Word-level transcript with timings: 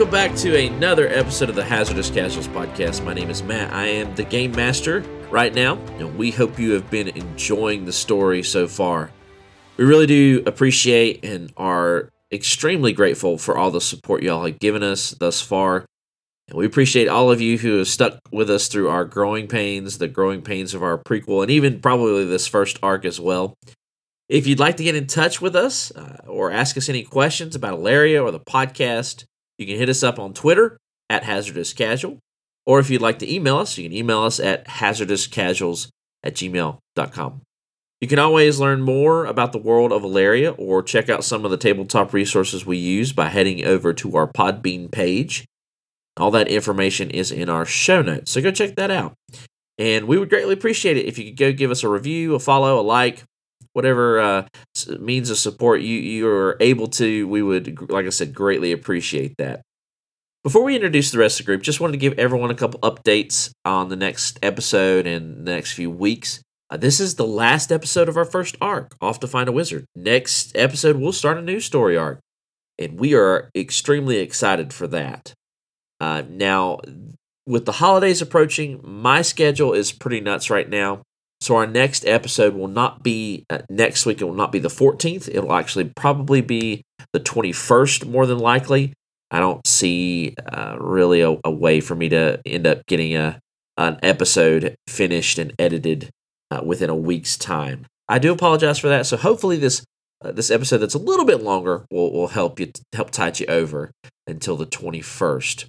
Welcome 0.00 0.12
back 0.12 0.34
to 0.36 0.56
another 0.56 1.08
episode 1.08 1.50
of 1.50 1.56
the 1.56 1.62
Hazardous 1.62 2.08
Casuals 2.08 2.48
podcast. 2.48 3.04
My 3.04 3.12
name 3.12 3.28
is 3.28 3.42
Matt. 3.42 3.70
I 3.70 3.84
am 3.84 4.14
the 4.14 4.24
game 4.24 4.50
master 4.52 5.02
right 5.30 5.54
now, 5.54 5.74
and 5.98 6.16
we 6.16 6.30
hope 6.30 6.58
you 6.58 6.70
have 6.70 6.88
been 6.88 7.08
enjoying 7.08 7.84
the 7.84 7.92
story 7.92 8.42
so 8.42 8.66
far. 8.66 9.10
We 9.76 9.84
really 9.84 10.06
do 10.06 10.42
appreciate 10.46 11.22
and 11.22 11.52
are 11.58 12.08
extremely 12.32 12.94
grateful 12.94 13.36
for 13.36 13.58
all 13.58 13.70
the 13.70 13.82
support 13.82 14.22
y'all 14.22 14.46
have 14.46 14.58
given 14.58 14.82
us 14.82 15.10
thus 15.10 15.42
far. 15.42 15.84
And 16.48 16.56
we 16.56 16.64
appreciate 16.64 17.08
all 17.08 17.30
of 17.30 17.42
you 17.42 17.58
who 17.58 17.76
have 17.76 17.88
stuck 17.88 18.20
with 18.32 18.48
us 18.48 18.68
through 18.68 18.88
our 18.88 19.04
growing 19.04 19.48
pains, 19.48 19.98
the 19.98 20.08
growing 20.08 20.40
pains 20.40 20.72
of 20.72 20.82
our 20.82 20.96
prequel, 20.96 21.42
and 21.42 21.50
even 21.50 21.78
probably 21.78 22.24
this 22.24 22.46
first 22.46 22.78
arc 22.82 23.04
as 23.04 23.20
well. 23.20 23.52
If 24.30 24.46
you'd 24.46 24.60
like 24.60 24.78
to 24.78 24.84
get 24.84 24.96
in 24.96 25.08
touch 25.08 25.42
with 25.42 25.54
us 25.54 25.94
uh, 25.94 26.22
or 26.26 26.50
ask 26.50 26.78
us 26.78 26.88
any 26.88 27.02
questions 27.02 27.54
about 27.54 27.74
Ilaria 27.74 28.22
or 28.22 28.30
the 28.30 28.40
podcast, 28.40 29.24
you 29.60 29.66
can 29.66 29.76
hit 29.76 29.88
us 29.88 30.02
up 30.02 30.18
on 30.18 30.34
Twitter 30.34 30.78
at 31.08 31.24
Hazardous 31.24 31.72
Casual. 31.72 32.18
Or 32.66 32.78
if 32.78 32.90
you'd 32.90 33.02
like 33.02 33.18
to 33.20 33.32
email 33.32 33.58
us, 33.58 33.76
you 33.78 33.88
can 33.88 33.96
email 33.96 34.20
us 34.20 34.40
at 34.40 34.66
hazardouscasuals 34.66 35.88
at 36.22 36.34
gmail.com. 36.34 37.42
You 38.00 38.08
can 38.08 38.18
always 38.18 38.58
learn 38.58 38.80
more 38.80 39.26
about 39.26 39.52
the 39.52 39.58
world 39.58 39.92
of 39.92 40.04
Ilaria 40.04 40.52
or 40.52 40.82
check 40.82 41.10
out 41.10 41.24
some 41.24 41.44
of 41.44 41.50
the 41.50 41.58
tabletop 41.58 42.14
resources 42.14 42.64
we 42.64 42.78
use 42.78 43.12
by 43.12 43.28
heading 43.28 43.64
over 43.64 43.92
to 43.92 44.16
our 44.16 44.26
Podbean 44.26 44.90
page. 44.90 45.44
All 46.16 46.30
that 46.30 46.48
information 46.48 47.10
is 47.10 47.30
in 47.30 47.48
our 47.48 47.66
show 47.66 48.00
notes, 48.02 48.30
so 48.30 48.40
go 48.40 48.50
check 48.50 48.76
that 48.76 48.90
out. 48.90 49.14
And 49.78 50.06
we 50.06 50.18
would 50.18 50.30
greatly 50.30 50.54
appreciate 50.54 50.96
it 50.96 51.06
if 51.06 51.18
you 51.18 51.26
could 51.26 51.36
go 51.36 51.52
give 51.52 51.70
us 51.70 51.82
a 51.82 51.88
review, 51.88 52.34
a 52.34 52.38
follow, 52.38 52.80
a 52.80 52.82
like, 52.82 53.24
whatever 53.72 54.20
uh, 54.20 54.46
means 54.98 55.30
of 55.30 55.36
support 55.38 55.80
you 55.80 55.98
you 55.98 56.28
are 56.28 56.56
able 56.60 56.88
to. 56.88 57.26
We 57.28 57.42
would, 57.42 57.90
like 57.90 58.06
I 58.06 58.10
said, 58.10 58.34
greatly 58.34 58.72
appreciate 58.72 59.36
that. 59.38 59.62
Before 60.42 60.64
we 60.64 60.74
introduce 60.74 61.10
the 61.10 61.18
rest 61.18 61.38
of 61.38 61.44
the 61.44 61.50
group, 61.52 61.62
just 61.62 61.80
wanted 61.80 61.92
to 61.92 61.98
give 61.98 62.18
everyone 62.18 62.50
a 62.50 62.54
couple 62.54 62.80
updates 62.80 63.50
on 63.64 63.90
the 63.90 63.96
next 63.96 64.38
episode 64.42 65.06
and 65.06 65.46
the 65.46 65.52
next 65.52 65.72
few 65.72 65.90
weeks. 65.90 66.40
Uh, 66.70 66.76
this 66.78 66.98
is 67.00 67.16
the 67.16 67.26
last 67.26 67.70
episode 67.70 68.08
of 68.08 68.16
our 68.16 68.24
first 68.24 68.56
arc, 68.60 68.96
Off 69.02 69.20
to 69.20 69.26
Find 69.26 69.48
a 69.48 69.52
Wizard. 69.52 69.84
Next 69.94 70.56
episode, 70.56 70.96
we'll 70.96 71.12
start 71.12 71.36
a 71.36 71.42
new 71.42 71.60
story 71.60 71.96
arc, 71.96 72.20
and 72.78 72.98
we 72.98 73.14
are 73.14 73.50
extremely 73.54 74.18
excited 74.18 74.72
for 74.72 74.86
that. 74.86 75.34
Uh, 76.00 76.22
now, 76.28 76.78
with 77.46 77.66
the 77.66 77.72
holidays 77.72 78.22
approaching, 78.22 78.80
my 78.82 79.20
schedule 79.20 79.74
is 79.74 79.92
pretty 79.92 80.20
nuts 80.20 80.48
right 80.48 80.68
now. 80.68 81.02
So 81.40 81.56
our 81.56 81.66
next 81.66 82.04
episode 82.04 82.54
will 82.54 82.68
not 82.68 83.02
be 83.02 83.46
uh, 83.48 83.60
next 83.70 84.04
week. 84.04 84.20
It 84.20 84.24
will 84.24 84.34
not 84.34 84.52
be 84.52 84.58
the 84.58 84.68
14th. 84.68 85.28
It'll 85.28 85.54
actually 85.54 85.84
probably 85.96 86.42
be 86.42 86.82
the 87.12 87.20
21st, 87.20 88.06
more 88.06 88.26
than 88.26 88.38
likely. 88.38 88.92
I 89.30 89.38
don't 89.38 89.66
see 89.66 90.34
uh, 90.52 90.76
really 90.78 91.22
a, 91.22 91.36
a, 91.44 91.50
way 91.50 91.80
for 91.80 91.94
me 91.94 92.08
to 92.08 92.40
end 92.44 92.66
up 92.66 92.84
getting 92.86 93.14
a 93.16 93.38
an 93.76 93.98
episode 94.02 94.74
finished 94.88 95.38
and 95.38 95.54
edited 95.58 96.10
uh, 96.50 96.60
within 96.64 96.90
a 96.90 96.94
week's 96.94 97.38
time. 97.38 97.86
I 98.08 98.18
do 98.18 98.32
apologize 98.32 98.78
for 98.78 98.88
that. 98.88 99.06
So 99.06 99.16
hopefully 99.16 99.56
this 99.56 99.84
uh, 100.22 100.32
this 100.32 100.50
episode 100.50 100.78
that's 100.78 100.94
a 100.94 100.98
little 100.98 101.24
bit 101.24 101.42
longer 101.42 101.86
will 101.90 102.12
will 102.12 102.28
help 102.28 102.60
you 102.60 102.72
help 102.92 103.10
tide 103.10 103.40
you 103.40 103.46
over 103.46 103.92
until 104.26 104.56
the 104.56 104.66
21st. 104.66 105.66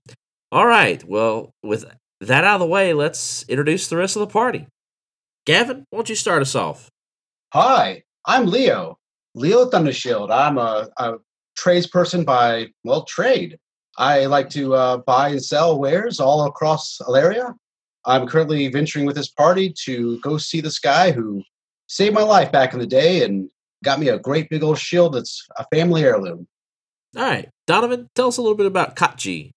All 0.52 0.66
right. 0.66 1.04
Well, 1.06 1.52
with 1.64 1.86
that 2.20 2.44
out 2.44 2.56
of 2.56 2.60
the 2.60 2.68
way, 2.68 2.94
let's 2.94 3.44
introduce 3.48 3.88
the 3.88 3.98
rest 3.98 4.16
of 4.16 4.22
the 4.22 4.28
party. 4.28 4.68
Gavin, 5.46 5.86
why 5.90 5.98
don't 5.98 6.10
you 6.10 6.16
start 6.16 6.42
us 6.42 6.56
off? 6.56 6.90
Hi, 7.54 8.04
I'm 8.26 8.46
Leo. 8.46 8.98
Leo 9.34 9.70
Thundershield. 9.70 10.30
I'm 10.30 10.58
a, 10.58 10.88
a 10.98 11.14
tradesperson 11.58 12.26
by, 12.26 12.68
well, 12.84 13.06
trade. 13.06 13.58
I 13.98 14.26
like 14.26 14.50
to 14.52 14.76
uh, 14.76 14.98
buy 14.98 15.30
and 15.30 15.44
sell 15.44 15.80
wares 15.80 16.20
all 16.20 16.46
across 16.46 17.00
Ilaria. 17.08 17.56
I'm 18.06 18.28
currently 18.28 18.68
venturing 18.68 19.06
with 19.06 19.16
this 19.16 19.30
party 19.30 19.74
to 19.86 20.20
go 20.22 20.38
see 20.38 20.62
this 20.62 20.80
guy 20.80 21.12
who 21.12 21.44
saved 21.88 22.16
my 22.16 22.24
life 22.24 22.52
back 22.52 22.74
in 22.74 22.80
the 22.80 22.88
day 22.88 23.24
and 23.24 23.50
got 23.84 24.00
me 24.00 24.10
a 24.10 24.20
great 24.20 24.50
big 24.50 24.64
old 24.64 24.78
shield 24.78 25.14
that's 25.14 25.46
a 25.58 25.66
family 25.74 26.04
heirloom. 26.04 26.48
All 27.18 27.24
right. 27.24 27.50
Donovan, 27.68 28.10
tell 28.16 28.28
us 28.28 28.38
a 28.38 28.42
little 28.42 28.58
bit 28.58 28.68
about 28.68 28.96
Katji. 28.96 29.52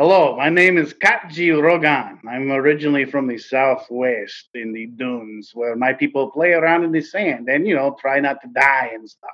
Hello, 0.00 0.36
my 0.36 0.48
name 0.48 0.78
is 0.78 0.94
Katji 0.94 1.60
Rogan. 1.60 2.20
I'm 2.24 2.52
originally 2.52 3.04
from 3.04 3.26
the 3.26 3.36
southwest 3.36 4.48
in 4.54 4.72
the 4.72 4.86
dunes 4.86 5.50
where 5.54 5.74
my 5.74 5.92
people 5.92 6.30
play 6.30 6.52
around 6.52 6.84
in 6.84 6.92
the 6.92 7.00
sand 7.00 7.48
and, 7.48 7.66
you 7.66 7.74
know, 7.74 7.96
try 8.00 8.20
not 8.20 8.40
to 8.42 8.48
die 8.54 8.92
and 8.94 9.10
stuff. 9.10 9.30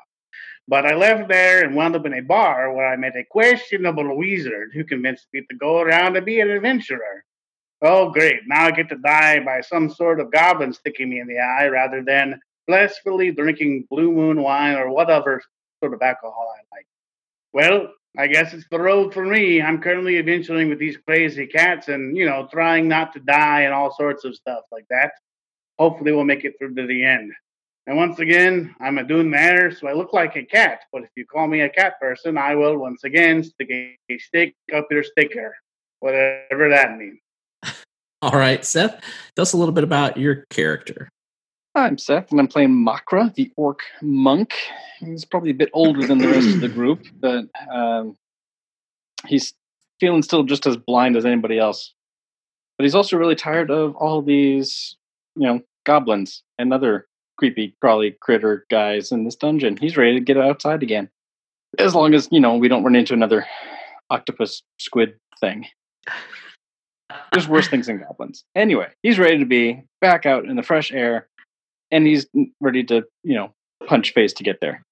But 0.67 0.87
I 0.87 0.95
left 0.95 1.29
there 1.29 1.63
and 1.63 1.77
wound 1.77 1.97
up 1.97 2.07
in 2.07 2.15
a 2.15 2.23
bar 2.23 2.73
where 2.73 2.87
I 2.87 2.97
met 2.97 3.15
a 3.15 3.25
questionable 3.25 4.17
wizard 4.17 4.71
who 4.73 4.85
convinced 4.85 5.27
me 5.35 5.43
to 5.51 5.57
go 5.59 5.81
around 5.81 6.17
and 6.17 6.25
be 6.25 6.41
an 6.41 6.49
adventurer. 6.49 7.27
Oh, 7.83 8.09
great. 8.09 8.41
Now 8.47 8.65
I 8.65 8.71
get 8.71 8.89
to 8.89 8.97
die 8.97 9.41
by 9.41 9.61
some 9.61 9.91
sort 9.91 10.19
of 10.19 10.33
goblin 10.33 10.73
sticking 10.73 11.11
me 11.11 11.21
in 11.21 11.29
the 11.29 11.41
eye 11.41 11.69
rather 11.69 12.03
than 12.03 12.41
blissfully 12.67 13.33
drinking 13.33 13.87
blue 13.91 14.11
moon 14.11 14.41
wine 14.41 14.77
or 14.77 14.89
whatever 14.89 15.43
sort 15.81 15.93
of 15.93 16.01
alcohol 16.01 16.55
I 16.57 16.75
like. 16.75 16.87
Well, 17.53 17.93
I 18.17 18.29
guess 18.29 18.55
it's 18.55 18.67
the 18.71 18.79
road 18.79 19.13
for 19.13 19.25
me. 19.25 19.61
I'm 19.61 19.81
currently 19.81 20.19
adventuring 20.19 20.69
with 20.69 20.79
these 20.79 20.97
crazy 20.97 21.47
cats 21.47 21.89
and, 21.89 22.17
you 22.17 22.27
know, 22.27 22.49
trying 22.51 22.87
not 22.87 23.13
to 23.15 23.21
die 23.21 23.63
and 23.63 23.75
all 23.75 23.93
sorts 23.93 24.25
of 24.25 24.37
stuff 24.37 24.61
like 24.71 24.87
that. 24.91 25.13
Hopefully, 25.79 26.13
we'll 26.13 26.25
make 26.25 26.45
it 26.45 26.55
through 26.59 26.75
to 26.77 26.87
the 26.87 27.05
end. 27.05 27.33
And 27.87 27.97
once 27.97 28.21
again, 28.21 28.75
I'm 28.81 28.99
a 28.99 29.05
Dune 29.05 29.29
Manor, 29.29 29.71
so 29.73 29.89
I 29.89 29.93
look 29.93 30.13
like 30.13 30.37
a 30.37 30.45
cat. 30.45 30.83
But 30.93 31.03
if 31.03 31.11
you 31.17 31.27
call 31.27 31.49
me 31.49 31.63
a 31.63 31.69
cat 31.69 32.01
person, 32.01 32.39
I 32.39 32.55
will 32.55 32.79
once 32.79 33.05
again 33.05 33.43
stick 33.43 33.71
a 33.71 34.19
stick 34.19 34.55
up 34.75 34.87
your 34.91 35.03
sticker, 35.03 35.55
whatever 35.99 36.71
that 36.71 36.97
means. 36.97 37.19
All 38.23 38.33
right, 38.33 38.65
Seth, 38.65 39.03
tell 39.35 39.43
us 39.43 39.53
a 39.53 39.57
little 39.57 39.75
bit 39.75 39.85
about 39.85 40.17
your 40.17 40.45
character. 40.51 41.11
I'm 41.77 41.99
Seth, 41.99 42.31
and 42.31 42.39
I'm 42.39 42.47
playing 42.47 42.71
Makra, 42.71 43.35
the 43.35 43.51
orc 43.57 43.81
monk. 44.01 44.55
He's 45.01 45.25
probably 45.25 45.51
a 45.51 45.55
bit 45.55 45.71
older 45.73 46.07
than 46.07 46.19
the 46.19 46.29
rest 46.29 46.55
of 46.55 46.61
the 46.61 46.69
group, 46.69 47.05
but 47.21 47.47
um, 47.73 48.17
he's 49.27 49.55
feeling 49.99 50.23
still 50.23 50.45
just 50.45 50.67
as 50.67 50.77
blind 50.77 51.17
as 51.17 51.25
anybody 51.25 51.59
else. 51.59 51.93
But 52.79 52.85
he's 52.85 52.95
also 52.95 53.17
really 53.17 53.35
tired 53.35 53.73
of 53.73 53.97
all 53.97 54.23
these, 54.23 54.97
you 55.35 55.47
know, 55.47 55.61
goblins 55.85 56.45
and 56.59 56.73
other 56.73 57.09
creepy, 57.39 57.75
crawly 57.81 58.17
critter 58.21 58.67
guys 58.71 59.11
in 59.11 59.25
this 59.25 59.37
dungeon. 59.37 59.77
He's 59.77 59.97
ready 59.97 60.15
to 60.15 60.21
get 60.21 60.37
outside 60.37 60.83
again, 60.83 61.09
as 61.79 61.95
long 61.95 62.15
as 62.15 62.29
you 62.31 62.39
know 62.39 62.57
we 62.57 62.69
don't 62.69 62.85
run 62.85 62.95
into 62.95 63.15
another 63.15 63.47
octopus 64.11 64.63
squid 64.79 65.15
thing. 65.41 65.67
There's 67.33 67.49
worse 67.49 67.67
things 67.67 67.87
than 67.87 67.99
goblins. 67.99 68.45
Anyway, 68.55 68.89
he's 69.03 69.19
ready 69.19 69.39
to 69.39 69.45
be 69.45 69.83
back 70.01 70.25
out 70.25 70.45
in 70.45 70.55
the 70.55 70.63
fresh 70.63 70.93
air 70.93 71.29
and 71.95 72.07
he's 72.07 72.27
ready 72.61 72.83
to 72.85 73.05
you 73.23 73.35
know 73.35 73.55
punch 73.87 74.13
face 74.13 74.33
to 74.35 74.45
get 74.45 74.61
there. 74.61 74.83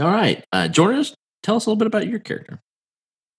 All 0.00 0.10
right, 0.10 0.44
uh, 0.52 0.68
Jordan, 0.68 1.04
tell 1.42 1.56
us 1.56 1.66
a 1.66 1.70
little 1.70 1.78
bit 1.78 1.86
about 1.86 2.06
your 2.06 2.18
character. 2.20 2.60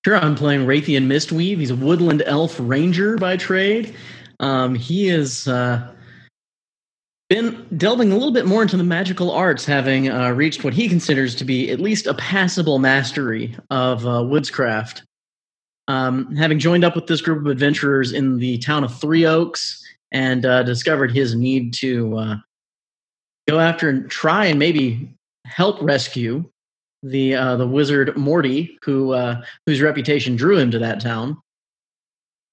Sure, 0.04 0.18
I'm 0.18 0.36
playing 0.36 0.66
Raytheon 0.66 1.08
Mistweave. 1.08 1.58
He's 1.58 1.72
a 1.72 1.76
woodland 1.76 2.24
elf 2.26 2.58
ranger 2.60 3.18
by 3.18 3.38
trade. 3.38 3.96
Um, 4.40 4.76
he 4.76 5.08
has 5.08 5.48
uh, 5.48 5.94
been 7.30 7.66
delving 7.76 8.12
a 8.12 8.16
little 8.16 8.34
bit 8.34 8.46
more 8.46 8.62
into 8.62 8.78
the 8.78 8.84
magical 8.84 9.32
arts, 9.32 9.66
having 9.66 10.10
uh, 10.10 10.32
reached 10.32 10.64
what 10.64 10.74
he 10.74 10.90
considers 10.90 11.36
to 11.36 11.46
be 11.46 11.72
at 11.72 11.80
least 11.80 12.08
a 12.08 12.14
passable 12.16 12.80
mastery 12.80 13.56
of 13.70 14.06
uh, 14.06 14.22
woodscraft. 14.22 15.02
Um, 15.88 16.36
having 16.36 16.58
joined 16.58 16.84
up 16.84 16.96
with 16.96 17.06
this 17.06 17.22
group 17.22 17.40
of 17.40 17.52
adventurers 17.52 18.12
in 18.12 18.40
the 18.40 18.58
town 18.58 18.84
of 18.84 19.00
Three 19.00 19.26
Oaks 19.26 19.84
and 20.12 20.44
uh, 20.46 20.64
discovered 20.64 21.12
his 21.12 21.36
need 21.36 21.74
to 21.76 22.18
uh, 22.18 22.36
go 23.48 23.60
after 23.60 23.90
and 23.90 24.10
try 24.10 24.46
and 24.46 24.60
maybe 24.60 25.10
help 25.46 25.82
rescue 25.82 26.44
the 27.04 27.36
uh, 27.36 27.56
the 27.56 27.68
wizard 27.68 28.16
Morty, 28.18 28.78
who 28.84 29.14
uh, 29.14 29.42
whose 29.66 29.82
reputation 29.82 30.36
drew 30.36 30.58
him 30.58 30.72
to 30.72 30.80
that 30.80 31.02
town. 31.02 31.38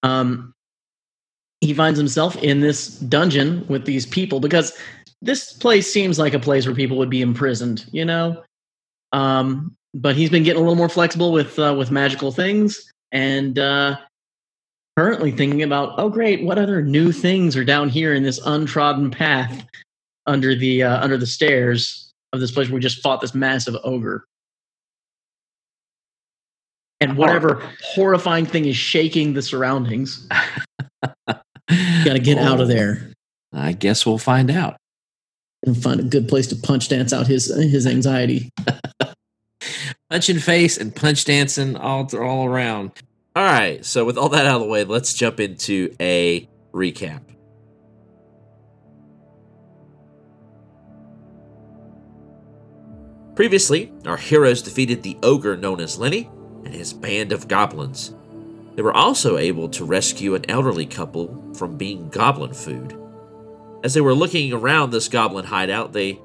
Um, 0.03 0.53
he 1.61 1.73
finds 1.73 1.99
himself 1.99 2.37
in 2.43 2.61
this 2.61 2.99
dungeon 2.99 3.65
with 3.69 3.87
these 3.87 4.05
people 4.05 4.41
because 4.41 4.77
this 5.23 5.53
place 5.53 5.91
seems 5.91 6.19
like 6.19 6.35
a 6.35 6.41
place 6.41 6.67
where 6.67 6.75
people 6.75 6.99
would 6.99 7.11
be 7.11 7.23
imprisoned, 7.23 7.87
you 7.93 8.05
know. 8.05 8.43
Um, 9.13 9.75
but 9.95 10.17
he's 10.17 10.31
been 10.31 10.43
getting 10.43 10.59
a 10.59 10.61
little 10.61 10.75
more 10.75 10.89
flexible 10.89 11.33
with 11.33 11.59
uh, 11.59 11.75
with 11.79 11.91
magical 11.91 12.33
things, 12.33 12.93
and 13.13 13.59
uh, 13.59 13.97
currently 14.99 15.31
thinking 15.31 15.63
about, 15.63 15.95
oh 15.99 16.11
great, 16.11 16.43
what 16.43 16.59
other 16.59 16.83
new 16.83 17.13
things 17.13 17.57
are 17.57 17.65
down 17.65 17.89
here 17.89 18.13
in 18.13 18.23
this 18.23 18.41
untrodden 18.45 19.11
path 19.11 19.65
under 20.27 20.55
the 20.55 20.83
uh, 20.83 21.03
under 21.03 21.17
the 21.17 21.27
stairs 21.27 22.13
of 22.33 22.41
this 22.41 22.51
place 22.51 22.69
where 22.69 22.77
we 22.77 22.81
just 22.81 23.03
fought 23.03 23.21
this 23.21 23.35
massive 23.35 23.77
ogre. 23.85 24.25
And 27.01 27.17
whatever 27.17 27.69
horrifying 27.83 28.47
thing 28.47 28.65
is 28.65 28.77
shaking 28.77 29.33
the 29.33 29.43
surroundings, 29.43 30.29
got 31.27 31.45
to 31.67 32.21
get 32.21 32.39
out 32.39 32.61
of 32.61 32.69
there. 32.69 33.13
I 33.53 33.73
guess 33.73 34.07
we'll 34.07 34.19
find 34.19 34.51
out 34.51 34.77
and 35.65 35.81
find 35.81 36.01
a 36.01 36.05
good 36.05 36.29
place 36.29 36.47
to 36.49 36.57
punch 36.57 36.89
dance 36.89 37.13
out 37.13 37.27
his 37.27 37.47
his 37.47 37.87
anxiety. 37.87 38.51
Punching 40.11 40.41
face 40.41 40.77
and 40.77 40.95
punch 40.95 41.25
dancing 41.25 41.77
all 41.77 42.09
all 42.17 42.47
around. 42.47 42.93
All 43.35 43.45
right, 43.45 43.85
so 43.85 44.05
with 44.05 44.19
all 44.19 44.29
that 44.29 44.45
out 44.45 44.57
of 44.57 44.63
the 44.63 44.69
way, 44.69 44.85
let's 44.85 45.15
jump 45.15 45.41
into 45.41 45.95
a 45.99 46.49
recap. 46.73 47.23
Previously, 53.43 53.93
our 54.07 54.19
heroes 54.19 54.63
defeated 54.63 55.03
the 55.03 55.19
ogre 55.25 55.57
known 55.57 55.81
as 55.81 55.99
Lenny 55.99 56.31
and 56.65 56.73
his 56.73 56.93
band 56.93 57.33
of 57.33 57.49
goblins. 57.49 58.15
They 58.77 58.83
were 58.83 58.97
also 58.97 59.37
able 59.37 59.69
to 59.71 59.85
rescue 59.85 60.37
an 60.37 60.49
elderly 60.49 60.87
couple 60.87 61.53
from 61.57 61.77
being 61.77 62.09
goblin 62.09 62.55
food. 62.55 62.97
As 63.83 63.95
they 63.95 64.01
were 64.01 64.15
looking 64.15 64.53
around 64.53 64.91
this 64.91 65.09
goblin 65.09 65.45
hideout, 65.45 65.93
they 65.93 66.21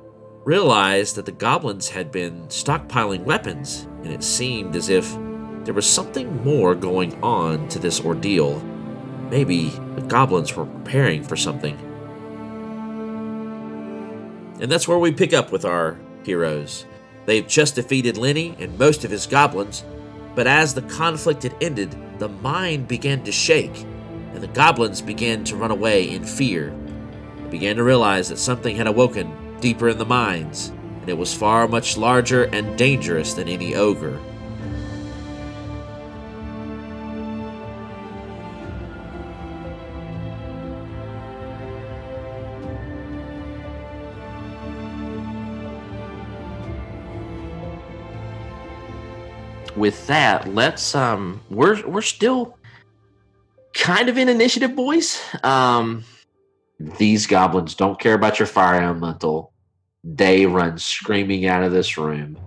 realized 0.46 1.16
that 1.16 1.26
the 1.26 1.32
goblins 1.32 1.90
had 1.90 2.12
been 2.12 2.44
stockpiling 2.50 3.24
weapons, 3.24 3.88
and 4.04 4.14
it 4.14 4.22
seemed 4.22 4.76
as 4.76 4.88
if 4.88 5.12
there 5.64 5.74
was 5.74 5.90
something 5.90 6.44
more 6.44 6.76
going 6.76 7.20
on 7.24 7.68
to 7.70 7.80
this 7.80 8.00
ordeal. 8.00 8.60
Maybe 9.32 9.70
the 9.96 10.06
goblins 10.08 10.56
were 10.56 10.68
preparing 10.68 11.24
for 11.24 11.36
something. 11.36 11.80
And 14.62 14.72
that's 14.72 14.88
where 14.88 15.00
we 15.00 15.12
pick 15.12 15.34
up 15.34 15.52
with 15.52 15.66
our 15.66 15.98
heroes. 16.24 16.86
They've 17.28 17.46
just 17.46 17.76
defeated 17.76 18.18
Lenny 18.18 18.56
and 18.58 18.80
most 18.80 19.04
of 19.04 19.12
his 19.12 19.28
goblins, 19.28 19.84
but 20.34 20.48
as 20.48 20.74
the 20.74 20.82
conflict 20.84 21.44
had 21.44 21.54
ended, 21.60 21.94
the 22.20 22.30
mine 22.30 22.86
began 22.86 23.22
to 23.26 23.34
shake, 23.34 23.82
and 24.34 24.42
the 24.42 24.48
goblins 24.48 25.02
began 25.02 25.44
to 25.44 25.58
run 25.58 25.70
away 25.70 26.10
in 26.10 26.24
fear. 26.24 26.74
They 27.44 27.50
began 27.50 27.76
to 27.76 27.84
realize 27.84 28.30
that 28.30 28.40
something 28.40 28.78
had 28.78 28.88
awoken 28.88 29.60
deeper 29.60 29.90
in 29.90 29.98
the 29.98 30.06
mines, 30.06 30.70
and 31.02 31.10
it 31.10 31.18
was 31.18 31.34
far 31.34 31.68
much 31.68 31.98
larger 31.98 32.46
and 32.46 32.78
dangerous 32.78 33.34
than 33.34 33.50
any 33.50 33.76
ogre. 33.76 34.18
With 49.78 50.08
that, 50.08 50.54
let's 50.54 50.96
um 50.96 51.42
we're 51.50 51.86
we're 51.88 52.02
still 52.02 52.58
kind 53.74 54.10
of 54.10 54.18
in 54.18 54.28
initiative, 54.28 54.76
boys. 54.76 55.22
Um 55.44 56.04
these 56.80 57.26
goblins 57.28 57.76
don't 57.76 58.00
care 58.00 58.14
about 58.14 58.40
your 58.40 58.46
fire 58.48 58.82
elemental. 58.82 59.54
They 60.04 60.46
run 60.46 60.78
screaming 60.78 61.48
out 61.48 61.64
of 61.64 61.72
this 61.72 61.98
room. 61.98 62.38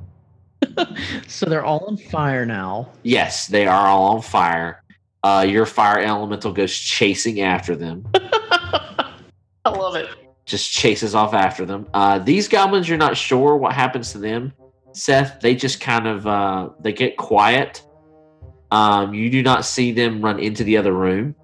so 1.26 1.46
they're 1.46 1.64
all 1.64 1.84
on 1.86 1.96
fire 1.96 2.46
now. 2.46 2.90
Yes, 3.02 3.46
they 3.46 3.66
are 3.66 3.86
all 3.86 4.16
on 4.16 4.22
fire. 4.22 4.82
Uh 5.22 5.46
your 5.48 5.66
fire 5.66 6.00
elemental 6.00 6.52
goes 6.52 6.76
chasing 6.76 7.40
after 7.40 7.76
them. 7.76 8.06
I 8.14 9.68
love 9.68 9.94
it. 9.94 10.08
Just 10.46 10.72
chases 10.72 11.14
off 11.14 11.32
after 11.32 11.64
them. 11.64 11.86
Uh 11.94 12.18
these 12.18 12.48
goblins 12.48 12.88
you're 12.88 12.98
not 12.98 13.16
sure 13.16 13.56
what 13.56 13.72
happens 13.72 14.12
to 14.12 14.18
them 14.18 14.52
Seth, 14.92 15.40
they 15.40 15.54
just 15.54 15.80
kind 15.80 16.06
of 16.06 16.26
uh, 16.26 16.70
they 16.80 16.92
get 16.92 17.16
quiet. 17.16 17.82
Um, 18.70 19.14
you 19.14 19.30
do 19.30 19.42
not 19.42 19.64
see 19.64 19.92
them 19.92 20.22
run 20.22 20.38
into 20.38 20.64
the 20.64 20.76
other 20.76 20.92
room. 20.92 21.34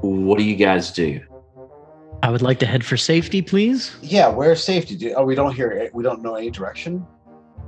What 0.00 0.38
do 0.38 0.44
you 0.44 0.56
guys 0.56 0.90
do? 0.92 1.20
I 2.22 2.30
would 2.30 2.42
like 2.42 2.58
to 2.60 2.66
head 2.66 2.84
for 2.84 2.96
safety, 2.96 3.42
please. 3.42 3.96
Yeah, 4.02 4.28
where's 4.28 4.62
safety? 4.62 4.96
Do, 4.96 5.14
oh, 5.16 5.24
we 5.24 5.34
don't 5.34 5.54
hear 5.54 5.70
it. 5.70 5.94
We 5.94 6.02
don't 6.02 6.22
know 6.22 6.34
any 6.34 6.50
direction. 6.50 7.06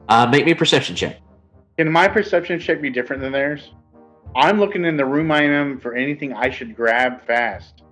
Uh, 0.09 0.27
make 0.27 0.45
me 0.45 0.53
a 0.53 0.57
perception 0.57 0.97
check. 0.97 1.19
Can 1.77 1.93
my 1.93 2.09
perception 2.09 2.59
check 2.59 2.81
be 2.81 2.91
different 2.91 3.23
than 3.23 3.33
theirs? 3.33 3.73
I'm 4.35 4.59
looking 4.59 4.85
in 4.85 4.97
the 4.97 5.05
room 5.05 5.31
I 5.31 5.43
am 5.43 5.79
for 5.79 5.95
anything 5.95 6.33
I 6.33 6.51
should 6.51 6.75
grab 6.75 7.25
fast 7.27 7.83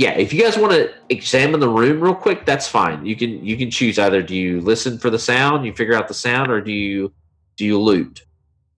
yeah, 0.00 0.12
if 0.12 0.32
you 0.32 0.42
guys 0.42 0.56
want 0.56 0.72
to 0.72 0.90
examine 1.10 1.60
the 1.60 1.68
room 1.68 2.00
real 2.00 2.14
quick, 2.14 2.46
that's 2.46 2.66
fine. 2.66 3.04
You 3.04 3.14
can 3.14 3.44
you 3.44 3.54
can 3.58 3.70
choose 3.70 3.98
either 3.98 4.22
do 4.22 4.34
you 4.34 4.62
listen 4.62 4.96
for 4.98 5.10
the 5.10 5.18
sound, 5.18 5.66
you 5.66 5.74
figure 5.74 5.92
out 5.92 6.08
the 6.08 6.14
sound, 6.14 6.50
or 6.50 6.62
do 6.62 6.72
you 6.72 7.12
do 7.58 7.66
you 7.66 7.78
loot? 7.78 8.24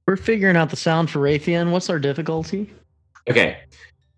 We're 0.09 0.17
figuring 0.17 0.57
out 0.57 0.71
the 0.71 0.77
sound 0.77 1.11
for 1.11 1.21
Raytheon. 1.21 1.71
What's 1.71 1.89
our 1.89 2.01
difficulty? 2.01 2.73
Okay. 3.31 3.59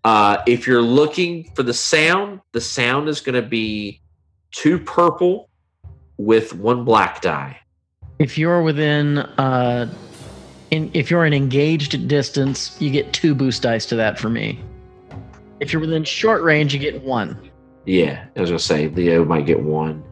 Uh, 0.03 0.37
if 0.47 0.65
you're 0.65 0.81
looking 0.81 1.51
for 1.53 1.61
the 1.61 1.75
sound, 1.75 2.41
the 2.53 2.61
sound 2.61 3.07
is 3.07 3.21
going 3.21 3.39
to 3.39 3.47
be 3.47 4.01
two 4.49 4.79
purple 4.79 5.51
with 6.17 6.53
one 6.55 6.83
black 6.83 7.21
die. 7.21 7.59
If 8.17 8.35
you're 8.35 8.63
within, 8.63 9.19
uh, 9.19 9.93
in, 10.71 10.89
if 10.95 11.11
you're 11.11 11.25
an 11.25 11.33
engaged 11.33 12.07
distance, 12.07 12.75
you 12.81 12.89
get 12.89 13.13
two 13.13 13.35
boost 13.35 13.61
dice 13.61 13.85
to 13.87 13.95
that 13.95 14.17
for 14.17 14.29
me. 14.29 14.59
If 15.59 15.71
you're 15.71 15.79
within 15.79 16.03
short 16.03 16.43
range, 16.43 16.73
you 16.73 16.79
get 16.79 17.01
one. 17.01 17.49
Yeah, 17.85 18.25
I 18.35 18.41
was 18.41 18.49
gonna 18.49 18.59
say 18.59 18.87
Leo 18.89 19.23
might 19.23 19.45
get 19.45 19.59
one. 19.59 20.03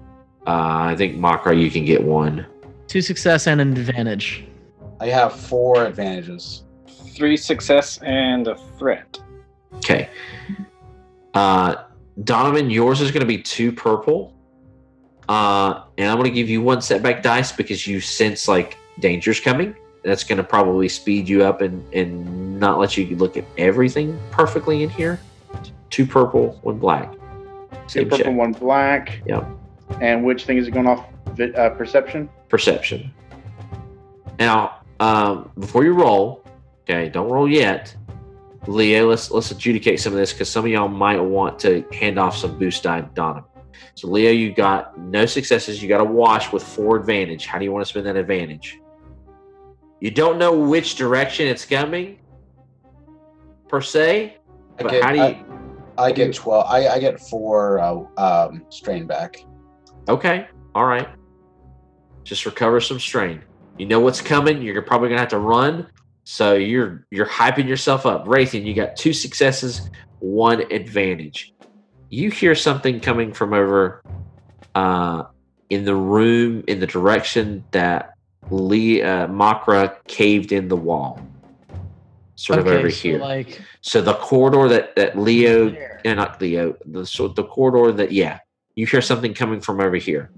Uh, 0.45 0.92
I 0.92 0.95
think 0.95 1.18
Makra, 1.18 1.60
you 1.60 1.72
can 1.72 1.86
get 1.86 2.04
one. 2.04 2.45
Two 2.88 3.01
success 3.01 3.48
and 3.48 3.62
an 3.62 3.72
advantage. 3.72 4.45
I 5.00 5.07
have 5.07 5.34
four 5.36 5.86
advantages. 5.86 6.63
Three 7.16 7.38
success 7.38 7.98
and 8.04 8.48
a 8.48 8.56
threat. 8.78 9.19
Okay. 9.75 10.10
Uh, 11.34 11.84
Donovan, 12.24 12.69
yours 12.69 13.01
is 13.01 13.12
going 13.12 13.22
to 13.22 13.28
be 13.28 13.42
two 13.42 13.72
purple. 13.72 14.36
Uh, 15.30 15.84
and 15.98 16.10
I'm 16.10 16.18
going 16.18 16.30
to 16.30 16.36
give 16.36 16.50
you 16.50 16.62
one 16.62 16.81
setback 16.81 17.24
dice 17.24 17.51
because 17.51 17.88
you 17.88 18.01
sense 18.01 18.48
like 18.48 18.78
danger's 19.00 19.39
coming. 19.39 19.75
That's 20.04 20.24
going 20.24 20.38
to 20.38 20.44
probably 20.44 20.89
speed 20.89 21.30
you 21.30 21.44
up 21.44 21.62
and, 21.62 21.84
and 21.94 22.60
not 22.60 22.78
let 22.78 22.98
you 22.98 23.16
look 23.16 23.38
at 23.38 23.46
everything 23.57 24.19
perfectly 24.31 24.84
in 24.84 24.89
here 24.89 25.19
two 25.94 26.07
purple, 26.07 26.60
one 26.63 26.80
black. 26.80 27.13
Two 27.88 28.06
purple, 28.06 28.18
check. 28.18 28.36
one 28.36 28.51
black. 28.51 29.22
Yep. 29.28 29.45
And 30.01 30.25
which 30.25 30.45
thing 30.45 30.57
is 30.57 30.68
it 30.68 30.72
going 30.72 30.88
off? 30.88 31.06
Uh, 31.40 31.69
perception. 31.69 32.30
Perception. 32.50 33.13
Now, 34.40 34.81
um, 35.00 35.51
before 35.60 35.84
you 35.84 35.94
roll, 35.94 36.44
okay, 36.81 37.10
don't 37.10 37.30
roll 37.30 37.48
yet. 37.48 37.95
Leo, 38.66 39.07
let's 39.10 39.30
let's 39.30 39.51
adjudicate 39.51 40.00
some 40.00 40.13
of 40.13 40.19
this 40.19 40.34
because 40.34 40.50
some 40.50 40.66
of 40.66 40.72
y'all 40.72 40.88
might 40.88 41.19
want 41.19 41.60
to 41.60 41.86
hand 41.94 42.18
off 42.18 42.36
some 42.36 42.57
boost 42.57 42.82
die 42.82 43.01
to 43.01 43.10
Donovan. 43.13 43.44
So, 43.94 44.08
Leo, 44.08 44.32
you 44.32 44.51
got 44.51 44.98
no 44.98 45.27
successes. 45.27 45.84
You 45.84 45.89
got 45.89 46.01
a 46.01 46.06
wash 46.06 46.51
with 46.51 46.63
four 46.63 46.96
advantage. 46.96 47.46
How 47.46 47.60
do 47.60 47.65
you 47.65 47.72
want 47.72 47.86
to 47.86 47.89
spend 47.89 48.08
that 48.08 48.15
advantage? 48.15 48.79
You 50.00 50.10
don't 50.10 50.39
know 50.39 50.58
which 50.58 50.96
direction 50.96 51.48
it's 51.48 51.65
coming, 51.65 52.20
per 53.68 53.82
se, 53.82 54.38
but 54.77 55.03
how 55.03 55.12
do 55.12 55.18
you? 55.18 55.24
I, 55.24 55.46
I 55.98 56.12
get 56.12 56.34
twelve. 56.34 56.66
I, 56.68 56.88
I 56.88 57.00
get 57.00 57.20
four 57.20 57.80
uh, 57.80 58.04
um, 58.18 58.66
strain 58.70 59.08
back. 59.08 59.44
Okay, 60.10 60.48
all 60.76 60.86
right. 60.86 61.08
Just 62.24 62.46
recover 62.46 62.80
some 62.80 63.00
strain. 63.00 63.42
You 63.78 63.86
know 63.86 64.00
what's 64.00 64.22
coming. 64.22 64.62
You're 64.62 64.82
probably 64.82 65.10
gonna 65.10 65.22
have 65.22 65.30
to 65.30 65.40
run. 65.40 65.88
So 66.24 66.56
you're 66.56 67.06
you're 67.12 67.28
hyping 67.28 67.68
yourself 67.68 68.06
up. 68.06 68.26
Raytheon, 68.26 68.66
you 68.66 68.74
got 68.74 68.96
two 68.96 69.14
successes, 69.14 69.90
one 70.20 70.62
advantage. 70.72 71.54
You 72.10 72.32
hear 72.32 72.56
something 72.56 73.00
coming 73.00 73.34
from 73.34 73.54
over 73.54 74.04
uh, 74.76 75.24
in 75.70 75.86
the 75.86 75.96
room 75.96 76.64
in 76.68 76.80
the 76.80 76.88
direction 76.88 77.64
that 77.72 78.14
Lee 78.52 79.02
uh, 79.02 79.28
Makra 79.28 79.96
caved 80.08 80.52
in 80.52 80.68
the 80.68 80.76
wall 80.76 81.20
sort 82.36 82.60
okay, 82.60 82.70
of 82.70 82.78
over 82.78 82.90
so 82.90 83.02
here. 83.02 83.20
Like 83.20 83.62
so 83.82 84.02
the 84.02 84.16
corridor 84.16 84.68
that 84.70 84.96
that 84.96 85.18
Leo, 85.18 85.68
and 85.68 85.78
yeah, 86.04 86.13
not 86.13 86.42
Leo, 86.42 86.75
the 86.86 87.06
so 87.06 87.28
the 87.28 87.44
corridor 87.44 87.92
that 87.92 88.12
yeah, 88.12 88.40
you 88.75 88.86
hear 88.86 89.02
something 89.02 89.34
coming 89.34 89.62
from 89.62 89.80
over 89.80 89.98
here. 89.98 90.32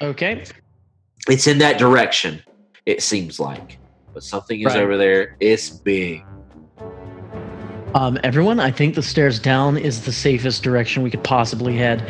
Okay. 0.00 0.44
It's 1.28 1.46
in 1.46 1.58
that 1.58 1.78
direction. 1.78 2.42
It 2.86 3.02
seems 3.02 3.38
like, 3.40 3.78
but 4.14 4.22
something 4.22 4.60
is 4.60 4.66
right. 4.66 4.76
over 4.78 4.96
there. 4.96 5.36
It's 5.40 5.68
big. 5.70 6.24
Um, 7.94 8.18
everyone, 8.22 8.60
I 8.60 8.70
think 8.70 8.94
the 8.94 9.02
stairs 9.02 9.38
down 9.38 9.76
is 9.76 10.04
the 10.04 10.12
safest 10.12 10.62
direction 10.62 11.02
we 11.02 11.10
could 11.10 11.24
possibly 11.24 11.76
head. 11.76 12.08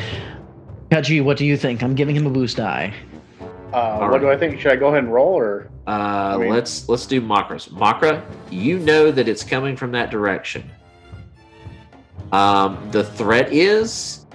Kaji, 0.90 1.22
what 1.22 1.36
do 1.36 1.46
you 1.46 1.56
think? 1.56 1.82
I'm 1.82 1.94
giving 1.94 2.16
him 2.16 2.26
a 2.26 2.30
boost 2.30 2.56
die. 2.56 2.92
Uh, 3.72 3.98
what 3.98 4.10
right. 4.10 4.20
do 4.20 4.30
I 4.30 4.36
think? 4.36 4.60
Should 4.60 4.72
I 4.72 4.76
go 4.76 4.88
ahead 4.88 5.04
and 5.04 5.12
roll 5.12 5.34
or? 5.34 5.70
Uh, 5.86 5.90
I 5.90 6.36
mean, 6.38 6.50
let's 6.50 6.88
let's 6.88 7.06
do 7.06 7.20
Makra's. 7.20 7.66
Makra, 7.68 8.24
you 8.50 8.78
know 8.78 9.10
that 9.10 9.28
it's 9.28 9.44
coming 9.44 9.76
from 9.76 9.92
that 9.92 10.10
direction. 10.10 10.70
Um, 12.32 12.88
the 12.90 13.04
threat 13.04 13.52
is, 13.52 14.26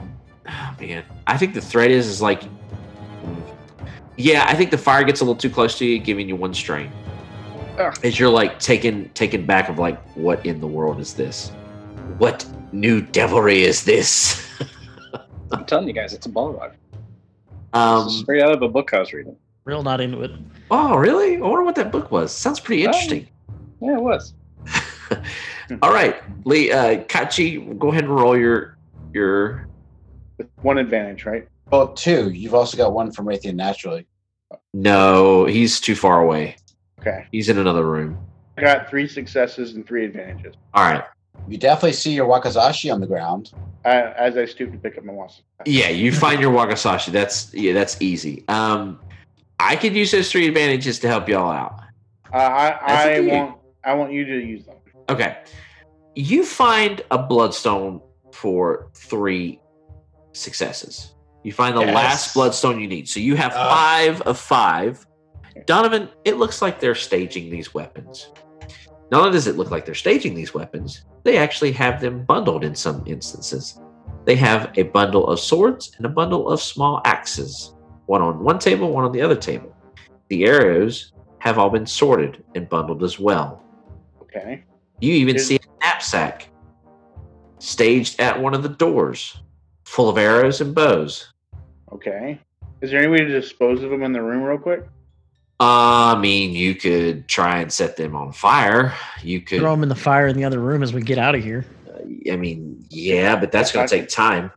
oh 0.47 0.75
man, 0.79 1.03
I 1.25 1.37
think 1.37 1.53
the 1.53 1.61
threat 1.61 1.89
is 1.89 2.07
is 2.07 2.21
like, 2.21 2.43
yeah, 4.17 4.45
I 4.47 4.53
think 4.53 4.69
the 4.71 4.77
fire 4.77 5.03
gets 5.03 5.21
a 5.21 5.23
little 5.23 5.35
too 5.35 5.49
close 5.49 5.77
to 5.79 5.85
you, 5.85 5.99
giving 5.99 6.29
you 6.29 6.35
one 6.35 6.53
strain. 6.53 6.91
Ugh. 7.79 7.97
As 8.03 8.19
you're 8.19 8.29
like 8.29 8.59
taken 8.59 9.09
taken 9.09 9.45
back 9.45 9.67
of 9.67 9.79
like, 9.79 9.99
what 10.15 10.45
in 10.45 10.61
the 10.61 10.67
world 10.67 10.99
is 10.99 11.15
this? 11.15 11.49
What 12.19 12.45
new 12.71 13.01
devilry 13.01 13.63
is 13.63 13.83
this? 13.83 14.47
I'm 15.51 15.65
telling 15.65 15.87
you 15.87 15.93
guys, 15.93 16.13
it's 16.13 16.27
a 16.27 16.29
ball 16.29 16.53
Balrog. 16.53 16.73
Um, 17.73 18.09
straight 18.09 18.41
out 18.41 18.51
of 18.51 18.61
a 18.61 18.67
book 18.67 18.93
I 18.93 18.99
was 18.99 19.13
reading. 19.13 19.35
Real 19.65 19.83
not 19.83 20.01
into 20.01 20.21
it. 20.21 20.31
Oh, 20.69 20.95
really? 20.95 21.37
I 21.37 21.39
wonder 21.39 21.63
what 21.63 21.75
that 21.75 21.91
book 21.91 22.11
was. 22.11 22.31
Sounds 22.31 22.59
pretty 22.59 22.83
interesting. 22.83 23.27
Um, 23.49 23.57
yeah, 23.81 23.97
it 23.97 24.01
was. 24.01 24.33
All 25.81 25.93
right, 25.93 26.21
Lee, 26.45 26.71
uh, 26.71 27.03
Kachi, 27.03 27.77
go 27.79 27.89
ahead 27.89 28.03
and 28.03 28.15
roll 28.15 28.37
your 28.37 28.77
your. 29.13 29.67
With 30.37 30.49
one 30.61 30.77
advantage, 30.77 31.25
right? 31.25 31.47
Well, 31.71 31.89
two. 31.93 32.31
You've 32.31 32.53
also 32.53 32.77
got 32.77 32.93
one 32.93 33.11
from 33.11 33.25
Raytheon 33.25 33.55
naturally. 33.55 34.07
No, 34.73 35.45
he's 35.45 35.79
too 35.79 35.95
far 35.95 36.21
away. 36.21 36.57
Okay. 36.99 37.25
He's 37.31 37.49
in 37.49 37.57
another 37.57 37.85
room. 37.85 38.17
I 38.57 38.61
got 38.61 38.89
three 38.89 39.07
successes 39.07 39.75
and 39.75 39.85
three 39.85 40.05
advantages. 40.05 40.55
All 40.73 40.83
right. 40.83 41.03
You 41.47 41.57
definitely 41.57 41.93
see 41.93 42.13
your 42.13 42.27
Wakizashi 42.27 42.93
on 42.93 43.01
the 43.01 43.07
ground. 43.07 43.51
Uh, 43.85 44.13
as 44.15 44.37
I 44.37 44.45
stoop 44.45 44.71
to 44.71 44.77
pick 44.77 44.97
up 44.97 45.03
my 45.03 45.11
wasa. 45.11 45.41
Yeah, 45.65 45.89
you 45.89 46.11
find 46.13 46.39
your 46.39 46.53
Wakizashi. 46.53 47.11
That's 47.11 47.53
yeah, 47.53 47.73
that's 47.73 48.01
easy. 48.01 48.43
Um, 48.47 48.99
I 49.59 49.75
could 49.75 49.93
use 49.93 50.11
those 50.11 50.31
three 50.31 50.47
advantages 50.47 50.99
to 50.99 51.07
help 51.07 51.27
y'all 51.27 51.51
out. 51.51 51.79
Uh, 52.33 52.37
I, 52.37 52.79
That's 52.87 53.05
I 53.05 53.19
want 53.21 53.57
I 53.83 53.93
want 53.93 54.13
you 54.13 54.25
to 54.25 54.39
use 54.39 54.65
them. 54.65 54.75
Okay. 55.09 55.37
You 56.15 56.45
find 56.45 57.01
a 57.11 57.17
bloodstone 57.17 58.01
for 58.31 58.89
three 58.93 59.59
successes. 60.31 61.13
You 61.43 61.51
find 61.51 61.75
the 61.75 61.81
Yes. 61.81 61.93
last 61.95 62.33
bloodstone 62.33 62.79
you 62.79 62.87
need. 62.87 63.09
So 63.09 63.19
you 63.19 63.35
have 63.35 63.51
Ah. 63.55 63.69
five 63.69 64.21
of 64.21 64.39
five. 64.39 65.05
Donovan, 65.65 66.09
it 66.23 66.37
looks 66.37 66.61
like 66.61 66.79
they're 66.79 66.95
staging 66.95 67.49
these 67.49 67.73
weapons. 67.73 68.29
Not 69.11 69.21
only 69.21 69.33
does 69.33 69.47
it 69.47 69.57
look 69.57 69.69
like 69.69 69.85
they're 69.85 69.93
staging 69.93 70.33
these 70.33 70.53
weapons, 70.53 71.03
they 71.23 71.37
actually 71.37 71.71
have 71.73 72.01
them 72.01 72.23
bundled 72.25 72.63
in 72.63 72.75
some 72.75 73.03
instances. 73.05 73.79
They 74.25 74.35
have 74.35 74.71
a 74.77 74.83
bundle 74.83 75.27
of 75.27 75.39
swords 75.39 75.93
and 75.97 76.05
a 76.05 76.09
bundle 76.09 76.49
of 76.49 76.61
small 76.61 77.01
axes, 77.05 77.73
one 78.05 78.21
on 78.21 78.43
one 78.43 78.59
table, 78.59 78.91
one 78.91 79.03
on 79.03 79.11
the 79.11 79.21
other 79.21 79.35
table. 79.35 79.75
The 80.29 80.45
arrows 80.45 81.13
have 81.39 81.57
all 81.57 81.69
been 81.69 81.85
sorted 81.85 82.43
and 82.55 82.69
bundled 82.69 83.03
as 83.03 83.19
well. 83.19 83.61
Okay. 84.21 84.63
You 85.01 85.13
even 85.13 85.35
Is- 85.35 85.47
see 85.47 85.55
a 85.57 85.59
knapsack 85.85 86.49
staged 87.59 88.19
at 88.19 88.41
one 88.41 88.53
of 88.53 88.63
the 88.63 88.69
doors, 88.69 89.37
full 89.85 90.09
of 90.09 90.17
arrows 90.17 90.61
and 90.61 90.73
bows. 90.73 91.33
Okay. 91.91 92.39
Is 92.81 92.91
there 92.91 92.99
any 92.99 93.07
way 93.07 93.19
to 93.19 93.27
dispose 93.27 93.81
of 93.83 93.89
them 93.89 94.03
in 94.03 94.11
the 94.11 94.21
room 94.21 94.43
real 94.43 94.57
quick? 94.57 94.85
I 95.63 96.19
mean, 96.19 96.51
you 96.51 96.75
could 96.75 97.27
try 97.27 97.59
and 97.59 97.71
set 97.71 97.97
them 97.97 98.15
on 98.15 98.31
fire. 98.31 98.93
You 99.21 99.41
could, 99.41 99.59
Throw 99.59 99.71
them 99.71 99.83
in 99.83 99.89
the 99.89 99.95
fire 99.95 100.27
in 100.27 100.35
the 100.35 100.43
other 100.43 100.59
room 100.59 100.83
as 100.83 100.93
we 100.93 101.01
get 101.01 101.17
out 101.17 101.35
of 101.35 101.43
here. 101.43 101.65
I 102.31 102.35
mean, 102.35 102.85
yeah, 102.89 103.35
but 103.35 103.51
that's 103.51 103.71
going 103.71 103.87
to 103.87 103.95
take 103.95 104.09
time. 104.09 104.51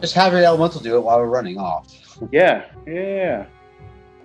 Just 0.00 0.14
have 0.14 0.32
your 0.32 0.42
elemental 0.42 0.80
do 0.80 0.96
it 0.96 1.00
while 1.00 1.18
we're 1.18 1.26
running 1.26 1.58
off. 1.58 2.00
Yeah. 2.30 2.66
Yeah. 2.86 3.46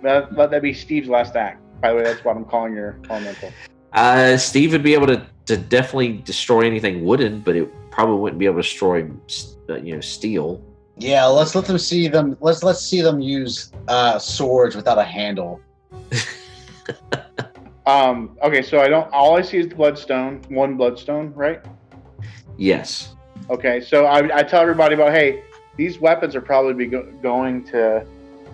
That, 0.02 0.32
let 0.36 0.52
that 0.52 0.62
be 0.62 0.72
Steve's 0.72 1.08
last 1.08 1.34
act. 1.34 1.60
By 1.80 1.90
the 1.90 1.96
way, 1.96 2.02
that's 2.04 2.24
what 2.24 2.36
I'm 2.36 2.44
calling 2.44 2.72
your 2.72 3.00
elemental. 3.10 3.52
Uh, 3.92 4.36
Steve 4.36 4.70
would 4.70 4.84
be 4.84 4.94
able 4.94 5.08
to, 5.08 5.26
to 5.46 5.56
definitely 5.56 6.18
destroy 6.18 6.60
anything 6.60 7.04
wooden, 7.04 7.40
but 7.40 7.56
it 7.56 7.68
probably 7.90 8.16
wouldn't 8.20 8.38
be 8.38 8.46
able 8.46 8.56
to 8.56 8.62
destroy, 8.62 9.10
uh, 9.68 9.74
you 9.78 9.96
know, 9.96 10.00
steel. 10.00 10.62
Yeah, 10.98 11.24
let's 11.24 11.56
let 11.56 11.64
them 11.64 11.78
see 11.78 12.06
them. 12.06 12.36
Let's 12.40 12.62
let's 12.62 12.80
see 12.80 13.00
them 13.00 13.20
use 13.20 13.72
uh, 13.88 14.18
swords 14.18 14.76
without 14.76 14.98
a 14.98 15.04
handle. 15.04 15.60
Um. 17.86 18.36
Okay. 18.42 18.62
So 18.62 18.78
I 18.80 18.88
don't. 18.88 19.10
All 19.12 19.36
I 19.36 19.42
see 19.42 19.58
is 19.58 19.68
the 19.68 19.74
bloodstone. 19.74 20.42
One 20.48 20.76
bloodstone, 20.76 21.32
right? 21.34 21.60
Yes. 22.56 23.16
Okay. 23.48 23.80
So 23.80 24.04
I, 24.04 24.38
I 24.38 24.42
tell 24.42 24.60
everybody 24.60 24.94
about 24.94 25.12
hey, 25.12 25.42
these 25.76 25.98
weapons 25.98 26.36
are 26.36 26.40
probably 26.40 26.74
be 26.74 26.86
go- 26.86 27.10
going 27.22 27.64
to 27.64 28.06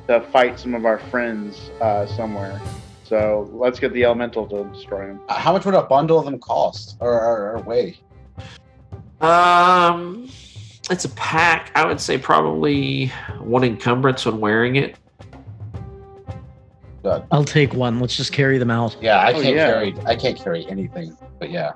to 0.06 0.20
fight 0.32 0.58
some 0.58 0.74
of 0.74 0.84
our 0.86 0.98
friends 0.98 1.70
uh, 1.80 2.06
somewhere. 2.06 2.60
So 3.04 3.50
let's 3.52 3.78
get 3.78 3.92
the 3.92 4.04
elemental 4.04 4.46
to 4.48 4.64
destroy 4.72 5.08
them. 5.08 5.20
Uh, 5.28 5.34
How 5.34 5.52
much 5.52 5.64
would 5.64 5.74
a 5.74 5.82
bundle 5.82 6.18
of 6.18 6.24
them 6.24 6.38
cost 6.38 6.96
or, 7.00 7.12
or, 7.12 7.56
or 7.56 7.62
weigh? 7.62 7.98
Um, 9.20 10.28
it's 10.90 11.04
a 11.04 11.10
pack. 11.10 11.72
I 11.74 11.86
would 11.86 12.00
say 12.00 12.18
probably 12.18 13.06
one 13.38 13.64
encumbrance 13.64 14.24
when 14.26 14.40
wearing 14.40 14.76
it. 14.76 14.96
I'll 17.30 17.44
take 17.44 17.72
one. 17.75 18.00
Let's 18.00 18.16
just 18.16 18.32
carry 18.32 18.58
them 18.58 18.70
out. 18.70 18.96
Yeah, 19.00 19.18
I 19.18 19.32
Oh, 19.32 19.42
can't 19.42 19.56
yeah. 19.56 19.66
carry. 19.72 19.94
I 20.06 20.16
can't 20.16 20.36
carry 20.38 20.66
anything. 20.68 21.16
But 21.38 21.50
yeah, 21.50 21.72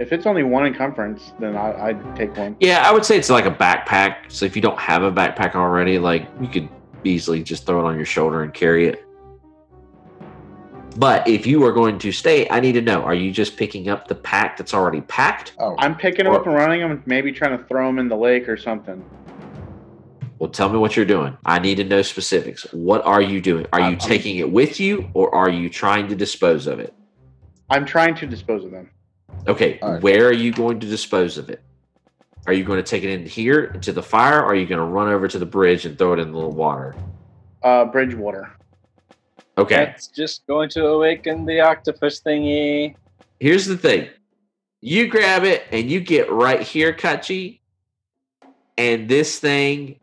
If 0.00 0.12
it's 0.12 0.26
only 0.26 0.42
one 0.42 0.66
encumbrance, 0.66 1.32
then 1.38 1.56
I, 1.56 1.88
I'd 1.88 2.16
take 2.16 2.36
one. 2.36 2.56
Yeah, 2.60 2.82
I 2.84 2.92
would 2.92 3.04
say 3.04 3.16
it's 3.16 3.30
like 3.30 3.46
a 3.46 3.50
backpack. 3.50 4.16
So 4.28 4.44
if 4.44 4.56
you 4.56 4.62
don't 4.62 4.78
have 4.78 5.02
a 5.02 5.12
backpack 5.12 5.54
already, 5.54 5.98
like 5.98 6.28
you 6.40 6.48
could 6.48 6.68
easily 7.04 7.42
just 7.42 7.64
throw 7.66 7.80
it 7.80 7.88
on 7.88 7.96
your 7.96 8.04
shoulder 8.06 8.42
and 8.42 8.52
carry 8.52 8.88
it. 8.88 9.04
But 10.96 11.26
if 11.26 11.44
you 11.46 11.64
are 11.64 11.72
going 11.72 11.98
to 11.98 12.12
stay, 12.12 12.48
I 12.50 12.60
need 12.60 12.72
to 12.72 12.80
know: 12.80 13.02
Are 13.02 13.14
you 13.14 13.32
just 13.32 13.56
picking 13.56 13.88
up 13.88 14.06
the 14.06 14.14
pack 14.14 14.56
that's 14.56 14.72
already 14.74 15.00
packed? 15.02 15.54
oh, 15.58 15.74
I'm 15.78 15.96
picking 15.96 16.24
them 16.24 16.34
Or- 16.34 16.40
up 16.40 16.46
and 16.46 16.54
running 16.54 16.80
them, 16.80 17.02
maybe 17.06 17.32
trying 17.32 17.58
to 17.58 17.64
throw 17.64 17.86
them 17.86 17.98
in 17.98 18.08
the 18.08 18.16
lake 18.16 18.48
or 18.48 18.56
something. 18.56 19.04
Well, 20.38 20.50
tell 20.50 20.68
me 20.68 20.78
what 20.78 20.96
you're 20.96 21.04
doing. 21.06 21.36
I 21.46 21.58
need 21.58 21.76
to 21.76 21.84
know 21.84 22.02
specifics. 22.02 22.64
What 22.72 23.04
are 23.04 23.22
you 23.22 23.40
doing? 23.40 23.66
Are 23.72 23.80
you 23.80 23.86
I'm- 23.86 23.98
taking 23.98 24.36
it 24.38 24.50
with 24.50 24.80
you, 24.80 25.08
or 25.14 25.34
are 25.34 25.48
you 25.48 25.68
trying 25.70 26.08
to 26.08 26.16
dispose 26.16 26.66
of 26.66 26.80
it? 26.80 26.92
I'm 27.70 27.84
trying 27.86 28.14
to 28.16 28.26
dispose 28.26 28.64
of 28.64 28.70
them. 28.70 28.90
Okay, 29.46 29.78
All 29.80 29.92
right. 29.92 30.02
where 30.02 30.26
are 30.26 30.32
you 30.32 30.52
going 30.52 30.80
to 30.80 30.86
dispose 30.86 31.38
of 31.38 31.48
it? 31.50 31.62
Are 32.46 32.52
you 32.52 32.62
going 32.64 32.76
to 32.76 32.82
take 32.82 33.04
it 33.04 33.10
in 33.10 33.24
here 33.24 33.64
into 33.74 33.92
the 33.92 34.02
fire, 34.02 34.40
or 34.42 34.46
are 34.46 34.54
you 34.54 34.66
going 34.66 34.78
to 34.78 34.84
run 34.84 35.08
over 35.08 35.28
to 35.28 35.38
the 35.38 35.46
bridge 35.46 35.86
and 35.86 35.96
throw 35.96 36.12
it 36.12 36.18
in 36.18 36.30
the 36.32 36.38
water? 36.46 36.94
Uh, 37.62 37.86
Bridgewater. 37.86 38.50
Okay. 39.56 39.76
That's 39.76 40.08
just 40.08 40.46
going 40.46 40.68
to 40.70 40.86
awaken 40.88 41.46
the 41.46 41.60
octopus 41.60 42.20
thingy. 42.20 42.96
here's 43.40 43.66
the 43.66 43.76
thing 43.76 44.08
you 44.80 45.06
grab 45.08 45.44
it 45.44 45.62
and 45.70 45.90
you 45.90 46.00
get 46.00 46.30
right 46.30 46.60
here 46.62 46.92
kachi 46.92 47.60
and 48.76 49.08
this 49.08 49.38
thing 49.38 49.98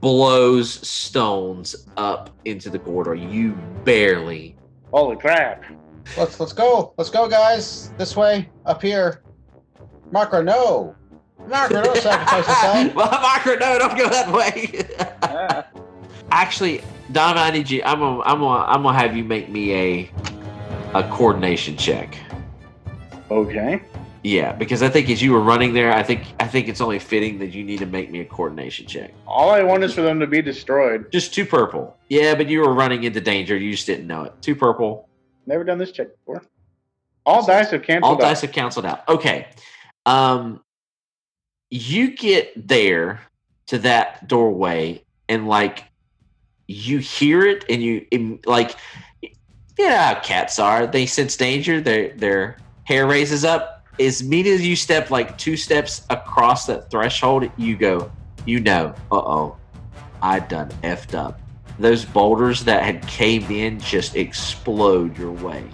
blows 0.00 0.70
stones 0.86 1.86
up 1.96 2.30
into 2.44 2.70
the 2.70 2.78
corridor 2.78 3.14
you 3.14 3.52
barely 3.84 4.56
Holy 4.92 5.16
crap! 5.16 5.64
let's 6.16 6.38
let's 6.38 6.52
go. 6.52 6.94
Let's 6.96 7.10
go, 7.10 7.28
guys. 7.28 7.90
This 7.98 8.16
way, 8.16 8.48
up 8.64 8.80
here. 8.80 9.22
Marco, 10.12 10.40
no. 10.42 10.94
Marco, 11.48 11.82
don't 11.82 11.96
sacrifice 11.98 12.46
yourself. 12.46 12.94
well 12.94 13.20
Margaret, 13.20 13.60
no 13.60 13.78
don't 13.78 13.98
go 13.98 14.08
that 14.08 14.32
way 14.32 14.86
Ah, 15.22 15.66
actually 16.30 16.80
Donna, 17.12 17.40
i 17.40 17.50
need 17.50 17.68
you 17.68 17.82
i'm 17.84 17.98
gonna 17.98 18.20
i'm 18.22 18.38
gonna 18.38 18.64
i'm 18.64 18.82
gonna 18.82 18.98
have 18.98 19.14
you 19.16 19.24
make 19.24 19.50
me 19.50 19.74
a 19.74 20.10
a 20.94 21.02
coordination 21.10 21.76
check 21.76 22.16
Okay. 23.30 23.82
Yeah 24.24 24.52
because 24.52 24.82
i 24.82 24.88
think 24.88 25.08
as 25.08 25.22
you 25.22 25.30
were 25.30 25.40
running 25.40 25.72
there 25.72 25.92
i 25.92 26.02
think 26.02 26.22
i 26.40 26.46
think 26.46 26.66
it's 26.66 26.80
only 26.80 26.98
fitting 26.98 27.38
that 27.38 27.54
you 27.54 27.62
need 27.62 27.78
to 27.78 27.86
make 27.86 28.10
me 28.10 28.20
a 28.20 28.24
coordination 28.24 28.86
check 28.86 29.12
All 29.26 29.50
I 29.50 29.62
want 29.62 29.82
is 29.82 29.92
for 29.92 30.02
them 30.02 30.20
to 30.20 30.26
be 30.26 30.40
destroyed. 30.40 31.10
Just 31.10 31.34
two 31.34 31.44
purple. 31.44 31.96
Yeah, 32.08 32.34
but 32.34 32.48
you 32.48 32.60
were 32.60 32.72
running 32.72 33.02
into 33.02 33.20
danger. 33.20 33.56
You 33.56 33.72
just 33.72 33.86
didn't 33.86 34.06
know 34.06 34.22
it. 34.22 34.32
Two 34.40 34.54
purple. 34.54 35.08
Never 35.46 35.64
done 35.64 35.78
this 35.78 35.90
check 35.90 36.08
before. 36.16 36.42
All 37.26 37.44
dice 37.44 37.70
have 37.70 37.82
canceled. 37.82 38.04
All 38.04 38.14
out. 38.14 38.20
dice 38.28 38.42
have 38.42 38.52
canceled 38.52 38.86
out. 38.86 39.08
Okay. 39.08 39.48
Um, 40.06 40.62
you 41.70 42.14
get 42.14 42.68
there 42.68 43.20
to 43.66 43.78
that 43.78 44.28
doorway, 44.28 45.02
and 45.28 45.48
like 45.48 45.84
you 46.68 46.98
hear 46.98 47.44
it, 47.44 47.64
and 47.68 47.82
you 47.82 48.38
like, 48.46 48.76
how 49.78 50.20
cats 50.22 50.58
are. 50.58 50.86
They 50.86 51.06
sense 51.06 51.36
danger. 51.36 51.80
Their 51.80 52.14
their 52.14 52.58
hair 52.84 53.06
raises 53.06 53.44
up. 53.44 53.73
As 54.00 54.22
mean 54.22 54.46
as 54.46 54.66
you 54.66 54.74
step 54.74 55.10
like 55.10 55.38
two 55.38 55.56
steps 55.56 56.04
across 56.10 56.66
that 56.66 56.90
threshold, 56.90 57.50
you 57.56 57.76
go. 57.76 58.10
You 58.44 58.60
know. 58.60 58.94
Uh 59.10 59.16
oh. 59.16 59.56
I 60.22 60.40
done 60.40 60.70
effed 60.82 61.14
up. 61.14 61.40
Those 61.78 62.04
boulders 62.04 62.64
that 62.64 62.82
had 62.82 63.06
caved 63.06 63.50
in 63.50 63.78
just 63.80 64.16
explode 64.16 65.18
your 65.18 65.32
way. 65.32 65.64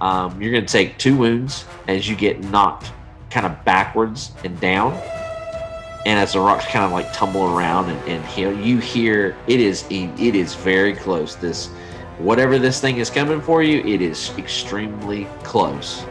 Um, 0.00 0.40
you're 0.40 0.52
going 0.52 0.66
to 0.66 0.72
take 0.72 0.98
two 0.98 1.16
wounds 1.16 1.64
as 1.88 2.08
you 2.08 2.16
get 2.16 2.40
knocked 2.40 2.92
kind 3.30 3.46
of 3.46 3.64
backwards 3.64 4.32
and 4.44 4.58
down. 4.60 4.94
And 6.06 6.18
as 6.18 6.34
the 6.34 6.40
rocks 6.40 6.66
kind 6.66 6.84
of 6.84 6.92
like 6.92 7.12
tumble 7.12 7.56
around 7.56 7.90
and, 7.90 8.08
and 8.08 8.24
heal, 8.26 8.52
you 8.52 8.78
hear 8.78 9.36
it 9.46 9.60
is 9.60 9.84
it 9.90 10.34
is 10.34 10.54
very 10.54 10.94
close. 10.94 11.34
This 11.34 11.68
whatever 12.18 12.58
this 12.58 12.80
thing 12.80 12.98
is 12.98 13.10
coming 13.10 13.40
for 13.40 13.62
you, 13.62 13.80
it 13.80 14.02
is 14.02 14.30
extremely 14.38 15.26
close. 15.42 16.04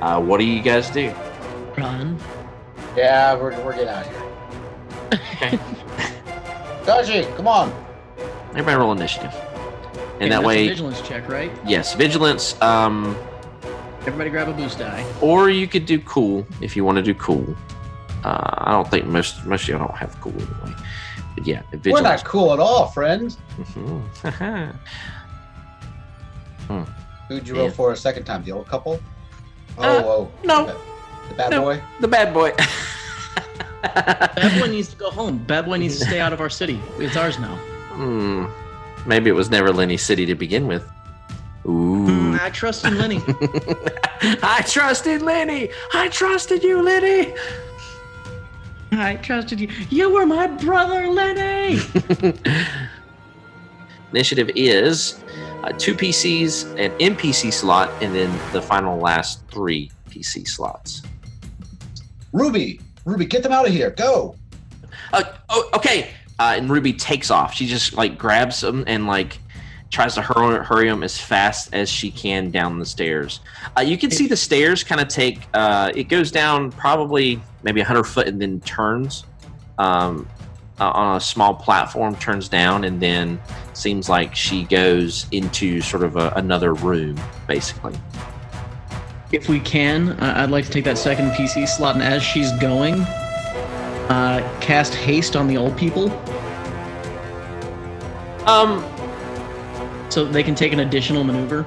Uh, 0.00 0.20
what 0.20 0.38
do 0.38 0.44
you 0.44 0.60
guys 0.62 0.90
do? 0.90 1.12
Run. 1.76 2.18
Yeah, 2.96 3.34
we're, 3.34 3.58
we're 3.64 3.72
getting 3.74 3.88
out 3.88 4.06
of 4.06 4.12
here. 4.12 4.22
Okay. 5.14 5.58
Gaji, 6.84 7.36
come 7.36 7.48
on. 7.48 7.72
Everybody 8.50 8.76
roll 8.76 8.92
initiative, 8.92 9.34
Okay, 9.34 9.44
and 10.20 10.32
that 10.32 10.36
that's 10.36 10.44
a 10.44 10.46
way, 10.46 10.68
vigilance 10.68 11.00
check, 11.02 11.28
right? 11.28 11.50
yes, 11.66 11.94
vigilance. 11.94 12.60
Um, 12.62 13.16
Everybody 14.00 14.30
grab 14.30 14.48
a 14.48 14.52
boost 14.52 14.78
die. 14.78 15.04
or 15.20 15.50
you 15.50 15.66
could 15.66 15.84
do 15.84 15.98
cool 16.00 16.46
if 16.62 16.74
you 16.76 16.84
want 16.84 16.96
to 16.96 17.02
do 17.02 17.12
cool. 17.14 17.44
Uh, 18.24 18.48
I 18.58 18.70
don't 18.72 18.88
think 18.88 19.04
most 19.06 19.44
most 19.44 19.64
of 19.64 19.68
you 19.68 19.78
don't 19.78 19.94
have 19.96 20.18
cool 20.20 20.32
anyway. 20.32 20.76
But 21.34 21.46
yeah, 21.46 21.62
vigilance. 21.72 22.02
We're 22.02 22.08
not 22.08 22.24
cool 22.24 22.52
at 22.54 22.60
all, 22.60 22.86
friend. 22.88 23.36
Mhm. 23.58 24.74
Who'd 27.28 27.46
you 27.48 27.54
roll 27.56 27.66
Yeah. 27.66 27.70
for 27.72 27.92
a 27.92 27.96
second 27.96 28.24
time? 28.24 28.42
The 28.44 28.52
old 28.52 28.68
couple? 28.68 29.00
Oh, 29.78 29.82
Uh, 29.82 30.02
oh. 30.04 30.30
no. 30.44 30.66
The, 30.66 30.72
the 31.28 31.34
bad 31.34 31.50
No. 31.50 31.60
boy? 31.62 31.82
The 32.00 32.08
bad 32.08 32.34
boy. 32.34 32.52
Bad 33.82 34.60
boy 34.60 34.66
needs 34.66 34.88
to 34.88 34.96
go 34.96 35.10
home. 35.10 35.38
Bad 35.46 35.66
boy 35.66 35.76
needs 35.76 35.98
to 36.00 36.04
stay 36.06 36.18
out 36.18 36.32
of 36.32 36.40
our 36.40 36.50
city. 36.50 36.80
It's 36.98 37.16
ours 37.16 37.38
now. 37.38 37.54
Hmm. 37.92 38.46
Maybe 39.08 39.30
it 39.30 39.34
was 39.34 39.48
never 39.48 39.72
Lenny 39.72 39.96
City 39.96 40.26
to 40.26 40.34
begin 40.34 40.66
with. 40.66 40.82
Ooh. 41.66 42.04
Mm, 42.08 42.40
I 42.40 42.50
trust 42.50 42.84
in 42.84 42.98
Lenny. 42.98 43.20
I 44.42 44.62
trusted 44.66 45.22
Lenny. 45.22 45.70
I 45.94 46.08
trusted 46.08 46.64
you, 46.64 46.82
Lenny. 46.82 47.32
I 48.92 49.16
trusted 49.16 49.60
you. 49.60 49.68
You 49.88 50.12
were 50.12 50.26
my 50.26 50.48
brother, 50.48 51.06
Lenny. 51.08 51.78
Initiative 54.12 54.50
is 54.54 55.22
uh, 55.62 55.72
two 55.78 55.94
PCs, 55.94 56.78
an 56.78 56.96
NPC 56.98 57.52
slot, 57.52 57.90
and 58.02 58.14
then 58.14 58.30
the 58.52 58.62
final 58.62 58.98
last 58.98 59.46
three 59.48 59.90
PC 60.08 60.46
slots. 60.46 61.02
Ruby! 62.32 62.80
Ruby, 63.04 63.24
get 63.24 63.42
them 63.42 63.52
out 63.52 63.66
of 63.66 63.72
here. 63.72 63.90
Go! 63.90 64.36
Uh, 65.12 65.22
oh, 65.48 65.68
okay. 65.74 66.10
Uh, 66.38 66.54
and 66.56 66.68
Ruby 66.68 66.92
takes 66.92 67.30
off. 67.30 67.54
She 67.54 67.66
just 67.66 67.94
like 67.94 68.18
grabs 68.18 68.60
them 68.60 68.84
and 68.86 69.06
like 69.06 69.38
tries 69.90 70.14
to 70.14 70.22
hurry, 70.22 70.64
hurry 70.64 70.88
them 70.88 71.02
as 71.02 71.18
fast 71.18 71.72
as 71.72 71.88
she 71.88 72.10
can 72.10 72.50
down 72.50 72.78
the 72.78 72.84
stairs. 72.84 73.40
Uh, 73.78 73.82
you 73.82 73.96
can 73.96 74.10
see 74.10 74.26
the 74.26 74.36
stairs 74.36 74.84
kind 74.84 75.00
of 75.00 75.08
take. 75.08 75.40
Uh, 75.54 75.92
it 75.94 76.04
goes 76.04 76.30
down 76.30 76.70
probably 76.72 77.40
maybe 77.62 77.80
hundred 77.80 78.04
foot 78.04 78.26
and 78.26 78.40
then 78.40 78.60
turns 78.60 79.24
um, 79.78 80.28
uh, 80.80 80.90
on 80.90 81.16
a 81.16 81.20
small 81.20 81.54
platform. 81.54 82.16
Turns 82.16 82.48
down 82.48 82.84
and 82.84 83.00
then 83.00 83.40
seems 83.72 84.08
like 84.08 84.34
she 84.34 84.64
goes 84.64 85.26
into 85.32 85.80
sort 85.80 86.02
of 86.02 86.16
a, 86.16 86.30
another 86.36 86.74
room, 86.74 87.18
basically. 87.46 87.94
if 89.32 89.48
we 89.48 89.60
can, 89.60 90.10
uh, 90.20 90.34
I'd 90.36 90.50
like 90.50 90.64
to 90.66 90.70
take 90.70 90.84
that 90.84 90.98
second 90.98 91.30
PC 91.32 91.66
slot, 91.68 91.94
and 91.94 92.02
as 92.04 92.22
she's 92.22 92.52
going, 92.52 92.94
uh, 94.08 94.58
cast 94.60 94.94
haste 94.94 95.34
on 95.34 95.48
the 95.48 95.56
old 95.56 95.76
people 95.76 96.10
Um, 98.46 98.84
so 100.08 100.24
they 100.24 100.44
can 100.44 100.54
take 100.54 100.72
an 100.72 100.78
additional 100.80 101.24
maneuver. 101.24 101.66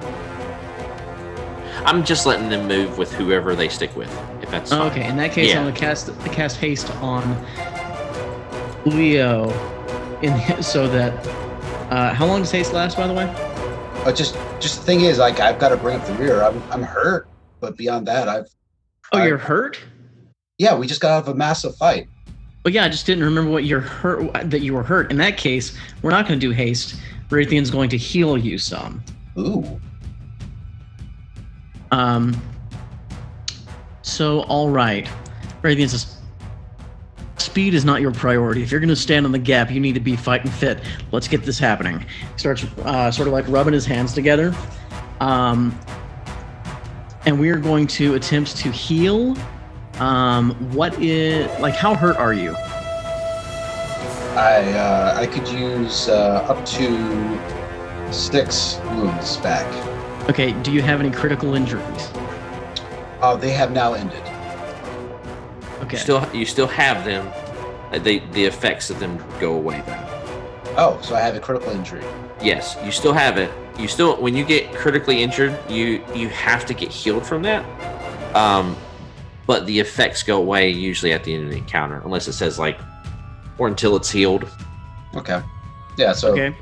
I'm 1.86 2.06
just 2.06 2.25
letting 2.25 2.48
them 2.48 2.68
move 2.70 2.98
with 2.98 3.12
whoever 3.12 3.56
they 3.56 3.68
stick 3.68 3.94
with. 3.98 4.10
If 4.42 4.50
that's 4.50 4.72
Oh, 4.72 4.84
okay, 4.84 5.06
in 5.08 5.18
that 5.18 5.34
case, 5.34 5.50
Yeah. 5.50 5.60
I'm 5.60 5.66
gonna 5.66 5.75
cast 5.75 6.10
cast 6.32 6.56
haste 6.58 6.89
on 7.01 7.36
Leo, 8.86 9.50
in 10.22 10.34
so 10.64 10.88
that. 10.88 11.14
Uh, 11.92 12.14
how 12.14 12.26
long 12.26 12.42
does 12.42 12.52
haste 12.52 12.72
last, 12.72 12.98
by 12.98 13.08
the 13.08 13.14
way? 13.14 13.26
Uh, 14.06 14.12
just, 14.12 14.36
just 14.60 14.80
the 14.80 14.86
thing 14.86 15.02
is, 15.02 15.18
like, 15.18 15.40
I've 15.40 15.58
got 15.60 15.70
to 15.70 15.78
bring 15.78 16.00
up 16.00 16.06
the 16.06 16.14
rear. 16.14 16.44
I'm, 16.44 16.62
I'm 16.72 16.84
hurt, 16.84 17.28
but 17.60 17.76
beyond 17.78 18.08
that, 18.08 18.28
I've. 18.30 18.48
Oh, 19.12 19.18
I- 19.18 19.28
you're 19.28 19.38
hurt. 19.38 19.80
Yeah, 20.60 20.76
we 20.78 20.88
just 20.88 21.02
got 21.02 21.12
out 21.12 21.24
of 21.24 21.30
a 21.30 21.36
massive 21.36 21.76
fight. 21.78 22.08
Well, 22.66 22.74
yeah, 22.74 22.84
I 22.84 22.90
just 22.90 23.06
didn't 23.06 23.24
remember 23.24 23.50
what 23.50 23.64
you're 23.64 23.80
hurt 23.80 24.34
that 24.52 24.60
you 24.60 24.74
were 24.74 24.84
hurt. 24.84 25.10
In 25.10 25.18
that 25.18 25.38
case, 25.38 25.78
we're 26.02 26.12
not 26.12 26.28
going 26.28 26.38
to 26.38 26.46
do 26.46 26.52
haste. 26.52 26.96
Raytheon's 27.30 27.72
going 27.72 27.90
to 27.90 27.98
heal 27.98 28.38
you 28.38 28.58
some. 28.58 29.02
Ooh. 29.38 29.80
Um. 31.92 32.40
So, 34.02 34.42
all 34.42 34.70
right, 34.70 35.10
Raytheon 35.62 35.90
says, 35.90 36.18
"Speed 37.41 37.74
is 37.74 37.86
not 37.86 38.01
your 38.01 38.12
priority. 38.12 38.62
If 38.63 38.72
you're 38.72 38.79
going 38.79 38.89
to 38.89 38.96
stand 38.96 39.25
on 39.25 39.31
the 39.31 39.39
gap, 39.39 39.72
you 39.72 39.79
need 39.79 39.93
to 39.93 40.00
be 40.00 40.15
fighting 40.15 40.51
fit. 40.51 40.79
Let's 41.12 41.28
get 41.28 41.43
this 41.43 41.60
happening." 41.60 41.99
He 41.99 42.06
Starts 42.38 42.63
uh, 42.84 43.12
sort 43.12 43.28
of 43.28 43.34
like 43.34 43.47
rubbing 43.47 43.73
his 43.73 43.86
hands 43.86 44.13
together. 44.13 44.54
Um. 45.19 45.78
And 47.25 47.39
we 47.39 47.49
are 47.49 47.58
going 47.58 47.86
to 47.88 48.15
attempt 48.15 48.56
to 48.58 48.71
heal. 48.71 49.38
Um. 49.99 50.52
What 50.73 51.02
is 51.02 51.47
like? 51.60 51.75
How 51.75 51.95
hurt 51.95 52.17
are 52.17 52.34
you? 52.34 52.56
I, 54.36 54.71
uh, 54.73 55.19
I 55.19 55.25
could 55.25 55.47
use 55.49 56.08
uh, 56.08 56.45
up 56.47 56.63
to 56.67 58.13
six 58.13 58.80
wounds 58.86 59.38
back. 59.38 59.65
Okay. 60.30 60.54
Do 60.62 60.71
you 60.71 60.82
have 60.82 61.02
any 61.02 61.12
critical 61.12 61.56
injuries? 61.56 62.10
Uh, 63.21 63.36
they 63.36 63.52
have 63.52 63.71
now 63.71 63.93
ended. 63.93 64.23
Okay. 65.89 65.97
Still, 65.97 66.23
you 66.36 66.45
still 66.45 66.67
have 66.67 67.04
them. 67.04 67.28
Uh, 67.91 67.97
They, 67.97 68.19
the 68.19 68.45
effects 68.45 68.91
of 68.91 68.99
them 68.99 69.17
go 69.39 69.56
away 69.56 69.82
though. 69.88 70.06
Oh, 70.78 70.99
so 71.02 71.15
I 71.15 71.19
have 71.19 71.36
a 71.36 71.39
critical 71.39 71.71
injury. 71.71 72.04
Yes, 72.43 72.78
you 72.86 72.91
still 72.91 73.12
have 73.12 73.39
it. 73.39 73.52
You 73.80 73.88
still, 73.88 74.21
when 74.21 74.36
you 74.36 74.45
get 74.45 74.71
critically 74.71 75.23
injured, 75.23 75.58
you 75.67 76.04
you 76.13 76.30
have 76.30 76.65
to 76.67 76.75
get 76.75 76.91
healed 76.91 77.25
from 77.25 77.41
that. 77.41 77.65
Um, 78.36 78.78
but 79.47 79.65
the 79.65 79.80
effects 79.80 80.21
go 80.21 80.38
away 80.38 80.69
usually 80.69 81.12
at 81.12 81.23
the 81.23 81.34
end 81.34 81.45
of 81.45 81.49
the 81.49 81.58
encounter, 81.58 82.02
unless 82.06 82.28
it 82.28 82.34
says 82.34 82.60
like, 82.60 82.78
or 83.58 83.67
until 83.67 83.95
it's 83.95 84.12
healed. 84.12 84.47
Okay. 85.15 85.41
Yeah, 85.97 86.13
so 86.13 86.34
okay. 86.34 86.56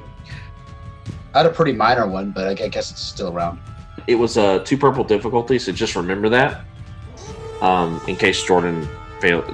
I 1.34 1.40
had 1.40 1.46
a 1.46 1.50
pretty 1.50 1.74
minor 1.74 2.08
one, 2.08 2.32
but 2.32 2.48
I 2.48 2.64
I 2.64 2.70
guess 2.70 2.92
it's 2.92 3.02
still 3.02 3.36
around. 3.36 3.60
It 4.08 4.16
was 4.16 4.38
a 4.38 4.64
two 4.64 4.78
purple 4.78 5.04
difficulty, 5.04 5.60
so 5.60 5.74
just 5.74 5.98
remember 5.98 6.30
that. 6.30 6.62
Um, 7.62 8.00
in 8.08 8.16
case 8.16 8.42
Jordan 8.42 8.88
failed. 9.20 9.54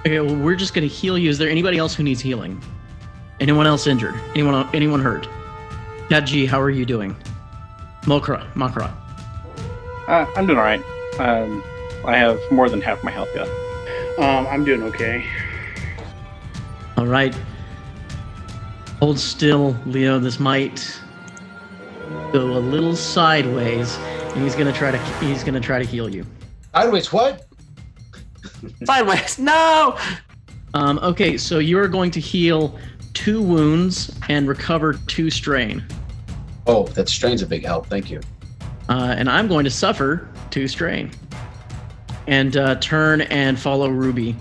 Okay, 0.00 0.20
well, 0.20 0.34
we're 0.34 0.56
just 0.56 0.74
gonna 0.74 0.86
heal 0.86 1.18
you. 1.18 1.28
Is 1.30 1.38
there 1.38 1.50
anybody 1.50 1.78
else 1.78 1.94
who 1.94 2.02
needs 2.02 2.20
healing? 2.20 2.62
Anyone 3.38 3.66
else 3.66 3.86
injured? 3.86 4.14
Anyone? 4.34 4.68
Anyone 4.74 5.00
hurt? 5.00 5.28
Cat 6.08 6.26
G, 6.26 6.46
how 6.46 6.60
are 6.60 6.70
you 6.70 6.84
doing? 6.84 7.14
Mokra, 8.02 8.50
Makra. 8.54 8.92
Uh, 10.08 10.26
I'm 10.36 10.46
doing 10.46 10.58
all 10.58 10.64
right. 10.64 10.82
Um, 11.18 11.62
I 12.04 12.16
have 12.16 12.40
more 12.50 12.68
than 12.68 12.80
half 12.80 13.04
my 13.04 13.10
health 13.10 13.28
yet. 13.34 13.48
Um, 14.18 14.46
I'm 14.46 14.64
doing 14.64 14.82
okay. 14.84 15.24
All 16.96 17.06
right. 17.06 17.34
Hold 19.00 19.18
still, 19.18 19.76
Leo. 19.86 20.18
This 20.18 20.40
might 20.40 21.00
go 22.32 22.56
a 22.56 22.58
little 22.58 22.96
sideways, 22.96 23.96
and 23.98 24.42
he's 24.42 24.54
gonna 24.54 24.72
try 24.72 24.90
to 24.90 24.98
he's 25.24 25.44
gonna 25.44 25.60
try 25.60 25.78
to 25.78 25.84
heal 25.84 26.08
you. 26.08 26.26
Sideways, 26.74 27.12
what? 27.12 27.46
Sideways, 28.84 29.38
no. 29.38 29.96
Um, 30.74 30.98
okay, 31.00 31.36
so 31.36 31.58
you 31.58 31.78
are 31.78 31.88
going 31.88 32.10
to 32.12 32.20
heal 32.20 32.78
two 33.14 33.42
wounds 33.42 34.16
and 34.28 34.48
recover 34.48 34.94
two 35.06 35.30
strain, 35.30 35.84
Oh, 36.66 36.84
that 36.88 37.08
strain's 37.08 37.42
a 37.42 37.46
big 37.46 37.64
help. 37.64 37.86
Thank 37.86 38.10
you. 38.10 38.20
uh, 38.88 39.14
and 39.16 39.28
I'm 39.28 39.48
going 39.48 39.64
to 39.64 39.70
suffer 39.70 40.28
two 40.50 40.68
strain, 40.68 41.10
and 42.28 42.56
uh, 42.56 42.76
turn 42.76 43.22
and 43.22 43.58
follow 43.58 43.88
Ruby. 43.88 44.36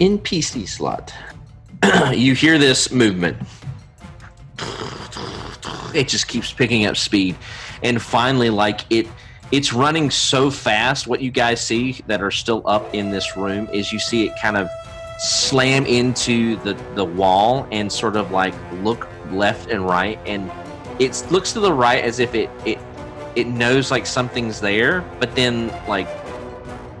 NPC 0.00 0.66
slot. 0.68 1.12
you 2.14 2.34
hear 2.34 2.58
this 2.58 2.90
movement. 2.90 3.36
It 5.94 6.08
just 6.08 6.26
keeps 6.26 6.52
picking 6.52 6.86
up 6.86 6.96
speed. 6.96 7.36
And 7.82 8.00
finally, 8.02 8.50
like 8.50 8.80
it 8.90 9.06
it's 9.54 9.72
running 9.72 10.10
so 10.10 10.50
fast. 10.50 11.06
What 11.06 11.20
you 11.20 11.30
guys 11.30 11.64
see 11.64 11.92
that 12.08 12.20
are 12.20 12.32
still 12.32 12.60
up 12.66 12.92
in 12.92 13.10
this 13.12 13.36
room 13.36 13.68
is 13.72 13.92
you 13.92 14.00
see 14.00 14.26
it 14.26 14.32
kind 14.36 14.56
of 14.56 14.68
slam 15.20 15.86
into 15.86 16.56
the, 16.64 16.74
the 16.96 17.04
wall 17.04 17.68
and 17.70 17.90
sort 17.90 18.16
of 18.16 18.32
like 18.32 18.52
look 18.82 19.06
left 19.30 19.70
and 19.70 19.86
right. 19.86 20.18
And 20.26 20.50
it 20.98 21.24
looks 21.30 21.52
to 21.52 21.60
the 21.60 21.72
right 21.72 22.02
as 22.02 22.18
if 22.18 22.34
it 22.34 22.50
it 22.64 22.80
it 23.36 23.46
knows 23.46 23.92
like 23.92 24.06
something's 24.06 24.60
there, 24.60 25.02
but 25.20 25.32
then 25.36 25.68
like 25.86 26.08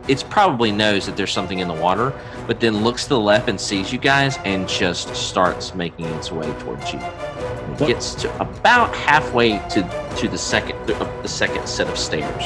it's 0.06 0.22
probably 0.22 0.70
knows 0.70 1.06
that 1.06 1.16
there's 1.16 1.32
something 1.32 1.58
in 1.58 1.66
the 1.66 1.74
water, 1.74 2.12
but 2.46 2.60
then 2.60 2.84
looks 2.84 3.04
to 3.04 3.10
the 3.10 3.20
left 3.20 3.48
and 3.48 3.60
sees 3.60 3.92
you 3.92 3.98
guys 3.98 4.38
and 4.44 4.68
just 4.68 5.14
starts 5.14 5.74
making 5.74 6.06
its 6.06 6.30
way 6.30 6.50
towards 6.60 6.92
you. 6.92 7.00
It 7.00 7.78
gets 7.78 8.14
to 8.16 8.40
about 8.40 8.94
halfway 8.94 9.58
to 9.70 10.08
to 10.16 10.28
the 10.28 10.38
second 10.38 10.86
the, 10.86 10.94
the 11.22 11.28
second 11.28 11.66
set 11.66 11.88
of 11.88 11.98
stairs. 11.98 12.44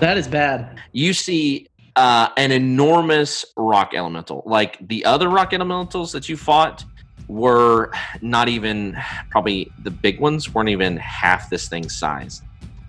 That 0.00 0.16
is 0.16 0.28
bad. 0.28 0.80
You 0.92 1.12
see 1.12 1.68
uh, 1.96 2.28
an 2.36 2.52
enormous 2.52 3.44
rock 3.56 3.92
elemental. 3.94 4.42
Like 4.46 4.78
the 4.86 5.04
other 5.04 5.28
rock 5.28 5.52
elementals 5.52 6.12
that 6.12 6.28
you 6.28 6.36
fought 6.36 6.84
were 7.26 7.92
not 8.22 8.48
even 8.48 8.96
probably 9.30 9.70
the 9.82 9.90
big 9.90 10.20
ones 10.20 10.54
weren't 10.54 10.70
even 10.70 10.96
half 10.96 11.50
this 11.50 11.68
thing's 11.68 11.94
size. 11.94 12.42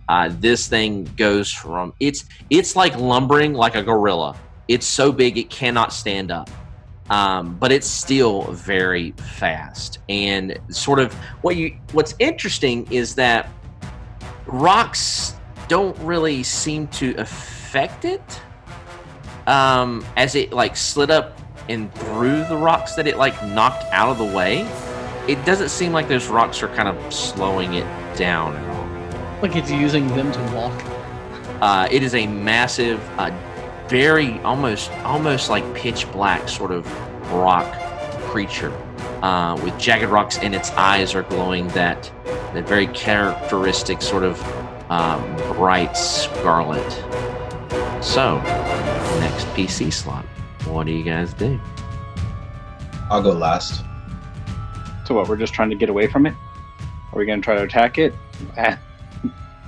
Uh, 0.08 0.30
this 0.40 0.68
thing 0.68 1.04
goes 1.18 1.52
from 1.52 1.94
it's 2.00 2.26
it's 2.50 2.76
like 2.76 2.96
lumbering 2.98 3.54
like 3.54 3.76
a 3.76 3.84
gorilla. 3.84 4.36
It's 4.70 4.86
so 4.86 5.12
big 5.12 5.38
it 5.40 5.50
cannot 5.50 5.92
stand 5.92 6.30
up, 6.30 6.48
um, 7.10 7.58
but 7.58 7.72
it's 7.72 7.88
still 7.88 8.44
very 8.52 9.12
fast. 9.14 9.98
And 10.08 10.60
sort 10.70 11.00
of 11.00 11.12
what 11.42 11.56
you 11.56 11.76
what's 11.92 12.14
interesting 12.20 12.88
is 12.92 13.16
that 13.16 13.50
rocks 14.46 15.34
don't 15.68 15.98
really 16.00 16.44
seem 16.44 16.88
to 16.88 17.16
affect 17.18 18.06
it 18.06 18.42
um, 19.48 20.06
as 20.16 20.36
it 20.36 20.54
like 20.54 20.78
slid 20.78 21.10
up 21.10 21.40
and 21.68 21.94
through 21.96 22.44
the 22.46 22.56
rocks 22.56 22.94
that 22.94 23.08
it 23.08 23.18
like 23.18 23.34
knocked 23.48 23.86
out 23.92 24.10
of 24.10 24.20
the 24.20 24.38
way. 24.38 24.62
It 25.28 25.44
doesn't 25.46 25.70
seem 25.70 25.94
like 25.94 26.08
those 26.08 26.28
rocks 26.28 26.62
are 26.62 26.68
kind 26.76 26.88
of 26.88 27.14
slowing 27.14 27.74
it 27.74 27.86
down 28.16 28.56
at 28.56 28.70
all. 28.70 29.42
Like 29.42 29.56
it's 29.56 29.72
using 29.72 30.08
them 30.10 30.32
to 30.32 30.56
walk. 30.56 30.84
Uh, 31.62 31.88
it 31.92 32.04
is 32.04 32.16
a 32.16 32.26
massive, 32.26 33.02
uh, 33.20 33.32
very 33.90 34.40
almost 34.42 34.92
almost 35.04 35.50
like 35.50 35.74
pitch 35.74 36.10
black 36.12 36.48
sort 36.48 36.72
of 36.72 36.86
rock 37.32 37.74
creature 38.30 38.72
uh, 39.22 39.60
with 39.64 39.78
jagged 39.78 40.10
rocks, 40.10 40.38
and 40.38 40.56
its 40.56 40.72
eyes 40.72 41.16
are 41.16 41.24
glowing 41.24 41.68
that 41.70 42.12
that 42.54 42.68
very 42.68 42.88
characteristic 42.88 44.02
sort 44.02 44.24
of 44.24 44.42
um, 44.90 45.36
bright 45.54 45.96
scarlet. 45.98 46.92
So, 48.04 48.38
next 49.20 49.46
PC 49.48 49.92
slot. 49.92 50.26
What 50.66 50.86
do 50.86 50.94
you 50.94 51.04
guys 51.04 51.34
do? 51.34 51.60
I'll 53.10 53.22
go 53.22 53.32
last. 53.32 53.84
So 55.06 55.16
what? 55.16 55.28
We're 55.28 55.38
just 55.38 55.54
trying 55.54 55.70
to 55.72 55.76
get 55.76 55.90
away 55.90 56.08
from 56.08 56.26
it. 56.26 56.36
Are 57.12 57.18
we 57.18 57.26
going 57.26 57.42
to 57.42 57.44
try 57.44 57.56
to 57.56 57.64
attack 57.64 57.98
it? 57.98 58.14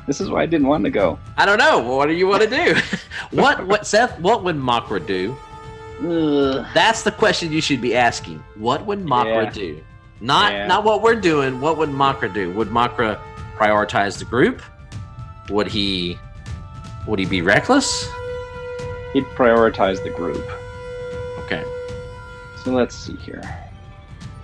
This 0.08 0.20
is 0.20 0.30
why 0.30 0.42
I 0.42 0.46
didn't 0.46 0.68
want 0.68 0.84
to 0.86 0.90
go. 0.90 1.20
I 1.38 1.46
don't 1.46 1.58
know. 1.58 1.80
What 1.80 2.08
do 2.08 2.14
you 2.14 2.28
want 2.28 2.44
to 2.44 2.50
do? 2.50 2.76
what 3.32 3.66
what 3.68 3.86
Seth? 3.86 4.20
What 4.20 4.44
would 4.44 4.56
Makra 4.56 5.06
do? 5.06 5.36
Ugh. 6.04 6.66
That's 6.74 7.04
the 7.04 7.12
question 7.12 7.52
you 7.52 7.62
should 7.62 7.82
be 7.82 7.96
asking. 7.96 8.44
What 8.56 8.86
would 8.86 9.06
Makra 9.06 9.46
Yeah. 9.46 9.52
do? 9.52 9.84
Not 10.20 10.54
Yeah. 10.54 10.68
not 10.68 10.84
what 10.84 11.02
we're 11.02 11.20
doing. 11.20 11.62
What 11.62 11.78
would 11.78 11.90
Makra 11.90 12.34
do? 12.34 12.52
Would 12.54 12.70
Makra 12.70 13.20
prioritize 13.58 14.18
the 14.18 14.26
group? 14.26 14.62
Would 15.50 15.68
he 15.68 16.18
would 17.08 17.20
he 17.20 17.26
be 17.26 17.42
reckless? 17.42 18.10
He'd 19.14 19.26
prioritize 19.36 20.02
the 20.04 20.10
group. 20.10 20.44
Okay. 21.40 21.64
So 22.64 22.72
let's 22.72 22.96
see 22.96 23.16
here. 23.18 23.42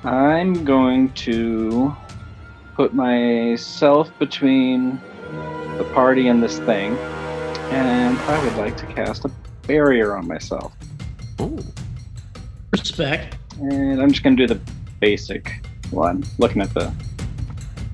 I'm 0.03 0.63
going 0.65 1.09
to 1.13 1.95
put 2.75 2.93
myself 2.93 4.11
between 4.19 4.99
the 5.77 5.83
party 5.93 6.27
and 6.27 6.41
this 6.41 6.59
thing, 6.59 6.97
and 7.71 8.17
I 8.17 8.43
would 8.43 8.55
like 8.55 8.77
to 8.77 8.85
cast 8.87 9.25
a 9.25 9.31
barrier 9.67 10.15
on 10.15 10.27
myself. 10.27 10.73
Ooh. 11.41 11.59
Respect. 12.71 13.37
And 13.59 14.01
I'm 14.01 14.09
just 14.11 14.23
going 14.23 14.35
to 14.37 14.47
do 14.47 14.53
the 14.53 14.59
basic 14.99 15.65
one, 15.91 16.23
looking 16.37 16.61
at 16.61 16.73
the 16.73 16.91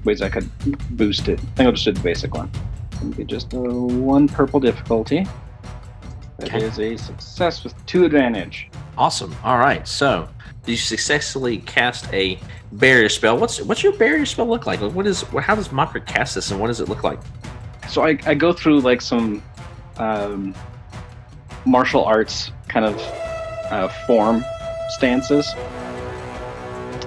ways 0.03 0.21
I 0.21 0.29
could 0.29 0.49
boost 0.97 1.27
it. 1.27 1.39
I 1.39 1.43
think 1.55 1.59
I'll 1.67 1.71
just 1.71 1.85
do 1.85 1.91
the 1.91 1.99
basic 2.01 2.33
one. 2.33 2.49
It'll 2.95 3.09
be 3.09 3.23
just 3.25 3.53
a 3.53 3.57
one 3.59 4.27
purple 4.27 4.59
difficulty. 4.59 5.25
That 6.39 6.53
is 6.61 6.77
Okay. 6.79 6.93
a 6.93 6.97
success 6.97 7.63
with 7.63 7.73
two 7.85 8.05
advantage. 8.05 8.69
Awesome. 8.97 9.35
All 9.43 9.57
right. 9.59 9.87
So 9.87 10.27
you 10.65 10.75
successfully 10.75 11.57
cast 11.59 12.11
a 12.13 12.39
barrier 12.73 13.09
spell. 13.09 13.37
What's 13.37 13.61
what's 13.61 13.83
your 13.83 13.93
barrier 13.93 14.25
spell 14.25 14.47
look 14.47 14.65
like? 14.65 14.79
What 14.81 15.07
is 15.07 15.21
how 15.21 15.55
does 15.55 15.69
Makra 15.69 16.05
cast 16.05 16.35
this, 16.35 16.51
and 16.51 16.59
what 16.59 16.67
does 16.67 16.79
it 16.79 16.89
look 16.89 17.03
like? 17.03 17.19
So 17.93 18.01
I, 18.01 18.17
I 18.25 18.33
go 18.33 18.51
through 18.51 18.79
like 18.79 19.01
some 19.01 19.43
um, 19.97 20.55
martial 21.65 22.03
arts 22.03 22.51
kind 22.67 22.85
of 22.87 22.99
uh, 23.71 23.87
form 24.07 24.43
stances 24.89 25.53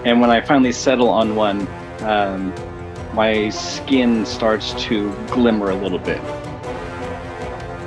and 0.05 0.21
when 0.21 0.31
i 0.31 0.41
finally 0.41 0.73
settle 0.73 1.09
on 1.09 1.35
one 1.35 1.67
um, 2.03 2.55
my 3.15 3.49
skin 3.49 4.25
starts 4.25 4.75
to 4.85 5.13
glimmer 5.27 5.71
a 5.71 5.75
little 5.75 5.99
bit 5.99 6.23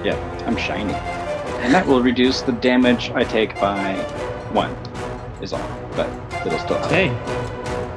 yeah 0.06 0.44
i'm 0.46 0.58
shiny 0.58 0.94
and 1.64 1.74
that 1.74 1.88
will 1.88 2.02
reduce 2.02 2.42
the 2.42 2.52
damage 2.52 3.12
i 3.12 3.24
take 3.24 3.56
by 3.62 3.94
one 4.52 4.72
is 5.42 5.54
all 5.54 5.90
but 5.96 6.10
it'll 6.46 6.60
still 6.60 6.78
Hey. 6.90 7.08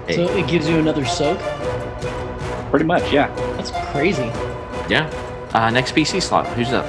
Hey. 0.06 0.14
So 0.14 0.28
it 0.36 0.48
gives 0.48 0.68
you 0.68 0.78
another 0.78 1.04
soak? 1.04 1.40
pretty 2.70 2.86
much 2.86 3.12
yeah 3.12 3.34
That's 3.56 3.72
crazy. 3.92 4.30
Yeah. 4.92 5.08
Uh, 5.54 5.70
next 5.70 5.94
PC 5.94 6.20
slot. 6.20 6.46
Who's 6.48 6.70
up? 6.70 6.84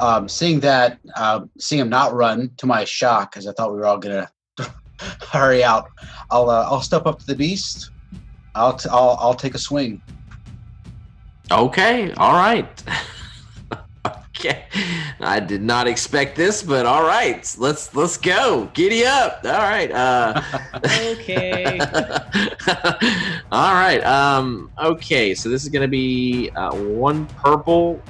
Um, 0.00 0.28
seeing 0.28 0.58
that, 0.60 0.98
uh, 1.14 1.42
seeing 1.60 1.80
him 1.80 1.88
not 1.88 2.12
run 2.12 2.50
to 2.56 2.66
my 2.66 2.84
shock, 2.84 3.30
because 3.30 3.46
I 3.46 3.52
thought 3.52 3.70
we 3.70 3.78
were 3.78 3.86
all 3.86 3.98
gonna 3.98 4.28
hurry 5.30 5.62
out. 5.62 5.90
I'll 6.32 6.50
uh, 6.50 6.64
I'll 6.64 6.82
step 6.82 7.06
up 7.06 7.20
to 7.20 7.26
the 7.26 7.36
beast. 7.36 7.92
I'll 8.56 8.74
t- 8.74 8.88
I'll 8.90 9.16
I'll 9.20 9.34
take 9.34 9.54
a 9.54 9.58
swing. 9.58 10.02
Okay. 11.52 12.12
All 12.14 12.32
right. 12.32 12.66
okay. 14.40 14.64
I 15.20 15.38
did 15.40 15.62
not 15.62 15.86
expect 15.86 16.36
this, 16.36 16.62
but 16.62 16.86
all 16.86 17.02
right. 17.02 17.54
Let's 17.58 17.94
let's 17.94 18.16
go. 18.16 18.70
Giddy 18.72 19.04
up. 19.04 19.40
All 19.44 19.50
right. 19.52 19.90
Uh, 19.90 20.42
Okay. 21.10 21.78
all 23.52 23.74
right. 23.74 24.00
Um. 24.04 24.70
Okay. 24.82 25.34
So 25.34 25.48
this 25.48 25.62
is 25.62 25.68
going 25.68 25.82
to 25.82 25.88
be 25.88 26.50
uh, 26.56 26.74
one 26.74 27.26
purple, 27.26 28.02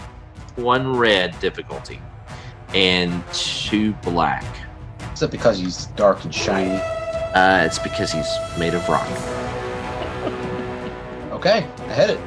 one 0.57 0.97
red 0.97 1.39
difficulty, 1.41 2.01
and 2.75 3.23
two 3.33 3.93
black. 3.95 4.45
Is 5.13 5.21
that 5.21 5.31
because 5.31 5.59
he's 5.59 5.87
dark 5.87 6.25
and 6.25 6.35
shiny? 6.35 6.81
Uh, 7.35 7.65
it's 7.65 7.79
because 7.79 8.13
he's 8.13 8.29
made 8.59 8.75
of 8.75 8.89
rock. 8.89 9.09
Okay, 11.33 11.67
I 11.89 11.93
hit 11.95 12.11
it. 12.11 12.21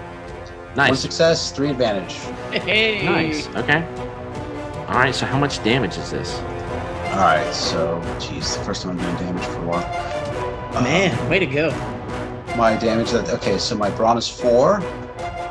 One 0.76 0.96
success, 0.96 1.52
three 1.52 1.70
advantage. 1.70 2.14
hey. 2.64 3.06
Nice. 3.06 3.48
Okay. 3.56 3.84
All 4.88 4.96
right. 5.00 5.14
So 5.14 5.26
how 5.26 5.38
much 5.38 5.64
damage 5.64 5.98
is 5.98 6.12
this? 6.12 6.40
All 7.14 7.20
right, 7.20 7.54
so 7.54 8.02
geez, 8.20 8.58
the 8.58 8.64
first 8.64 8.82
time 8.82 9.00
I'm 9.00 9.06
doing 9.06 9.16
damage 9.18 9.46
for 9.46 9.60
a 9.64 9.68
while. 9.68 10.76
Uh, 10.76 10.82
Man, 10.82 11.30
way 11.30 11.38
to 11.38 11.46
go. 11.46 11.70
my 12.58 12.76
damage. 12.76 13.12
That 13.12 13.30
okay, 13.30 13.60
so 13.60 13.76
my 13.76 13.92
brawn 13.92 14.18
is 14.18 14.28
four. 14.28 14.80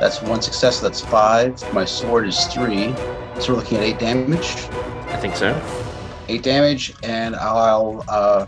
That's 0.01 0.21
one 0.23 0.43
success. 0.43 0.81
So 0.81 0.89
that's 0.89 1.01
five. 1.01 1.73
My 1.73 1.85
sword 1.85 2.27
is 2.27 2.47
three. 2.47 2.93
So 3.41 3.53
we're 3.53 3.61
looking 3.61 3.79
at 3.79 3.85
eight 3.85 4.01
damage. 4.01 4.57
I 5.07 5.17
think 5.19 5.37
so. 5.37 5.55
Eight 6.29 6.43
damage, 6.43 6.95
and 7.05 7.37
I'll 7.37 8.05
uh, 8.09 8.47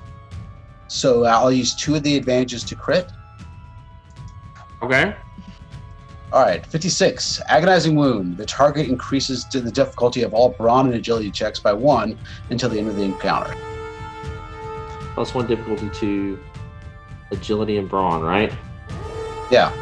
so 0.89 1.25
I'll 1.25 1.53
use 1.53 1.77
two 1.77 1.95
of 1.95 2.03
the 2.03 2.17
advantages 2.17 2.65
to 2.65 2.75
crit. 2.75 3.13
Okay. 4.83 5.15
All 6.35 6.43
right, 6.43 6.67
56. 6.67 7.41
Agonizing 7.47 7.95
wound. 7.95 8.37
The 8.37 8.45
target 8.45 8.89
increases 8.89 9.45
to 9.45 9.61
the 9.61 9.71
difficulty 9.71 10.23
of 10.23 10.35
all 10.35 10.49
brawn 10.49 10.87
and 10.87 10.97
agility 10.97 11.31
checks 11.31 11.61
by 11.61 11.73
one 11.73 12.19
until 12.51 12.69
the 12.69 12.77
end 12.77 12.89
of 12.89 12.97
the 12.97 13.05
encounter. 13.05 13.55
Plus 15.15 15.33
one 15.33 15.47
difficulty 15.47 15.89
to 15.91 16.41
agility 17.31 17.77
and 17.79 17.89
brawn, 17.89 18.21
right? 18.21 18.53
Yeah. 19.49 19.73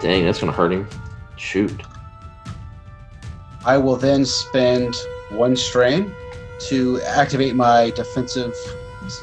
Dang, 0.00 0.24
that's 0.24 0.40
gonna 0.40 0.50
hurt 0.50 0.72
him. 0.72 0.88
Shoot. 1.36 1.78
I 3.66 3.76
will 3.76 3.96
then 3.96 4.24
spend 4.24 4.96
one 5.28 5.56
strain 5.56 6.10
to 6.60 7.02
activate 7.02 7.54
my 7.54 7.90
defensive 7.90 8.54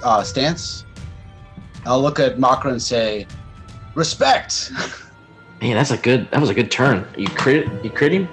uh, 0.04 0.22
stance. 0.22 0.86
I'll 1.84 2.00
look 2.00 2.20
at 2.20 2.38
Makra 2.38 2.74
and 2.74 2.82
say, 2.82 3.26
"Respect." 3.96 4.72
Man, 5.62 5.76
that's 5.76 5.91
a 5.91 5.98
good. 5.98 6.30
That 6.32 6.41
was 6.41 6.50
a 6.50 6.54
good 6.54 6.72
turn. 6.72 7.08
You 7.18 7.28
crit. 7.28 7.68
You 7.84 7.89
crit 7.89 8.12
him, 8.12 8.28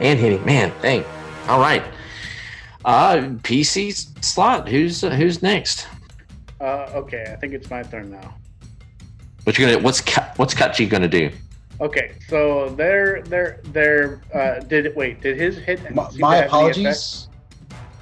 and 0.00 0.18
hit 0.18 0.32
him. 0.32 0.44
Man, 0.44 0.72
dang. 0.82 1.04
All 1.48 1.60
right. 1.60 1.84
Uh, 2.84 3.16
PC 3.42 4.24
slot. 4.24 4.68
Who's 4.68 5.04
uh, 5.04 5.10
who's 5.10 5.42
next? 5.42 5.86
Uh, 6.60 6.90
okay, 6.94 7.24
I 7.30 7.36
think 7.36 7.52
it's 7.52 7.70
my 7.70 7.82
turn 7.82 8.10
now. 8.10 8.34
What 9.44 9.58
you 9.58 9.66
gonna? 9.66 9.78
What's 9.78 10.00
Ka- 10.00 10.32
what's 10.36 10.54
Kachi 10.54 10.88
gonna 10.88 11.08
do? 11.08 11.30
Okay, 11.80 12.12
so 12.28 12.70
there, 12.70 13.22
there, 13.22 13.60
there. 13.64 14.20
Uh, 14.32 14.60
did 14.60 14.94
wait? 14.96 15.20
Did 15.20 15.36
his 15.36 15.56
hit? 15.56 15.82
my, 15.94 16.08
seem 16.08 16.18
to 16.18 16.20
my 16.20 16.36
apologies. 16.38 17.28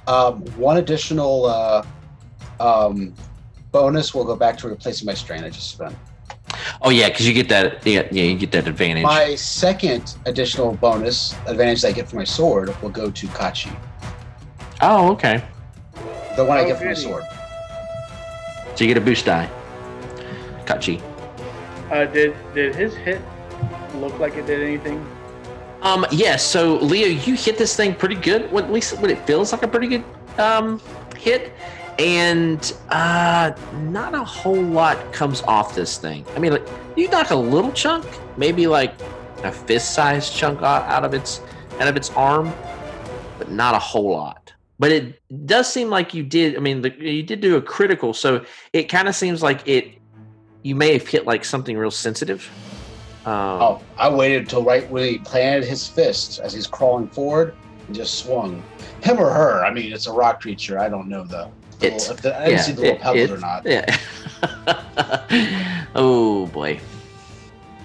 Um, 0.07 0.41
one 0.57 0.77
additional 0.77 1.45
uh, 1.45 1.85
um, 2.59 3.13
bonus 3.71 4.13
will 4.13 4.25
go 4.25 4.35
back 4.35 4.57
to 4.59 4.67
replacing 4.67 5.05
my 5.05 5.13
strain 5.13 5.43
I 5.43 5.49
just 5.49 5.71
spent. 5.71 5.95
Oh 6.85 6.89
yeah, 6.89 7.07
because 7.07 7.25
you 7.25 7.33
get 7.33 7.47
that. 7.47 7.85
Yeah, 7.87 8.07
yeah, 8.11 8.23
you 8.23 8.37
get 8.37 8.51
that 8.51 8.67
advantage. 8.67 9.03
My 9.03 9.35
second 9.35 10.15
additional 10.25 10.73
bonus 10.73 11.33
advantage 11.47 11.81
that 11.81 11.89
I 11.89 11.91
get 11.93 12.09
from 12.09 12.19
my 12.19 12.25
sword 12.25 12.75
will 12.81 12.89
go 12.89 13.09
to 13.09 13.27
Kachi. 13.27 13.73
oh, 14.81 15.11
okay. 15.13 15.41
The 16.35 16.43
one 16.43 16.57
I 16.57 16.65
get 16.65 16.77
from 16.77 16.87
my 16.87 16.93
goody. 16.93 17.05
sword. 17.05 17.23
So 18.75 18.83
you 18.83 18.87
get 18.87 18.97
a 18.97 19.05
boost 19.05 19.25
die. 19.25 19.49
Kachi. 20.65 21.01
Uh, 21.89 22.05
did 22.05 22.35
did 22.53 22.75
his 22.75 22.93
hit 22.95 23.21
look 23.95 24.19
like 24.19 24.35
it 24.35 24.45
did 24.45 24.61
anything? 24.61 25.05
Um, 25.83 26.05
yes. 26.11 26.43
so 26.45 26.75
Leo, 26.77 27.07
you 27.07 27.35
hit 27.35 27.57
this 27.57 27.75
thing 27.77 27.95
pretty 27.95 28.15
good. 28.15 28.51
What 28.51 28.65
at 28.65 28.73
least 28.73 28.99
what 28.99 29.09
it 29.09 29.25
feels 29.25 29.53
like 29.53 29.63
a 29.63 29.67
pretty 29.69 29.87
good 29.87 30.03
um 30.37 30.81
hit, 31.17 31.53
and 31.99 32.73
uh, 32.89 33.53
not 33.83 34.13
a 34.13 34.23
whole 34.23 34.61
lot 34.61 35.13
comes 35.13 35.41
off 35.43 35.75
this 35.75 35.97
thing. 35.97 36.25
I 36.35 36.39
mean, 36.39 36.53
like 36.53 36.67
you 36.95 37.09
knock 37.09 37.31
a 37.31 37.35
little 37.35 37.71
chunk, 37.71 38.05
maybe 38.37 38.67
like 38.67 38.93
a 39.43 39.51
fist-sized 39.51 40.33
chunk 40.33 40.61
out, 40.61 41.03
of 41.03 41.13
its 41.13 41.41
out 41.79 41.87
of 41.87 41.95
its 41.95 42.09
arm, 42.11 42.53
but 43.37 43.51
not 43.51 43.75
a 43.75 43.79
whole 43.79 44.11
lot. 44.11 44.53
But 44.79 44.91
it 44.91 45.45
does 45.45 45.71
seem 45.71 45.89
like 45.89 46.13
you 46.13 46.23
did. 46.23 46.55
I 46.55 46.59
mean, 46.59 46.81
the, 46.81 46.91
you 46.99 47.23
did 47.23 47.41
do 47.41 47.55
a 47.55 47.61
critical, 47.61 48.13
so 48.13 48.43
it 48.73 48.83
kind 48.83 49.07
of 49.07 49.15
seems 49.15 49.43
like 49.43 49.67
it. 49.67 49.93
You 50.63 50.75
may 50.75 50.93
have 50.93 51.07
hit 51.07 51.25
like 51.25 51.43
something 51.43 51.77
real 51.77 51.91
sensitive. 51.91 52.49
Um, 53.25 53.33
Oh, 53.61 53.81
I 53.97 54.09
waited 54.09 54.43
until 54.43 54.63
right 54.63 54.89
when 54.89 55.03
he 55.03 55.17
planted 55.17 55.65
his 55.65 55.87
fist 55.87 56.39
as 56.39 56.53
he's 56.53 56.67
crawling 56.67 57.07
forward 57.07 57.55
and 57.87 57.95
just 57.95 58.15
swung. 58.15 58.63
Him 59.01 59.19
or 59.19 59.29
her? 59.29 59.63
I 59.65 59.73
mean, 59.73 59.91
it's 59.93 60.07
a 60.07 60.11
rock 60.11 60.41
creature. 60.41 60.79
I 60.79 60.89
don't 60.89 61.07
know 61.07 61.23
the. 61.23 61.49
It's- 61.81 62.09
little, 62.09 62.15
if 62.15 62.21
the, 62.21 62.35
I 62.35 62.45
didn't 62.45 62.51
yeah, 62.51 62.61
see 62.61 62.71
the 62.73 62.81
little 62.81 62.95
it- 62.95 63.01
pebbles 63.01 63.31
or 63.31 63.37
not. 63.39 63.65
Yeah. 63.65 63.97
oh 65.95 66.47
boy. 66.47 66.79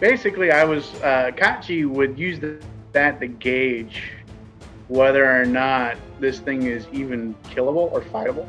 Basically, 0.01 0.51
I 0.53 0.65
was 0.65 0.95
uh, 1.03 1.33
Kachi 1.37 1.89
would 1.89 2.19
use 2.19 2.39
the, 2.39 2.61
that 2.93 3.21
to 3.21 3.27
gauge 3.27 4.13
whether 4.89 5.25
or 5.41 5.45
not 5.45 5.97
this 6.21 6.39
thing 6.39 6.63
is 6.65 6.87
even 6.93 7.35
killable 7.45 7.91
or 7.93 8.01
fightable. 8.01 8.49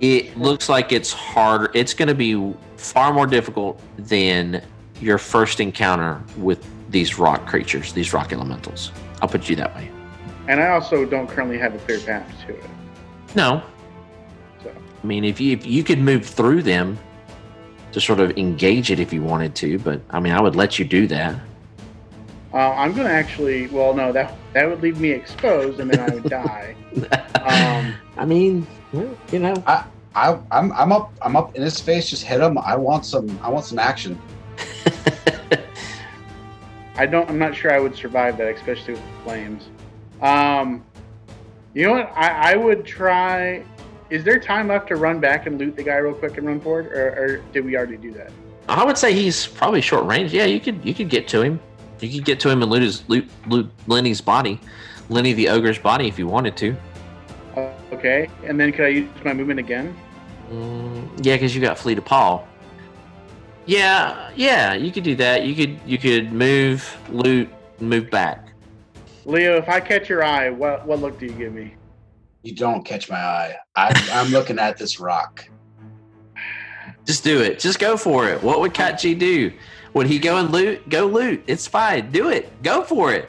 It 0.00 0.36
looks 0.36 0.68
like 0.68 0.90
it's 0.90 1.12
harder. 1.12 1.70
It's 1.74 1.94
going 1.94 2.08
to 2.08 2.14
be 2.14 2.54
far 2.76 3.12
more 3.12 3.26
difficult 3.26 3.80
than 3.96 4.62
your 5.00 5.18
first 5.18 5.60
encounter 5.60 6.20
with 6.36 6.66
these 6.90 7.18
rock 7.18 7.46
creatures, 7.46 7.92
these 7.92 8.12
rock 8.12 8.32
elementals. 8.32 8.90
I'll 9.20 9.28
put 9.28 9.48
you 9.48 9.54
that 9.56 9.74
way. 9.76 9.90
And 10.48 10.60
I 10.60 10.70
also 10.70 11.04
don't 11.04 11.28
currently 11.28 11.58
have 11.58 11.74
a 11.74 11.78
clear 11.78 12.00
path 12.00 12.28
to 12.46 12.56
it. 12.56 12.64
No, 13.36 13.62
So 13.62 13.71
I 15.02 15.06
mean 15.06 15.24
if 15.24 15.40
you 15.40 15.52
if 15.52 15.66
you 15.66 15.82
could 15.82 15.98
move 15.98 16.24
through 16.24 16.62
them 16.62 16.98
to 17.92 18.00
sort 18.00 18.20
of 18.20 18.36
engage 18.38 18.90
it 18.90 19.00
if 19.00 19.12
you 19.12 19.22
wanted 19.22 19.54
to, 19.56 19.78
but 19.80 20.00
I 20.10 20.20
mean 20.20 20.32
I 20.32 20.40
would 20.40 20.56
let 20.56 20.78
you 20.78 20.84
do 20.84 21.06
that. 21.08 21.36
uh, 22.54 22.56
I'm 22.56 22.92
gonna 22.92 23.10
actually. 23.10 23.66
Well, 23.68 23.94
no, 23.94 24.12
that 24.12 24.34
that 24.52 24.68
would 24.68 24.80
leave 24.82 25.00
me 25.00 25.10
exposed, 25.10 25.80
and 25.80 25.90
then 25.90 26.00
I 26.00 26.14
would 26.14 26.30
die. 26.30 26.76
Um, 27.42 27.94
I 28.16 28.24
mean, 28.24 28.66
you 28.92 29.38
know, 29.40 29.54
I, 29.66 29.84
I'm, 30.14 30.72
I'm 30.72 30.92
up, 30.92 31.12
I'm 31.22 31.34
up 31.36 31.56
in 31.56 31.62
his 31.62 31.80
face. 31.80 32.10
Just 32.10 32.22
hit 32.22 32.40
him. 32.40 32.58
I 32.58 32.76
want 32.76 33.04
some, 33.04 33.38
I 33.42 33.48
want 33.48 33.64
some 33.64 33.78
action. 33.78 34.20
I 36.96 37.06
don't. 37.06 37.28
I'm 37.28 37.38
not 37.38 37.56
sure 37.56 37.72
I 37.72 37.80
would 37.80 37.96
survive 37.96 38.36
that, 38.36 38.54
especially 38.54 38.94
with 38.94 39.02
the 39.02 39.22
flames. 39.24 39.68
Um, 40.20 40.84
you 41.74 41.86
know 41.86 41.92
what? 41.92 42.12
I, 42.14 42.52
I 42.52 42.56
would 42.56 42.84
try. 42.84 43.64
Is 44.12 44.22
there 44.24 44.38
time 44.38 44.68
left 44.68 44.88
to 44.88 44.96
run 44.96 45.20
back 45.20 45.46
and 45.46 45.58
loot 45.58 45.74
the 45.74 45.82
guy 45.82 45.96
real 45.96 46.12
quick 46.12 46.36
and 46.36 46.46
run 46.46 46.60
forward, 46.60 46.88
or, 46.88 47.08
or 47.16 47.36
did 47.54 47.64
we 47.64 47.78
already 47.78 47.96
do 47.96 48.12
that? 48.12 48.30
I 48.68 48.84
would 48.84 48.98
say 48.98 49.14
he's 49.14 49.46
probably 49.46 49.80
short 49.80 50.04
range. 50.04 50.34
Yeah, 50.34 50.44
you 50.44 50.60
could 50.60 50.84
you 50.84 50.92
could 50.92 51.08
get 51.08 51.26
to 51.28 51.40
him. 51.40 51.58
You 51.98 52.10
could 52.10 52.26
get 52.26 52.38
to 52.40 52.50
him 52.50 52.60
and 52.60 52.70
loot 52.70 52.82
his 52.82 53.08
loot, 53.08 53.26
loot 53.46 53.70
Lenny's 53.86 54.20
body, 54.20 54.60
Lenny 55.08 55.32
the 55.32 55.48
ogre's 55.48 55.78
body 55.78 56.08
if 56.08 56.18
you 56.18 56.26
wanted 56.26 56.58
to. 56.58 56.76
Uh, 57.56 57.72
okay, 57.92 58.28
and 58.44 58.60
then 58.60 58.70
could 58.70 58.84
I 58.84 58.88
use 58.88 59.08
my 59.24 59.32
movement 59.32 59.60
again? 59.60 59.96
Mm, 60.50 61.24
yeah, 61.24 61.36
because 61.36 61.54
you 61.54 61.62
got 61.62 61.78
fleet 61.78 61.96
of 61.96 62.04
Paul. 62.04 62.46
Yeah, 63.64 64.30
yeah, 64.36 64.74
you 64.74 64.92
could 64.92 65.04
do 65.04 65.16
that. 65.16 65.46
You 65.46 65.54
could 65.54 65.80
you 65.86 65.96
could 65.96 66.34
move, 66.34 66.98
loot, 67.08 67.48
move 67.80 68.10
back. 68.10 68.52
Leo, 69.24 69.56
if 69.56 69.70
I 69.70 69.80
catch 69.80 70.10
your 70.10 70.22
eye, 70.22 70.50
what 70.50 70.86
what 70.86 71.00
look 71.00 71.18
do 71.18 71.24
you 71.24 71.32
give 71.32 71.54
me? 71.54 71.76
You 72.42 72.54
don't 72.54 72.84
catch 72.84 73.08
my 73.08 73.16
eye. 73.16 73.56
I, 73.76 74.10
I'm 74.12 74.32
looking 74.32 74.58
at 74.58 74.76
this 74.76 74.98
rock. 74.98 75.48
Just 77.04 77.24
do 77.24 77.40
it. 77.40 77.58
Just 77.58 77.78
go 77.78 77.96
for 77.96 78.28
it. 78.28 78.42
What 78.42 78.60
would 78.60 78.74
Kachi 78.74 79.18
do? 79.18 79.52
Would 79.94 80.06
he 80.06 80.18
go 80.18 80.38
and 80.38 80.50
loot? 80.50 80.88
Go 80.88 81.06
loot. 81.06 81.42
It's 81.46 81.66
fine. 81.66 82.10
Do 82.10 82.30
it. 82.30 82.62
Go 82.62 82.82
for 82.82 83.12
it. 83.12 83.28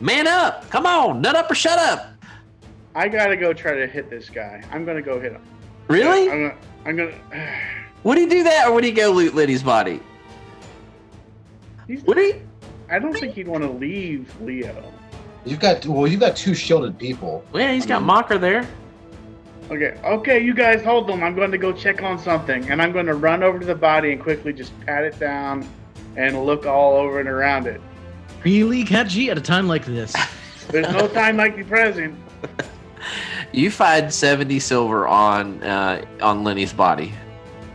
Man 0.00 0.26
up. 0.26 0.68
Come 0.70 0.86
on. 0.86 1.20
Nut 1.20 1.36
up 1.36 1.50
or 1.50 1.54
shut 1.54 1.78
up. 1.78 2.12
I 2.94 3.08
gotta 3.08 3.36
go 3.36 3.52
try 3.52 3.74
to 3.74 3.86
hit 3.86 4.10
this 4.10 4.28
guy. 4.28 4.62
I'm 4.72 4.84
gonna 4.84 5.02
go 5.02 5.20
hit 5.20 5.32
him. 5.32 5.42
Really? 5.88 6.30
I'm 6.30 6.48
gonna. 6.48 6.56
I'm 6.84 6.96
gonna. 6.96 7.14
Would 8.04 8.18
he 8.18 8.26
do 8.26 8.42
that 8.44 8.66
or 8.66 8.72
would 8.72 8.84
he 8.84 8.92
go 8.92 9.10
loot 9.10 9.34
Liddy's 9.34 9.62
body? 9.62 10.00
He's, 11.86 12.02
Would 12.04 12.16
he? 12.16 12.40
I 12.88 12.98
don't 12.98 13.12
think 13.12 13.34
he'd 13.34 13.46
want 13.46 13.62
to 13.62 13.68
leave 13.70 14.34
Leo. 14.40 14.90
You've 15.44 15.60
got, 15.60 15.84
well, 15.86 16.06
you've 16.06 16.20
got 16.20 16.36
two 16.36 16.54
shielded 16.54 16.98
people. 16.98 17.44
Well, 17.52 17.62
yeah, 17.62 17.72
he's 17.72 17.86
got 17.86 18.02
Makra 18.02 18.40
there. 18.40 18.68
Okay, 19.70 19.98
okay, 20.04 20.38
you 20.42 20.52
guys 20.52 20.82
hold 20.82 21.08
them. 21.08 21.22
I'm 21.22 21.34
going 21.34 21.52
to 21.52 21.58
go 21.58 21.72
check 21.72 22.02
on 22.02 22.18
something, 22.18 22.68
and 22.70 22.82
I'm 22.82 22.92
going 22.92 23.06
to 23.06 23.14
run 23.14 23.42
over 23.42 23.58
to 23.58 23.64
the 23.64 23.74
body 23.74 24.12
and 24.12 24.20
quickly 24.20 24.52
just 24.52 24.78
pat 24.80 25.04
it 25.04 25.18
down 25.18 25.66
and 26.16 26.44
look 26.44 26.66
all 26.66 26.94
over 26.94 27.20
and 27.20 27.28
around 27.28 27.66
it. 27.66 27.80
Really, 28.44 28.84
catchy 28.84 29.30
at 29.30 29.38
a 29.38 29.40
time 29.40 29.68
like 29.68 29.84
this? 29.84 30.14
There's 30.70 30.90
no 30.92 31.08
time 31.08 31.36
like 31.36 31.56
the 31.56 31.64
present. 31.64 32.18
You 33.52 33.70
find 33.70 34.12
70 34.12 34.60
silver 34.60 35.08
on 35.08 35.62
uh, 35.62 36.04
on 36.20 36.44
Lenny's 36.44 36.72
body. 36.72 37.12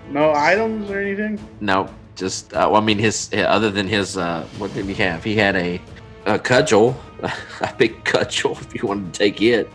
No 0.10 0.34
items 0.34 0.90
or 0.90 1.00
anything. 1.00 1.40
No, 1.60 1.90
just 2.16 2.54
uh, 2.54 2.70
well, 2.72 2.82
I 2.82 2.86
mean 2.86 2.98
his 2.98 3.30
other 3.34 3.70
than 3.70 3.88
his 3.88 4.18
uh, 4.18 4.48
what 4.58 4.74
did 4.74 4.86
he 4.86 4.94
have? 4.96 5.24
He 5.24 5.36
had 5.36 5.56
a, 5.56 5.82
a 6.26 6.40
cudgel, 6.40 6.96
a 7.62 7.74
big 7.78 8.04
cudgel 8.04 8.58
if 8.62 8.76
you 8.76 8.88
wanted 8.88 9.14
to 9.14 9.18
take 9.18 9.42
it. 9.42 9.70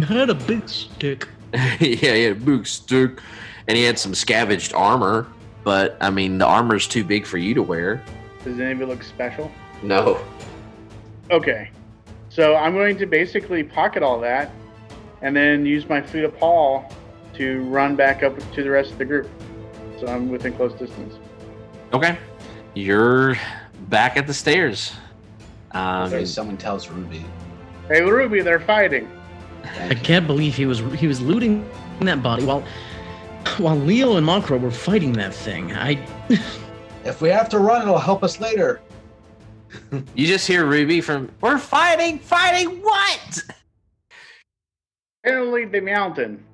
I 0.00 0.04
had 0.04 0.30
a 0.30 0.34
big 0.34 0.68
stick. 0.68 1.28
yeah, 1.52 1.58
he 1.78 1.96
had 1.96 2.36
a 2.36 2.40
big 2.40 2.66
stick, 2.66 3.20
and 3.66 3.76
he 3.76 3.84
had 3.84 3.98
some 3.98 4.14
scavenged 4.14 4.72
armor. 4.74 5.26
But 5.64 5.96
I 6.00 6.10
mean, 6.10 6.38
the 6.38 6.46
armor's 6.46 6.86
too 6.86 7.04
big 7.04 7.26
for 7.26 7.38
you 7.38 7.54
to 7.54 7.62
wear. 7.62 8.02
Does 8.44 8.60
any 8.60 8.72
of 8.72 8.80
it 8.82 8.86
look 8.86 9.02
special? 9.02 9.50
No. 9.82 10.20
Okay, 11.30 11.70
so 12.28 12.54
I'm 12.54 12.72
going 12.72 12.96
to 12.98 13.06
basically 13.06 13.62
pocket 13.62 14.02
all 14.02 14.20
that, 14.20 14.50
and 15.20 15.36
then 15.36 15.66
use 15.66 15.88
my 15.88 16.00
fleet 16.00 16.24
of 16.24 16.36
Paul 16.38 16.90
to 17.34 17.62
run 17.64 17.96
back 17.96 18.22
up 18.22 18.38
to 18.54 18.62
the 18.62 18.70
rest 18.70 18.92
of 18.92 18.98
the 18.98 19.04
group. 19.04 19.28
So 20.00 20.06
I'm 20.06 20.28
within 20.28 20.52
close 20.52 20.72
distance. 20.74 21.14
Okay. 21.92 22.18
You're 22.74 23.36
back 23.88 24.16
at 24.16 24.26
the 24.26 24.34
stairs. 24.34 24.92
Um, 25.72 26.04
Okay, 26.06 26.24
someone 26.24 26.56
tells 26.56 26.88
Ruby. 26.88 27.24
Hey, 27.88 28.02
Ruby, 28.02 28.40
they're 28.42 28.60
fighting. 28.60 29.10
I 29.80 29.94
can't 29.94 30.26
believe 30.26 30.54
he 30.54 30.66
was 30.66 30.78
he 30.94 31.06
was 31.06 31.20
looting 31.20 31.68
that 32.00 32.22
body 32.22 32.44
while 32.44 32.62
while 33.58 33.76
Leo 33.76 34.16
and 34.16 34.26
Makra 34.26 34.60
were 34.60 34.70
fighting 34.70 35.12
that 35.14 35.34
thing. 35.34 35.72
I 35.74 36.04
If 37.04 37.20
we 37.20 37.28
have 37.30 37.48
to 37.50 37.58
run, 37.58 37.82
it'll 37.82 37.98
help 37.98 38.22
us 38.22 38.40
later. 38.40 38.80
you 40.14 40.26
just 40.26 40.46
hear 40.46 40.64
Ruby 40.66 41.00
from, 41.00 41.30
We're 41.40 41.58
fighting, 41.58 42.18
fighting 42.18 42.80
what? 42.82 43.42
Apparently, 45.24 45.64
the 45.64 45.80
mountain. 45.80 46.44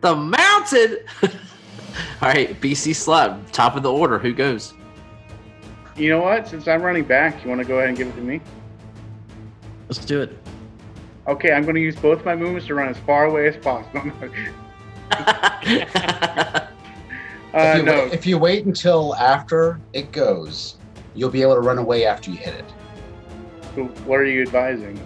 The 0.00 0.14
mountain. 0.14 0.98
All 1.22 2.28
right, 2.28 2.58
PC 2.60 2.94
slot, 2.94 3.52
top 3.52 3.76
of 3.76 3.82
the 3.82 3.92
order. 3.92 4.18
Who 4.18 4.32
goes? 4.32 4.74
You 5.98 6.10
know 6.10 6.20
what? 6.22 6.46
Since 6.46 6.68
I'm 6.68 6.82
running 6.82 7.04
back, 7.04 7.42
you 7.42 7.50
want 7.50 7.60
to 7.60 7.66
go 7.66 7.78
ahead 7.78 7.88
and 7.88 7.98
give 7.98 8.08
it 8.08 8.14
to 8.14 8.22
me? 8.22 8.40
let's 9.88 10.04
do 10.04 10.20
it. 10.20 10.36
Okay, 11.26 11.52
I'm 11.52 11.62
going 11.62 11.74
to 11.74 11.80
use 11.80 11.96
both 11.96 12.24
my 12.24 12.36
movements 12.36 12.66
to 12.68 12.74
run 12.74 12.88
as 12.88 12.98
far 12.98 13.24
away 13.24 13.48
as 13.48 13.56
possible. 13.56 14.00
uh, 15.10 16.66
if, 17.52 17.76
you 17.78 17.82
no, 17.82 18.04
wait, 18.04 18.12
if 18.12 18.26
you 18.26 18.38
wait 18.38 18.66
until 18.66 19.14
after 19.16 19.80
it 19.92 20.12
goes, 20.12 20.76
you'll 21.14 21.30
be 21.30 21.42
able 21.42 21.54
to 21.54 21.60
run 21.60 21.78
away 21.78 22.06
after 22.06 22.30
you 22.30 22.36
hit 22.36 22.54
it. 22.54 22.64
So 23.74 23.84
what 24.04 24.20
are 24.20 24.26
you 24.26 24.42
advising? 24.42 25.00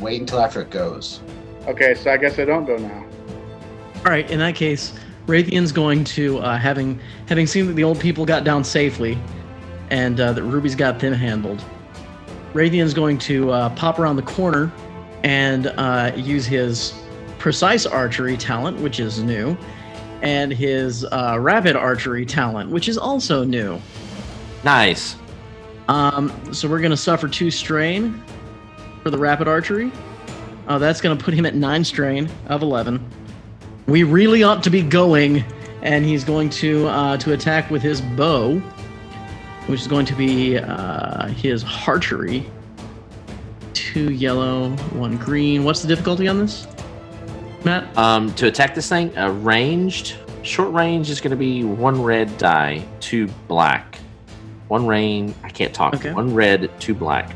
Wait 0.00 0.20
until 0.20 0.40
after 0.40 0.62
it 0.62 0.70
goes. 0.70 1.20
Okay, 1.66 1.94
so 1.94 2.10
I 2.10 2.16
guess 2.16 2.38
I 2.38 2.44
don't 2.44 2.64
go 2.64 2.76
now. 2.76 3.04
All 3.96 4.12
right, 4.12 4.30
in 4.30 4.38
that 4.38 4.54
case, 4.54 4.94
Raytheon's 5.26 5.72
going 5.72 6.04
to 6.04 6.38
uh, 6.38 6.56
having 6.58 6.98
having 7.26 7.46
seen 7.46 7.66
that 7.66 7.74
the 7.74 7.84
old 7.84 8.00
people 8.00 8.24
got 8.24 8.44
down 8.44 8.64
safely, 8.64 9.18
and 9.90 10.18
uh, 10.20 10.32
that 10.32 10.42
Ruby's 10.42 10.74
got 10.74 10.98
them 10.98 11.12
handled. 11.12 11.64
Raytheon's 12.52 12.94
going 12.94 13.18
to 13.18 13.50
uh, 13.50 13.70
pop 13.70 13.98
around 13.98 14.16
the 14.16 14.22
corner 14.22 14.72
and 15.22 15.68
uh, 15.68 16.12
use 16.16 16.46
his 16.46 16.94
precise 17.38 17.86
archery 17.86 18.36
talent, 18.36 18.80
which 18.80 19.00
is 19.00 19.22
new, 19.22 19.56
and 20.22 20.52
his 20.52 21.04
uh, 21.04 21.36
rapid 21.40 21.76
archery 21.76 22.26
talent, 22.26 22.70
which 22.70 22.88
is 22.88 22.98
also 22.98 23.44
new. 23.44 23.80
nice. 24.64 25.16
Um, 25.88 26.32
so 26.52 26.68
we're 26.68 26.78
going 26.78 26.92
to 26.92 26.96
suffer 26.96 27.26
two 27.26 27.50
strain 27.50 28.22
for 29.02 29.10
the 29.10 29.18
rapid 29.18 29.48
archery. 29.48 29.90
Uh, 30.68 30.78
that's 30.78 31.00
going 31.00 31.16
to 31.16 31.24
put 31.24 31.34
him 31.34 31.44
at 31.46 31.56
nine 31.56 31.82
strain 31.82 32.28
of 32.46 32.62
11. 32.62 33.04
We 33.86 34.04
really 34.04 34.44
ought 34.44 34.62
to 34.62 34.70
be 34.70 34.82
going, 34.82 35.42
and 35.82 36.04
he's 36.04 36.22
going 36.22 36.50
to 36.50 36.86
uh, 36.86 37.16
to 37.16 37.32
attack 37.32 37.70
with 37.70 37.82
his 37.82 38.00
bow, 38.00 38.62
which 39.66 39.80
is 39.80 39.86
going 39.86 40.06
to 40.06 40.14
be 40.14 40.58
uh, 40.58 41.28
his 41.28 41.64
archery. 41.86 42.44
Two 43.72 44.12
yellow, 44.12 44.70
one 44.92 45.16
green. 45.16 45.64
What's 45.64 45.82
the 45.82 45.88
difficulty 45.88 46.28
on 46.28 46.38
this, 46.38 46.66
Matt? 47.64 47.96
Um, 47.96 48.32
to 48.34 48.46
attack 48.46 48.74
this 48.74 48.88
thing, 48.88 49.16
uh, 49.18 49.30
ranged, 49.30 50.16
short 50.42 50.72
range 50.72 51.10
is 51.10 51.20
going 51.20 51.32
to 51.32 51.36
be 51.36 51.64
one 51.64 52.02
red 52.02 52.36
die, 52.38 52.84
two 53.00 53.26
black. 53.48 53.98
One 54.68 54.86
rain, 54.86 55.34
I 55.42 55.48
can't 55.48 55.74
talk. 55.74 55.94
Okay. 55.94 56.12
One 56.12 56.32
red, 56.32 56.70
two 56.78 56.94
black. 56.94 57.34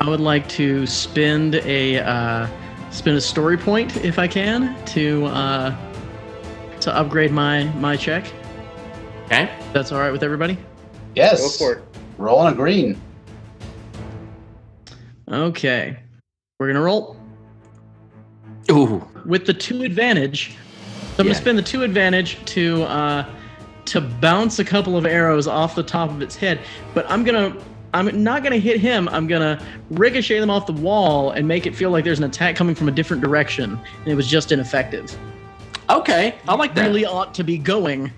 I 0.00 0.08
would 0.08 0.20
like 0.20 0.46
to 0.50 0.86
spend 0.86 1.54
a 1.54 2.00
uh, 2.00 2.46
spend 2.90 3.16
a 3.16 3.20
story 3.20 3.56
point 3.56 3.96
if 4.04 4.18
I 4.18 4.28
can 4.28 4.76
to 4.86 5.24
uh, 5.26 5.76
to 6.80 6.94
upgrade 6.94 7.32
my 7.32 7.64
my 7.78 7.96
check. 7.96 8.30
Okay. 9.24 9.50
That's 9.72 9.92
all 9.92 9.98
right 9.98 10.12
with 10.12 10.22
everybody. 10.22 10.58
Yes. 11.16 11.40
Go 11.58 11.64
for 11.66 11.72
it. 11.78 11.84
Roll 12.18 12.38
on 12.38 12.52
a 12.52 12.56
green. 12.56 13.00
Okay. 15.30 15.96
We're 16.60 16.68
gonna 16.68 16.82
roll 16.82 17.16
Ooh. 18.70 19.06
with 19.24 19.46
the 19.46 19.52
two 19.54 19.82
advantage. 19.82 20.50
So 20.50 21.22
I'm 21.22 21.26
Yeah. 21.26 21.32
gonna 21.32 21.34
spend 21.34 21.58
the 21.58 21.62
two 21.62 21.82
advantage 21.82 22.38
to 22.46 22.84
uh 22.84 23.24
to 23.86 24.00
bounce 24.00 24.58
a 24.58 24.64
couple 24.64 24.96
of 24.96 25.06
arrows 25.06 25.46
off 25.46 25.74
the 25.74 25.82
top 25.82 26.10
of 26.10 26.20
its 26.20 26.36
head, 26.36 26.60
but 26.94 27.10
I'm 27.10 27.24
gonna 27.24 27.56
I'm 27.94 28.22
not 28.22 28.42
gonna 28.42 28.58
hit 28.58 28.78
him. 28.80 29.08
I'm 29.10 29.26
gonna 29.26 29.58
ricochet 29.90 30.38
them 30.40 30.50
off 30.50 30.66
the 30.66 30.72
wall 30.72 31.30
and 31.30 31.46
make 31.48 31.66
it 31.66 31.74
feel 31.74 31.90
like 31.90 32.04
there's 32.04 32.18
an 32.18 32.24
attack 32.24 32.56
coming 32.56 32.74
from 32.74 32.88
a 32.88 32.92
different 32.92 33.22
direction, 33.22 33.78
and 34.00 34.08
it 34.08 34.14
was 34.14 34.26
just 34.26 34.52
ineffective. 34.52 35.16
Okay, 35.88 36.34
I 36.48 36.54
like 36.56 36.74
that. 36.74 36.86
Really 36.86 37.06
ought 37.06 37.32
to 37.34 37.44
be 37.44 37.56
going. 37.58 38.12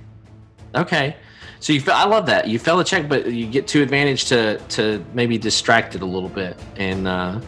Okay, 0.74 1.16
so 1.60 1.72
you. 1.72 1.82
I 1.88 2.04
love 2.06 2.26
that 2.26 2.48
you 2.48 2.58
fell 2.58 2.80
a 2.80 2.84
check, 2.84 3.08
but 3.08 3.32
you 3.32 3.46
get 3.46 3.66
two 3.66 3.82
advantage 3.82 4.26
to 4.26 4.58
to 4.58 5.04
maybe 5.14 5.38
distract 5.38 5.94
it 5.94 6.02
a 6.02 6.06
little 6.06 6.28
bit, 6.28 6.56
and 6.76 7.08
uh, 7.08 7.40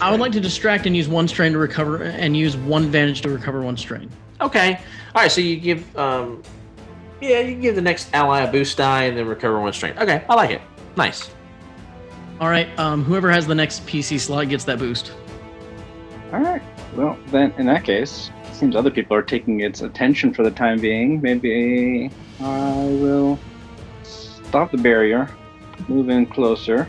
I 0.00 0.10
would 0.10 0.20
like 0.20 0.32
to 0.32 0.40
distract 0.40 0.86
and 0.86 0.96
use 0.96 1.08
one 1.08 1.28
strain 1.28 1.52
to 1.52 1.58
recover, 1.58 2.02
and 2.02 2.36
use 2.36 2.56
one 2.56 2.84
advantage 2.84 3.20
to 3.22 3.30
recover 3.30 3.62
one 3.62 3.76
strain. 3.76 4.10
okay, 4.40 4.80
all 5.14 5.22
right. 5.22 5.30
So 5.30 5.40
you 5.40 5.56
give, 5.56 5.96
um, 5.96 6.42
yeah, 7.20 7.40
you 7.40 7.54
give 7.54 7.74
the 7.74 7.82
next 7.82 8.12
ally 8.14 8.40
a 8.40 8.50
boost 8.50 8.76
die 8.76 9.04
and 9.04 9.16
then 9.16 9.26
recover 9.26 9.60
one 9.60 9.72
strain. 9.72 9.96
Okay, 9.98 10.24
I 10.28 10.34
like 10.34 10.50
it. 10.50 10.62
Nice. 10.96 11.30
All 12.40 12.48
right, 12.48 12.68
um, 12.78 13.04
whoever 13.04 13.30
has 13.30 13.46
the 13.46 13.54
next 13.54 13.86
PC 13.86 14.18
slot 14.18 14.48
gets 14.48 14.64
that 14.64 14.78
boost. 14.78 15.12
All 16.32 16.40
right. 16.40 16.62
Well, 16.96 17.18
then 17.28 17.52
in 17.58 17.66
that 17.66 17.84
case, 17.84 18.30
it 18.42 18.43
seems 18.54 18.76
other 18.76 18.90
people 18.90 19.16
are 19.16 19.22
taking 19.22 19.60
its 19.60 19.82
attention 19.82 20.32
for 20.32 20.42
the 20.42 20.50
time 20.50 20.80
being. 20.80 21.20
Maybe 21.20 22.10
I 22.40 22.74
will 23.00 23.38
stop 24.02 24.70
the 24.70 24.78
barrier, 24.78 25.28
move 25.88 26.08
in 26.08 26.26
closer, 26.26 26.88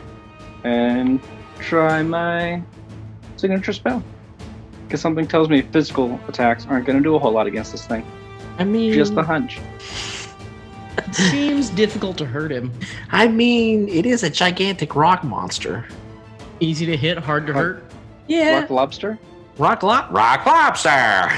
and 0.64 1.20
try 1.58 2.02
my 2.02 2.62
signature 3.36 3.72
spell. 3.72 4.02
Because 4.86 5.00
something 5.00 5.26
tells 5.26 5.48
me 5.48 5.62
physical 5.62 6.20
attacks 6.28 6.66
aren't 6.68 6.86
going 6.86 6.96
to 6.98 7.02
do 7.02 7.16
a 7.16 7.18
whole 7.18 7.32
lot 7.32 7.46
against 7.46 7.72
this 7.72 7.86
thing. 7.86 8.06
I 8.58 8.64
mean, 8.64 8.92
Just 8.92 9.14
a 9.14 9.22
hunch. 9.22 9.58
Seems 11.12 11.70
difficult 11.70 12.16
to 12.18 12.24
hurt 12.24 12.50
him. 12.50 12.72
I 13.10 13.28
mean, 13.28 13.88
it 13.88 14.06
is 14.06 14.22
a 14.22 14.30
gigantic 14.30 14.94
rock 14.96 15.24
monster. 15.24 15.86
Easy 16.60 16.86
to 16.86 16.96
hit, 16.96 17.18
hard 17.18 17.46
to 17.48 17.52
Hard- 17.52 17.76
hurt. 17.76 17.92
Yeah, 18.28 18.60
Rock 18.60 18.70
lobster. 18.70 19.18
rock, 19.58 19.82
rock, 19.82 20.10
rock 20.10 20.46
lobster. 20.46 21.30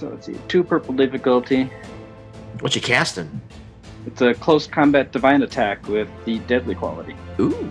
So 0.00 0.08
let's 0.08 0.24
see. 0.24 0.34
Two 0.48 0.64
purple 0.64 0.94
difficulty. 0.94 1.70
What 2.60 2.74
you 2.74 2.80
casting? 2.80 3.38
It's 4.06 4.22
a 4.22 4.32
close 4.32 4.66
combat 4.66 5.12
divine 5.12 5.42
attack 5.42 5.86
with 5.88 6.08
the 6.24 6.38
deadly 6.40 6.74
quality. 6.74 7.14
Ooh, 7.38 7.70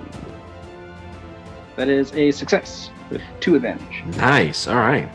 That 1.75 1.89
is 1.89 2.13
a 2.13 2.29
success 2.29 2.91
with 3.09 3.23
two 3.39 3.55
advantage. 3.55 4.03
nice. 4.17 4.67
All 4.67 4.75
right. 4.75 5.09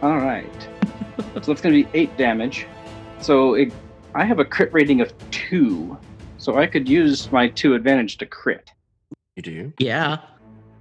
All 0.00 0.16
right. 0.16 0.68
so 1.18 1.52
that's 1.52 1.60
going 1.60 1.74
to 1.74 1.84
be 1.84 1.88
eight 1.92 2.16
damage. 2.16 2.66
So 3.20 3.52
it, 3.54 3.74
I 4.14 4.24
have 4.24 4.38
a 4.38 4.44
crit 4.44 4.72
rating 4.72 5.02
of 5.02 5.12
two, 5.30 5.98
so 6.38 6.56
I 6.56 6.66
could 6.66 6.88
use 6.88 7.30
my 7.30 7.48
two 7.48 7.74
advantage 7.74 8.16
to 8.18 8.26
crit, 8.26 8.70
You 9.36 9.42
do, 9.42 9.72
Yeah. 9.78 10.16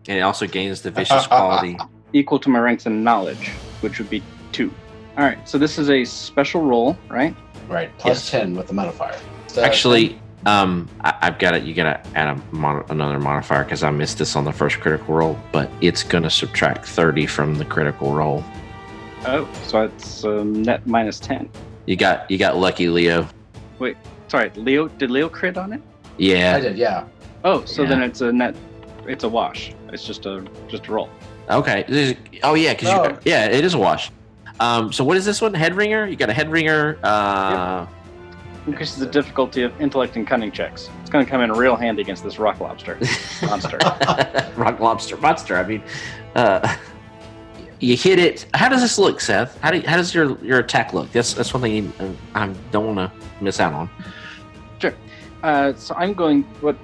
and 0.08 0.18
it 0.18 0.22
also 0.22 0.48
gains 0.48 0.82
the 0.82 0.92
vicious 0.92 1.28
quality. 1.28 1.78
equal 2.14 2.40
to 2.40 2.48
my 2.50 2.60
ranks 2.60 2.86
in 2.86 3.04
knowledge, 3.04 3.50
which 3.82 4.00
would 4.00 4.10
be 4.10 4.24
two. 4.52 4.72
All 5.18 5.24
right. 5.24 5.48
So 5.48 5.58
this 5.58 5.78
is 5.78 5.90
a 5.90 6.04
special 6.06 6.62
roll, 6.62 6.98
right? 7.10 7.36
Right, 7.70 7.90
plus 7.98 8.32
Yes. 8.32 8.42
10 8.42 8.56
with 8.56 8.68
the 8.68 8.74
modifier. 8.74 9.18
So- 9.48 9.64
Actually, 9.64 10.20
um, 10.46 10.88
I, 11.02 11.14
I've 11.22 11.40
got 11.40 11.56
it. 11.56 11.64
You 11.64 11.74
gotta 11.74 12.00
add 12.16 12.38
a 12.38 12.42
mon- 12.56 12.84
another 12.90 13.20
modifier 13.20 13.64
because 13.64 13.82
I 13.84 13.90
missed 13.90 14.18
this 14.20 14.36
on 14.36 14.46
the 14.46 14.52
first 14.52 14.80
critical 14.82 15.16
roll, 15.16 15.40
but 15.52 15.70
it's 15.82 16.04
gonna 16.04 16.30
subtract 16.30 16.86
thirty 16.86 17.26
from 17.26 17.56
the 17.56 17.66
critical 17.66 18.12
roll. 18.14 18.44
Oh, 19.26 19.50
so 19.64 19.86
it's 19.86 20.24
um, 20.24 20.62
net 20.62 20.86
minus 20.86 21.20
ten. 21.20 21.50
You 21.88 21.96
got 21.96 22.30
you 22.30 22.38
got 22.38 22.58
lucky, 22.58 22.90
Leo. 22.90 23.28
Wait, 23.80 23.98
sorry, 24.28 24.52
Leo. 24.56 24.88
Did 24.88 25.10
Leo 25.10 25.30
crit 25.30 25.58
on 25.58 25.74
it? 25.74 25.82
Yeah, 26.18 26.56
I 26.58 26.60
did, 26.60 26.78
yeah. 26.78 27.06
Oh, 27.44 27.66
so 27.66 27.82
Yeah. 27.84 27.90
then 27.90 28.04
it's 28.04 28.22
a 28.22 28.32
net. 28.32 28.56
It's 29.08 29.24
a 29.24 29.30
wash. 29.30 29.74
It's 29.92 30.06
just 30.06 30.26
a 30.28 30.44
just 30.68 30.86
a 30.88 30.92
roll. 30.92 31.10
Okay. 31.50 32.16
Oh 32.44 32.54
yeah, 32.54 32.74
because 32.74 32.90
No. 32.92 33.06
you 33.10 33.18
yeah, 33.26 33.46
it 33.46 33.66
is 33.66 33.74
a 33.74 33.80
wash. 33.80 34.12
Um, 34.60 34.92
so 34.94 35.04
what 35.04 35.18
is 35.18 35.26
this 35.26 35.42
one? 35.42 35.54
Headringer? 35.54 36.10
You 36.10 36.16
got 36.16 36.30
a 36.30 36.34
head 36.34 36.50
ringer. 36.50 36.98
Uh, 37.04 37.86
Increases 38.68 38.98
the 38.98 39.06
difficulty 39.06 39.62
of 39.62 39.80
intellect 39.80 40.16
and 40.16 40.26
cunning 40.26 40.52
checks. 40.52 40.90
It's 41.02 41.10
going 41.10 41.24
to 41.24 41.30
come 41.30 41.42
in 41.42 41.52
real 41.52 41.76
handy 41.76 42.02
against 42.02 42.24
this 42.24 42.40
rock 42.40 42.60
lobster 42.60 42.98
monster. 43.44 43.78
rock 44.56 44.80
lobster 44.80 45.18
monster. 45.18 45.58
I 45.58 45.68
mean, 45.68 45.84
uh, 46.36 46.76
you 47.80 47.96
hit 47.96 48.18
it. 48.18 48.48
How 48.56 48.70
does 48.70 48.82
this 48.82 48.98
look, 48.98 49.22
Seth? 49.22 49.60
How 49.62 49.70
do 49.70 49.82
how 49.82 49.98
does 49.98 50.16
your 50.16 50.40
your 50.44 50.60
attack 50.60 50.94
look? 50.94 51.12
That's 51.12 51.34
that's 51.34 51.54
one 51.54 51.62
thing 51.62 51.94
uh, 52.00 52.10
I 52.34 52.48
don't 52.72 52.96
want 52.96 53.12
to 53.12 53.44
miss 53.44 53.60
out 53.60 53.74
on. 53.74 53.90
Uh, 55.46 55.76
so 55.76 55.94
I'm 55.96 56.14
going. 56.14 56.42
What 56.62 56.76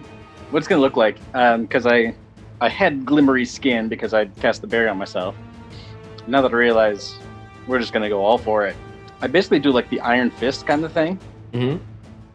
what's 0.51 0.67
going 0.67 0.77
to 0.77 0.83
look 0.83 0.95
like? 0.95 1.17
Because 1.31 1.87
I 1.87 2.13
I 2.61 2.69
had 2.69 3.05
glimmery 3.05 3.47
skin 3.47 3.87
because 3.87 4.13
I 4.13 4.25
cast 4.25 4.61
the 4.61 4.67
barrier 4.67 4.89
on 4.89 4.99
myself. 4.99 5.35
Now 6.27 6.43
that 6.43 6.51
I 6.51 6.55
realize 6.55 7.17
we're 7.67 7.79
just 7.79 7.93
going 7.93 8.03
to 8.03 8.09
go 8.09 8.23
all 8.23 8.37
for 8.37 8.65
it, 8.65 8.75
I 9.21 9.27
basically 9.27 9.59
do 9.59 9.71
like 9.71 9.89
the 9.89 9.99
Iron 10.01 10.31
Fist 10.31 10.65
kind 10.65 10.83
of 10.83 10.91
thing. 10.91 11.19
hmm 11.53 11.77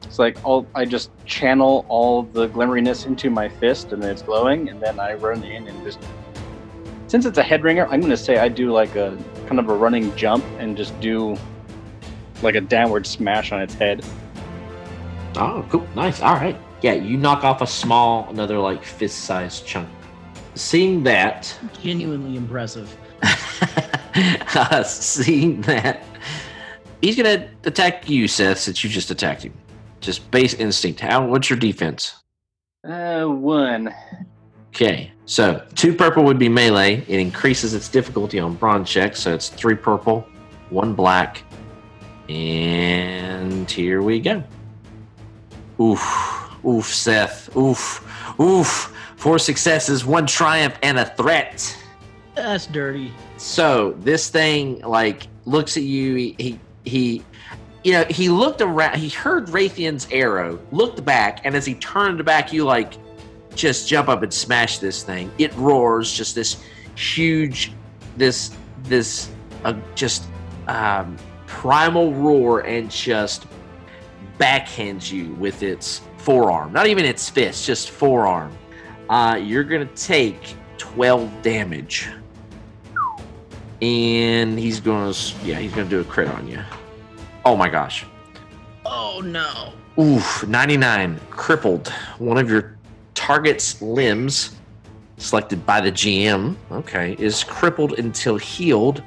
It's 0.03 0.19
like 0.19 0.37
all 0.45 0.67
I 0.75 0.85
just 0.85 1.11
channel 1.25 1.85
all 1.89 2.23
the 2.23 2.49
glimmeriness 2.49 3.07
into 3.07 3.31
my 3.31 3.49
fist, 3.49 3.93
and 3.93 4.03
then 4.03 4.11
it's 4.11 4.23
glowing, 4.23 4.69
and 4.69 4.81
then 4.81 5.01
I 5.01 5.15
run 5.15 5.43
in 5.43 5.67
and 5.69 5.85
just. 5.85 5.99
Since 7.09 7.25
it's 7.25 7.39
a 7.39 7.43
head 7.43 7.63
ringer, 7.63 7.85
I'm 7.87 8.01
going 8.01 8.11
to 8.11 8.17
say 8.17 8.39
I 8.39 8.49
do 8.49 8.73
like 8.73 8.97
a 8.97 9.17
kind 9.47 9.61
of 9.61 9.69
a 9.69 9.75
running 9.75 10.15
jump 10.17 10.45
and 10.59 10.77
just 10.77 10.99
do 11.01 11.37
like 12.43 12.57
a 12.57 12.61
downward 12.61 13.07
smash 13.07 13.53
on 13.53 13.61
its 13.61 13.75
head. 13.75 14.05
Oh, 15.37 15.65
cool. 15.71 15.87
Nice. 15.95 16.21
All 16.21 16.35
right. 16.35 16.57
Yeah, 16.83 16.95
you 16.95 17.17
knock 17.17 17.45
off 17.45 17.63
a 17.63 17.67
small, 17.67 18.29
another 18.29 18.59
like 18.59 18.83
fist 18.83 19.19
sized 19.21 19.65
chunk. 19.67 19.89
Seeing 20.57 21.03
that, 21.05 21.57
Genuinely 21.83 22.37
impressive. 22.37 22.95
uh, 24.55 24.83
seeing 24.83 25.61
that, 25.63 26.03
he's 27.03 27.17
going 27.17 27.41
to 27.41 27.49
attack 27.65 28.09
you, 28.09 28.29
Seth, 28.29 28.59
since 28.59 28.83
you 28.83 28.91
just 28.91 29.11
attacked 29.11 29.43
him. 29.43 29.53
Just 30.01 30.31
base 30.31 30.55
instinct. 30.55 31.01
How? 31.01 31.27
What's 31.27 31.51
your 31.51 31.59
defense? 31.59 32.23
Uh, 32.87 33.25
one. 33.25 33.93
Okay, 34.69 35.11
so 35.25 35.67
two 35.75 35.95
purple 35.95 36.23
would 36.25 36.39
be 36.39 36.49
melee. 36.49 37.03
It 37.09 37.19
increases 37.19 37.75
its 37.75 37.89
difficulty 37.89 38.39
on 38.39 38.55
bronze 38.55 38.89
checks, 38.89 39.21
so 39.21 39.35
it's 39.35 39.49
three 39.49 39.75
purple, 39.75 40.27
one 40.71 40.95
black, 40.95 41.43
and 42.29 43.71
here 43.71 44.03
we 44.03 44.21
go. 44.21 44.43
Oof, 45.81 46.55
oof, 46.65 46.87
Seth, 46.87 47.55
oof, 47.57 48.39
oof. 48.41 48.93
Four 49.17 49.39
successes, 49.39 50.05
one 50.05 50.27
triumph, 50.27 50.79
and 50.83 50.99
a 50.99 51.07
threat. 51.07 51.77
That's 52.35 52.67
dirty. 52.67 53.13
So 53.47 53.93
this 54.01 54.29
thing 54.29 54.81
like 54.81 55.29
looks 55.45 55.77
at 55.77 55.85
you. 55.85 56.17
He 56.17 56.35
he, 56.37 56.61
he 56.85 57.23
you 57.85 57.93
know 57.93 58.05
he 58.11 58.29
looked 58.29 58.61
around. 58.61 58.99
He 58.99 59.09
heard 59.09 59.47
Raytheon's 59.47 60.09
arrow, 60.11 60.59
looked 60.73 61.05
back, 61.05 61.43
and 61.45 61.55
as 61.55 61.65
he 61.65 61.75
turned 61.75 62.23
back, 62.25 62.53
you 62.53 62.65
like 62.65 62.95
just 63.55 63.89
jump 63.89 64.09
up 64.09 64.25
and 64.25 64.35
smash 64.35 64.79
this 64.79 65.05
thing. 65.05 65.31
It 65.39 65.55
roars, 65.55 66.13
just 66.13 66.35
this 66.35 66.61
huge, 66.97 67.73
this 68.17 68.51
this 68.83 69.31
uh, 69.65 69.75
just 69.95 70.25
um, 70.67 71.17
primal 71.47 72.13
roar, 72.15 72.61
and 72.63 72.91
just 72.91 73.47
backhands 74.41 75.13
you 75.13 75.35
with 75.35 75.63
its 75.63 76.03
forearm. 76.19 76.73
Not 76.73 76.89
even 76.89 77.05
its 77.05 77.31
fist, 77.31 77.65
just 77.65 77.91
forearm. 77.91 78.53
Uh, 79.09 79.41
you're 79.41 79.65
gonna 79.65 79.87
take 79.95 80.57
twelve 80.79 81.31
damage 81.43 82.09
and 83.83 84.59
he's 84.59 84.81
gonna 84.81 85.13
yeah 85.43 85.59
he's 85.59 85.73
gonna 85.73 85.89
do 85.89 86.01
a 86.01 86.05
crit 86.05 86.29
on 86.29 86.49
you. 86.49 86.63
Oh 87.45 87.57
my 87.57 87.69
gosh. 87.69 88.07
Oh 88.85 89.21
no. 89.25 89.73
oof 90.03 90.47
99 90.47 91.21
crippled. 91.31 91.89
One 92.19 92.39
of 92.39 92.51
your 92.51 92.77
target's 93.15 93.81
limbs 93.81 94.57
selected 95.19 95.65
by 95.65 95.81
the 95.81 95.91
gm 95.91 96.55
okay 96.71 97.17
is 97.19 97.43
crippled 97.43 97.99
until 97.99 98.37
healed 98.37 99.03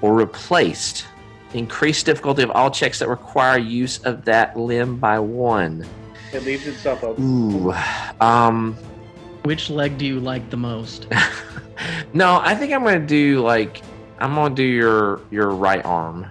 or 0.00 0.14
replaced. 0.14 1.06
Increased 1.54 2.04
difficulty 2.04 2.42
of 2.42 2.50
all 2.50 2.70
checks 2.70 2.98
that 2.98 3.08
require 3.08 3.58
use 3.58 3.98
of 4.04 4.24
that 4.26 4.56
limb 4.56 4.96
by 4.98 5.18
one. 5.18 5.86
It 6.32 6.44
leaves 6.44 6.66
itself 6.66 7.02
open. 7.04 7.24
ooh 7.24 7.74
um. 8.20 8.76
Which 9.44 9.70
leg 9.70 9.96
do 9.96 10.04
you 10.04 10.20
like 10.20 10.50
the 10.50 10.58
most? 10.58 11.06
no, 12.12 12.40
I 12.42 12.54
think 12.54 12.72
I'm 12.72 12.84
gonna 12.84 13.00
do 13.00 13.40
like 13.40 13.82
I'm 14.20 14.34
gonna 14.34 14.54
do 14.54 14.62
your 14.64 15.20
your 15.30 15.50
right 15.50 15.84
arm 15.84 16.26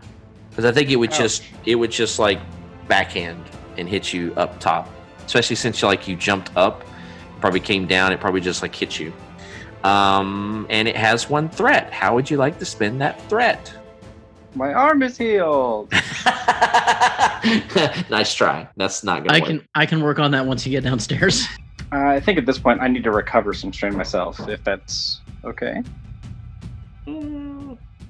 because 0.50 0.66
I 0.66 0.72
think 0.72 0.90
it 0.90 0.96
would 0.98 1.12
Ouch. 1.12 1.18
just 1.18 1.44
it 1.66 1.76
would 1.76 1.92
just 1.92 2.20
like 2.20 2.40
backhand 2.88 3.44
and 3.78 3.88
hit 3.88 4.14
you 4.14 4.34
up 4.38 4.60
top. 4.60 4.90
especially 5.26 5.56
since 5.56 5.82
you 5.82 5.88
like 5.88 6.08
you 6.08 6.16
jumped 6.16 6.52
up, 6.56 6.84
probably 7.42 7.60
came 7.60 7.86
down. 7.86 8.12
It 8.12 8.20
probably 8.20 8.42
just 8.42 8.62
like 8.62 8.74
hit 8.76 9.00
you. 9.00 9.14
Um, 9.84 10.66
and 10.70 10.88
it 10.88 10.96
has 10.98 11.30
one 11.30 11.50
threat. 11.50 11.94
How 11.94 12.16
would 12.16 12.30
you 12.30 12.38
like 12.38 12.58
to 12.60 12.66
spend 12.66 13.00
that 13.02 13.22
threat? 13.30 13.72
My 14.56 14.74
arm 14.74 15.04
is 15.04 15.18
healed. 15.18 15.92
nice 18.10 18.34
try. 18.34 18.68
That's 18.76 19.04
not 19.04 19.24
gonna 19.24 19.38
I 19.38 19.40
work. 19.40 19.48
can 19.50 19.68
I 19.76 19.86
can 19.86 20.02
work 20.02 20.20
on 20.20 20.32
that 20.32 20.46
once 20.46 20.66
you 20.66 20.72
get 20.72 20.84
downstairs. 20.84 21.46
Uh, 21.90 22.00
I 22.00 22.20
think 22.20 22.38
at 22.38 22.46
this 22.46 22.60
point 22.60 22.82
I 22.82 22.90
need 22.90 23.06
to 23.06 23.12
recover 23.12 23.54
some 23.54 23.72
strain 23.72 23.96
myself, 23.96 24.46
if 24.50 24.62
that's 24.66 25.22
okay. 25.46 25.82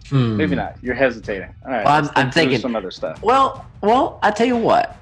Hmm. 0.09 0.37
Maybe 0.37 0.55
not. 0.55 0.75
You're 0.81 0.95
hesitating. 0.95 1.53
All 1.65 1.71
right. 1.71 1.83
Well, 1.85 1.93
I'm- 1.93 2.03
think 2.05 2.17
I'm 2.17 2.31
thinking- 2.31 2.59
some 2.59 2.75
other 2.75 2.91
stuff. 2.91 3.21
Well, 3.21 3.65
well, 3.81 4.19
I 4.23 4.31
tell 4.31 4.47
you 4.47 4.57
what. 4.57 4.95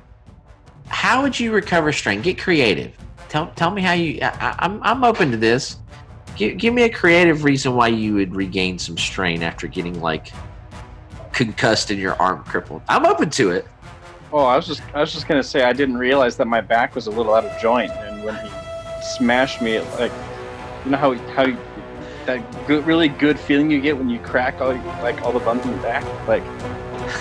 How 0.88 1.22
would 1.24 1.39
you 1.39 1.51
recover 1.51 1.91
strength? 1.91 2.24
Get 2.24 2.38
creative. 2.39 2.91
Tell 3.30 3.47
tell 3.56 3.72
me 3.72 3.82
how 3.82 3.93
you. 3.93 4.20
I, 4.22 4.28
I- 4.28 4.56
I'm 4.60 4.82
I'm 4.84 5.03
open 5.03 5.32
to 5.32 5.38
this. 5.38 5.78
Give, 6.36 6.58
give 6.58 6.74
me 6.74 6.84
a 6.84 6.89
creative 6.89 7.43
reason 7.43 7.76
why 7.76 7.88
you 7.88 8.14
would 8.16 8.36
regain 8.36 8.78
some 8.78 8.97
strain 8.97 9.41
after 9.41 9.68
getting 9.68 10.01
like 10.01 10.32
concussed 11.32 11.91
and 11.91 11.99
your 11.99 12.14
arm 12.22 12.43
crippled. 12.43 12.82
I'm 12.88 13.06
open 13.06 13.30
to 13.32 13.51
it. 13.51 13.66
Oh, 14.34 14.39
I 14.45 14.56
was 14.56 14.68
just 14.68 14.82
I 14.93 14.99
was 15.01 15.14
just 15.14 15.28
gonna 15.28 15.43
say 15.43 15.64
I 15.64 15.74
didn't 15.74 15.97
realize 15.97 16.36
that 16.38 16.45
my 16.47 16.62
back 16.62 16.93
was 16.95 17.08
a 17.08 17.12
little 17.12 17.34
out 17.34 17.45
of 17.45 17.60
joint, 17.62 17.91
and 17.91 18.24
when 18.24 18.36
he 18.43 18.49
smashed 19.01 19.62
me, 19.62 19.74
it, 19.76 19.99
like 19.99 20.12
you 20.84 20.91
know 20.91 20.97
how 20.97 21.14
how 21.34 21.45
that 22.26 22.67
good, 22.67 22.86
really 22.86 23.07
good 23.07 23.39
feeling 23.39 23.69
you 23.69 23.82
get 23.82 23.97
when 23.97 24.09
you 24.09 24.19
crack 24.19 24.61
all 24.61 24.73
like 25.01 25.21
all 25.21 25.32
the 25.32 25.39
bones 25.39 25.65
in 25.65 25.71
the 25.71 25.78
back, 25.82 26.03
like 26.28 26.43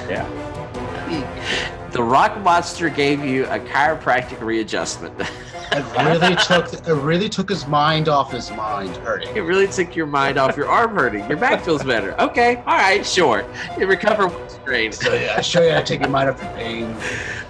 yeah. 0.08 0.28
The 1.90 2.02
rock 2.02 2.40
monster 2.40 2.88
gave 2.88 3.24
you 3.24 3.44
a 3.44 3.60
chiropractic 3.60 4.40
readjustment. 4.40 5.14
It 5.72 5.84
really 5.96 6.36
took 6.36 6.72
it 6.72 6.92
really 6.92 7.28
took 7.28 7.48
his 7.48 7.66
mind 7.66 8.08
off 8.08 8.30
his 8.32 8.50
mind 8.52 8.96
hurting. 8.98 9.36
it 9.36 9.40
really 9.40 9.66
took 9.66 9.96
your 9.96 10.06
mind 10.06 10.38
off 10.38 10.56
your 10.56 10.68
arm 10.68 10.94
hurting. 10.94 11.28
Your 11.28 11.38
back 11.38 11.64
feels 11.64 11.82
better. 11.82 12.20
Okay, 12.20 12.56
all 12.58 12.76
right, 12.76 13.04
sure. 13.04 13.44
You 13.78 13.86
recover 13.86 14.28
one 14.28 14.48
strain. 14.48 14.92
So 14.92 15.12
yeah, 15.14 15.34
I 15.36 15.40
show 15.40 15.62
you 15.62 15.70
how 15.70 15.80
to 15.80 15.84
take 15.84 16.00
your 16.00 16.10
mind 16.10 16.30
off 16.30 16.40
your 16.42 16.52
pain. 16.52 16.96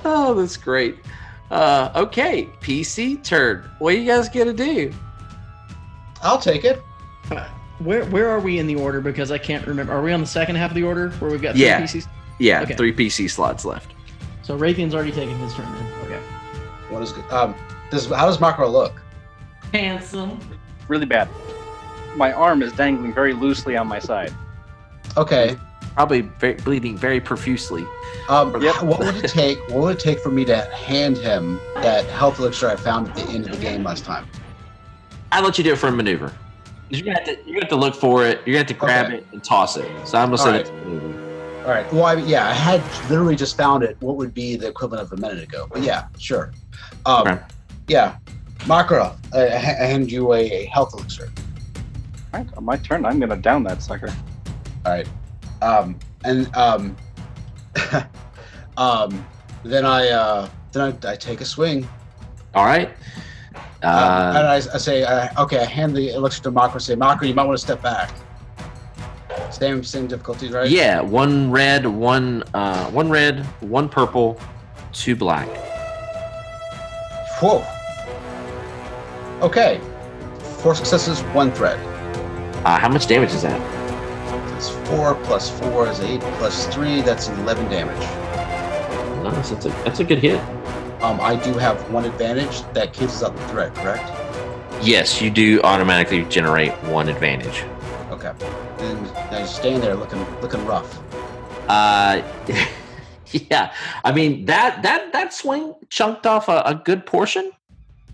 Oh, 0.05 0.35
that's 0.35 0.57
great. 0.57 0.97
Uh, 1.51 1.91
okay, 1.95 2.49
PC 2.61 3.23
turn. 3.23 3.69
What 3.79 3.95
are 3.95 3.99
you 3.99 4.07
guys 4.07 4.29
gonna 4.29 4.53
do? 4.53 4.93
I'll 6.23 6.39
take 6.39 6.65
it. 6.65 6.83
Where 7.81 8.05
where 8.07 8.29
are 8.31 8.39
we 8.41 8.59
in 8.59 8.67
the 8.67 8.77
order? 8.77 9.01
Because 9.01 9.31
I 9.33 9.39
can't 9.39 9.67
remember. 9.67 9.93
Are 9.93 10.03
we 10.03 10.13
on 10.13 10.21
the 10.21 10.27
second 10.27 10.57
half 10.57 10.71
of 10.71 10.75
the 10.77 10.85
order 10.85 11.11
where 11.19 11.31
we've 11.31 11.43
got 11.43 11.53
three 11.55 11.65
Yeah. 11.65 11.81
PCs? 11.83 12.07
Yeah, 12.39 12.63
Okay. 12.63 12.75
three 12.75 12.93
PC 12.93 13.29
slots 13.29 13.65
left. 13.65 13.93
So 14.43 14.57
Raytheon's 14.59 14.95
already 14.95 15.13
taken 15.13 15.37
his 15.39 15.55
turn. 15.55 15.67
Then. 15.73 15.93
Okay. 16.05 16.21
What 16.91 17.03
is 17.03 17.13
good? 17.13 17.25
Um, 17.33 17.55
this 17.91 18.07
how 18.11 18.27
does 18.27 18.39
Makra 18.39 18.71
look? 18.71 19.01
Handsome. 19.73 20.39
really 20.89 21.07
bad. 21.07 21.29
My 22.15 22.33
arm 22.33 22.63
is 22.63 22.73
dangling 22.75 23.13
very 23.15 23.33
loosely 23.33 23.77
on 23.77 23.89
my 23.89 23.99
side. 23.99 24.33
Okay. 25.17 25.57
Probably 25.97 26.21
very, 26.23 26.55
bleeding 26.55 26.97
very 26.97 27.21
profusely. 27.21 27.85
Um, 28.29 28.61
Yep. 28.63 28.83
what 28.83 28.99
would 29.01 29.17
it 29.17 29.31
take? 29.31 29.59
What 29.71 29.79
would 29.83 29.97
it 29.97 30.01
take 30.01 30.21
for 30.21 30.31
me 30.31 30.45
to 30.45 30.61
hand 30.75 31.17
him 31.17 31.59
that 31.77 32.05
health 32.07 32.39
elixir 32.39 32.69
I 32.69 32.77
found 32.77 33.09
at 33.09 33.15
the 33.17 33.23
end 33.33 33.47
of 33.47 33.53
the 33.53 33.59
game 33.63 33.83
last 33.85 34.05
time? 34.05 34.27
I'll 35.33 35.43
let 35.43 35.57
you 35.59 35.65
do 35.65 35.73
it 35.73 35.79
for 35.79 35.89
a 35.89 35.93
maneuver. 35.93 36.33
You're 36.91 37.15
have 37.15 37.25
to, 37.25 37.37
you're 37.47 37.61
have 37.61 37.69
to 37.71 37.77
look 37.77 37.95
for 37.95 38.25
it. 38.27 38.41
You're 38.47 38.59
have 38.59 38.67
to 38.69 38.75
grab 38.75 39.07
Okay. 39.07 39.17
it 39.17 39.27
and 39.33 39.43
toss 39.43 39.77
it. 39.77 39.91
So 40.07 40.19
I'm 40.19 40.27
gonna 40.29 40.39
say 40.39 40.45
All 40.45 40.53
that's 40.53 40.71
a 40.71 40.73
maneuver. 40.75 41.65
All 41.65 41.71
right. 41.71 41.91
Well, 41.93 42.05
I, 42.05 42.15
yeah, 42.15 42.49
I 42.49 42.53
had 42.53 42.83
literally 43.09 43.37
just 43.37 43.57
found 43.57 43.83
it. 43.83 43.97
What 44.01 44.17
would 44.17 44.35
be 44.35 44.57
the 44.57 44.69
equivalent 44.69 45.03
of 45.11 45.19
a 45.19 45.21
minute 45.21 45.43
ago? 45.43 45.67
But 45.71 45.83
yeah, 45.83 46.07
sure. 46.19 46.53
Um, 47.07 47.27
Okay. 47.27 47.41
Yeah, 47.89 48.17
Makara, 48.61 49.15
I, 49.35 49.41
I 49.49 49.57
I 49.57 49.87
hand 49.87 50.11
you 50.11 50.33
a, 50.33 50.41
a 50.41 50.65
health 50.67 50.95
elixir. 50.95 51.31
All 52.33 52.41
right, 52.41 52.49
on 52.57 52.65
my 52.65 52.77
turn, 52.77 53.05
I'm 53.05 53.19
gonna 53.21 53.37
down 53.37 53.63
that 53.65 53.83
sucker. 53.83 54.13
All 54.87 54.93
right. 54.93 55.09
Um, 55.63 55.99
and 56.25 56.55
um, 56.57 56.97
um, 58.77 59.27
then 59.65 59.85
I 59.85 60.09
uh, 60.09 60.49
then 60.73 60.97
I, 61.05 61.13
I 61.13 61.17
take 61.17 61.41
a 61.41 61.45
swing. 61.45 61.89
All 62.55 62.65
right. 62.65 62.91
Um, 63.85 64.37
and 64.37 64.47
Uh, 64.47 64.51
I, 64.51 64.55
I 64.57 64.79
say, 64.79 65.03
uh, 65.05 65.43
okay, 65.43 65.59
I 65.59 65.65
hand 65.65 65.95
the 65.95 66.11
elixir 66.15 66.43
to 66.45 66.53
Makara. 66.53 66.81
Say, 66.81 66.95
you 66.95 67.35
might 67.35 67.45
want 67.45 67.59
to 67.59 67.65
step 67.65 67.83
back. 67.83 68.11
Same 69.51 69.85
same 69.85 70.07
difficulties, 70.07 70.53
right? 70.53 70.69
yeah, 70.71 71.01
one 71.01 71.51
red, 71.51 71.87
one 71.87 72.43
uh, 72.55 72.87
one 72.91 73.11
red, 73.11 73.45
one 73.61 73.89
purple, 73.89 74.41
two 74.93 75.15
black. 75.15 75.49
Whoa. 77.41 77.65
Okay. 79.43 79.81
Four 80.63 80.75
successes, 80.75 81.21
one 81.35 81.53
threat. 81.53 81.79
Uh, 82.65 82.79
how 82.79 82.89
much 82.89 83.07
damage 83.07 83.33
is 83.33 83.43
that? 83.43 83.61
That's 84.51 84.71
four 84.89 85.15
plus 85.25 85.51
four 85.61 85.89
is 85.89 86.01
eight 86.01 86.21
plus 86.39 86.67
three. 86.75 87.03
That's 87.03 87.29
eleven 87.29 87.69
damage. 87.69 88.01
Nice. 89.23 89.51
That's 89.51 89.67
a 89.67 89.69
that's 89.85 90.01
a 90.01 90.05
good 90.05 90.19
hit. 90.21 90.41
Um, 91.05 91.21
I 91.21 91.37
do 91.37 91.53
have 91.59 91.91
one 91.93 92.07
advantage 92.07 92.63
that 92.73 92.95
cancels 92.95 93.23
out 93.23 93.37
the 93.37 93.49
threat. 93.49 93.75
Correct? 93.75 94.11
Yes, 94.83 95.21
you 95.21 95.29
do 95.29 95.61
automatically 95.61 96.25
generate 96.31 96.73
one 96.85 97.11
advantage. 97.11 97.63
Okay. 98.11 98.33
Then 98.79 99.05
now 99.31 99.41
you 99.41 99.47
stand 99.47 99.83
there 99.83 99.97
looking 99.97 100.25
looking 100.41 100.65
rough. 100.65 100.99
Uh, 101.69 102.23
yeah. 103.33 103.75
I 104.03 104.13
mean 104.13 104.47
that 104.47 104.83
that 104.83 105.13
that 105.13 105.35
swing 105.35 105.75
chunked 105.91 106.27
off 106.27 106.49
a, 106.49 106.63
a 106.65 106.75
good 106.75 107.05
portion. 107.05 107.53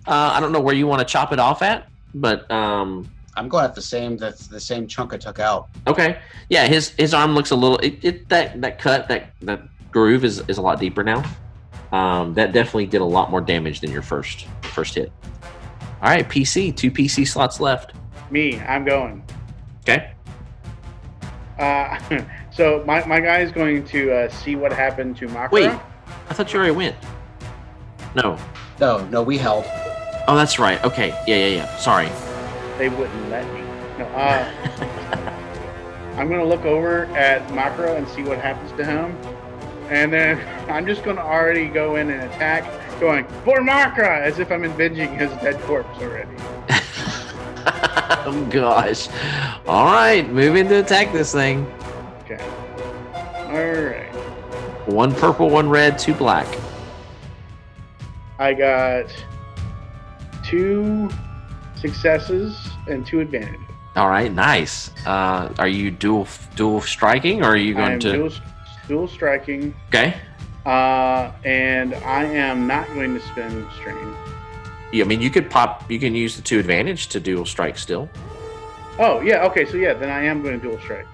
Uh, 0.09 0.33
I 0.35 0.41
don't 0.41 0.51
know 0.51 0.61
where 0.61 0.75
you 0.75 0.89
want 0.89 0.99
to 0.99 1.05
chop 1.05 1.33
it 1.33 1.39
off 1.39 1.63
at, 1.63 1.89
but 2.13 2.51
um, 2.51 3.09
I'm 3.37 3.49
going 3.49 3.65
at 3.65 3.77
the 3.77 3.83
same 3.83 4.17
that's 4.17 4.49
the 4.49 4.59
same 4.59 4.89
chunk 4.89 5.15
I 5.15 5.17
took 5.17 5.39
out. 5.39 5.69
okay. 5.87 6.19
Yeah, 6.49 6.67
his 6.67 6.89
his 6.99 7.15
arm 7.15 7.37
looks 7.37 7.53
a 7.53 7.57
little. 7.57 7.79
It, 7.79 8.05
it 8.05 8.29
that 8.31 8.61
that 8.63 8.81
cut 8.81 9.07
that 9.07 9.31
that 9.43 9.63
groove 9.93 10.25
is 10.25 10.43
is 10.49 10.59
a 10.59 10.63
lot 10.63 10.81
deeper 10.81 11.05
now. 11.05 11.23
Um, 11.93 12.35
that 12.35 12.53
definitely 12.53 12.87
did 12.87 13.01
a 13.01 13.05
lot 13.05 13.31
more 13.31 13.41
damage 13.41 13.81
than 13.81 13.91
your 13.91 14.03
first 14.03 14.47
first 14.63 14.95
hit. 14.95 15.13
All 16.03 16.09
right, 16.09 16.29
PC. 16.29 16.75
Two 16.75 16.91
PC 16.91 17.27
slots 17.27 17.61
left. 17.61 17.93
Me, 18.31 18.59
I'm 18.61 18.85
going. 18.85 19.23
Okay. 19.83 20.13
Uh, 21.59 21.99
so 22.51 22.83
my, 22.87 23.05
my 23.05 23.21
guy 23.21 23.41
is 23.41 23.53
going 23.53 23.85
to 23.87 24.13
uh, 24.13 24.29
see 24.31 24.57
what 24.57 24.73
happened 24.73 25.17
to 25.19 25.27
Makara. 25.27 25.51
Wait. 25.51 25.71
I 26.29 26.35
thought 26.35 26.53
you 26.53 26.59
already 26.59 26.75
went. 26.75 26.97
No. 28.15 28.39
No, 28.81 29.07
no, 29.09 29.23
we 29.23 29.37
held. 29.37 29.65
Oh, 30.27 30.37
that's 30.37 30.59
right. 30.59 30.83
Okay. 30.85 31.09
Yeah, 31.27 31.37
yeah, 31.37 31.57
yeah. 31.57 31.77
Sorry. 31.77 32.09
They 32.79 32.89
wouldn't 32.89 33.31
let 33.31 33.47
me. 33.53 33.61
No, 33.99 34.07
uh, 34.15 35.37
I'm 36.17 36.29
going 36.29 36.41
to 36.41 36.47
look 36.47 36.65
over 36.65 37.05
at 37.17 37.47
Makara 37.49 37.97
and 37.97 38.09
see 38.09 38.23
what 38.23 38.39
happens 38.39 38.73
to 38.73 38.85
him. 38.85 39.17
And 39.91 40.13
then 40.13 40.39
I'm 40.71 40.87
just 40.87 41.03
going 41.03 41.17
to 41.17 41.23
already 41.23 41.67
go 41.67 41.97
in 41.97 42.11
and 42.11 42.23
attack, 42.23 42.65
going, 43.01 43.27
for 43.45 43.59
Makara, 43.59 44.23
as 44.23 44.39
if 44.39 44.53
I'm 44.53 44.63
avenging 44.63 45.13
his 45.17 45.31
dead 45.43 45.61
corpse 45.63 46.01
already. 46.01 46.31
oh 48.25 48.49
gosh. 48.53 49.09
All 49.67 49.87
right, 49.87 50.31
moving 50.31 50.69
to 50.69 50.77
attack 50.77 51.13
this 51.13 51.33
thing. 51.33 51.67
Okay. 52.25 52.41
All 53.35 53.91
right. 53.91 54.09
One 54.87 55.13
purple, 55.13 55.51
one 55.51 55.69
red, 55.69 55.99
two 55.99 56.15
black. 56.15 56.47
I 58.39 58.55
got 58.55 59.07
two 60.45 61.11
successes 61.75 62.57
and 62.87 63.05
two 63.05 63.19
advantages. 63.19 63.61
All 63.97 64.09
right, 64.09 64.33
nice. 64.33 64.93
Uh, 65.05 65.53
are 65.59 65.69
you 65.69 65.91
dual 65.91 66.29
dual 66.55 66.81
striking, 66.81 67.43
or 67.43 67.49
are 67.49 67.57
you 67.57 67.75
going 67.75 67.99
to? 68.01 68.13
dual, 68.13 68.31
dual 68.91 69.07
striking, 69.07 69.73
Okay. 69.89 70.17
uh, 70.67 71.31
and 71.45 71.95
I 71.95 72.25
am 72.25 72.67
not 72.67 72.89
going 72.89 73.15
to 73.15 73.21
spend 73.21 73.65
strain. 73.79 74.15
Yeah, 74.93 75.05
I 75.05 75.07
mean, 75.07 75.21
you 75.23 75.31
could 75.31 75.49
pop. 75.49 75.89
You 75.89 76.01
can 76.01 76.15
use 76.17 76.35
the 76.35 76.43
two 76.43 76.59
advantage 76.59 77.07
to 77.09 77.21
dual 77.21 77.47
strike 77.47 77.79
still. 77.79 78.11
Oh 78.99 79.21
yeah, 79.21 79.45
okay, 79.47 79.65
so 79.65 79.77
yeah, 79.77 79.95
then 79.95 80.11
I 80.11 80.25
am 80.25 80.43
going 80.43 80.61
to 80.61 80.69
dual 80.69 80.81
strike. 80.81 81.07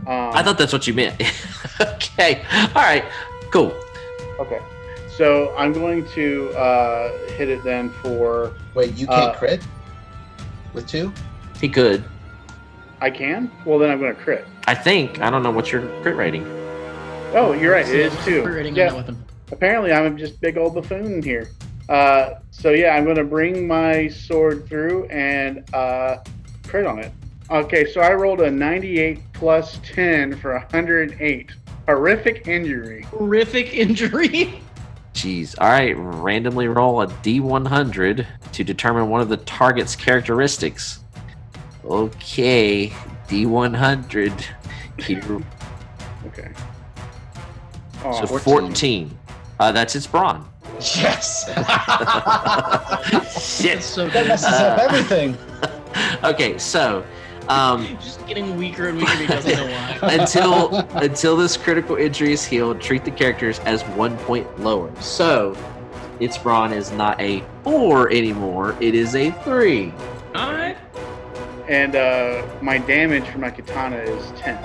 Um, 0.00 0.32
I 0.34 0.42
thought 0.42 0.58
that's 0.58 0.72
what 0.72 0.88
you 0.88 0.94
meant. 0.94 1.14
okay. 1.80 2.44
All 2.74 2.82
right. 2.82 3.04
Cool. 3.52 3.72
Okay, 4.40 4.58
so 5.16 5.54
I'm 5.56 5.72
going 5.72 6.04
to 6.08 6.50
uh, 6.58 7.12
hit 7.36 7.48
it 7.48 7.62
then 7.62 7.90
for. 8.02 8.52
Wait, 8.74 8.94
you 8.94 9.06
can't 9.06 9.30
Uh, 9.36 9.38
crit 9.38 9.62
with 10.74 10.88
two? 10.88 11.12
He 11.60 11.68
could. 11.68 12.02
I 13.00 13.10
can. 13.10 13.48
Well, 13.64 13.78
then 13.78 13.90
I'm 13.92 14.00
going 14.00 14.16
to 14.16 14.20
crit. 14.20 14.44
I 14.66 14.74
think. 14.74 15.20
I 15.20 15.30
don't 15.30 15.44
know 15.44 15.52
what's 15.52 15.70
your 15.70 15.82
crit 16.02 16.16
rating. 16.16 16.44
Oh, 17.34 17.52
you're 17.52 17.72
right. 17.72 17.88
It 17.88 17.94
is 17.94 18.24
two. 18.24 18.44
Rating 18.44 18.72
on 18.72 18.76
Yeah. 18.76 18.88
that 18.90 18.96
weapon. 18.96 19.24
Apparently, 19.50 19.92
I'm 19.92 20.16
just 20.16 20.40
big 20.40 20.56
old 20.58 20.74
buffoon 20.74 21.22
here. 21.22 21.50
Uh, 21.88 22.34
so 22.50 22.70
yeah, 22.70 22.94
I'm 22.94 23.04
going 23.04 23.16
to 23.16 23.24
bring 23.24 23.66
my 23.66 24.08
sword 24.08 24.66
through 24.68 25.06
and 25.06 25.64
uh, 25.74 26.18
crit 26.66 26.86
on 26.86 26.98
it. 26.98 27.12
Okay, 27.50 27.90
so 27.90 28.00
I 28.00 28.12
rolled 28.14 28.40
a 28.40 28.50
98 28.50 29.20
plus 29.32 29.78
10 29.82 30.36
for 30.38 30.52
108. 30.54 31.50
Horrific 31.86 32.46
injury. 32.48 33.02
Horrific 33.02 33.74
injury. 33.74 34.62
jeez. 35.14 35.54
All 35.60 35.68
right, 35.68 35.94
randomly 35.98 36.68
roll 36.68 37.02
a 37.02 37.06
D100 37.08 38.26
to 38.52 38.64
determine 38.64 39.08
one 39.08 39.20
of 39.20 39.28
the 39.28 39.36
target's 39.38 39.96
characteristics. 39.96 41.00
Okay, 41.84 42.88
D100. 43.28 44.44
Keep 44.98 45.24
Okay. 46.26 46.50
So 48.02 48.22
Oh, 48.22 48.38
14. 48.38 49.18
Uh, 49.60 49.72
that's 49.72 49.94
its 49.94 50.06
brawn. 50.06 50.48
Yes. 50.96 51.44
Shit. 53.62 53.82
so 53.82 54.08
that 54.08 54.26
messes 54.26 54.46
up 54.52 54.78
everything. 54.78 55.36
Okay, 56.24 56.56
so 56.56 57.04
um, 57.48 57.86
just 58.00 58.26
getting 58.26 58.56
weaker 58.56 58.88
and 58.88 58.96
weaker. 58.96 59.12
He 59.12 59.26
doesn't 59.26 59.52
know 59.52 59.66
why. 59.66 59.98
until 60.14 60.74
until 60.96 61.36
this 61.36 61.54
critical 61.58 61.96
injury 61.96 62.32
is 62.32 62.46
healed, 62.46 62.80
treat 62.80 63.04
the 63.04 63.10
characters 63.10 63.58
as 63.66 63.82
one 63.82 64.16
point 64.18 64.46
lower. 64.58 64.90
So 65.02 65.54
its 66.18 66.38
brawn 66.38 66.72
is 66.72 66.90
not 66.92 67.20
a 67.20 67.44
four 67.62 68.10
anymore; 68.10 68.74
it 68.80 68.94
is 68.94 69.14
a 69.14 69.32
three. 69.44 69.92
All 70.34 70.54
right. 70.54 70.78
and 71.68 71.94
uh, 71.94 72.42
my 72.62 72.78
damage 72.78 73.26
for 73.28 73.36
my 73.38 73.50
katana 73.50 73.98
is 73.98 74.32
10. 74.40 74.56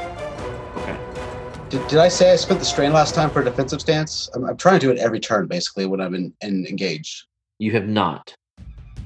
Okay. 1.68 1.78
Did, 1.78 1.88
did 1.88 2.00
I 2.00 2.08
say 2.08 2.32
I 2.32 2.36
spent 2.36 2.60
the 2.60 2.66
strain 2.66 2.94
last 2.94 3.14
time 3.16 3.30
for 3.30 3.42
a 3.42 3.46
defensive 3.46 3.82
stance? 3.82 4.30
I'm, 4.34 4.46
I'm 4.46 4.58
trying 4.58 4.80
to 4.80 4.86
do 4.86 4.92
it 4.92 4.98
every 4.98 5.20
turn, 5.20 5.48
basically, 5.48 5.86
when 5.86 6.02
I'm 6.02 6.16
in, 6.16 6.34
in 6.42 6.66
engaged. 6.66 7.26
You 7.60 7.72
have 7.72 7.88
not, 7.88 8.36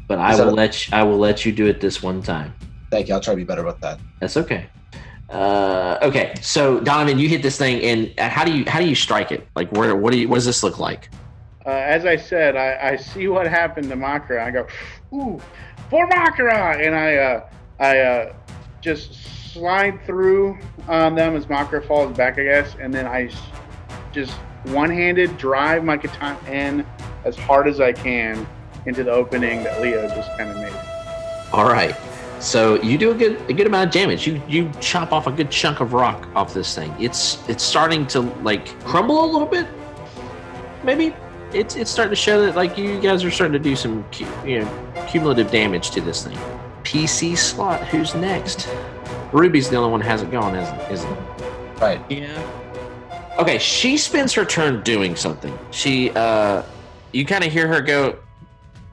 but 0.08 0.20
I 0.20 0.32
Is 0.32 0.38
that 0.38 0.46
will 0.46 0.54
a- 0.54 0.56
let 0.56 0.88
you, 0.88 0.96
I 0.96 1.04
will 1.04 1.18
let 1.18 1.46
you 1.46 1.52
do 1.52 1.68
it 1.68 1.80
this 1.82 2.04
one 2.04 2.22
time. 2.22 2.54
Thank 2.92 3.08
you. 3.08 3.14
I'll 3.14 3.22
try 3.22 3.34
to 3.34 3.38
be 3.38 3.44
better 3.44 3.64
with 3.64 3.80
that. 3.80 4.00
That's 4.20 4.38
okay. 4.38 4.68
Uh, 5.30 5.98
okay, 6.02 6.34
so 6.42 6.82
Donovan, 6.82 7.18
you 7.18 7.30
hit 7.30 7.42
this 7.42 7.58
thing, 7.58 7.82
and 7.84 8.14
uh, 8.20 8.28
how 8.28 8.44
do 8.44 8.52
you 8.52 8.66
how 8.70 8.80
do 8.80 8.86
you 8.86 8.96
strike 8.96 9.32
it? 9.32 9.48
Like, 9.56 9.72
where 9.72 9.96
what 9.96 10.12
do 10.12 10.20
you 10.20 10.28
what 10.28 10.36
does 10.36 10.46
this 10.46 10.62
look 10.62 10.78
like? 10.78 11.10
Uh, 11.66 11.70
as 11.70 12.06
I 12.06 12.18
said, 12.18 12.58
I, 12.58 12.90
I 12.90 12.96
see 12.98 13.30
what 13.30 13.48
happened 13.48 13.88
to 13.90 13.96
Makara. 13.96 14.44
I 14.44 14.52
go, 14.52 14.68
ooh, 15.14 15.40
for 15.90 16.06
Makara! 16.10 16.86
And 16.86 16.94
I, 16.94 17.16
uh, 17.16 17.50
I 17.80 18.00
uh, 18.00 18.34
just 18.82 19.41
slide 19.54 20.00
through 20.06 20.58
um, 20.88 21.16
them 21.16 21.36
as 21.36 21.46
Makara 21.46 21.86
falls 21.86 22.16
back, 22.16 22.40
I 22.40 22.44
guess. 22.44 22.76
And 22.80 22.94
then 22.94 23.06
I 23.06 23.30
just 24.12 24.34
one 24.66 24.90
handed 24.90 25.38
drive 25.38 25.84
my 25.84 25.98
katana 25.98 26.40
in 26.50 26.86
as 27.26 27.38
hard 27.38 27.68
as 27.68 27.80
I 27.80 27.92
can 27.92 28.48
into 28.86 29.04
the 29.04 29.12
opening 29.12 29.64
that 29.64 29.82
Leo 29.82 30.08
just 30.10 30.30
kind 30.38 30.50
of 30.50 30.58
made. 30.58 30.74
All 31.54 31.66
right. 31.66 31.96
So 32.40 32.82
you 32.82 32.98
do 32.98 33.12
a 33.12 33.14
good 33.14 33.40
a 33.50 33.54
good 33.54 33.68
amount 33.68 33.88
of 33.88 33.94
damage. 33.94 34.26
You 34.26 34.42
you 34.48 34.72
chop 34.80 35.12
off 35.12 35.28
a 35.28 35.32
good 35.32 35.52
chunk 35.52 35.80
of 35.80 35.94
rock 35.94 36.28
off 36.36 36.54
this 36.54 36.74
thing. 36.74 36.94
It's 37.00 37.48
it's 37.48 37.64
starting 37.64 38.08
to 38.08 38.22
like 38.42 38.80
crumble 38.84 39.24
a 39.24 39.30
little 39.32 39.48
bit. 39.48 39.68
Maybe 40.84 41.14
it's 41.54 41.76
it's 41.76 41.92
starting 41.92 42.12
to 42.12 42.16
show 42.16 42.44
that 42.44 42.56
like 42.56 42.80
you 42.80 43.00
guys 43.00 43.24
are 43.24 43.30
starting 43.30 43.54
to 43.54 43.60
do 43.60 43.76
some 43.76 44.04
you 44.44 44.60
know 44.60 45.06
cumulative 45.08 45.52
damage 45.52 45.92
to 45.92 46.02
this 46.02 46.24
thing. 46.24 46.38
PC 46.84 47.38
slot. 47.38 47.86
Who's 47.88 48.16
next? 48.16 48.68
Ruby's 49.34 49.70
the 49.70 49.78
only 49.78 49.92
one 49.92 50.02
who 50.02 50.08
hasn't 50.08 50.32
gone, 50.32 50.56
isn't 50.56 50.80
isn't? 50.92 51.12
it? 51.12 51.82
Right. 51.82 52.02
Yeah. 52.12 52.48
Okay, 53.40 53.58
she 53.58 53.98
spends 53.98 54.34
her 54.34 54.46
turn 54.46 54.82
doing 54.84 55.16
something. 55.16 55.58
She 55.72 56.12
uh 56.12 56.64
you 57.12 57.26
kind 57.26 57.44
of 57.44 57.52
hear 57.52 57.68
her 57.68 57.82
go, 57.82 58.18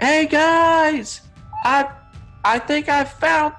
"Hey 0.01 0.27
guys, 0.27 1.21
I 1.65 1.91
I 2.45 2.59
think 2.59 2.89
I 2.89 3.05
found 3.05 3.55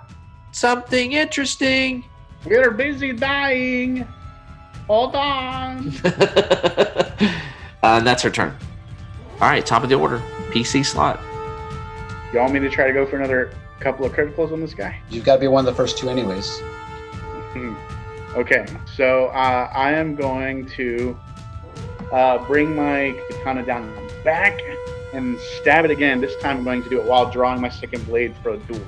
something 0.51 1.11
interesting." 1.13 2.05
We're 2.45 2.71
busy 2.71 3.11
dying. 3.13 4.07
Hold 4.87 5.15
on. 5.15 5.93
uh, 6.05 7.19
and 7.83 8.07
that's 8.07 8.23
her 8.23 8.29
turn. 8.29 8.55
All 9.41 9.47
right, 9.49 9.65
top 9.65 9.83
of 9.83 9.89
the 9.89 9.95
order. 9.95 10.21
PC 10.49 10.85
slot. 10.85 11.19
You 12.33 12.39
want 12.39 12.53
me 12.53 12.59
to 12.59 12.69
try 12.69 12.87
to 12.87 12.93
go 12.93 13.05
for 13.05 13.17
another 13.17 13.51
couple 13.79 14.05
of 14.05 14.13
criticals 14.13 14.51
on 14.51 14.61
this 14.61 14.73
guy? 14.73 14.99
You've 15.09 15.23
got 15.23 15.35
to 15.35 15.39
be 15.39 15.47
one 15.47 15.65
of 15.65 15.71
the 15.71 15.75
first 15.75 15.97
two, 15.97 16.09
anyways. 16.09 16.59
Hmm. 17.53 17.75
Okay, 18.35 18.65
so 18.95 19.27
uh, 19.27 19.69
I 19.73 19.91
am 19.91 20.15
going 20.15 20.67
to 20.69 21.17
uh, 22.11 22.45
bring 22.45 22.75
my 22.75 23.19
katana 23.29 23.65
down 23.65 24.09
back 24.23 24.61
and 25.13 25.39
stab 25.39 25.85
it 25.85 25.91
again. 25.91 26.21
This 26.21 26.35
time 26.41 26.57
I'm 26.57 26.63
going 26.63 26.83
to 26.83 26.89
do 26.89 27.01
it 27.01 27.05
while 27.05 27.31
drawing 27.31 27.59
my 27.59 27.69
second 27.69 28.05
blade 28.05 28.35
for 28.43 28.51
a 28.51 28.57
duel. 28.57 28.81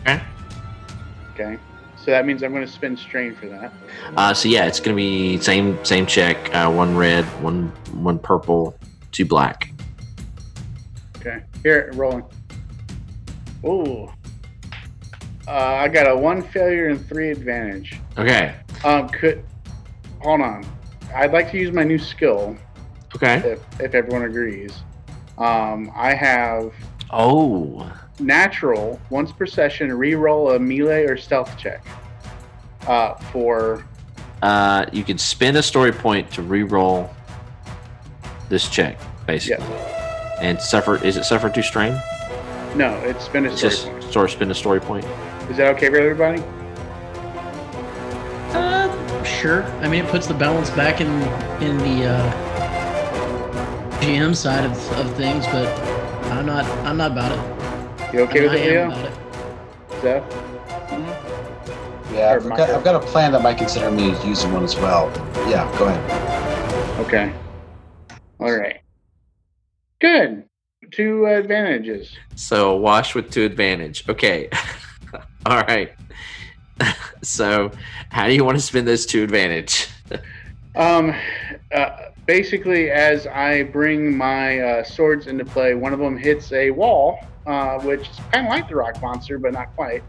Okay. 0.00 0.22
Okay, 1.32 1.58
so 1.96 2.10
that 2.10 2.26
means 2.26 2.42
I'm 2.42 2.52
going 2.52 2.66
to 2.66 2.70
spend 2.70 2.98
strain 2.98 3.34
for 3.34 3.46
that. 3.46 3.72
Uh, 4.16 4.34
so 4.34 4.48
yeah, 4.48 4.66
it's 4.66 4.80
gonna 4.80 4.96
be 4.96 5.38
same 5.38 5.82
same 5.82 6.04
check. 6.04 6.54
Uh, 6.54 6.70
one 6.70 6.94
red, 6.94 7.24
one 7.42 7.68
one 7.94 8.18
purple, 8.18 8.76
two 9.12 9.24
black. 9.24 9.72
Okay, 11.16 11.42
here, 11.62 11.90
rolling. 11.94 12.24
Ooh. 13.64 14.10
Uh, 15.46 15.50
I 15.50 15.88
got 15.88 16.08
a 16.10 16.16
one 16.16 16.42
failure 16.42 16.88
and 16.88 17.04
three 17.08 17.30
advantage. 17.30 18.00
Okay. 18.16 18.54
Um, 18.84 19.08
could 19.08 19.44
hold 20.20 20.40
on. 20.40 20.64
I'd 21.14 21.32
like 21.32 21.50
to 21.50 21.58
use 21.58 21.72
my 21.72 21.82
new 21.84 21.98
skill 21.98 22.56
Okay. 23.16 23.36
if 23.48 23.60
if 23.80 23.94
everyone 23.94 24.24
agrees. 24.24 24.82
Um, 25.38 25.90
I 25.94 26.14
have 26.14 26.72
Oh. 27.10 27.90
natural 28.20 29.00
once 29.10 29.32
per 29.32 29.44
session 29.46 29.92
re-roll 29.92 30.52
a 30.52 30.58
melee 30.58 31.04
or 31.04 31.16
stealth 31.16 31.56
check 31.58 31.84
uh, 32.86 33.14
for 33.32 33.84
Uh, 34.42 34.86
you 34.92 35.04
can 35.04 35.18
spend 35.18 35.56
a 35.56 35.62
story 35.62 35.92
point 35.92 36.30
to 36.32 36.42
re-roll 36.42 37.08
this 38.48 38.68
check, 38.68 38.98
basically, 39.26 39.64
and 40.40 40.60
suffer. 40.60 40.96
Is 41.04 41.16
it 41.16 41.24
suffer 41.24 41.48
to 41.48 41.62
strain? 41.62 41.96
No 42.74 42.94
it's 43.04 43.24
spend 43.24 43.46
a 43.46 43.50
It's 43.50 43.58
story 43.58 43.70
just 43.70 43.86
point 43.86 44.12
sort 44.12 44.24
of 44.26 44.30
spend 44.32 44.50
a 44.50 44.54
story 44.54 44.80
point. 44.80 45.04
is 45.50 45.56
that 45.56 45.74
okay 45.74 45.88
for 45.90 45.96
everybody 45.96 46.42
Uh, 48.54 49.24
sure. 49.24 49.64
I 49.82 49.88
mean, 49.88 50.04
it 50.04 50.10
puts 50.10 50.26
the 50.26 50.34
balance 50.34 50.68
back 50.70 51.00
in 51.00 51.08
in 51.62 51.78
the 51.78 52.06
uh, 52.06 52.32
GM 54.00 54.34
side 54.36 54.64
of, 54.64 54.72
of 54.98 55.14
things, 55.16 55.46
but 55.46 55.66
I'm 56.30 56.44
not. 56.44 56.64
I'm 56.86 56.96
not 56.98 57.12
about 57.12 57.32
it. 57.32 58.14
you 58.14 58.20
okay 58.22 58.40
I, 58.40 58.42
with 58.42 58.52
I 58.52 58.56
it 58.56 58.76
am 58.76 58.90
Leo 58.90 58.90
about 58.90 59.06
it. 59.06 59.14
Seth 60.02 60.24
Yeah, 62.12 62.34
I've 62.36 62.48
got, 62.48 62.68
I've 62.70 62.84
got 62.84 62.94
a 62.94 63.00
plan 63.06 63.32
that 63.32 63.42
might 63.42 63.56
consider 63.56 63.90
me 63.90 64.14
using 64.26 64.52
one 64.52 64.64
as 64.64 64.76
well. 64.76 65.10
Yeah, 65.48 65.64
go 65.78 65.86
ahead. 65.88 67.00
okay 67.00 67.32
all 68.38 68.52
right 68.52 68.80
good 70.00 70.44
two 70.92 71.26
advantages 71.26 72.14
So 72.36 72.76
wash 72.76 73.14
with 73.14 73.30
two 73.30 73.44
advantage. 73.44 74.08
Okay. 74.08 74.48
All 75.46 75.60
right. 75.62 75.92
so, 77.22 77.70
how 78.10 78.26
do 78.26 78.34
you 78.34 78.44
want 78.44 78.56
to 78.56 78.62
spend 78.62 78.86
those 78.86 79.06
two 79.06 79.22
advantage? 79.22 79.88
um 80.74 81.14
uh, 81.74 81.90
basically 82.24 82.90
as 82.90 83.26
i 83.26 83.62
bring 83.62 84.16
my 84.16 84.58
uh, 84.60 84.82
swords 84.82 85.26
into 85.26 85.44
play 85.44 85.74
one 85.74 85.92
of 85.92 85.98
them 85.98 86.16
hits 86.16 86.50
a 86.52 86.70
wall 86.70 87.18
uh, 87.46 87.78
which 87.80 88.08
is 88.08 88.16
kind 88.32 88.46
of 88.46 88.50
like 88.50 88.66
the 88.68 88.74
rock 88.74 89.00
monster 89.02 89.38
but 89.38 89.52
not 89.52 89.74
quite 89.76 90.02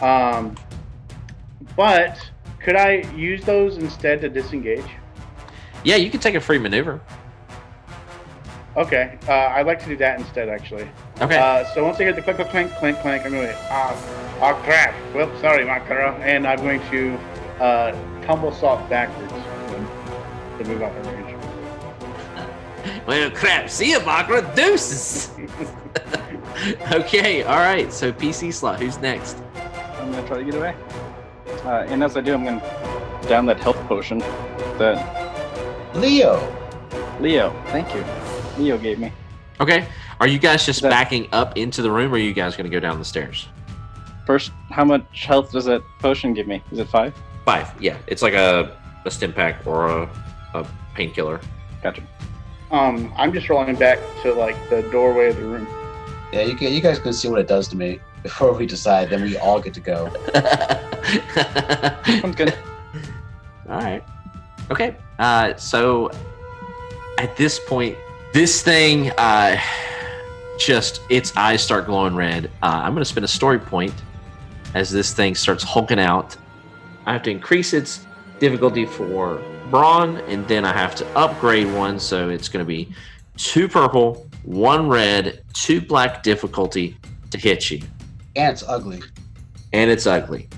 um, 0.00 0.54
but 1.76 2.18
could 2.60 2.76
i 2.76 3.02
use 3.14 3.44
those 3.44 3.76
instead 3.76 4.20
to 4.20 4.28
disengage 4.30 4.88
Yeah, 5.84 5.96
you 5.96 6.10
can 6.10 6.20
take 6.20 6.34
a 6.34 6.40
free 6.40 6.58
maneuver. 6.58 7.00
Okay 8.76 9.18
uh, 9.28 9.32
i'd 9.56 9.66
like 9.66 9.80
to 9.80 9.86
do 9.86 9.96
that 9.96 10.20
instead 10.20 10.48
actually 10.48 10.88
Okay. 11.20 11.38
uh, 11.38 11.64
so 11.72 11.84
once 11.84 11.98
i 11.98 12.02
hear 12.04 12.12
the 12.12 12.22
click 12.22 12.36
click 12.36 12.48
clink 12.50 12.72
clink 12.74 12.98
clink 13.00 13.24
i'm 13.24 13.32
going 13.32 13.48
to 13.48 13.56
ah 13.70 13.94
oh 14.42 14.54
crap 14.64 14.94
well 15.14 15.30
sorry 15.40 15.64
Makara. 15.64 16.18
and 16.20 16.46
i'm 16.46 16.58
going 16.58 16.80
to 16.90 17.16
uh, 17.62 17.92
tumble 18.22 18.52
salt 18.52 18.88
backwards 18.90 19.32
to 19.32 20.64
move 20.64 20.82
out 20.82 20.96
of 20.96 21.06
range 21.06 21.26
well, 23.06 23.30
crap. 23.30 23.68
See 23.70 23.90
you, 23.90 23.98
Makra. 24.00 24.54
Deuces. 24.54 25.30
okay. 26.92 27.42
All 27.44 27.58
right. 27.58 27.92
So 27.92 28.12
PC 28.12 28.52
slot. 28.52 28.80
Who's 28.80 28.98
next? 28.98 29.38
I'm 29.98 30.12
gonna 30.12 30.26
try 30.26 30.38
to 30.38 30.44
get 30.44 30.54
away. 30.54 30.74
Uh, 31.64 31.84
and 31.88 32.02
as 32.02 32.16
I 32.16 32.20
do, 32.20 32.34
I'm 32.34 32.44
gonna 32.44 33.22
down 33.28 33.46
that 33.46 33.60
health 33.60 33.76
potion 33.88 34.18
that 34.78 35.96
Leo. 35.96 36.40
Leo, 37.20 37.50
thank 37.68 37.92
you, 37.94 38.02
Leo 38.58 38.78
gave 38.78 38.98
me. 38.98 39.12
Okay. 39.60 39.86
Are 40.20 40.26
you 40.26 40.38
guys 40.38 40.64
just 40.66 40.82
That- 40.82 40.90
backing 40.90 41.28
up 41.32 41.56
into 41.56 41.82
the 41.82 41.90
room, 41.90 42.12
or 42.12 42.16
are 42.16 42.18
you 42.18 42.32
guys 42.32 42.56
going 42.56 42.68
to 42.68 42.74
go 42.74 42.80
down 42.80 42.98
the 42.98 43.04
stairs? 43.04 43.48
First, 44.26 44.50
how 44.70 44.84
much 44.84 45.24
health 45.24 45.52
does 45.52 45.64
that 45.66 45.82
potion 46.00 46.34
give 46.34 46.46
me? 46.46 46.62
Is 46.72 46.78
it 46.78 46.88
five? 46.88 47.14
Five. 47.44 47.70
Yeah. 47.80 47.96
It's 48.06 48.22
like 48.22 48.34
a, 48.34 48.76
a 49.04 49.10
stim 49.10 49.32
pack 49.32 49.64
or 49.66 49.86
a, 49.86 50.10
a 50.54 50.66
painkiller. 50.94 51.40
Gotcha. 51.82 52.02
Um, 52.72 53.12
I'm 53.16 53.32
just 53.32 53.48
rolling 53.48 53.76
back 53.76 54.00
to 54.22 54.32
like 54.34 54.56
the 54.68 54.82
doorway 54.90 55.28
of 55.28 55.36
the 55.36 55.44
room. 55.44 55.68
Yeah, 56.32 56.42
you, 56.42 56.56
can, 56.56 56.72
you 56.72 56.80
guys 56.80 56.98
can 56.98 57.12
see 57.12 57.28
what 57.28 57.38
it 57.38 57.46
does 57.46 57.68
to 57.68 57.76
me 57.76 58.00
before 58.24 58.52
we 58.52 58.66
decide. 58.66 59.08
Then 59.10 59.22
we 59.22 59.38
all 59.38 59.60
get 59.60 59.72
to 59.74 59.80
go. 59.80 60.10
Sounds 62.20 62.34
good. 62.34 62.52
All 63.68 63.78
right. 63.80 64.02
Okay. 64.70 64.96
Uh, 65.20 65.54
so 65.56 66.10
at 67.18 67.36
this 67.36 67.60
point, 67.60 67.96
This 68.36 68.60
thing, 68.60 69.12
uh, 69.12 69.58
just 70.58 71.00
its 71.08 71.34
eyes 71.38 71.62
start 71.62 71.86
glowing 71.86 72.14
red. 72.14 72.50
Uh, 72.62 72.82
I'm 72.84 72.92
going 72.92 73.00
to 73.00 73.06
spend 73.06 73.24
a 73.24 73.28
story 73.28 73.58
point 73.58 73.94
as 74.74 74.90
this 74.90 75.14
thing 75.14 75.34
starts 75.34 75.64
hulking 75.64 75.98
out. 75.98 76.36
I 77.06 77.14
have 77.14 77.22
to 77.22 77.30
increase 77.30 77.72
its 77.72 78.06
difficulty 78.38 78.84
for 78.84 79.42
brawn, 79.70 80.18
and 80.28 80.46
then 80.48 80.66
I 80.66 80.74
have 80.74 80.94
to 80.96 81.06
upgrade 81.16 81.72
one, 81.72 81.98
so 81.98 82.28
it's 82.28 82.46
going 82.46 82.62
to 82.62 82.68
be 82.68 82.92
two 83.38 83.68
purple, 83.68 84.28
one 84.42 84.86
red, 84.86 85.42
two 85.54 85.80
black 85.80 86.22
difficulty 86.22 86.94
to 87.30 87.38
hit 87.38 87.70
you. 87.70 87.80
And 88.36 88.52
it's 88.52 88.62
ugly. 88.64 89.00
And 89.72 89.90
it's 89.90 90.06
ugly. 90.06 90.50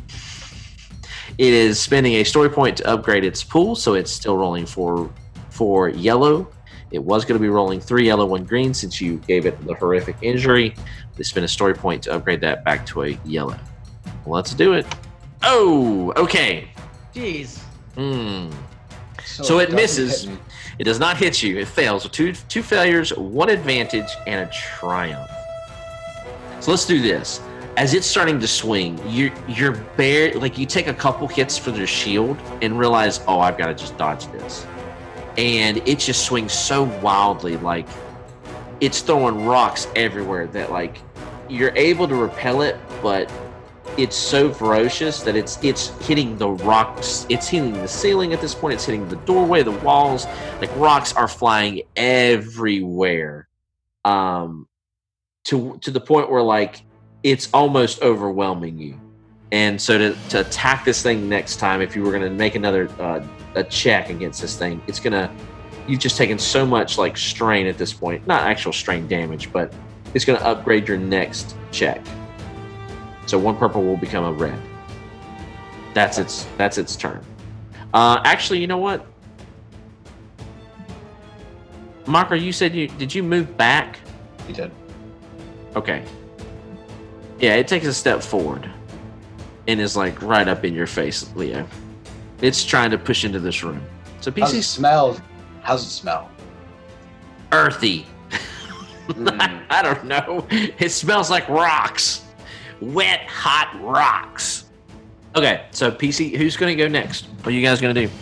It 1.38 1.54
is 1.54 1.78
spending 1.78 2.14
a 2.14 2.24
story 2.24 2.50
point 2.50 2.78
to 2.78 2.88
upgrade 2.88 3.22
its 3.22 3.44
pool, 3.44 3.76
so 3.76 3.94
it's 3.94 4.10
still 4.10 4.36
rolling 4.36 4.66
for 4.66 5.08
for 5.50 5.88
yellow. 5.90 6.48
It 6.90 7.02
was 7.02 7.24
going 7.24 7.38
to 7.38 7.42
be 7.42 7.48
rolling 7.48 7.80
three 7.80 8.06
yellow, 8.06 8.26
one 8.26 8.44
green 8.44 8.72
since 8.72 9.00
you 9.00 9.16
gave 9.26 9.46
it 9.46 9.64
the 9.66 9.74
horrific 9.74 10.16
injury. 10.22 10.74
They 11.16 11.22
spend 11.22 11.44
a 11.44 11.48
story 11.48 11.74
point 11.74 12.02
to 12.04 12.12
upgrade 12.12 12.40
that 12.40 12.64
back 12.64 12.86
to 12.86 13.02
a 13.04 13.18
yellow. 13.24 13.58
Let's 14.26 14.54
do 14.54 14.72
it. 14.72 14.86
Oh, 15.42 16.12
okay. 16.16 16.70
Jeez. 17.14 17.58
Hmm. 17.94 18.50
So 19.24 19.58
it 19.58 19.66
doesn't 19.66 19.76
misses. 19.76 20.28
It 20.78 20.84
does 20.84 20.98
not 20.98 21.16
hit 21.16 21.42
you. 21.42 21.58
It 21.58 21.68
fails 21.68 22.04
with 22.04 22.12
two 22.12 22.32
two 22.32 22.62
failures, 22.62 23.12
one 23.16 23.50
advantage, 23.50 24.08
and 24.26 24.48
a 24.48 24.52
triumph. 24.52 25.30
So 26.60 26.70
let's 26.70 26.86
do 26.86 27.00
this. 27.00 27.40
As 27.76 27.94
it's 27.94 28.06
starting 28.06 28.40
to 28.40 28.48
swing, 28.48 28.98
you're 29.06 29.32
you're 29.46 29.76
bare 29.96 30.32
like 30.34 30.58
you 30.58 30.66
take 30.66 30.86
a 30.86 30.94
couple 30.94 31.28
hits 31.28 31.58
for 31.58 31.70
their 31.70 31.86
shield 31.86 32.36
and 32.62 32.78
realize, 32.78 33.20
oh, 33.26 33.40
I've 33.40 33.58
got 33.58 33.66
to 33.66 33.74
just 33.74 33.96
dodge 33.96 34.26
this. 34.32 34.66
And 35.38 35.78
it 35.88 36.00
just 36.00 36.26
swings 36.26 36.52
so 36.52 36.82
wildly, 37.00 37.56
like 37.56 37.86
it's 38.80 39.00
throwing 39.00 39.46
rocks 39.46 39.88
everywhere 39.96 40.46
that 40.48 40.70
like 40.70 40.98
you're 41.48 41.74
able 41.76 42.06
to 42.08 42.14
repel 42.14 42.60
it, 42.62 42.76
but 43.02 43.32
it's 43.96 44.16
so 44.16 44.52
ferocious 44.52 45.20
that 45.22 45.34
it's 45.34 45.62
it's 45.62 45.88
hitting 46.06 46.36
the 46.38 46.48
rocks. 46.48 47.26
It's 47.28 47.48
hitting 47.48 47.72
the 47.72 47.88
ceiling 47.88 48.32
at 48.32 48.40
this 48.40 48.54
point. 48.54 48.74
It's 48.74 48.84
hitting 48.84 49.08
the 49.08 49.16
doorway 49.16 49.62
the 49.62 49.70
walls. 49.70 50.26
Like 50.60 50.74
rocks 50.76 51.12
are 51.14 51.28
flying 51.28 51.82
everywhere. 51.96 53.48
Um 54.04 54.68
to 55.44 55.78
to 55.78 55.90
the 55.90 56.00
point 56.00 56.30
where 56.30 56.42
like 56.42 56.82
it's 57.22 57.48
almost 57.52 58.02
overwhelming 58.02 58.78
you 58.78 59.00
and 59.52 59.80
so 59.80 59.96
to, 59.96 60.16
to 60.28 60.40
attack 60.40 60.84
this 60.84 61.02
thing 61.02 61.28
next 61.28 61.56
time 61.56 61.80
if 61.80 61.96
you 61.96 62.02
were 62.02 62.10
going 62.10 62.22
to 62.22 62.30
make 62.30 62.54
another 62.54 62.88
uh, 63.00 63.24
a 63.54 63.64
check 63.64 64.10
against 64.10 64.40
this 64.40 64.56
thing 64.58 64.80
it's 64.86 65.00
going 65.00 65.12
to 65.12 65.30
you've 65.86 66.00
just 66.00 66.16
taken 66.16 66.38
so 66.38 66.66
much 66.66 66.98
like 66.98 67.16
strain 67.16 67.66
at 67.66 67.78
this 67.78 67.92
point 67.92 68.26
not 68.26 68.42
actual 68.42 68.72
strain 68.72 69.08
damage 69.08 69.52
but 69.52 69.72
it's 70.14 70.24
going 70.24 70.38
to 70.38 70.44
upgrade 70.46 70.86
your 70.86 70.98
next 70.98 71.56
check 71.70 72.02
so 73.28 73.38
one 73.38 73.58
purple 73.58 73.84
will 73.84 73.98
become 73.98 74.24
a 74.24 74.32
red. 74.32 74.58
That's 75.92 76.16
its 76.16 76.46
that's 76.56 76.78
its 76.78 76.96
turn. 76.96 77.22
Uh, 77.92 78.20
actually, 78.24 78.58
you 78.58 78.66
know 78.66 78.78
what? 78.78 79.04
Makra, 82.04 82.40
you 82.40 82.52
said 82.52 82.74
you 82.74 82.88
did 82.88 83.14
you 83.14 83.22
move 83.22 83.54
back? 83.58 83.98
He 84.46 84.54
did. 84.54 84.70
Okay. 85.76 86.02
Yeah, 87.38 87.56
it 87.56 87.68
takes 87.68 87.84
a 87.84 87.92
step 87.92 88.22
forward 88.22 88.70
and 89.68 89.80
is 89.80 89.96
like 89.96 90.20
right 90.22 90.48
up 90.48 90.64
in 90.64 90.74
your 90.74 90.88
face, 90.88 91.30
Leo. 91.36 91.64
It's 92.42 92.64
trying 92.64 92.90
to 92.90 92.98
push 92.98 93.24
into 93.24 93.38
this 93.38 93.62
room. 93.62 93.80
So 94.20 94.32
How's 94.32 94.52
it 94.52 94.58
PC 94.58 94.62
smell? 94.64 95.20
How's 95.62 95.84
it 95.84 95.90
smell? 95.90 96.30
earthy. 97.52 98.06
Mm. 99.08 99.64
I 99.70 99.82
don't 99.82 100.04
know. 100.04 100.46
It 100.50 100.90
smells 100.90 101.30
like 101.30 101.48
rocks. 101.48 102.24
Wet, 102.80 103.20
hot 103.26 103.76
rocks. 103.82 104.66
Okay, 105.36 105.64
so 105.70 105.90
PC, 105.90 106.36
who's 106.36 106.56
going 106.56 106.76
to 106.76 106.82
go 106.82 106.88
next? 106.88 107.26
What 107.38 107.48
are 107.48 107.50
you 107.52 107.62
guys 107.62 107.80
going 107.80 107.94
to 107.94 108.06
do? 108.06 108.12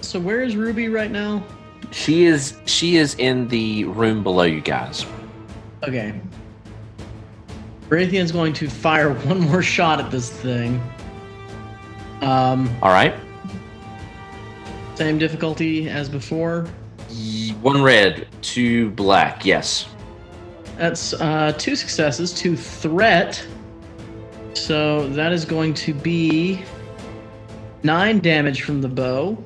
So 0.00 0.18
where 0.18 0.42
is 0.42 0.56
Ruby 0.56 0.88
right 0.88 1.10
now? 1.10 1.42
She 1.90 2.24
is 2.24 2.58
she 2.66 2.96
is 2.96 3.14
in 3.14 3.48
the 3.48 3.84
room 3.84 4.22
below 4.22 4.44
you 4.44 4.60
guys. 4.60 5.06
Okay. 5.82 6.20
Raytheon's 7.88 8.32
going 8.32 8.52
to 8.54 8.68
fire 8.68 9.12
one 9.26 9.40
more 9.40 9.62
shot 9.62 10.00
at 10.00 10.10
this 10.10 10.30
thing. 10.30 10.80
Um, 12.20 12.68
All 12.82 12.90
right. 12.90 13.14
same 14.96 15.18
difficulty 15.18 15.88
as 15.88 16.08
before. 16.08 16.66
One 17.62 17.82
red, 17.82 18.28
two 18.42 18.90
black. 18.90 19.44
Yes. 19.44 19.88
That's 20.76 21.14
uh, 21.14 21.52
two 21.58 21.74
successes, 21.74 22.32
two 22.32 22.56
threat. 22.56 23.44
So 24.54 25.08
that 25.10 25.32
is 25.32 25.44
going 25.44 25.74
to 25.74 25.94
be 25.94 26.62
nine 27.82 28.20
damage 28.20 28.62
from 28.62 28.80
the 28.80 28.88
bow. 28.88 29.42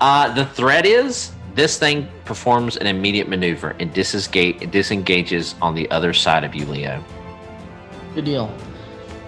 Uh, 0.00 0.32
the 0.34 0.46
threat 0.46 0.86
is 0.86 1.32
this 1.54 1.78
thing 1.78 2.08
performs 2.24 2.76
an 2.76 2.86
immediate 2.86 3.28
maneuver 3.28 3.74
and 3.80 3.92
disengage, 3.92 4.70
disengages 4.70 5.54
on 5.60 5.74
the 5.74 5.90
other 5.90 6.12
side 6.12 6.44
of 6.44 6.54
you, 6.54 6.66
Leo. 6.66 7.02
Good 8.14 8.24
deal. 8.24 8.52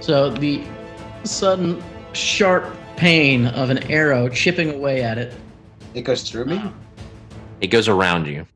So 0.01 0.31
the 0.31 0.65
sudden 1.25 1.83
sharp 2.13 2.75
pain 2.97 3.47
of 3.49 3.71
an 3.71 3.79
arrow 3.91 4.29
chipping 4.29 4.71
away 4.75 5.03
at 5.03 5.19
it. 5.19 5.35
It 5.95 6.03
goes 6.03 6.29
through 6.29 6.47
me. 6.47 6.63
It 7.61 7.69
goes 7.69 7.89
around 7.89 8.27
you. 8.27 8.47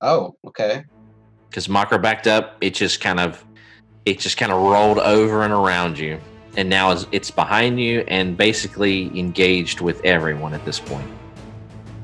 Oh, 0.00 0.34
okay. 0.46 0.84
because 1.50 1.68
Makra 1.68 2.00
backed 2.00 2.26
up, 2.26 2.56
it 2.62 2.74
just 2.74 3.00
kind 3.00 3.20
of 3.20 3.44
it 4.06 4.18
just 4.18 4.38
kind 4.38 4.50
of 4.50 4.62
rolled 4.62 4.98
over 4.98 5.42
and 5.42 5.52
around 5.52 5.98
you, 5.98 6.18
and 6.56 6.70
now 6.70 6.90
it's, 6.90 7.06
it's 7.12 7.30
behind 7.30 7.78
you 7.78 8.00
and 8.08 8.34
basically 8.36 9.06
engaged 9.18 9.82
with 9.82 10.02
everyone 10.04 10.54
at 10.54 10.64
this 10.64 10.80
point 10.80 11.06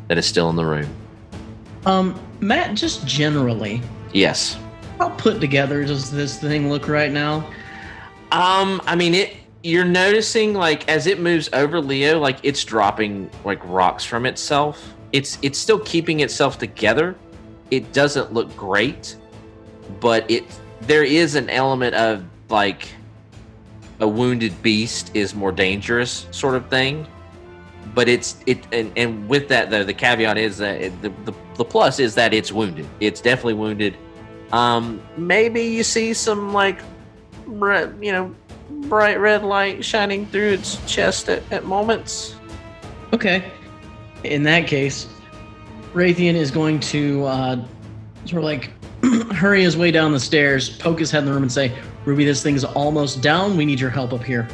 that 0.08 0.18
is 0.18 0.26
still 0.26 0.50
in 0.50 0.56
the 0.56 0.66
room. 0.66 0.94
Um, 1.86 2.20
Matt, 2.40 2.74
just 2.76 3.06
generally, 3.06 3.80
Yes. 4.12 4.58
How 4.98 5.10
put 5.10 5.40
together 5.40 5.84
does 5.84 6.10
this 6.10 6.38
thing 6.38 6.70
look 6.70 6.88
right 6.88 7.12
now? 7.12 7.50
Um, 8.32 8.80
I 8.86 8.96
mean 8.96 9.14
it. 9.14 9.36
You're 9.62 9.84
noticing 9.84 10.54
like 10.54 10.88
as 10.88 11.06
it 11.06 11.20
moves 11.20 11.48
over 11.52 11.80
Leo, 11.80 12.18
like 12.18 12.38
it's 12.42 12.64
dropping 12.64 13.30
like 13.44 13.60
rocks 13.64 14.04
from 14.04 14.26
itself. 14.26 14.94
It's 15.12 15.38
it's 15.42 15.58
still 15.58 15.80
keeping 15.80 16.20
itself 16.20 16.58
together. 16.58 17.16
It 17.70 17.92
doesn't 17.92 18.32
look 18.32 18.54
great, 18.56 19.16
but 20.00 20.30
it 20.30 20.44
there 20.82 21.04
is 21.04 21.34
an 21.34 21.50
element 21.50 21.94
of 21.94 22.24
like 22.48 22.88
a 24.00 24.06
wounded 24.06 24.62
beast 24.62 25.10
is 25.14 25.34
more 25.34 25.52
dangerous 25.52 26.26
sort 26.30 26.54
of 26.54 26.68
thing. 26.68 27.06
But 27.94 28.08
it's 28.08 28.36
it 28.46 28.66
and, 28.72 28.92
and 28.96 29.28
with 29.28 29.48
that 29.48 29.70
though 29.70 29.84
the 29.84 29.94
caveat 29.94 30.38
is 30.38 30.58
that 30.58 30.80
it, 30.80 31.02
the, 31.02 31.08
the 31.24 31.34
the 31.54 31.64
plus 31.64 31.98
is 31.98 32.14
that 32.14 32.34
it's 32.34 32.52
wounded. 32.52 32.86
It's 33.00 33.20
definitely 33.20 33.54
wounded. 33.54 33.96
Um, 34.52 35.02
maybe 35.16 35.62
you 35.62 35.82
see 35.82 36.14
some 36.14 36.52
like 36.52 36.80
bright, 37.46 37.90
you 38.02 38.12
know, 38.12 38.34
bright 38.88 39.18
red 39.18 39.42
light 39.42 39.84
shining 39.84 40.26
through 40.26 40.52
its 40.52 40.78
chest 40.92 41.28
at, 41.28 41.42
at 41.52 41.64
moments. 41.64 42.36
Okay. 43.12 43.50
In 44.24 44.42
that 44.44 44.66
case, 44.66 45.08
Raytheon 45.94 46.34
is 46.34 46.50
going 46.50 46.80
to 46.80 47.24
uh, 47.24 47.64
sort 48.24 48.38
of 48.38 48.44
like 48.44 48.70
hurry 49.32 49.62
his 49.62 49.76
way 49.76 49.90
down 49.90 50.12
the 50.12 50.20
stairs, 50.20 50.68
poke 50.68 50.98
his 50.98 51.10
head 51.10 51.20
in 51.20 51.26
the 51.26 51.32
room, 51.32 51.42
and 51.42 51.52
say, 51.52 51.76
Ruby, 52.04 52.24
this 52.24 52.42
thing's 52.42 52.64
almost 52.64 53.22
down. 53.22 53.56
We 53.56 53.64
need 53.64 53.80
your 53.80 53.90
help 53.90 54.12
up 54.12 54.22
here. 54.22 54.48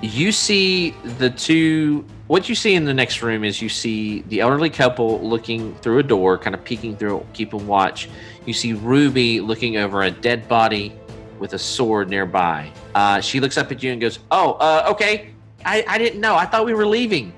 You 0.00 0.32
see 0.32 0.90
the 1.18 1.30
two. 1.30 2.04
What 2.28 2.48
you 2.48 2.54
see 2.54 2.74
in 2.74 2.84
the 2.84 2.94
next 2.94 3.22
room 3.22 3.44
is 3.44 3.60
you 3.60 3.68
see 3.68 4.22
the 4.22 4.40
elderly 4.40 4.70
couple 4.70 5.20
looking 5.20 5.74
through 5.76 5.98
a 5.98 6.02
door, 6.02 6.38
kind 6.38 6.54
of 6.54 6.64
peeking 6.64 6.96
through, 6.96 7.26
keeping 7.32 7.66
watch. 7.66 8.08
You 8.46 8.54
see 8.54 8.72
Ruby 8.72 9.40
looking 9.40 9.76
over 9.76 10.02
a 10.02 10.10
dead 10.10 10.48
body 10.48 10.94
with 11.38 11.54
a 11.54 11.58
sword 11.58 12.08
nearby. 12.08 12.70
Uh, 12.94 13.20
she 13.20 13.40
looks 13.40 13.58
up 13.58 13.72
at 13.72 13.82
you 13.82 13.92
and 13.92 14.00
goes, 14.00 14.20
"Oh, 14.30 14.52
uh, 14.54 14.86
okay. 14.90 15.30
I, 15.64 15.84
I 15.88 15.98
didn't 15.98 16.20
know. 16.20 16.36
I 16.36 16.46
thought 16.46 16.64
we 16.64 16.74
were 16.74 16.86
leaving. 16.86 17.32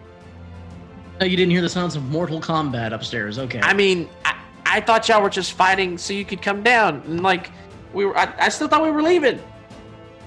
Oh, 1.20 1.24
you 1.24 1.36
didn't 1.36 1.52
hear 1.52 1.62
the 1.62 1.68
sounds 1.68 1.96
of 1.96 2.04
mortal 2.04 2.40
combat 2.40 2.92
upstairs. 2.92 3.38
Okay. 3.38 3.60
I 3.62 3.72
mean, 3.72 4.08
I, 4.24 4.36
I 4.66 4.80
thought 4.80 5.08
y'all 5.08 5.22
were 5.22 5.30
just 5.30 5.52
fighting 5.52 5.96
so 5.96 6.12
you 6.12 6.24
could 6.24 6.42
come 6.42 6.62
down. 6.62 7.02
And 7.06 7.22
like, 7.22 7.50
we 7.92 8.04
were. 8.04 8.16
I, 8.16 8.32
I 8.38 8.48
still 8.48 8.68
thought 8.68 8.82
we 8.82 8.90
were 8.90 9.02
leaving. 9.02 9.40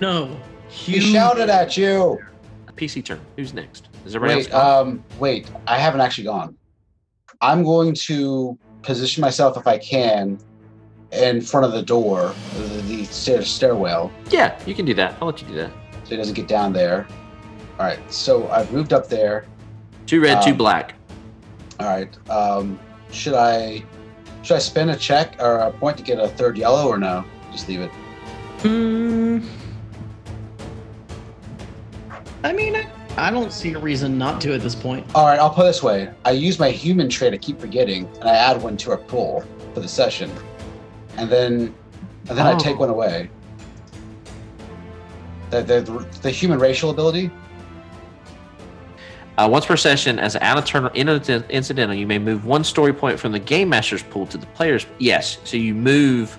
no. 0.01 0.35
He 0.69 0.99
shouted 0.99 1.49
at 1.49 1.77
you. 1.77 2.19
PC 2.75 3.03
turn. 3.03 3.19
Who's 3.35 3.53
next? 3.53 3.86
Is 4.07 4.15
everybody 4.15 4.43
Wait, 4.43 4.53
um, 4.53 5.03
wait. 5.19 5.51
I 5.67 5.77
haven't 5.77 5.99
actually 5.99 6.23
gone. 6.23 6.55
I'm 7.41 7.61
going 7.63 7.93
to 7.93 8.57
position 8.81 9.19
myself 9.19 9.57
if 9.57 9.67
I 9.67 9.77
can 9.77 10.39
in 11.11 11.41
front 11.41 11.65
of 11.65 11.73
the 11.73 11.81
door, 11.81 12.33
the, 12.55 12.81
the 12.83 13.03
stair, 13.05 13.41
stairwell, 13.43 14.11
yeah, 14.29 14.57
you 14.65 14.73
can 14.73 14.85
do 14.85 14.93
that. 14.93 15.17
I'll 15.21 15.27
let 15.27 15.41
you 15.41 15.47
do 15.49 15.55
that. 15.55 15.71
so 16.03 16.09
he 16.09 16.15
doesn't 16.15 16.35
get 16.35 16.47
down 16.47 16.71
there. 16.71 17.05
All 17.79 17.85
right. 17.85 17.99
So 18.11 18.49
I've 18.49 18.71
moved 18.71 18.93
up 18.93 19.07
there. 19.09 19.45
Two 20.05 20.21
red, 20.21 20.41
two 20.41 20.51
Um, 20.51 20.57
black. 20.57 20.95
All 21.79 21.87
right. 21.87 22.29
Um, 22.29 22.79
should 23.11 23.33
I 23.33 23.83
should 24.41 24.55
I 24.55 24.59
spend 24.59 24.89
a 24.89 24.95
check 24.95 25.35
or 25.39 25.57
a 25.57 25.71
point 25.71 25.97
to 25.97 26.03
get 26.03 26.17
a 26.17 26.29
third 26.29 26.57
yellow 26.57 26.87
or 26.87 26.97
no? 26.97 27.25
Just 27.51 27.67
leave 27.67 27.81
it. 27.81 27.91
Hmm. 28.61 29.39
I 32.43 32.53
mean, 32.53 32.75
I, 32.77 32.87
I 33.17 33.31
don't 33.31 33.51
see 33.51 33.73
a 33.73 33.79
reason 33.79 34.17
not 34.17 34.39
to 34.41 34.53
at 34.53 34.61
this 34.61 34.75
point. 34.75 35.05
All 35.15 35.25
right, 35.25 35.39
I'll 35.39 35.49
put 35.49 35.63
it 35.63 35.69
this 35.69 35.81
way: 35.81 36.09
I 36.23 36.31
use 36.31 36.59
my 36.59 36.69
human 36.69 37.09
trait 37.09 37.31
to 37.31 37.37
keep 37.37 37.59
forgetting, 37.59 38.05
and 38.19 38.29
I 38.29 38.35
add 38.35 38.61
one 38.61 38.77
to 38.77 38.91
our 38.91 38.97
pool 38.97 39.43
for 39.73 39.79
the 39.79 39.87
session, 39.87 40.31
and 41.17 41.29
then 41.29 41.73
and 42.29 42.37
then 42.37 42.45
I 42.45 42.55
take 42.57 42.75
Oh. 42.75 42.79
one 42.79 42.89
away. 42.89 43.29
The, 45.49 45.61
the, 45.63 46.05
the 46.21 46.29
human 46.29 46.59
racial 46.59 46.89
ability. 46.89 47.31
Uh, 49.37 49.47
once 49.49 49.65
per 49.65 49.77
session, 49.77 50.19
as 50.19 50.35
an 50.35 50.41
out 50.41 50.57
of 50.57 50.65
turn 50.65 50.87
incidental, 50.95 51.95
you 51.95 52.05
may 52.07 52.19
move 52.19 52.45
one 52.45 52.63
story 52.63 52.91
point 52.91 53.19
from 53.19 53.31
the 53.31 53.39
game 53.39 53.69
master's 53.69 54.03
pool 54.03 54.25
to 54.27 54.37
the 54.37 54.45
player's. 54.47 54.85
Yes, 54.97 55.37
so 55.43 55.55
you 55.57 55.73
move, 55.73 56.37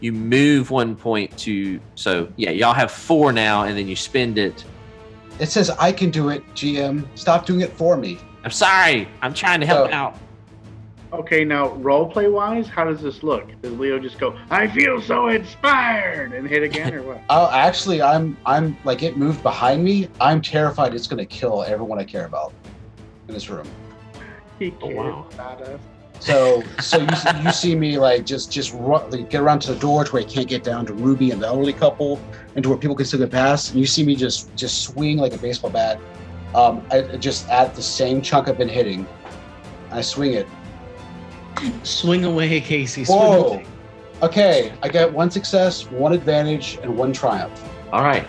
you 0.00 0.12
move 0.12 0.70
one 0.70 0.94
point 0.96 1.36
to. 1.38 1.80
So 1.94 2.30
yeah, 2.36 2.50
y'all 2.50 2.74
have 2.74 2.90
four 2.90 3.32
now, 3.32 3.62
and 3.62 3.76
then 3.78 3.88
you 3.88 3.96
spend 3.96 4.38
it. 4.38 4.64
It 5.42 5.50
says 5.50 5.70
I 5.70 5.90
can 5.90 6.10
do 6.10 6.28
it. 6.28 6.46
GM, 6.54 7.04
stop 7.16 7.46
doing 7.46 7.62
it 7.62 7.72
for 7.72 7.96
me. 7.96 8.16
I'm 8.44 8.52
sorry, 8.52 9.08
I'm 9.22 9.34
trying 9.34 9.58
to 9.58 9.66
help 9.66 9.90
So- 9.90 9.94
out. 9.96 10.16
Okay, 11.12 11.44
now 11.44 11.70
roleplay 11.70 12.30
wise, 12.30 12.68
how 12.68 12.84
does 12.84 13.02
this 13.02 13.24
look? 13.24 13.48
Does 13.60 13.72
Leo 13.72 13.98
just 13.98 14.20
go, 14.20 14.34
"I 14.50 14.68
feel 14.68 15.00
so 15.02 15.26
inspired" 15.28 16.32
and 16.32 16.46
hit 16.48 16.62
again, 16.62 16.94
or 16.94 17.02
what? 17.02 17.20
Oh, 17.28 17.50
actually, 17.52 18.00
I'm 18.00 18.36
I'm 18.46 18.76
like 18.84 19.02
it 19.02 19.16
moved 19.16 19.42
behind 19.42 19.82
me. 19.82 20.08
I'm 20.20 20.40
terrified 20.40 20.94
it's 20.94 21.08
gonna 21.08 21.26
kill 21.26 21.64
everyone 21.64 21.98
I 21.98 22.04
care 22.04 22.24
about 22.26 22.52
in 23.26 23.34
this 23.34 23.50
room. 23.50 23.66
He 24.60 24.72
Oh, 24.80 24.90
wow. 24.94 25.26
about 25.34 25.60
us. 25.62 25.80
So 26.22 26.62
so 26.80 26.98
you 26.98 27.16
see- 27.16 27.42
you 27.44 27.52
see 27.52 27.74
me 27.74 27.98
like 27.98 28.24
just 28.24 28.48
just 28.52 28.72
run, 28.74 29.10
like, 29.10 29.28
get 29.28 29.40
around 29.40 29.60
to 29.62 29.74
the 29.74 29.80
door 29.80 30.04
to 30.04 30.12
where 30.12 30.22
I 30.22 30.24
can't 30.24 30.46
get 30.46 30.62
down 30.62 30.86
to 30.86 30.94
Ruby 30.94 31.32
and 31.32 31.42
the 31.42 31.48
elderly 31.48 31.72
couple, 31.72 32.20
and 32.54 32.62
to 32.62 32.68
where 32.68 32.78
people 32.78 32.94
can 32.94 33.06
still 33.06 33.18
get 33.18 33.32
past. 33.32 33.70
And 33.72 33.80
you 33.80 33.86
see 33.86 34.04
me 34.04 34.14
just 34.14 34.54
just 34.54 34.82
swing 34.82 35.18
like 35.18 35.34
a 35.34 35.38
baseball 35.38 35.70
bat. 35.70 35.98
Um, 36.54 36.80
I 36.92 36.98
I 36.98 37.16
just 37.16 37.48
at 37.48 37.74
the 37.74 37.82
same 37.82 38.22
chunk 38.22 38.46
I've 38.48 38.56
been 38.56 38.68
hitting. 38.68 39.04
I 39.90 40.00
swing 40.00 40.34
it. 40.34 40.46
Swing 41.82 42.24
away, 42.24 42.60
Casey. 42.60 43.04
Swing 43.04 43.18
Whoa. 43.18 43.42
away. 43.48 43.66
Okay, 44.22 44.72
I 44.80 44.88
got 44.88 45.12
one 45.12 45.28
success, 45.28 45.90
one 45.90 46.12
advantage, 46.12 46.78
and 46.84 46.96
one 46.96 47.12
triumph. 47.12 47.60
All 47.92 48.04
right. 48.04 48.26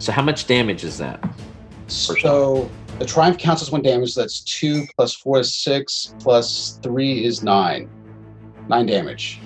So 0.00 0.10
how 0.10 0.22
much 0.22 0.48
damage 0.48 0.82
is 0.82 0.98
that? 0.98 1.22
So 1.86 2.68
the 2.98 3.04
triumph 3.06 3.38
counts 3.38 3.62
as 3.62 3.70
one 3.70 3.82
damage. 3.82 4.12
So 4.12 4.20
that's 4.20 4.40
two 4.40 4.86
plus 4.96 5.14
four 5.14 5.40
is 5.40 5.54
six 5.54 6.14
plus 6.18 6.78
three 6.82 7.24
is 7.24 7.42
nine. 7.42 7.88
Nine 8.68 8.86
damage. 8.86 9.40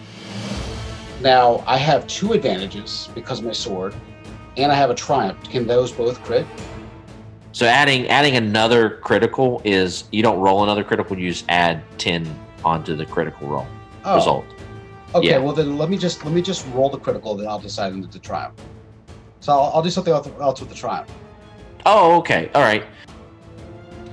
Now 1.20 1.62
I 1.66 1.76
have 1.76 2.07
two 2.07 2.32
advantages 2.32 3.09
because 3.14 3.40
of 3.40 3.44
my 3.44 3.53
sword, 3.53 3.94
and 4.57 4.72
I 4.72 4.74
have 4.74 4.90
a 4.90 4.94
triumph. 4.94 5.42
Can 5.51 5.66
those 5.66 5.92
both 5.92 6.22
crit? 6.22 6.46
So 7.53 7.66
adding 7.66 8.07
adding 8.09 8.36
another 8.36 8.98
critical 8.98 9.61
is 9.64 10.05
you 10.12 10.22
don't 10.22 10.38
roll 10.38 10.62
another 10.62 10.84
critical. 10.84 11.18
You 11.18 11.30
just 11.30 11.44
add 11.48 11.82
ten 11.98 12.26
onto 12.64 12.94
the 12.94 13.05
critical 13.05 13.48
roll 13.48 13.66
Oh, 14.05 14.14
result. 14.16 14.44
okay. 15.14 15.28
yeah. 15.30 15.38
Well 15.38 15.53
then 15.53 15.76
let 15.76 15.90
me 15.90 15.98
just 15.98 16.24
let 16.24 16.32
me 16.32 16.40
just 16.40 16.66
roll 16.68 16.88
the 16.88 16.98
critical, 16.98 17.34
then 17.34 17.48
I'll 17.48 17.59
decide 17.59 17.92
into 17.92 18.09
the 18.09 18.18
triumph. 18.18 18.55
So 19.40 19.53
I'll, 19.53 19.72
I'll 19.74 19.82
do 19.82 19.90
something 19.90 20.12
else 20.14 20.28
else 20.40 20.61
with 20.61 20.68
the 20.70 20.74
triumph. 20.74 21.11
Oh, 21.84 22.18
okay. 22.18 22.51
All 22.55 22.62
right. 22.62 22.84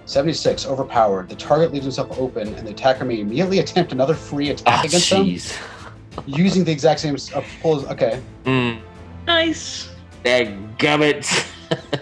76, 0.07 0.65
overpowered. 0.65 1.29
The 1.29 1.35
target 1.35 1.73
leaves 1.73 1.83
himself 1.85 2.17
open, 2.17 2.53
and 2.55 2.65
the 2.65 2.71
attacker 2.71 3.03
may 3.05 3.19
immediately 3.19 3.59
attempt 3.59 3.91
another 3.91 4.13
free 4.15 4.49
attack 4.49 4.79
Oh, 4.83 4.87
against 4.87 5.09
them 5.09 5.65
using 6.25 6.63
the 6.63 6.71
exact 6.71 7.01
same 7.01 7.15
uh, 7.35 7.43
pull. 7.61 7.85
Okay. 7.89 8.21
Mm, 8.45 8.79
Nice. 9.27 9.89
Dadgummit. 10.23 11.45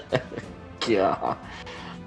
yeah. 0.87 1.35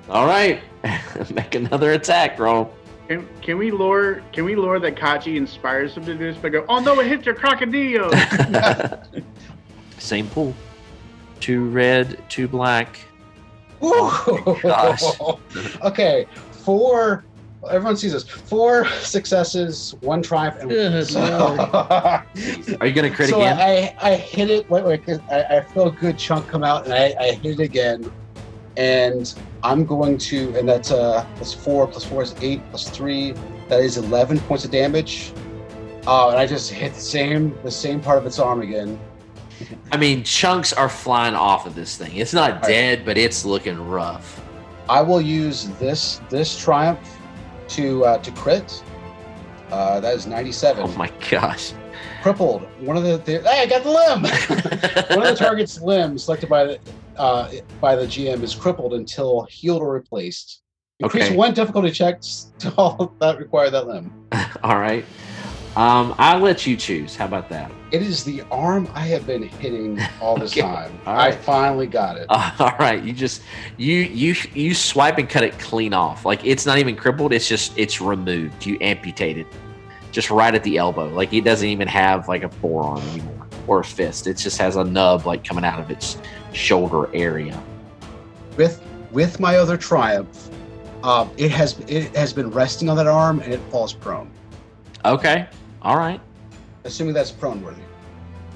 All 0.09 0.26
right. 0.26 0.62
Make 1.34 1.57
another 1.57 1.92
attack 1.92 2.38
roll. 2.38 2.72
Can, 3.09 3.26
can 3.42 3.59
we 3.59 3.70
lure 3.70 4.22
can 4.32 4.44
we 4.44 4.55
lure 4.55 4.78
that 4.78 4.94
Kachi 4.94 5.36
inspires 5.36 5.96
him 5.96 6.05
to 6.05 6.12
do 6.12 6.18
this 6.32 6.36
but 6.40 6.53
go, 6.53 6.64
oh 6.68 6.78
no, 6.78 7.01
it 7.01 7.07
hit 7.07 7.26
your 7.26 7.34
crocodile. 7.34 8.11
Same 9.99 10.28
pool. 10.28 10.55
Two 11.40 11.68
red, 11.70 12.22
two 12.28 12.46
black. 12.46 13.01
Woo! 13.80 14.56
gosh. 14.62 15.02
okay, 15.82 16.26
four. 16.50 17.24
Everyone 17.70 17.96
sees 17.96 18.12
this. 18.12 18.22
Four 18.22 18.86
successes, 18.86 19.94
one 20.00 20.22
triumph, 20.22 20.56
and 20.60 20.70
Good 20.70 21.06
so, 21.08 21.56
Are 22.80 22.86
you 22.86 22.92
gonna 22.92 23.10
crit 23.10 23.30
so 23.30 23.40
again? 23.40 23.58
I, 23.58 23.94
I 24.00 24.14
hit 24.14 24.48
it. 24.48 24.70
Wait, 24.70 24.84
wait. 24.84 25.04
'cause 25.04 25.18
I, 25.30 25.42
I 25.56 25.60
feel 25.62 25.88
a 25.88 25.92
good 25.92 26.16
chunk 26.18 26.46
come 26.48 26.62
out, 26.62 26.84
and 26.84 26.94
I, 26.94 27.14
I 27.20 27.32
hit 27.32 27.58
it 27.58 27.62
again. 27.64 28.10
And 28.76 29.34
I'm 29.64 29.84
going 29.84 30.18
to, 30.18 30.56
and 30.56 30.68
that's 30.68 30.92
uh, 30.92 31.26
that's 31.34 31.52
four 31.52 31.88
plus 31.88 32.04
four 32.04 32.22
is 32.22 32.34
eight 32.40 32.60
plus 32.70 32.88
three. 32.88 33.34
That 33.68 33.80
is 33.80 33.96
eleven 33.96 34.38
points 34.40 34.64
of 34.64 34.70
damage. 34.70 35.32
Oh, 36.06 36.30
and 36.30 36.38
I 36.38 36.46
just 36.46 36.70
hit 36.70 36.94
the 36.94 37.00
same 37.00 37.58
the 37.64 37.70
same 37.72 38.00
part 38.00 38.18
of 38.18 38.26
its 38.26 38.38
arm 38.38 38.62
again. 38.62 38.98
I 39.92 39.96
mean, 39.96 40.22
chunks 40.24 40.72
are 40.72 40.88
flying 40.88 41.34
off 41.34 41.66
of 41.66 41.74
this 41.74 41.96
thing. 41.96 42.16
It's 42.16 42.32
not 42.32 42.62
dead, 42.62 43.04
but 43.04 43.16
it's 43.18 43.44
looking 43.44 43.88
rough. 43.88 44.42
I 44.88 45.02
will 45.02 45.20
use 45.20 45.68
this 45.78 46.20
this 46.30 46.59
triumph 46.59 47.00
to 47.68 48.04
uh, 48.04 48.18
to 48.18 48.30
crit. 48.32 48.82
Uh, 49.70 50.00
that 50.00 50.14
is 50.14 50.26
97. 50.26 50.82
Oh 50.82 50.88
my 50.96 51.12
gosh. 51.30 51.72
Crippled. 52.22 52.62
One 52.80 52.96
of 52.96 53.02
the, 53.02 53.18
the 53.18 53.40
hey, 53.42 53.62
I 53.62 53.66
got 53.66 53.82
the 53.82 53.90
limb. 53.90 54.22
One 55.18 55.26
of 55.26 55.38
the 55.38 55.44
target's 55.44 55.80
limbs 55.80 56.24
selected 56.24 56.48
by 56.48 56.64
the 56.64 56.80
uh, 57.16 57.50
by 57.80 57.94
the 57.96 58.06
GM 58.06 58.42
is 58.42 58.54
crippled 58.54 58.94
until 58.94 59.42
healed 59.50 59.82
or 59.82 59.92
replaced. 59.92 60.62
Increase 61.00 61.26
Okay. 61.26 61.36
one 61.36 61.54
difficulty 61.54 61.90
check 61.90 62.20
to 62.59 62.74
all 62.76 63.14
that 63.20 63.38
require 63.38 63.70
that 63.70 63.86
limb. 63.86 64.12
All 64.64 64.78
right. 64.78 65.04
Um, 65.76 66.12
I'll 66.18 66.40
let 66.40 66.66
you 66.66 66.76
choose. 66.76 67.14
How 67.14 67.26
about 67.26 67.48
that? 67.50 67.70
It 67.91 68.03
is 68.03 68.22
the 68.24 68.43
arm 68.51 68.86
I 68.95 69.01
have 69.07 69.26
been 69.26 69.43
hitting 69.45 69.99
all 70.20 70.36
this 70.36 70.53
Okay. 70.53 70.61
time. 70.61 70.99
All 71.07 71.16
I 71.18 71.32
finally 71.32 71.86
got 71.86 72.16
it. 72.18 72.26
Uh, 72.28 72.51
all 72.59 72.74
right. 72.78 73.03
You 73.03 73.12
just 73.14 73.43
you 73.78 73.95
you 73.97 74.34
you 74.55 74.74
swipe 74.74 75.16
and 75.18 75.28
cut 75.28 75.43
it 75.43 75.59
clean 75.59 75.95
off. 75.95 76.24
Like 76.26 76.45
it's 76.45 76.66
not 76.66 76.78
even 76.78 76.97
crippled. 76.97 77.32
It's 77.32 77.49
just 77.49 77.72
it's 77.78 78.01
removed. 78.01 78.66
You 78.66 78.76
amputate 78.82 79.39
it, 79.39 79.47
just 80.12 80.30
right 80.30 80.55
at 80.55 80.62
the 80.64 80.76
elbow. 80.76 81.09
Like 81.09 81.32
it 81.32 81.45
doesn't 81.45 81.68
even 81.68 81.89
have 81.89 82.28
like 82.28 82.43
a 82.43 82.51
forearm 82.51 82.99
anymore 83.09 83.47
or 83.66 83.80
a 83.80 83.84
fist. 83.84 84.26
It 84.26 84.34
just 84.36 84.59
has 84.59 84.76
a 84.76 84.84
nub 84.84 85.24
like 85.24 85.43
coming 85.45 85.64
out 85.64 85.80
of 85.80 85.91
its 85.91 86.18
shoulder 86.53 87.09
area. 87.14 87.59
with 88.57 88.82
with 89.12 89.41
my 89.41 89.57
other 89.57 89.78
triumph, 89.78 90.51
um, 91.03 91.30
it 91.39 91.51
has 91.53 91.78
it 91.86 92.14
has 92.14 92.34
been 92.34 92.51
resting 92.51 92.91
on 92.91 92.99
that 92.99 93.07
arm 93.07 93.41
and 93.41 93.55
it 93.55 93.61
falls 93.70 93.95
prone. 93.95 94.30
Okay. 95.07 95.47
All 95.80 95.97
right. 95.97 96.20
Assuming 96.89 97.12
that's 97.12 97.30
prone 97.30 97.62
worthy. 97.62 97.82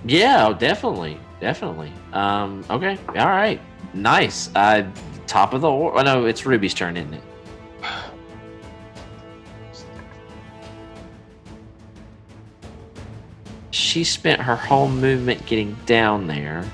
Yeah, 0.06 0.46
oh, 0.48 0.54
definitely, 0.54 1.18
definitely. 1.38 1.92
Um, 2.14 2.64
okay, 2.70 2.98
all 3.08 3.26
right, 3.26 3.60
nice. 3.92 4.48
Uh, 4.56 4.90
top 5.26 5.52
of 5.52 5.60
the 5.60 5.70
or- 5.70 5.98
oh, 5.98 6.02
no, 6.02 6.24
it's 6.24 6.46
Ruby's 6.46 6.72
turn, 6.72 6.96
isn't 6.96 7.12
it? 7.12 7.22
She 13.70 14.02
spent 14.02 14.40
her 14.40 14.56
whole 14.56 14.88
movement 14.88 15.44
getting 15.44 15.76
down 15.84 16.26
there. 16.26 16.64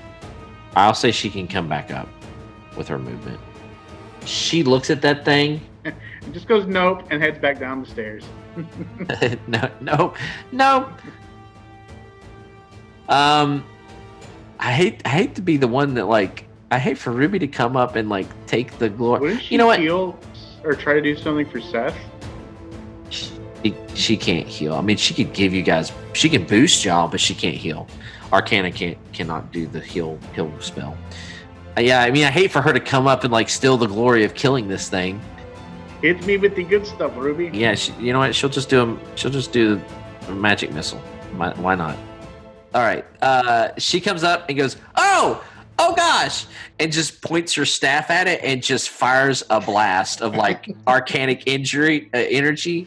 I'll 0.77 0.95
say 0.95 1.11
she 1.11 1.29
can 1.29 1.49
come 1.49 1.69
back 1.69 1.91
up 1.91 2.09
with 2.77 2.87
her 2.87 3.01
movement. 3.01 3.41
She 4.25 4.63
looks 4.63 4.91
at 4.91 5.03
that 5.03 5.25
thing. 5.25 5.61
It 5.85 5.95
just 6.33 6.47
goes 6.47 6.67
nope 6.67 7.03
and 7.11 7.21
heads 7.21 7.41
back 7.41 7.59
down 7.59 7.83
the 7.83 7.89
stairs. 7.89 8.25
no, 9.49 9.71
no, 9.81 10.15
no. 10.53 10.93
Um, 13.09 13.65
I 14.59 14.73
hate, 14.73 15.03
I 15.05 15.09
hate 15.09 15.35
to 15.37 15.43
be 15.43 15.57
the 15.57 15.69
one 15.69 15.95
that 15.95 16.07
like, 16.07 16.45
I 16.71 16.79
hate 16.79 16.99
for 16.99 17.11
Ruby 17.11 17.39
to 17.39 17.49
come 17.49 17.77
up 17.77 17.97
and 17.97 18.09
like 18.09 18.27
take 18.47 18.79
the 18.79 18.89
glory. 18.89 19.21
Wouldn't 19.21 19.43
she 19.43 19.55
You 19.55 19.59
know 19.59 19.67
what? 19.67 19.81
heal 19.81 20.19
or 20.65 20.75
try 20.75 20.95
to 20.95 21.01
do 21.01 21.17
something 21.17 21.49
for 21.49 21.61
Seth? 21.61 21.97
She, 23.11 23.75
she 23.95 24.17
can't 24.17 24.47
heal. 24.47 24.75
I 24.75 24.83
mean, 24.83 24.97
she 24.97 25.15
could 25.15 25.33
give 25.33 25.55
you 25.55 25.63
guys, 25.63 25.93
she 26.13 26.29
can 26.29 26.45
boost 26.45 26.85
y'all, 26.85 27.09
but 27.09 27.21
she 27.21 27.35
can't 27.35 27.57
heal. 27.57 27.87
Arcana 28.33 28.71
can't, 28.71 28.99
cannot 29.13 29.53
do 29.53 29.67
the 29.67 29.81
heal, 29.81 30.19
heal 30.35 30.53
spell. 30.61 30.97
Uh, 31.77 31.81
yeah, 31.81 32.03
I 32.03 32.11
mean, 32.11 32.25
I 32.25 32.31
hate 32.31 32.51
for 32.51 32.61
her 32.61 32.73
to 32.73 32.81
come 32.81 33.07
up 33.07 33.25
and 33.25 33.33
like 33.33 33.49
steal 33.49 33.77
the 33.79 33.87
glory 33.87 34.25
of 34.25 34.35
killing 34.35 34.69
this 34.69 34.89
thing. 34.91 35.21
Hit 36.03 36.25
me 36.27 36.37
with 36.37 36.55
the 36.55 36.63
good 36.63 36.87
stuff, 36.87 37.17
Ruby. 37.17 37.51
Yeah, 37.53 37.75
she, 37.75 37.93
you 37.95 38.13
know 38.13 38.19
what? 38.19 38.35
She'll 38.35 38.51
just 38.51 38.69
do 38.69 38.83
a, 38.83 39.17
she'll 39.17 39.31
just 39.31 39.53
do 39.53 39.81
a 40.29 40.33
magic 40.33 40.73
missile. 40.73 40.99
Why 41.37 41.75
not? 41.75 41.97
All 42.75 42.83
right. 42.83 43.05
Uh, 43.23 43.71
she 43.79 44.01
comes 44.01 44.23
up 44.25 44.49
and 44.49 44.59
goes, 44.59 44.77
"Oh, 44.97 45.45
oh 45.79 45.95
gosh!" 45.95 46.47
and 46.79 46.93
just 46.93 47.23
points 47.23 47.55
her 47.55 47.64
staff 47.64 48.11
at 48.11 48.29
it 48.29 48.41
and 48.43 48.62
just 48.62 48.91
fires 48.91 49.43
a 49.51 49.61
blast 49.61 50.21
of 50.21 50.35
like 50.35 50.64
arcanic 50.87 51.43
injury 51.47 52.11
uh, 52.14 52.19
energy. 52.19 52.87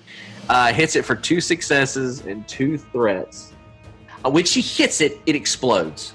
uh, 0.50 0.74
hits 0.74 0.96
it 0.96 1.06
for 1.06 1.16
two 1.16 1.40
successes 1.40 2.22
and 2.26 2.48
two 2.48 2.78
threats. 2.78 3.54
Uh, 4.26 4.30
when 4.30 4.46
she 4.46 4.62
hits 4.62 5.02
it, 5.02 5.20
it 5.26 5.36
explodes. 5.36 6.14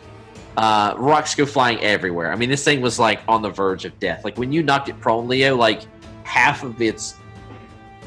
Uh, 0.56 0.94
rocks 0.96 1.34
go 1.34 1.44
flying 1.44 1.78
everywhere. 1.80 2.32
I 2.32 2.36
mean, 2.36 2.48
this 2.48 2.64
thing 2.64 2.80
was 2.80 2.98
like 2.98 3.20
on 3.28 3.42
the 3.42 3.50
verge 3.50 3.84
of 3.84 3.98
death. 3.98 4.24
Like 4.24 4.38
when 4.38 4.52
you 4.52 4.62
knocked 4.62 4.88
it 4.88 4.98
prone, 5.00 5.28
Leo, 5.28 5.56
like 5.56 5.82
half 6.24 6.62
of 6.64 6.80
its 6.80 7.14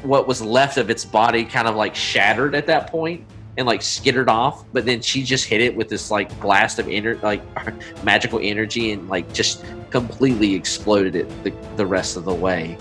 what 0.02 0.26
was 0.26 0.40
left 0.40 0.78
of 0.78 0.88
its 0.88 1.04
body 1.04 1.44
kind 1.44 1.68
of 1.68 1.76
like 1.76 1.94
shattered 1.94 2.54
at 2.54 2.66
that 2.66 2.90
point 2.90 3.24
and 3.56 3.66
like 3.66 3.82
skittered 3.82 4.28
off. 4.28 4.64
But 4.72 4.86
then 4.86 5.00
she 5.00 5.22
just 5.22 5.46
hit 5.46 5.60
it 5.60 5.74
with 5.74 5.88
this 5.88 6.10
like 6.10 6.38
blast 6.40 6.78
of 6.78 6.86
ener- 6.86 7.20
like 7.22 7.42
magical 8.04 8.38
energy 8.42 8.92
and 8.92 9.08
like 9.08 9.32
just 9.32 9.64
completely 9.90 10.54
exploded 10.54 11.16
it 11.16 11.44
the, 11.44 11.50
the 11.76 11.86
rest 11.86 12.16
of 12.16 12.24
the 12.24 12.34
way. 12.34 12.76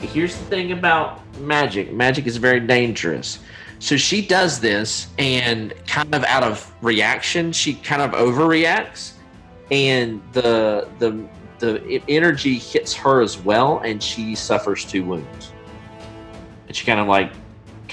Here's 0.00 0.36
the 0.36 0.44
thing 0.46 0.72
about 0.72 1.20
magic 1.38 1.92
magic 1.92 2.26
is 2.26 2.36
very 2.36 2.60
dangerous. 2.60 3.38
So 3.78 3.96
she 3.96 4.26
does 4.26 4.60
this, 4.60 5.08
and 5.18 5.74
kind 5.86 6.14
of 6.14 6.24
out 6.24 6.42
of 6.42 6.72
reaction, 6.80 7.52
she 7.52 7.74
kind 7.74 8.00
of 8.00 8.12
overreacts, 8.12 9.12
and 9.70 10.22
the 10.32 10.88
the 10.98 11.26
the 11.58 12.02
energy 12.08 12.58
hits 12.58 12.94
her 12.94 13.20
as 13.20 13.38
well, 13.38 13.80
and 13.80 14.02
she 14.02 14.34
suffers 14.34 14.84
two 14.84 15.04
wounds. 15.04 15.52
And 16.66 16.76
she 16.76 16.86
kind 16.86 17.00
of 17.00 17.08
like 17.08 17.32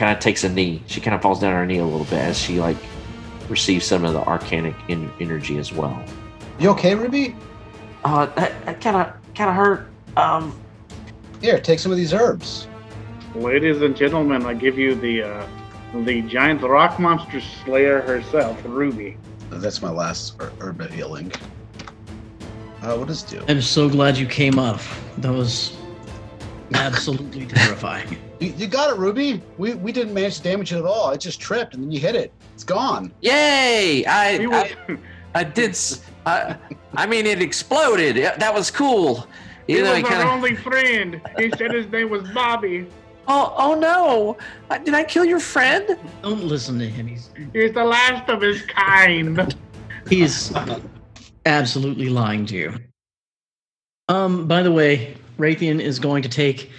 kind 0.01 0.17
of 0.17 0.19
takes 0.19 0.43
a 0.43 0.49
knee. 0.49 0.81
She 0.87 0.99
kind 0.99 1.13
of 1.13 1.21
falls 1.21 1.39
down 1.39 1.53
on 1.53 1.59
her 1.59 1.65
knee 1.67 1.77
a 1.77 1.85
little 1.85 2.05
bit 2.05 2.13
as 2.13 2.35
she 2.35 2.59
like 2.59 2.77
receives 3.49 3.85
some 3.85 4.03
of 4.03 4.13
the 4.13 4.21
arcanic 4.21 4.73
en- 4.89 5.11
energy 5.19 5.59
as 5.59 5.71
well. 5.71 6.03
You 6.57 6.71
okay, 6.71 6.95
Ruby? 6.95 7.35
Uh, 8.03 8.25
that, 8.33 8.65
that 8.65 8.81
kind 8.81 8.97
of 8.97 9.13
kind 9.35 9.51
of 9.51 9.55
hurt. 9.55 9.87
Um, 10.17 10.59
Here, 11.39 11.59
take 11.59 11.77
some 11.77 11.91
of 11.91 11.99
these 11.99 12.15
herbs. 12.15 12.67
Ladies 13.35 13.83
and 13.83 13.95
gentlemen, 13.95 14.43
I 14.43 14.55
give 14.55 14.75
you 14.75 14.95
the 14.95 15.21
uh, 15.21 15.47
the 16.03 16.23
giant 16.23 16.63
rock 16.63 16.99
monster 16.99 17.39
slayer 17.39 18.01
herself, 18.01 18.59
Ruby. 18.65 19.19
That's 19.51 19.83
my 19.83 19.91
last 19.91 20.35
her- 20.41 20.51
herb 20.61 20.81
of 20.81 20.91
healing. 20.91 21.31
Uh, 22.81 22.97
what 22.97 23.07
does 23.07 23.21
it 23.21 23.29
do? 23.29 23.45
I'm 23.47 23.61
so 23.61 23.87
glad 23.87 24.17
you 24.17 24.25
came 24.25 24.57
up. 24.57 24.81
That 25.19 25.31
was 25.31 25.77
absolutely 26.73 27.45
terrifying. 27.45 28.17
You, 28.41 28.53
you 28.57 28.67
got 28.67 28.89
it, 28.93 28.97
Ruby. 28.99 29.41
We 29.57 29.75
we 29.75 29.91
didn't 29.91 30.13
manage 30.13 30.37
to 30.37 30.43
damage 30.43 30.73
it 30.73 30.77
at 30.79 30.85
all. 30.85 31.11
It 31.11 31.21
just 31.21 31.39
tripped, 31.39 31.75
and 31.75 31.83
then 31.83 31.91
you 31.91 31.99
hit 31.99 32.15
it. 32.15 32.33
It's 32.55 32.63
gone. 32.63 33.13
yay! 33.21 34.03
I 34.05 34.37
He 34.39 34.45
I, 34.45 34.47
was, 34.87 34.97
I 35.35 35.43
did. 35.43 35.69
s- 35.71 36.01
I, 36.25 36.55
I 36.95 37.05
mean, 37.05 37.25
it 37.25 37.41
exploded. 37.41 38.17
That 38.17 38.53
was 38.53 38.69
cool. 38.71 39.27
he 39.67 39.77
You 39.77 39.83
know, 39.83 39.91
was 39.91 39.99
it 39.99 40.05
our 40.05 40.09
kinda- 40.11 40.31
only 40.33 40.55
friend. 40.55 41.21
He 41.37 41.49
said 41.51 41.71
his 41.71 41.87
name 41.91 42.09
was 42.09 42.27
Bobby. 42.31 42.87
Oh, 43.27 43.53
oh 43.57 43.75
no! 43.75 44.37
Did 44.83 44.95
I 44.95 45.03
kill 45.03 45.23
your 45.23 45.39
friend? 45.39 45.97
Don't 46.23 46.43
listen 46.43 46.79
to 46.79 46.87
him. 46.89 47.07
He's 47.07 47.29
He's 47.53 47.71
the 47.73 47.83
last 47.83 48.27
of 48.29 48.41
his 48.41 48.63
kind. 48.63 49.55
he's 50.09 50.51
absolutely 51.45 52.09
lying 52.09 52.45
to 52.47 52.55
you. 52.57 52.75
Um, 54.09 54.47
by 54.47 54.63
the 54.63 54.71
way, 54.71 55.15
Raytheon 55.37 55.79
is 55.79 55.99
going 55.99 56.23
to 56.23 56.29
take 56.29 56.71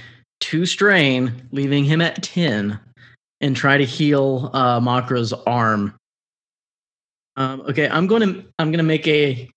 two 0.42 0.66
strain, 0.66 1.48
leaving 1.52 1.84
him 1.84 2.02
at 2.02 2.22
ten, 2.22 2.78
and 3.40 3.56
try 3.56 3.78
to 3.78 3.84
heal 3.84 4.50
uh, 4.52 4.80
Makra's 4.80 5.32
arm. 5.32 5.94
Um, 7.36 7.62
okay, 7.62 7.88
I'm 7.88 8.06
going 8.06 8.22
to 8.22 8.44
I'm 8.58 8.68
going 8.68 8.78
to 8.78 8.82
make 8.82 9.06
a 9.06 9.48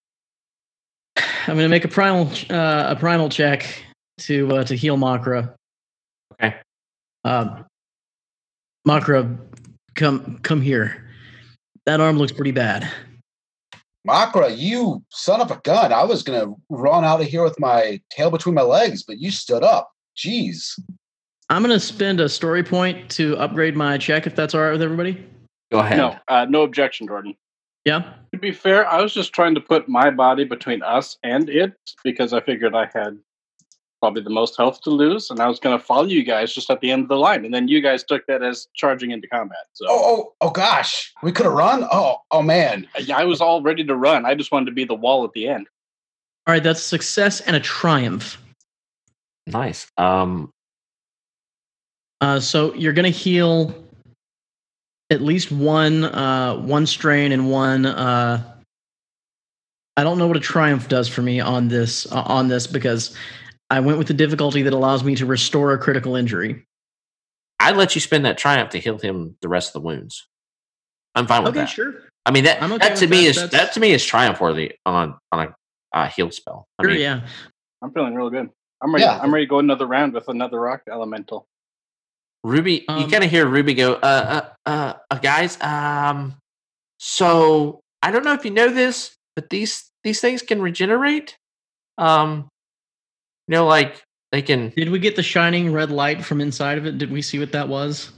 I'm 1.17 1.55
going 1.55 1.65
to 1.65 1.69
make 1.69 1.83
a 1.83 1.89
primal 1.89 2.29
uh, 2.49 2.85
a 2.89 2.95
primal 2.97 3.27
check 3.27 3.83
to 4.19 4.57
uh, 4.57 4.63
to 4.63 4.75
heal 4.75 4.95
Makra. 4.95 5.53
Okay. 6.33 6.55
Um, 7.25 7.65
Makra, 8.87 9.37
come 9.95 10.39
come 10.43 10.61
here. 10.61 11.03
That 11.85 11.99
arm 11.99 12.17
looks 12.17 12.31
pretty 12.31 12.51
bad. 12.51 12.89
Makra, 14.07 14.55
you 14.55 15.03
son 15.09 15.41
of 15.41 15.49
a 15.49 15.59
gun! 15.63 15.91
I 15.91 16.03
was 16.03 16.21
gonna 16.21 16.53
run 16.69 17.03
out 17.03 17.21
of 17.21 17.27
here 17.27 17.43
with 17.43 17.59
my 17.59 17.99
tail 18.11 18.29
between 18.29 18.53
my 18.53 18.61
legs, 18.61 19.03
but 19.03 19.17
you 19.17 19.31
stood 19.31 19.63
up. 19.63 19.91
Jeez. 20.15 20.79
I'm 21.49 21.61
gonna 21.61 21.79
spend 21.79 22.19
a 22.19 22.29
story 22.29 22.63
point 22.63 23.09
to 23.11 23.37
upgrade 23.37 23.75
my 23.75 23.97
check 23.97 24.25
if 24.25 24.35
that's 24.35 24.55
all 24.55 24.61
right 24.61 24.71
with 24.71 24.81
everybody. 24.81 25.23
Go 25.71 25.79
ahead. 25.79 25.97
No, 25.97 26.17
uh, 26.27 26.45
no 26.49 26.63
objection, 26.63 27.07
Jordan. 27.07 27.35
Yeah. 27.85 28.13
To 28.31 28.39
be 28.39 28.51
fair, 28.51 28.87
I 28.87 29.01
was 29.01 29.13
just 29.13 29.33
trying 29.33 29.53
to 29.55 29.61
put 29.61 29.87
my 29.87 30.09
body 30.09 30.43
between 30.43 30.81
us 30.81 31.17
and 31.23 31.49
it 31.49 31.73
because 32.03 32.33
I 32.33 32.41
figured 32.41 32.73
I 32.73 32.89
had 32.93 33.17
probably 34.01 34.23
the 34.23 34.29
most 34.29 34.57
health 34.57 34.81
to 34.81 34.89
lose, 34.89 35.29
and 35.29 35.39
I 35.39 35.47
was 35.47 35.59
going 35.59 35.77
to 35.77 35.83
follow 35.83 36.05
you 36.05 36.23
guys 36.23 36.53
just 36.53 36.69
at 36.69 36.81
the 36.81 36.91
end 36.91 37.03
of 37.03 37.09
the 37.09 37.17
line, 37.17 37.45
and 37.45 37.53
then 37.53 37.67
you 37.67 37.81
guys 37.81 38.03
took 38.03 38.25
that 38.27 38.43
as 38.43 38.67
charging 38.75 39.11
into 39.11 39.27
combat. 39.27 39.65
So 39.73 39.85
Oh 39.87 40.01
oh 40.03 40.33
oh 40.41 40.49
gosh, 40.49 41.13
we 41.23 41.31
could 41.31 41.45
have 41.45 41.53
run. 41.53 41.87
Oh 41.91 42.17
oh 42.31 42.41
man. 42.41 42.87
yeah, 42.99 43.17
I 43.17 43.23
was 43.23 43.39
all 43.39 43.61
ready 43.61 43.83
to 43.83 43.95
run. 43.95 44.25
I 44.25 44.35
just 44.35 44.51
wanted 44.51 44.65
to 44.65 44.71
be 44.71 44.83
the 44.83 44.95
wall 44.95 45.23
at 45.23 45.33
the 45.33 45.47
end. 45.47 45.67
All 46.47 46.53
right, 46.53 46.63
that's 46.63 46.81
success 46.81 47.41
and 47.41 47.55
a 47.55 47.59
triumph. 47.59 48.37
Nice. 49.47 49.87
Um, 49.97 50.51
Uh, 52.21 52.39
so 52.39 52.73
you're 52.73 52.93
gonna 52.93 53.09
heal 53.09 53.75
at 55.11 55.21
least 55.21 55.51
one 55.51 56.03
uh, 56.05 56.55
one 56.55 56.85
strain 56.87 57.31
and 57.31 57.49
one. 57.51 57.85
Uh, 57.85 58.41
I 59.97 60.03
don't 60.03 60.17
know 60.17 60.27
what 60.27 60.37
a 60.37 60.41
triumph 60.41 60.87
does 60.87 61.07
for 61.07 61.21
me 61.21 61.39
on 61.39 61.67
this 61.67 62.09
uh, 62.11 62.21
on 62.25 62.47
this 62.47 62.67
because 62.67 63.15
I 63.69 63.79
went 63.81 63.97
with 63.97 64.07
the 64.07 64.13
difficulty 64.13 64.61
that 64.63 64.73
allows 64.73 65.03
me 65.03 65.15
to 65.15 65.25
restore 65.25 65.73
a 65.73 65.77
critical 65.77 66.15
injury. 66.15 66.65
I'd 67.59 67.75
let 67.77 67.95
you 67.95 68.01
spend 68.01 68.25
that 68.25 68.37
triumph 68.37 68.71
to 68.71 68.79
heal 68.79 68.97
him 68.97 69.35
the 69.41 69.49
rest 69.49 69.69
of 69.75 69.81
the 69.81 69.85
wounds. 69.87 70.27
I'm 71.15 71.27
fine 71.27 71.43
with 71.43 71.51
Okay, 71.51 71.59
that. 71.61 71.69
sure. 71.69 71.93
I 72.25 72.31
mean 72.31 72.45
that 72.45 72.63
okay 72.63 72.77
that 72.77 72.97
to 72.97 73.07
me 73.07 73.23
that. 73.23 73.29
is 73.29 73.35
That's- 73.35 73.51
that 73.51 73.73
to 73.73 73.79
me 73.79 73.91
is 73.91 74.03
triumph 74.03 74.39
worthy 74.41 74.73
on 74.85 75.17
on 75.31 75.47
a 75.47 75.55
uh, 75.97 76.07
heal 76.07 76.31
spell. 76.31 76.67
I 76.79 76.83
Sure, 76.83 76.91
mean, 76.91 77.01
yeah. 77.01 77.27
I'm 77.81 77.91
feeling 77.93 78.15
real 78.15 78.29
good. 78.29 78.49
I'm 78.81 78.93
ready. 78.93 79.05
Yeah. 79.05 79.19
I'm 79.21 79.33
ready 79.33 79.45
to 79.45 79.49
go 79.49 79.59
another 79.59 79.85
round 79.85 80.13
with 80.13 80.27
another 80.27 80.59
rock 80.59 80.81
elemental. 80.91 81.47
Ruby, 82.43 82.85
you 82.87 82.95
Um, 82.95 83.09
kind 83.09 83.23
of 83.23 83.31
hear 83.31 83.47
Ruby 83.47 83.73
go, 83.73 83.93
uh, 83.93 83.97
uh, 84.65 84.69
uh, 84.69 84.93
uh, 85.09 85.17
guys, 85.17 85.59
um, 85.61 86.35
so 86.99 87.81
I 88.03 88.11
don't 88.11 88.23
know 88.23 88.33
if 88.33 88.45
you 88.45 88.51
know 88.51 88.69
this, 88.69 89.15
but 89.35 89.49
these 89.49 89.89
these 90.03 90.21
things 90.21 90.43
can 90.43 90.61
regenerate. 90.61 91.37
Um, 91.97 92.47
you 93.47 93.53
know, 93.53 93.65
like 93.65 94.03
they 94.31 94.43
can. 94.43 94.69
Did 94.75 94.89
we 94.89 94.99
get 94.99 95.15
the 95.15 95.23
shining 95.23 95.73
red 95.73 95.89
light 95.89 96.23
from 96.23 96.39
inside 96.39 96.77
of 96.77 96.85
it? 96.85 96.99
Did 96.99 97.11
we 97.11 97.23
see 97.23 97.39
what 97.39 97.51
that 97.53 97.67
was? 97.67 98.11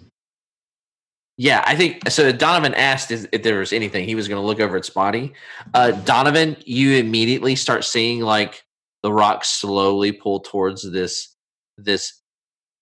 Yeah, 1.37 1.63
I 1.65 1.75
think 1.75 2.09
so. 2.09 2.31
Donovan 2.31 2.73
asked 2.73 3.11
if, 3.11 3.27
if 3.31 3.43
there 3.43 3.59
was 3.59 3.71
anything. 3.71 4.05
He 4.05 4.15
was 4.15 4.27
going 4.27 4.41
to 4.41 4.45
look 4.45 4.59
over 4.59 4.75
its 4.75 4.89
body. 4.89 5.33
Uh, 5.73 5.91
Donovan, 5.91 6.57
you 6.65 6.97
immediately 6.97 7.55
start 7.55 7.85
seeing 7.85 8.21
like 8.21 8.65
the 9.03 9.11
rock 9.13 9.45
slowly 9.45 10.11
pull 10.11 10.39
towards 10.39 10.89
this 10.91 11.35
this 11.77 12.21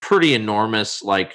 pretty 0.00 0.34
enormous, 0.34 1.02
like 1.02 1.34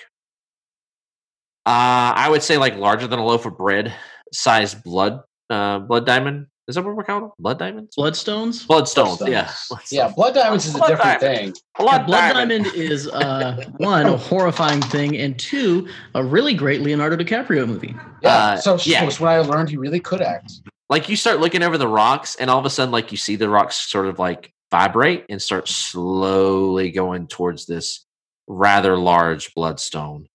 uh, 1.65 2.13
I 2.15 2.27
would 2.29 2.43
say 2.43 2.57
like 2.57 2.75
larger 2.75 3.07
than 3.07 3.19
a 3.19 3.25
loaf 3.25 3.45
of 3.45 3.57
bread 3.57 3.93
sized 4.33 4.83
blood 4.83 5.21
uh, 5.49 5.79
blood 5.79 6.05
diamond. 6.05 6.47
Is 6.67 6.75
that 6.75 6.85
what 6.85 6.95
we're 6.95 7.03
calling 7.03 7.23
them? 7.23 7.31
Blood 7.37 7.59
diamonds? 7.59 7.95
Bloodstones? 7.97 8.65
Bloodstones. 8.65 9.17
Bloodstones. 9.17 9.27
Yeah. 9.27 9.51
Yeah, 9.91 10.13
blood 10.15 10.35
diamonds 10.35 10.65
is 10.67 10.75
a 10.75 10.79
different 10.79 11.19
diamond. 11.19 11.21
thing. 11.21 11.53
Blood, 11.77 12.05
Blood 12.05 12.33
diamond. 12.33 12.65
Diamond 12.65 12.75
is 12.81 13.07
uh, 13.09 13.65
one 13.77 14.05
a 14.05 14.15
horrifying 14.15 14.81
thing, 14.81 15.17
and 15.17 15.37
two 15.37 15.89
a 16.15 16.23
really 16.23 16.53
great 16.53 16.81
Leonardo 16.81 17.17
DiCaprio 17.17 17.67
movie. 17.67 17.93
Yeah. 18.21 18.35
Uh, 18.35 18.57
so 18.57 18.77
yeah. 18.83 19.07
so 19.09 19.23
when 19.23 19.33
I 19.33 19.39
learned 19.39 19.69
he 19.69 19.77
really 19.77 19.99
could 19.99 20.21
act. 20.21 20.61
like 20.89 21.09
you 21.09 21.15
start 21.15 21.39
looking 21.39 21.61
over 21.63 21.77
the 21.77 21.87
rocks 21.87 22.35
and 22.35 22.49
all 22.49 22.59
of 22.59 22.65
a 22.65 22.69
sudden 22.69 22.91
like 22.91 23.11
you 23.11 23.17
see 23.17 23.35
the 23.35 23.49
rocks 23.49 23.75
sort 23.75 24.05
of 24.05 24.17
like 24.17 24.53
vibrate 24.71 25.25
and 25.29 25.41
start 25.41 25.67
slowly 25.67 26.91
going 26.91 27.27
towards 27.27 27.65
this 27.65 28.05
rather 28.47 28.97
large 28.97 29.53
bloodstone 29.53 30.27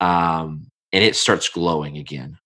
um 0.00 0.66
and 0.92 1.02
it 1.02 1.16
starts 1.16 1.48
glowing 1.48 1.98
again 1.98 2.38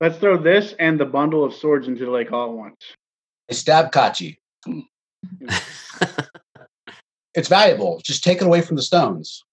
Let's 0.00 0.16
throw 0.16 0.38
this 0.38 0.74
and 0.78 0.98
the 0.98 1.04
bundle 1.04 1.44
of 1.44 1.52
swords 1.52 1.86
into 1.86 2.06
the 2.06 2.10
lake 2.10 2.32
all 2.32 2.48
at 2.48 2.56
once. 2.56 2.78
I 3.50 3.52
stab 3.52 3.92
Kachi. 3.92 4.38
It's 7.34 7.48
valuable. 7.48 8.00
Just 8.04 8.24
take 8.24 8.40
it 8.40 8.46
away 8.46 8.60
from 8.60 8.76
the 8.76 8.82
stones. 8.82 9.44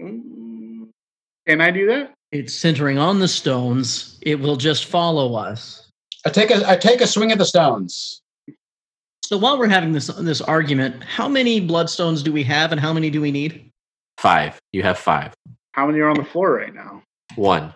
Mm, 0.00 0.88
Can 1.46 1.60
I 1.60 1.70
do 1.70 1.86
that? 1.88 2.14
It's 2.32 2.54
centering 2.54 2.98
on 2.98 3.18
the 3.18 3.28
stones. 3.28 4.18
It 4.22 4.40
will 4.40 4.56
just 4.56 4.86
follow 4.86 5.34
us. 5.34 5.90
I 6.24 6.30
take 6.30 6.50
a 6.50 6.68
I 6.68 6.76
take 6.76 7.00
a 7.00 7.06
swing 7.06 7.32
at 7.32 7.38
the 7.38 7.44
stones. 7.44 8.22
So 9.28 9.36
while 9.36 9.58
we're 9.58 9.68
having 9.68 9.92
this 9.92 10.06
this 10.06 10.40
argument, 10.40 11.04
how 11.04 11.28
many 11.28 11.60
bloodstones 11.60 12.24
do 12.24 12.32
we 12.32 12.42
have, 12.44 12.72
and 12.72 12.80
how 12.80 12.94
many 12.94 13.10
do 13.10 13.20
we 13.20 13.30
need? 13.30 13.70
five 14.16 14.58
you 14.72 14.82
have 14.82 14.98
five 14.98 15.32
How 15.72 15.86
many 15.86 16.00
are 16.00 16.08
on 16.08 16.16
the 16.16 16.24
floor 16.24 16.52
right 16.56 16.74
now? 16.74 17.02
one 17.36 17.74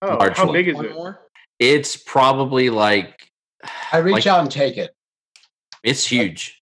Oh, 0.00 0.16
Large 0.16 0.36
how 0.38 0.46
one. 0.46 0.54
big 0.54 0.66
is 0.68 0.76
One 0.76 0.86
it? 0.86 0.94
more. 0.94 1.20
it's 1.58 1.94
probably 1.96 2.70
like 2.70 3.28
I 3.92 3.98
reach 3.98 4.14
Like- 4.14 4.26
out 4.26 4.40
and 4.40 4.50
take 4.50 4.78
it. 4.78 4.92
it's 5.84 6.06
huge 6.06 6.58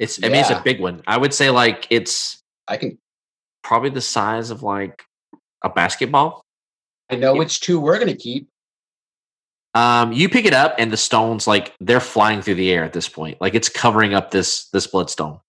it's 0.00 0.18
i 0.24 0.26
mean 0.28 0.40
it's 0.40 0.50
a 0.50 0.60
big 0.64 0.80
one 0.80 1.02
i 1.06 1.16
would 1.16 1.32
say 1.32 1.50
like 1.50 1.86
it's 1.90 2.42
I 2.66 2.76
can 2.78 2.98
probably 3.62 3.90
the 3.90 4.00
size 4.02 4.50
of 4.50 4.62
like 4.64 5.02
a 5.64 5.68
basketball. 5.70 6.42
I 7.10 7.14
know 7.14 7.32
Yeah. 7.34 7.38
which 7.38 7.60
two 7.60 7.78
we're 7.80 7.98
gonna 8.00 8.16
keep. 8.16 8.48
Um, 9.74 10.12
you 10.12 10.28
pick 10.28 10.44
it 10.44 10.54
up, 10.54 10.74
and 10.78 10.90
the 10.90 10.96
stones 10.96 11.46
like 11.46 11.74
they're 11.80 12.00
flying 12.00 12.42
through 12.42 12.56
the 12.56 12.70
air 12.70 12.84
at 12.84 12.92
this 12.92 13.08
point. 13.08 13.40
Like 13.40 13.54
it's 13.54 13.68
covering 13.68 14.14
up 14.14 14.30
this 14.30 14.68
this 14.70 14.86
bloodstone. 14.86 15.40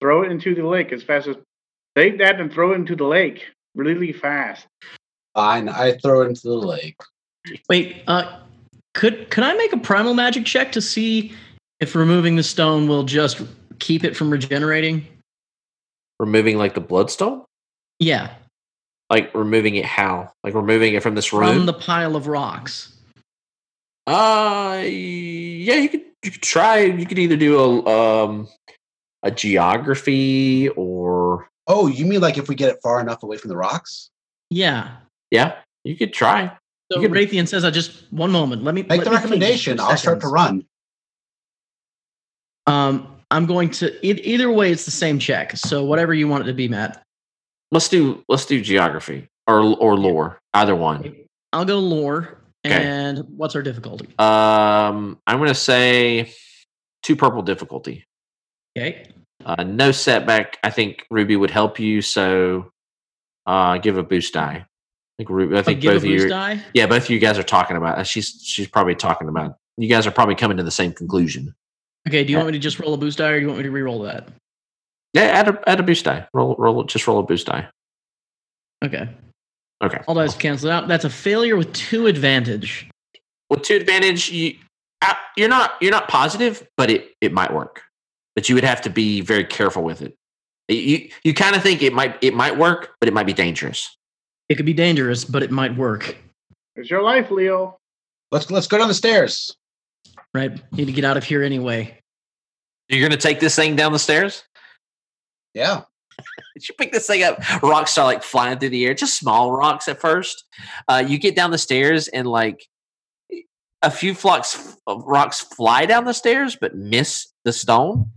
Throw 0.00 0.22
it 0.22 0.30
into 0.30 0.54
the 0.54 0.62
lake 0.66 0.92
as 0.92 1.02
fast 1.02 1.26
as. 1.28 1.36
Take 1.96 2.18
that 2.18 2.38
and 2.38 2.52
throw 2.52 2.72
it 2.72 2.76
into 2.76 2.94
the 2.94 3.04
lake 3.06 3.46
really 3.74 4.12
fast. 4.12 4.66
Fine, 5.34 5.68
I 5.68 5.96
throw 5.98 6.22
it 6.22 6.28
into 6.28 6.48
the 6.48 6.54
lake. 6.54 6.96
Wait, 7.68 8.02
uh, 8.06 8.40
could 8.94 9.30
could 9.30 9.44
I 9.44 9.54
make 9.54 9.72
a 9.72 9.78
primal 9.78 10.14
magic 10.14 10.44
check 10.44 10.72
to 10.72 10.80
see 10.80 11.32
if 11.80 11.94
removing 11.94 12.36
the 12.36 12.42
stone 12.42 12.88
will 12.88 13.04
just 13.04 13.40
keep 13.78 14.02
it 14.04 14.16
from 14.16 14.30
regenerating? 14.30 15.06
Removing 16.18 16.56
like 16.56 16.74
the 16.74 16.80
bloodstone, 16.80 17.44
Yeah, 17.98 18.34
like 19.10 19.32
removing 19.34 19.76
it 19.76 19.84
how? 19.84 20.32
Like 20.42 20.54
removing 20.54 20.94
it 20.94 21.02
from 21.02 21.14
this 21.14 21.32
room. 21.32 21.54
from 21.54 21.66
the 21.66 21.74
pile 21.74 22.16
of 22.16 22.26
rocks. 22.26 22.92
Uh, 24.06 24.82
yeah, 24.84 25.74
you 25.74 25.88
could 25.88 26.02
you 26.24 26.30
could 26.30 26.42
try. 26.42 26.80
You 26.80 27.06
could 27.06 27.18
either 27.18 27.36
do 27.36 27.58
a 27.58 27.86
um 28.24 28.48
a 29.22 29.30
geography 29.30 30.68
or 30.70 31.48
Oh, 31.66 31.88
you 31.88 32.06
mean 32.06 32.20
like 32.20 32.38
if 32.38 32.48
we 32.48 32.54
get 32.54 32.70
it 32.70 32.78
far 32.82 33.00
enough 33.00 33.22
away 33.24 33.36
from 33.38 33.48
the 33.48 33.56
rocks? 33.56 34.10
Yeah. 34.50 34.98
yeah, 35.32 35.56
you 35.82 35.96
could 35.96 36.12
try. 36.12 36.56
So 36.92 37.00
You 37.00 37.08
can- 37.08 37.16
Raytheon 37.18 37.48
says, 37.48 37.64
"I 37.64 37.70
just 37.70 38.04
one 38.12 38.30
moment. 38.30 38.62
Let 38.62 38.76
me 38.76 38.82
Make 38.82 38.98
let 38.98 39.04
the 39.04 39.10
me 39.10 39.16
recommendation. 39.16 39.80
I'll 39.80 39.96
start 39.96 40.20
to 40.20 40.28
run. 40.28 40.64
Um, 42.68 43.08
I'm 43.32 43.46
going 43.46 43.70
to 43.70 44.06
e- 44.06 44.20
either 44.22 44.50
way. 44.52 44.70
It's 44.70 44.84
the 44.84 44.92
same 44.92 45.18
check. 45.18 45.56
So 45.56 45.82
whatever 45.84 46.14
you 46.14 46.28
want 46.28 46.44
it 46.44 46.46
to 46.46 46.52
be, 46.54 46.68
Matt. 46.68 47.02
Let's 47.72 47.88
do 47.88 48.22
let's 48.28 48.46
do 48.46 48.60
geography 48.60 49.26
or 49.48 49.60
or 49.78 49.96
lore, 49.96 50.38
either 50.54 50.76
one. 50.76 51.16
I'll 51.52 51.64
go 51.64 51.80
lore. 51.80 52.35
Okay. 52.66 52.84
And 52.84 53.18
what's 53.36 53.54
our 53.54 53.62
difficulty? 53.62 54.06
Um, 54.18 55.18
I'm 55.26 55.38
gonna 55.38 55.54
say 55.54 56.32
two 57.02 57.16
purple 57.16 57.42
difficulty. 57.42 58.04
Okay. 58.76 59.06
Uh, 59.44 59.62
no 59.62 59.92
setback. 59.92 60.58
I 60.64 60.70
think 60.70 61.06
Ruby 61.10 61.36
would 61.36 61.50
help 61.50 61.78
you, 61.78 62.02
so 62.02 62.72
uh, 63.46 63.78
give 63.78 63.96
a 63.96 64.02
boost 64.02 64.34
die. 64.34 64.66
I 64.66 64.66
think 65.18 65.30
Ruby. 65.30 65.56
I 65.56 65.62
think 65.62 65.80
give 65.80 65.94
both 65.94 66.04
a 66.04 66.06
of 66.06 66.12
you. 66.12 66.28
die. 66.28 66.60
Yeah, 66.74 66.86
both 66.86 67.04
of 67.04 67.10
you 67.10 67.18
guys 67.18 67.38
are 67.38 67.42
talking 67.42 67.76
about. 67.76 68.06
She's 68.06 68.40
she's 68.42 68.68
probably 68.68 68.94
talking 68.94 69.28
about. 69.28 69.56
You 69.78 69.88
guys 69.88 70.06
are 70.06 70.10
probably 70.10 70.34
coming 70.34 70.56
to 70.56 70.62
the 70.62 70.70
same 70.70 70.92
conclusion. 70.92 71.54
Okay. 72.08 72.24
Do 72.24 72.32
you 72.32 72.38
want 72.38 72.48
me 72.48 72.52
to 72.52 72.58
just 72.58 72.78
roll 72.78 72.94
a 72.94 72.96
boost 72.98 73.18
die, 73.18 73.28
or 73.30 73.36
do 73.36 73.42
you 73.42 73.46
want 73.46 73.58
me 73.58 73.64
to 73.64 73.70
re-roll 73.70 74.02
that? 74.02 74.28
Yeah, 75.12 75.22
add 75.22 75.48
a 75.48 75.62
add 75.66 75.80
a 75.80 75.82
boost 75.82 76.04
die. 76.04 76.26
Roll 76.34 76.56
roll 76.58 76.84
just 76.84 77.06
roll 77.06 77.18
a 77.18 77.22
boost 77.22 77.46
die. 77.46 77.68
Okay. 78.84 79.08
Okay. 79.82 80.00
All 80.06 80.14
dice 80.14 80.34
cancel 80.34 80.70
out. 80.70 80.88
That's 80.88 81.04
a 81.04 81.10
failure 81.10 81.56
with 81.56 81.72
two 81.72 82.06
advantage. 82.06 82.88
With 83.50 83.62
two 83.62 83.76
advantage, 83.76 84.30
you 84.30 84.56
uh, 85.02 85.14
you're 85.36 85.48
not 85.48 85.74
you're 85.80 85.90
not 85.90 86.08
positive, 86.08 86.66
but 86.76 86.90
it 86.90 87.14
it 87.20 87.32
might 87.32 87.52
work. 87.52 87.82
But 88.34 88.48
you 88.48 88.54
would 88.54 88.64
have 88.64 88.80
to 88.82 88.90
be 88.90 89.20
very 89.20 89.44
careful 89.44 89.82
with 89.82 90.02
it. 90.02 90.16
You 90.68 91.08
you 91.22 91.34
kind 91.34 91.54
of 91.54 91.62
think 91.62 91.82
it 91.82 91.92
might 91.92 92.16
it 92.22 92.34
might 92.34 92.56
work, 92.56 92.94
but 93.00 93.08
it 93.08 93.12
might 93.12 93.26
be 93.26 93.32
dangerous. 93.32 93.96
It 94.48 94.56
could 94.56 94.66
be 94.66 94.74
dangerous, 94.74 95.24
but 95.24 95.42
it 95.42 95.50
might 95.50 95.76
work. 95.76 96.16
It's 96.76 96.90
your 96.90 97.02
life, 97.02 97.30
Leo. 97.30 97.78
Let's 98.32 98.50
let's 98.50 98.66
go 98.66 98.78
down 98.78 98.88
the 98.88 98.94
stairs. 98.94 99.54
Right? 100.34 100.60
Need 100.72 100.86
to 100.86 100.92
get 100.92 101.04
out 101.04 101.16
of 101.16 101.24
here 101.24 101.42
anyway. 101.42 101.98
You're 102.88 103.06
gonna 103.06 103.20
take 103.20 103.40
this 103.40 103.56
thing 103.56 103.76
down 103.76 103.92
the 103.92 103.98
stairs. 103.98 104.44
Yeah. 105.54 105.82
you 106.56 106.74
pick 106.78 106.92
this 106.92 107.06
thing 107.06 107.22
up? 107.22 107.38
Rocks 107.62 107.92
start 107.92 108.06
like 108.06 108.22
flying 108.22 108.58
through 108.58 108.70
the 108.70 108.86
air 108.86 108.94
just 108.94 109.18
small 109.18 109.52
rocks 109.52 109.88
at 109.88 110.00
first. 110.00 110.44
Uh, 110.88 111.04
you 111.06 111.18
get 111.18 111.36
down 111.36 111.50
the 111.50 111.58
stairs 111.58 112.08
and 112.08 112.26
like 112.26 112.66
a 113.82 113.90
few 113.90 114.14
flocks 114.14 114.76
of 114.86 115.04
rocks 115.04 115.40
fly 115.40 115.86
down 115.86 116.04
the 116.04 116.14
stairs 116.14 116.56
but 116.60 116.74
miss 116.74 117.28
the 117.44 117.52
stone 117.52 118.10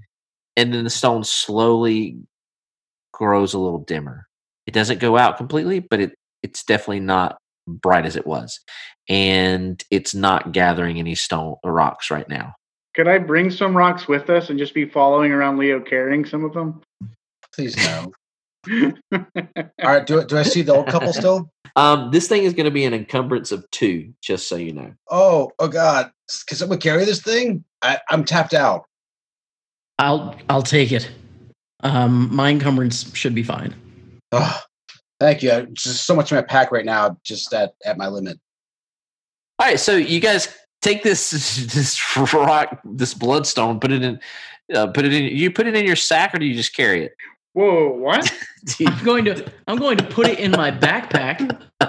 and 0.55 0.73
then 0.73 0.83
the 0.83 0.89
stone 0.89 1.23
slowly 1.23 2.17
grows 3.13 3.53
a 3.53 3.59
little 3.59 3.79
dimmer. 3.79 4.27
It 4.65 4.73
doesn't 4.73 4.99
go 4.99 5.17
out 5.17 5.37
completely 5.37 5.79
but 5.79 5.99
it 5.99 6.13
it's 6.41 6.63
definitely 6.63 7.01
not 7.01 7.37
bright 7.67 8.05
as 8.05 8.15
it 8.15 8.25
was 8.25 8.59
and 9.09 9.83
it's 9.91 10.15
not 10.15 10.53
gathering 10.53 10.97
any 10.97 11.15
stone 11.15 11.55
or 11.63 11.73
rocks 11.73 12.09
right 12.09 12.29
now. 12.29 12.55
Could 12.95 13.07
I 13.07 13.17
bring 13.17 13.51
some 13.51 13.75
rocks 13.75 14.07
with 14.07 14.29
us 14.29 14.49
and 14.49 14.57
just 14.57 14.73
be 14.73 14.85
following 14.85 15.31
around 15.31 15.57
Leo 15.57 15.79
carrying 15.79 16.25
some 16.25 16.43
of 16.43 16.53
them? 16.53 16.81
Please 17.53 17.75
no. 17.77 18.11
All 19.11 19.23
right. 19.81 20.05
Do 20.05 20.23
do 20.25 20.37
I 20.37 20.43
see 20.43 20.61
the 20.61 20.75
old 20.75 20.87
couple 20.87 21.13
still? 21.13 21.49
um, 21.75 22.11
this 22.11 22.27
thing 22.27 22.43
is 22.43 22.53
going 22.53 22.65
to 22.65 22.71
be 22.71 22.85
an 22.85 22.93
encumbrance 22.93 23.51
of 23.51 23.69
two 23.71 24.13
just 24.21 24.49
so 24.49 24.55
you 24.55 24.73
know 24.73 24.93
Oh, 25.09 25.51
oh 25.59 25.67
God! 25.67 26.11
Can 26.47 26.57
someone 26.57 26.79
carry 26.79 27.05
this 27.05 27.21
thing? 27.21 27.63
I, 27.81 27.99
I'm 28.09 28.25
tapped 28.25 28.53
out. 28.53 28.85
I'll 29.97 30.35
I'll 30.49 30.63
take 30.63 30.91
it. 30.91 31.09
Um, 31.81 32.33
my 32.33 32.49
encumbrance 32.49 33.15
should 33.15 33.33
be 33.33 33.43
fine. 33.43 33.73
Oh, 34.31 34.59
thank 35.19 35.41
you. 35.41 35.67
Just 35.73 36.05
so 36.05 36.15
much 36.15 36.31
in 36.31 36.35
my 36.35 36.41
pack 36.41 36.71
right 36.71 36.85
now, 36.85 37.17
just 37.23 37.53
at 37.53 37.73
at 37.85 37.97
my 37.97 38.07
limit. 38.07 38.39
All 39.59 39.67
right, 39.67 39.79
so 39.79 39.95
you 39.95 40.19
guys 40.19 40.47
take 40.81 41.03
this 41.03 41.29
this 41.73 42.17
rock, 42.33 42.79
this 42.83 43.13
bloodstone, 43.13 43.79
put 43.79 43.91
it 43.91 44.03
in, 44.03 44.19
uh, 44.73 44.87
put 44.87 45.05
it 45.05 45.13
in. 45.13 45.25
You 45.35 45.51
put 45.51 45.67
it 45.67 45.75
in 45.75 45.85
your 45.85 45.95
sack, 45.95 46.33
or 46.33 46.39
do 46.39 46.45
you 46.45 46.55
just 46.55 46.75
carry 46.75 47.05
it? 47.05 47.13
Whoa, 47.59 47.89
what? 47.89 48.31
I'm 48.87 49.03
going 49.03 49.25
to 49.25 49.51
I'm 49.67 49.77
going 49.77 49.97
to 49.97 50.05
put 50.05 50.27
it 50.27 50.39
in 50.39 50.51
my 50.51 50.71
backpack. 50.71 51.61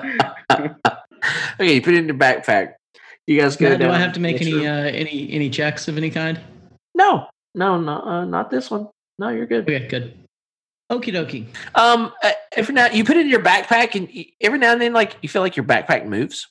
okay, 0.53 1.75
you 1.75 1.81
put 1.81 1.95
it 1.95 1.99
in 1.99 2.07
your 2.07 2.17
backpack. 2.17 2.75
You 3.29 3.41
guys 3.41 3.57
go 3.57 3.69
Matt, 3.69 3.79
do. 3.79 3.89
I 3.89 3.99
have 3.99 4.13
to 4.15 4.21
make 4.21 4.41
any 4.43 4.53
room. 4.53 4.67
uh, 4.67 4.89
any 4.89 5.31
any 5.31 5.49
checks 5.49 5.87
of 5.87 5.97
any 5.97 6.11
kind? 6.11 6.41
no, 6.97 7.29
no, 7.55 7.81
no, 7.81 8.01
uh, 8.01 8.25
not 8.25 8.51
this 8.51 8.69
one. 8.69 8.89
No, 9.21 9.29
you're 9.29 9.47
good. 9.47 9.63
Okay, 9.71 9.87
good. 9.87 10.19
Okie 10.91 11.13
dokie. 11.15 11.47
Um, 11.77 12.13
uh, 12.21 12.33
every 12.57 12.75
now 12.75 12.87
you 12.89 13.05
put 13.05 13.17
it 13.17 13.21
in 13.21 13.29
your 13.29 13.43
backpack, 13.43 13.95
and 13.95 14.09
y- 14.13 14.27
every 14.41 14.59
now 14.59 14.73
and 14.73 14.81
then, 14.83 14.93
like 14.93 15.17
you 15.23 15.29
feel 15.29 15.43
like 15.43 15.55
your 15.55 15.67
backpack 15.67 16.05
moves 16.05 16.49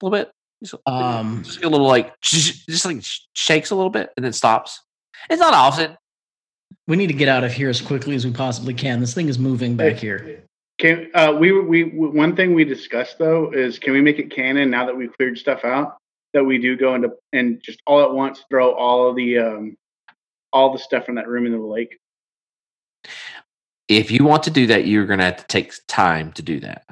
a 0.00 0.06
little 0.06 0.16
bit. 0.16 0.30
Just, 0.62 0.74
Um, 0.86 1.42
just 1.42 1.64
a 1.64 1.68
little 1.68 1.88
like 1.88 2.14
just 2.20 2.84
like 2.84 3.02
shakes 3.32 3.70
a 3.70 3.74
little 3.74 3.90
bit, 3.90 4.10
and 4.16 4.24
then 4.24 4.32
stops. 4.32 4.80
It's 5.28 5.40
not 5.40 5.52
often. 5.52 5.96
We 6.86 6.96
need 6.96 7.08
to 7.08 7.14
get 7.14 7.28
out 7.28 7.44
of 7.44 7.52
here 7.52 7.68
as 7.68 7.80
quickly 7.80 8.14
as 8.14 8.24
we 8.24 8.32
possibly 8.32 8.74
can. 8.74 9.00
This 9.00 9.14
thing 9.14 9.28
is 9.28 9.38
moving 9.38 9.76
back 9.76 9.96
here. 9.96 10.44
Can 10.78 11.10
uh, 11.14 11.36
we, 11.38 11.52
we 11.52 11.84
we 11.84 12.08
one 12.08 12.34
thing 12.34 12.54
we 12.54 12.64
discussed 12.64 13.18
though 13.18 13.52
is 13.52 13.78
can 13.78 13.92
we 13.92 14.00
make 14.00 14.18
it 14.18 14.30
canon 14.30 14.70
now 14.70 14.86
that 14.86 14.96
we've 14.96 15.12
cleared 15.16 15.36
stuff 15.38 15.64
out 15.64 15.98
that 16.32 16.42
we 16.42 16.58
do 16.58 16.76
go 16.76 16.94
into 16.94 17.10
and 17.32 17.62
just 17.62 17.82
all 17.86 18.02
at 18.02 18.12
once 18.12 18.44
throw 18.48 18.72
all 18.72 19.08
of 19.08 19.16
the 19.16 19.38
um 19.38 19.76
all 20.52 20.72
the 20.72 20.78
stuff 20.78 21.04
from 21.04 21.16
that 21.16 21.28
room 21.28 21.46
into 21.46 21.58
the 21.58 21.64
lake. 21.64 21.98
if 23.88 24.10
you 24.10 24.24
want 24.24 24.42
to 24.44 24.50
do 24.50 24.66
that, 24.68 24.86
you're 24.86 25.06
gonna 25.06 25.24
have 25.24 25.36
to 25.36 25.46
take 25.46 25.72
time 25.86 26.32
to 26.32 26.42
do 26.42 26.60
that. 26.60 26.84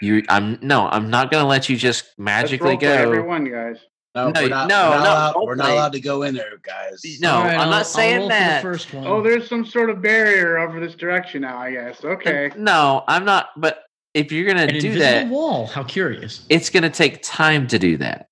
You, 0.00 0.22
I'm 0.28 0.58
no, 0.62 0.88
I'm 0.88 1.10
not 1.10 1.30
gonna 1.30 1.46
let 1.46 1.68
you 1.68 1.76
just 1.76 2.06
Let's 2.06 2.18
magically 2.18 2.70
roll 2.70 2.76
for 2.76 2.80
go. 2.80 2.92
everyone, 2.92 3.44
guys. 3.44 3.76
No, 4.14 4.30
No, 4.30 4.42
we're 4.42 4.48
not, 4.48 4.68
no, 4.68 4.90
we're 4.90 4.96
not, 4.98 5.04
no, 5.04 5.10
allowed, 5.40 5.46
we're 5.46 5.54
not 5.54 5.70
allowed 5.70 5.92
to 5.92 6.00
go 6.00 6.22
in 6.22 6.34
there, 6.34 6.58
guys. 6.62 7.02
No, 7.20 7.32
All 7.32 7.44
right, 7.44 7.54
I'm 7.54 7.60
I'll- 7.60 7.66
not 7.70 7.78
I'll 7.78 7.84
saying 7.84 8.16
roll 8.18 8.28
the 8.28 8.34
that. 8.34 8.62
first 8.62 8.92
one. 8.92 9.06
Oh, 9.06 9.22
there's 9.22 9.48
some 9.48 9.64
sort 9.64 9.88
of 9.88 10.02
barrier 10.02 10.58
over 10.58 10.80
this 10.80 10.94
direction 10.94 11.42
now. 11.42 11.56
I 11.58 11.72
guess. 11.72 12.04
Okay. 12.04 12.50
No, 12.56 13.04
I'm 13.08 13.24
not. 13.24 13.50
But 13.56 13.84
if 14.12 14.30
you're 14.30 14.46
gonna 14.46 14.64
an 14.64 14.68
do 14.68 14.74
invisible 14.88 14.98
that, 15.00 15.28
wall. 15.28 15.66
How 15.66 15.82
curious. 15.82 16.44
it's 16.50 16.68
gonna 16.68 16.90
take 16.90 17.22
time 17.22 17.66
to 17.68 17.78
do 17.78 17.96
that. 17.98 18.26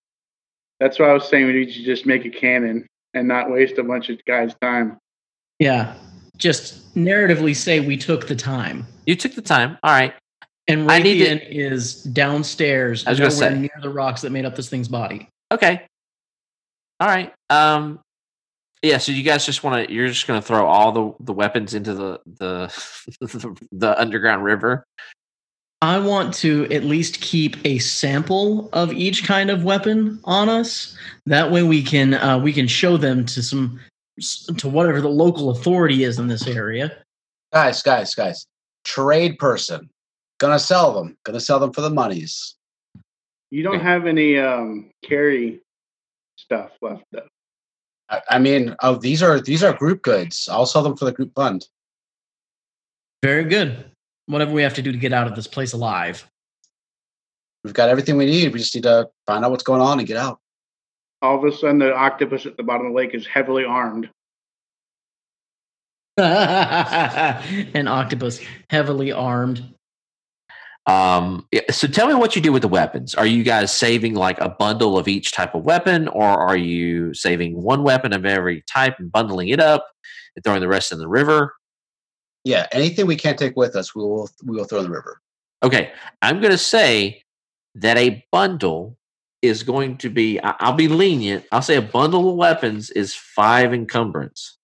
That's 0.80 0.98
what 0.98 1.08
I 1.08 1.14
was 1.14 1.26
saying. 1.28 1.46
We 1.46 1.52
need 1.54 1.72
to 1.72 1.82
just 1.82 2.04
make 2.04 2.26
a 2.26 2.30
canon 2.30 2.86
and 3.14 3.26
not 3.26 3.50
waste 3.50 3.78
a 3.78 3.82
bunch 3.82 4.10
of 4.10 4.22
guys' 4.26 4.54
time. 4.60 4.98
Yeah. 5.58 5.94
Just 6.36 6.94
narratively 6.94 7.56
say 7.56 7.80
we 7.80 7.96
took 7.96 8.26
the 8.26 8.36
time. 8.36 8.86
You 9.06 9.16
took 9.16 9.34
the 9.34 9.42
time. 9.42 9.78
All 9.82 9.92
right. 9.92 10.12
And 10.68 10.90
I 10.90 10.98
need 10.98 11.18
to- 11.24 11.54
is 11.54 12.02
downstairs, 12.04 13.06
I 13.06 13.10
was 13.10 13.18
gonna 13.18 13.30
nowhere 13.30 13.50
say. 13.50 13.58
near 13.58 13.70
the 13.82 13.88
rocks 13.90 14.20
that 14.22 14.30
made 14.30 14.44
up 14.44 14.54
this 14.56 14.68
thing's 14.68 14.88
body. 14.88 15.28
Okay. 15.50 15.86
All 17.00 17.08
right. 17.08 17.32
Um. 17.48 18.00
Yeah. 18.82 18.98
So 18.98 19.12
you 19.12 19.22
guys 19.22 19.46
just 19.46 19.64
want 19.64 19.86
to? 19.86 19.92
You're 19.92 20.08
just 20.08 20.26
gonna 20.26 20.42
throw 20.42 20.66
all 20.66 20.92
the 20.92 21.24
the 21.24 21.32
weapons 21.32 21.74
into 21.74 21.94
the 21.94 22.20
the 22.26 22.66
the, 23.20 23.68
the 23.72 24.00
underground 24.00 24.44
river. 24.44 24.84
I 25.82 25.98
want 25.98 26.34
to 26.34 26.66
at 26.70 26.84
least 26.84 27.22
keep 27.22 27.56
a 27.64 27.78
sample 27.78 28.68
of 28.74 28.92
each 28.92 29.24
kind 29.24 29.50
of 29.50 29.64
weapon 29.64 30.20
on 30.24 30.50
us. 30.50 30.96
That 31.24 31.50
way 31.50 31.62
we 31.62 31.82
can 31.82 32.14
uh, 32.14 32.38
we 32.38 32.52
can 32.52 32.66
show 32.66 32.96
them 32.98 33.24
to 33.26 33.42
some 33.42 33.80
to 34.58 34.68
whatever 34.68 35.00
the 35.00 35.08
local 35.08 35.50
authority 35.50 36.04
is 36.04 36.18
in 36.18 36.28
this 36.28 36.46
area. 36.46 36.92
Guys, 37.52 37.82
guys, 37.82 38.14
guys. 38.14 38.46
Trade 38.84 39.38
person. 39.38 39.88
Gonna 40.38 40.58
sell 40.58 40.92
them. 40.92 41.16
Gonna 41.24 41.40
sell 41.40 41.58
them 41.58 41.72
for 41.72 41.80
the 41.80 41.90
monies. 41.90 42.56
You 43.50 43.62
don't 43.62 43.80
have 43.80 44.06
any 44.06 44.38
um 44.38 44.90
carry 45.04 45.60
stuff 46.36 46.70
left 46.80 47.04
though. 47.12 47.28
I, 48.08 48.20
I 48.30 48.38
mean, 48.38 48.76
oh, 48.80 48.96
these 48.96 49.22
are 49.22 49.40
these 49.40 49.62
are 49.62 49.72
group 49.72 50.02
goods. 50.02 50.48
I'll 50.50 50.66
sell 50.66 50.82
them 50.82 50.96
for 50.96 51.04
the 51.04 51.12
group 51.12 51.32
fund. 51.34 51.66
Very 53.22 53.44
good. 53.44 53.90
Whatever 54.26 54.52
we 54.52 54.62
have 54.62 54.74
to 54.74 54.82
do 54.82 54.92
to 54.92 54.98
get 54.98 55.12
out 55.12 55.26
of 55.26 55.34
this 55.34 55.46
place 55.46 55.72
alive. 55.72 56.28
We've 57.64 57.74
got 57.74 57.88
everything 57.88 58.16
we 58.16 58.26
need. 58.26 58.52
We 58.52 58.58
just 58.58 58.74
need 58.74 58.84
to 58.84 59.08
find 59.26 59.44
out 59.44 59.50
what's 59.50 59.64
going 59.64 59.82
on 59.82 59.98
and 59.98 60.08
get 60.08 60.16
out. 60.16 60.38
All 61.20 61.36
of 61.36 61.44
a 61.44 61.54
sudden, 61.54 61.78
the 61.78 61.94
octopus 61.94 62.46
at 62.46 62.56
the 62.56 62.62
bottom 62.62 62.86
of 62.86 62.92
the 62.92 62.96
lake 62.96 63.14
is 63.14 63.26
heavily 63.26 63.64
armed. 63.64 64.08
An 66.16 67.88
octopus 67.88 68.40
heavily 68.70 69.12
armed. 69.12 69.74
Um, 70.86 71.46
so 71.70 71.86
tell 71.86 72.08
me 72.08 72.14
what 72.14 72.34
you 72.34 72.42
do 72.42 72.52
with 72.52 72.62
the 72.62 72.68
weapons. 72.68 73.14
Are 73.14 73.26
you 73.26 73.42
guys 73.42 73.72
saving 73.72 74.14
like 74.14 74.40
a 74.40 74.48
bundle 74.48 74.98
of 74.98 75.08
each 75.08 75.32
type 75.32 75.54
of 75.54 75.64
weapon, 75.64 76.08
or 76.08 76.26
are 76.26 76.56
you 76.56 77.14
saving 77.14 77.60
one 77.62 77.82
weapon 77.82 78.12
of 78.12 78.24
every 78.24 78.62
type 78.62 78.96
and 78.98 79.12
bundling 79.12 79.48
it 79.48 79.60
up 79.60 79.86
and 80.34 80.44
throwing 80.44 80.60
the 80.60 80.68
rest 80.68 80.90
in 80.90 80.98
the 80.98 81.08
river? 81.08 81.54
Yeah, 82.44 82.66
anything 82.72 83.06
we 83.06 83.16
can't 83.16 83.38
take 83.38 83.56
with 83.56 83.76
us, 83.76 83.94
we 83.94 84.02
will 84.02 84.28
we 84.44 84.56
will 84.56 84.64
throw 84.64 84.78
in 84.78 84.84
the 84.84 84.90
river. 84.90 85.20
Okay, 85.62 85.92
I'm 86.22 86.40
going 86.40 86.52
to 86.52 86.58
say 86.58 87.22
that 87.74 87.98
a 87.98 88.24
bundle 88.32 88.96
is 89.42 89.62
going 89.62 89.98
to 89.98 90.08
be. 90.08 90.40
I'll 90.40 90.72
be 90.72 90.88
lenient. 90.88 91.44
I'll 91.52 91.62
say 91.62 91.76
a 91.76 91.82
bundle 91.82 92.30
of 92.30 92.36
weapons 92.36 92.90
is 92.90 93.14
five 93.14 93.74
encumbrance. 93.74 94.56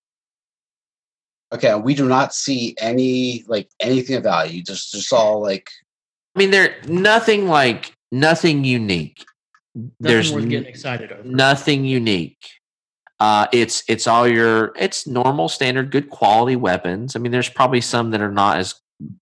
Okay, 1.55 1.75
we 1.75 1.95
do 1.95 2.09
not 2.09 2.35
see 2.35 2.75
any 2.81 3.45
like 3.47 3.69
anything 3.81 4.17
of 4.17 4.23
value. 4.23 4.63
Just 4.63 4.93
just 4.93 5.13
all 5.13 5.43
like 5.43 5.71
I 6.37 6.39
mean, 6.39 6.51
there 6.51 6.77
nothing 6.87 7.49
like 7.49 7.93
nothing 8.13 8.63
unique. 8.65 9.25
Nothing 9.75 9.93
There's 10.01 10.33
worth 10.33 10.49
getting 10.49 10.69
excited 10.69 11.11
over. 11.13 11.25
nothing 11.25 11.85
unique. 11.85 12.47
Uh, 13.19 13.47
it's 13.53 13.83
it's 13.89 14.07
all 14.07 14.29
your 14.29 14.73
it's 14.77 15.07
normal 15.07 15.49
standard 15.49 15.91
good 15.91 16.11
quality 16.11 16.55
weapons. 16.55 17.17
I 17.17 17.21
mean, 17.21 17.33
there's 17.33 17.49
probably 17.49 17.81
some 17.81 18.11
that 18.11 18.21
are 18.21 18.31
not 18.31 18.59
as 18.59 18.75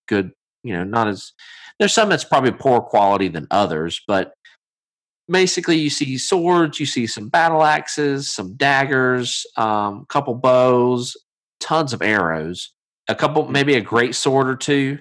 good. 0.07 0.31
You 0.63 0.73
know, 0.73 0.83
not 0.83 1.07
as 1.07 1.31
there's 1.79 1.93
some 1.93 2.09
that's 2.09 2.25
probably 2.25 2.51
poor 2.51 2.81
quality 2.81 3.29
than 3.29 3.47
others, 3.49 4.01
but 4.07 4.33
basically 5.29 5.77
you 5.77 5.89
see 5.89 6.17
swords, 6.17 6.79
you 6.79 6.85
see 6.85 7.07
some 7.07 7.29
battle 7.29 7.63
axes, 7.63 8.29
some 8.29 8.55
daggers, 8.55 9.45
um, 9.55 10.01
a 10.01 10.05
couple 10.09 10.33
bows, 10.35 11.15
tons 11.59 11.93
of 11.93 12.01
arrows, 12.01 12.73
a 13.07 13.15
couple 13.15 13.47
maybe 13.47 13.75
a 13.75 13.81
great 13.81 14.15
sword 14.15 14.47
or 14.47 14.55
two, 14.55 14.99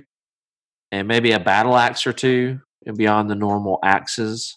and 0.95 1.09
maybe 1.09 1.33
a 1.33 1.41
battle 1.41 1.77
axe 1.77 2.07
or 2.07 2.13
two 2.13 2.61
beyond 2.97 3.29
the 3.29 3.35
normal 3.35 3.79
axes 3.83 4.57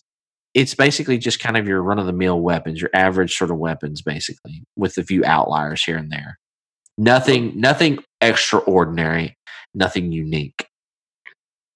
it's 0.57 0.73
basically 0.73 1.19
just 1.19 1.39
kind 1.39 1.55
of 1.55 1.67
your 1.67 1.83
run 1.83 1.99
of 1.99 2.07
the 2.07 2.13
mill 2.13 2.39
weapons, 2.39 2.81
your 2.81 2.89
average 2.91 3.37
sort 3.37 3.51
of 3.51 3.57
weapons, 3.57 4.01
basically, 4.01 4.63
with 4.75 4.97
a 4.97 5.03
few 5.03 5.23
outliers 5.23 5.83
here 5.83 5.97
and 5.97 6.11
there. 6.11 6.39
Nothing, 6.97 7.53
nothing 7.55 7.99
extraordinary, 8.21 9.37
nothing 9.75 10.11
unique. 10.11 10.65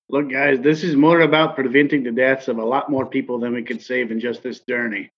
Look, 0.09 0.32
guys, 0.32 0.62
this 0.62 0.84
is 0.84 0.95
more 0.95 1.22
about 1.22 1.53
preventing 1.53 2.01
the 2.01 2.12
deaths 2.12 2.47
of 2.47 2.57
a 2.57 2.66
lot 2.66 2.89
more 2.89 3.05
people 3.05 3.39
than 3.39 3.53
we 3.53 3.62
could 3.62 3.84
save 3.84 4.09
in 4.09 4.20
just 4.20 4.41
this 4.41 4.62
journey. 4.68 5.12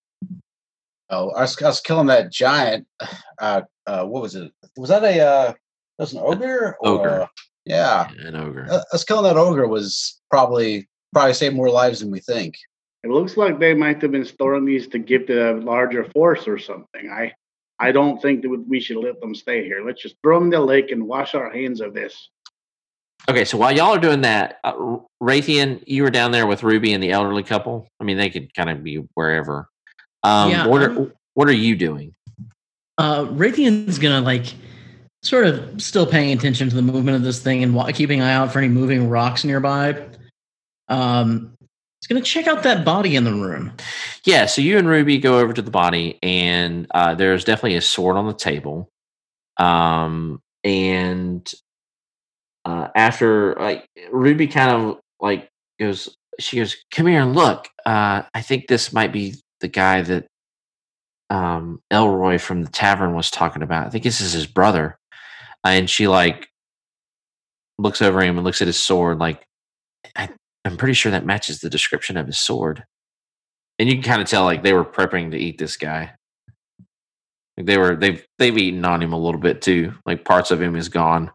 oh 1.09 1.29
us, 1.29 1.59
us 1.61 1.79
killing 1.79 2.07
that 2.07 2.31
giant. 2.31 2.85
Uh, 3.39 3.61
uh, 3.87 4.05
what 4.05 4.21
was 4.21 4.35
it? 4.35 4.51
Was 4.77 4.89
that 4.89 5.03
a 5.03 5.19
uh, 5.19 5.47
that 5.47 5.55
was 5.97 6.13
an 6.13 6.21
ogre? 6.23 6.77
Ogre. 6.81 7.27
Yeah, 7.65 8.09
An 8.19 8.35
ogre. 8.35 8.67
Uh, 8.69 8.81
us 8.91 9.03
killing 9.03 9.23
that 9.23 9.37
ogre 9.37 9.67
was 9.67 10.19
probably 10.29 10.87
probably 11.13 11.33
saved 11.33 11.55
more 11.55 11.69
lives 11.69 11.99
than 11.99 12.11
we 12.11 12.19
think. 12.19 12.55
It 13.03 13.09
looks 13.09 13.37
like 13.37 13.59
they 13.59 13.73
might 13.73 14.01
have 14.01 14.11
been 14.11 14.25
storing 14.25 14.65
these 14.65 14.87
to 14.89 14.99
give 14.99 15.27
to 15.27 15.51
a 15.51 15.59
larger 15.59 16.05
force 16.05 16.47
or 16.47 16.57
something. 16.57 17.09
I, 17.11 17.33
I 17.79 17.91
don't 17.91 18.21
think 18.21 18.41
that 18.41 18.49
we 18.67 18.79
should 18.79 18.97
let 18.97 19.19
them 19.21 19.35
stay 19.35 19.63
here. 19.63 19.85
Let's 19.85 20.01
just 20.01 20.15
throw 20.23 20.39
them 20.39 20.45
in 20.45 20.49
the 20.51 20.59
lake 20.61 20.89
and 20.91 21.05
wash 21.07 21.35
our 21.35 21.51
hands 21.51 21.81
of 21.81 21.93
this. 21.93 22.29
Okay, 23.29 23.45
so 23.45 23.57
while 23.57 23.71
y'all 23.75 23.93
are 23.95 23.99
doing 23.99 24.21
that, 24.21 24.59
uh, 24.63 24.97
Raytheon, 25.21 25.83
you 25.85 26.03
were 26.03 26.09
down 26.09 26.31
there 26.31 26.47
with 26.47 26.63
Ruby 26.63 26.93
and 26.93 27.01
the 27.03 27.11
elderly 27.11 27.43
couple. 27.43 27.87
I 27.99 28.03
mean, 28.03 28.17
they 28.17 28.29
could 28.29 28.53
kind 28.53 28.69
of 28.69 28.83
be 28.83 28.97
wherever. 29.13 29.69
Um, 30.23 30.49
Yeah, 30.51 30.67
what 30.67 30.81
I'm- 30.81 30.97
are 30.97 31.13
what 31.35 31.47
are 31.49 31.53
you 31.53 31.75
doing? 31.75 32.13
Uh, 32.97 33.25
Raytheon's 33.25 33.97
gonna 33.99 34.21
like 34.21 34.45
sort 35.23 35.47
of 35.47 35.81
still 35.81 36.05
paying 36.05 36.37
attention 36.37 36.69
to 36.69 36.75
the 36.75 36.81
movement 36.81 37.15
of 37.15 37.23
this 37.23 37.39
thing 37.39 37.63
and 37.63 37.95
keeping 37.95 38.19
an 38.19 38.27
eye 38.27 38.33
out 38.33 38.51
for 38.51 38.59
any 38.59 38.67
moving 38.67 39.09
rocks 39.09 39.43
nearby. 39.43 40.05
Um, 40.89 41.55
he's 41.59 42.07
gonna 42.07 42.21
check 42.21 42.45
out 42.45 42.63
that 42.63 42.85
body 42.85 43.15
in 43.15 43.23
the 43.23 43.31
room. 43.31 43.71
Yeah, 44.25 44.45
so 44.45 44.61
you 44.61 44.77
and 44.77 44.87
Ruby 44.87 45.17
go 45.17 45.39
over 45.39 45.53
to 45.53 45.61
the 45.61 45.71
body, 45.71 46.19
and 46.21 46.87
uh, 46.93 47.15
there's 47.15 47.45
definitely 47.45 47.77
a 47.77 47.81
sword 47.81 48.17
on 48.17 48.27
the 48.27 48.33
table. 48.33 48.89
Um, 49.57 50.41
and 50.63 51.49
uh, 52.65 52.89
after 52.95 53.55
like 53.55 53.87
Ruby 54.11 54.47
kind 54.47 54.71
of 54.71 54.99
like 55.21 55.49
goes, 55.79 56.15
she 56.39 56.57
goes, 56.57 56.75
"Come 56.91 57.07
here 57.07 57.21
and 57.21 57.33
look. 57.33 57.69
Uh, 57.85 58.23
I 58.33 58.41
think 58.41 58.67
this 58.67 58.91
might 58.91 59.13
be 59.13 59.35
the 59.61 59.69
guy 59.69 60.01
that 60.01 60.27
um, 61.29 61.79
Elroy 61.89 62.37
from 62.39 62.63
the 62.63 62.69
tavern 62.69 63.15
was 63.15 63.31
talking 63.31 63.63
about. 63.63 63.87
I 63.87 63.89
think 63.89 64.03
this 64.03 64.19
is 64.19 64.33
his 64.33 64.47
brother." 64.47 64.97
And 65.63 65.89
she 65.89 66.07
like 66.07 66.49
looks 67.77 68.01
over 68.01 68.21
him 68.21 68.37
and 68.37 68.45
looks 68.45 68.61
at 68.61 68.67
his 68.67 68.79
sword, 68.79 69.19
like 69.19 69.45
I, 70.15 70.29
I'm 70.65 70.77
pretty 70.77 70.93
sure 70.93 71.11
that 71.11 71.25
matches 71.25 71.59
the 71.59 71.69
description 71.69 72.17
of 72.17 72.27
his 72.27 72.39
sword 72.39 72.83
and 73.79 73.89
you 73.89 73.95
can 73.95 74.03
kind 74.03 74.21
of 74.21 74.27
tell 74.27 74.43
like 74.43 74.63
they 74.63 74.73
were 74.73 74.85
prepping 74.85 75.31
to 75.31 75.37
eat 75.37 75.57
this 75.57 75.77
guy. 75.77 76.11
Like 77.57 77.65
they 77.65 77.77
were 77.77 77.95
they've 77.95 78.25
they've 78.39 78.57
eaten 78.57 78.85
on 78.85 79.01
him 79.01 79.13
a 79.13 79.19
little 79.19 79.39
bit 79.39 79.61
too. 79.61 79.93
Like 80.05 80.25
parts 80.25 80.51
of 80.51 80.61
him 80.61 80.75
is 80.75 80.89
gone. 80.89 81.31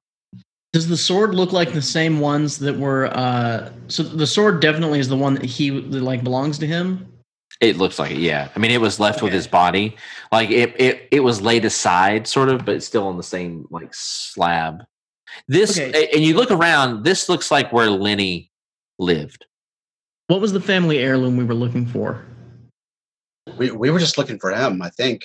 Does 0.73 0.89
the 0.89 0.97
sword 0.97 1.35
look 1.35 1.53
like 1.53 1.73
the 1.73 1.83
same 1.83 2.21
ones 2.21 2.59
that 2.59 2.77
were? 2.77 3.07
Uh, 3.07 3.71
so 3.89 4.03
the 4.03 4.27
sword 4.27 4.61
definitely 4.61 4.99
is 4.99 5.09
the 5.09 5.17
one 5.17 5.35
that 5.35 5.45
he 5.45 5.71
that, 5.71 6.03
like 6.03 6.23
belongs 6.23 6.59
to 6.59 6.67
him. 6.67 7.13
It 7.61 7.77
looks 7.77 7.99
like 7.99 8.13
it, 8.13 8.19
yeah. 8.19 8.49
I 8.55 8.59
mean, 8.61 8.71
it 8.71 8.81
was 8.81 9.01
left 9.01 9.21
with 9.21 9.33
his 9.33 9.49
body. 9.49 9.97
Like 10.31 10.51
it 10.51 10.81
it 10.81 11.09
it 11.11 11.21
was 11.21 11.41
laid 11.43 11.65
aside, 11.65 12.27
sort 12.27 12.49
of, 12.49 12.65
but 12.65 12.83
still 12.83 13.07
on 13.09 13.17
the 13.17 13.23
same 13.23 13.67
like 13.71 13.93
slab. 13.93 14.85
This 15.49 15.79
Okay. 15.79 16.09
and 16.15 16.23
you 16.23 16.35
look 16.35 16.51
around. 16.51 17.03
This 17.05 17.29
looks 17.29 17.51
like 17.51 17.73
where 17.73 17.91
Lenny 17.91 18.53
lived. 18.99 19.47
What 20.29 20.41
was 20.41 20.53
the 20.53 20.61
family 20.61 20.99
heirloom 20.99 21.37
we 21.37 21.45
were 21.45 21.55
looking 21.55 21.85
for? 21.87 22.25
We 23.57 23.73
we 23.73 23.91
were 23.91 23.99
just 23.99 24.19
looking 24.19 24.39
for 24.39 24.53
him. 24.53 24.81
I 24.81 24.91
think. 24.91 25.25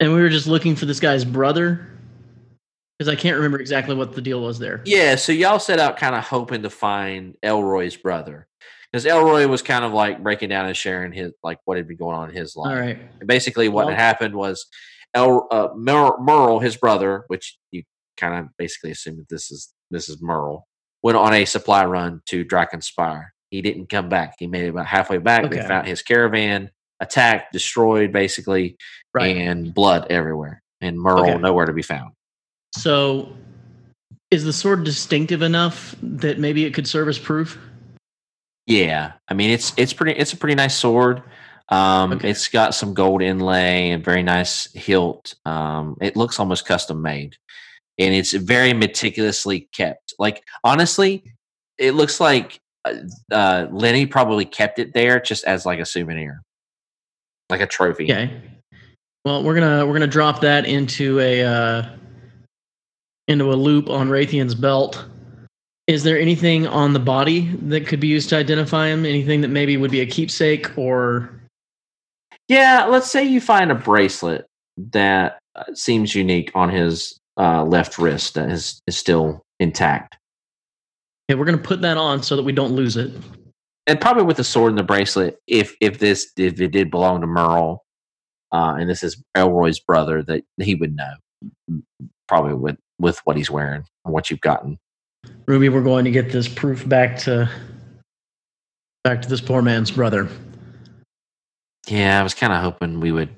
And 0.00 0.14
we 0.14 0.22
were 0.22 0.30
just 0.30 0.46
looking 0.46 0.74
for 0.74 0.86
this 0.86 0.98
guy's 0.98 1.24
brother 1.24 1.88
because 2.98 3.12
I 3.12 3.16
can't 3.16 3.36
remember 3.36 3.60
exactly 3.60 3.94
what 3.94 4.14
the 4.14 4.22
deal 4.22 4.40
was 4.40 4.58
there. 4.58 4.80
Yeah, 4.84 5.16
so 5.16 5.30
y'all 5.32 5.58
set 5.58 5.78
out 5.78 5.96
kind 5.96 6.14
of 6.14 6.24
hoping 6.24 6.62
to 6.62 6.70
find 6.70 7.36
Elroy's 7.42 7.96
brother. 7.96 8.48
Because 8.92 9.06
Elroy 9.06 9.46
was 9.46 9.62
kind 9.62 9.84
of 9.84 9.92
like 9.92 10.22
breaking 10.22 10.50
down 10.50 10.66
and 10.66 10.76
sharing 10.76 11.12
his 11.12 11.32
like 11.42 11.58
what 11.64 11.78
had 11.78 11.88
been 11.88 11.96
going 11.96 12.14
on 12.16 12.28
in 12.28 12.36
his 12.36 12.54
life. 12.56 12.74
All 12.74 12.78
right. 12.80 12.98
And 13.20 13.26
basically, 13.26 13.68
what 13.68 13.86
Well- 13.86 13.94
had 13.94 13.98
happened 14.00 14.34
was 14.34 14.66
El 15.14 15.48
uh, 15.50 15.68
Mer- 15.74 16.18
Merle, 16.20 16.58
his 16.60 16.76
brother, 16.76 17.24
which 17.28 17.58
you 17.70 17.84
kind 18.18 18.34
of 18.38 18.56
basically 18.58 18.90
assume 18.90 19.16
that 19.16 19.28
this 19.30 19.50
is 19.50 19.72
this 19.90 20.08
is 20.08 20.20
Merle, 20.20 20.66
went 21.02 21.16
on 21.16 21.32
a 21.32 21.44
supply 21.46 21.84
run 21.86 22.20
to 22.26 22.44
Drakenspire. 22.44 23.28
He 23.50 23.62
didn't 23.62 23.88
come 23.88 24.08
back. 24.08 24.34
He 24.38 24.46
made 24.46 24.64
it 24.64 24.68
about 24.68 24.86
halfway 24.86 25.18
back. 25.18 25.50
They 25.50 25.60
found 25.60 25.86
his 25.86 26.02
caravan 26.02 26.70
attacked, 27.00 27.52
destroyed, 27.52 28.12
basically, 28.12 28.76
Right. 29.12 29.36
and 29.36 29.74
blood 29.74 30.06
everywhere. 30.10 30.62
And 30.80 30.98
Merle 30.98 31.24
Okay. 31.30 31.38
nowhere 31.38 31.66
to 31.66 31.72
be 31.72 31.82
found. 31.82 32.12
So, 32.74 33.34
is 34.30 34.44
the 34.44 34.52
sword 34.52 34.84
distinctive 34.84 35.42
enough 35.42 35.94
that 36.02 36.38
maybe 36.38 36.64
it 36.64 36.72
could 36.72 36.86
serve 36.86 37.08
as 37.08 37.18
proof? 37.18 37.58
Yeah, 38.66 39.12
I 39.28 39.34
mean 39.34 39.50
it's 39.50 39.72
it's 39.76 39.92
pretty 39.92 40.12
it's 40.18 40.32
a 40.32 40.36
pretty 40.36 40.54
nice 40.54 40.76
sword. 40.76 41.22
Um, 41.68 42.12
Okay. 42.12 42.30
It's 42.30 42.48
got 42.48 42.74
some 42.74 42.92
gold 42.94 43.22
inlay 43.22 43.90
and 43.90 44.04
very 44.04 44.22
nice 44.22 44.70
hilt. 44.74 45.34
Um, 45.46 45.96
it 46.00 46.16
looks 46.16 46.38
almost 46.38 46.66
custom 46.66 47.00
made, 47.02 47.36
and 47.98 48.14
it's 48.14 48.32
very 48.32 48.72
meticulously 48.72 49.68
kept. 49.72 50.14
Like 50.18 50.44
honestly, 50.64 51.24
it 51.78 51.92
looks 51.92 52.20
like 52.20 52.60
uh, 52.84 52.94
uh, 53.32 53.66
Lenny 53.70 54.06
probably 54.06 54.44
kept 54.44 54.78
it 54.78 54.92
there 54.92 55.20
just 55.20 55.44
as 55.44 55.64
like 55.64 55.78
a 55.78 55.86
souvenir, 55.86 56.42
like 57.48 57.60
a 57.60 57.66
trophy. 57.66 58.04
Okay. 58.04 58.42
Well, 59.24 59.42
we're 59.42 59.54
gonna 59.54 59.86
we're 59.86 59.94
gonna 59.94 60.06
drop 60.06 60.40
that 60.40 60.66
into 60.66 61.20
a 61.20 61.42
uh, 61.42 61.88
into 63.28 63.52
a 63.52 63.54
loop 63.54 63.88
on 63.88 64.08
Raytheon's 64.08 64.54
belt. 64.54 65.04
Is 65.86 66.04
there 66.04 66.18
anything 66.18 66.66
on 66.66 66.92
the 66.92 67.00
body 67.00 67.48
that 67.62 67.86
could 67.86 68.00
be 68.00 68.06
used 68.08 68.28
to 68.30 68.36
identify 68.36 68.88
him? 68.88 69.04
Anything 69.04 69.40
that 69.40 69.48
maybe 69.48 69.76
would 69.76 69.90
be 69.90 70.00
a 70.00 70.06
keepsake 70.06 70.76
or 70.78 71.40
Yeah, 72.48 72.86
let's 72.88 73.10
say 73.10 73.24
you 73.24 73.40
find 73.40 73.70
a 73.72 73.74
bracelet 73.74 74.46
that 74.92 75.38
uh, 75.56 75.64
seems 75.74 76.14
unique 76.14 76.50
on 76.54 76.70
his 76.70 77.18
uh, 77.36 77.64
left 77.64 77.98
wrist 77.98 78.34
that 78.34 78.50
is 78.50 78.80
is 78.86 78.96
still 78.96 79.42
intact. 79.58 80.16
okay, 81.28 81.38
we're 81.38 81.44
gonna 81.44 81.58
put 81.58 81.80
that 81.82 81.96
on 81.96 82.22
so 82.22 82.36
that 82.36 82.42
we 82.42 82.52
don't 82.52 82.72
lose 82.72 82.96
it. 82.96 83.12
and 83.86 84.00
probably 84.00 84.22
with 84.22 84.36
the 84.36 84.44
sword 84.44 84.70
and 84.70 84.78
the 84.78 84.82
bracelet, 84.84 85.38
if 85.46 85.74
if 85.80 85.98
this 85.98 86.30
if 86.36 86.60
it 86.60 86.68
did 86.68 86.90
belong 86.90 87.20
to 87.22 87.26
Merle, 87.26 87.82
uh, 88.52 88.74
and 88.78 88.88
this 88.88 89.02
is 89.02 89.20
Elroy's 89.34 89.80
brother, 89.80 90.22
that 90.22 90.44
he 90.60 90.74
would 90.74 90.94
know 90.94 91.14
probably 92.28 92.54
with 92.54 92.76
with 92.98 93.18
what 93.24 93.36
he's 93.36 93.50
wearing 93.50 93.84
and 94.04 94.14
what 94.14 94.30
you've 94.30 94.40
gotten. 94.40 94.78
Ruby, 95.46 95.68
we're 95.68 95.82
going 95.82 96.04
to 96.04 96.10
get 96.10 96.30
this 96.30 96.48
proof 96.48 96.88
back 96.88 97.18
to 97.20 97.50
back 99.04 99.22
to 99.22 99.28
this 99.28 99.40
poor 99.40 99.62
man's 99.62 99.90
brother. 99.90 100.28
Yeah, 101.88 102.20
I 102.20 102.22
was 102.22 102.34
kind 102.34 102.52
of 102.52 102.60
hoping 102.62 103.00
we 103.00 103.10
would 103.12 103.30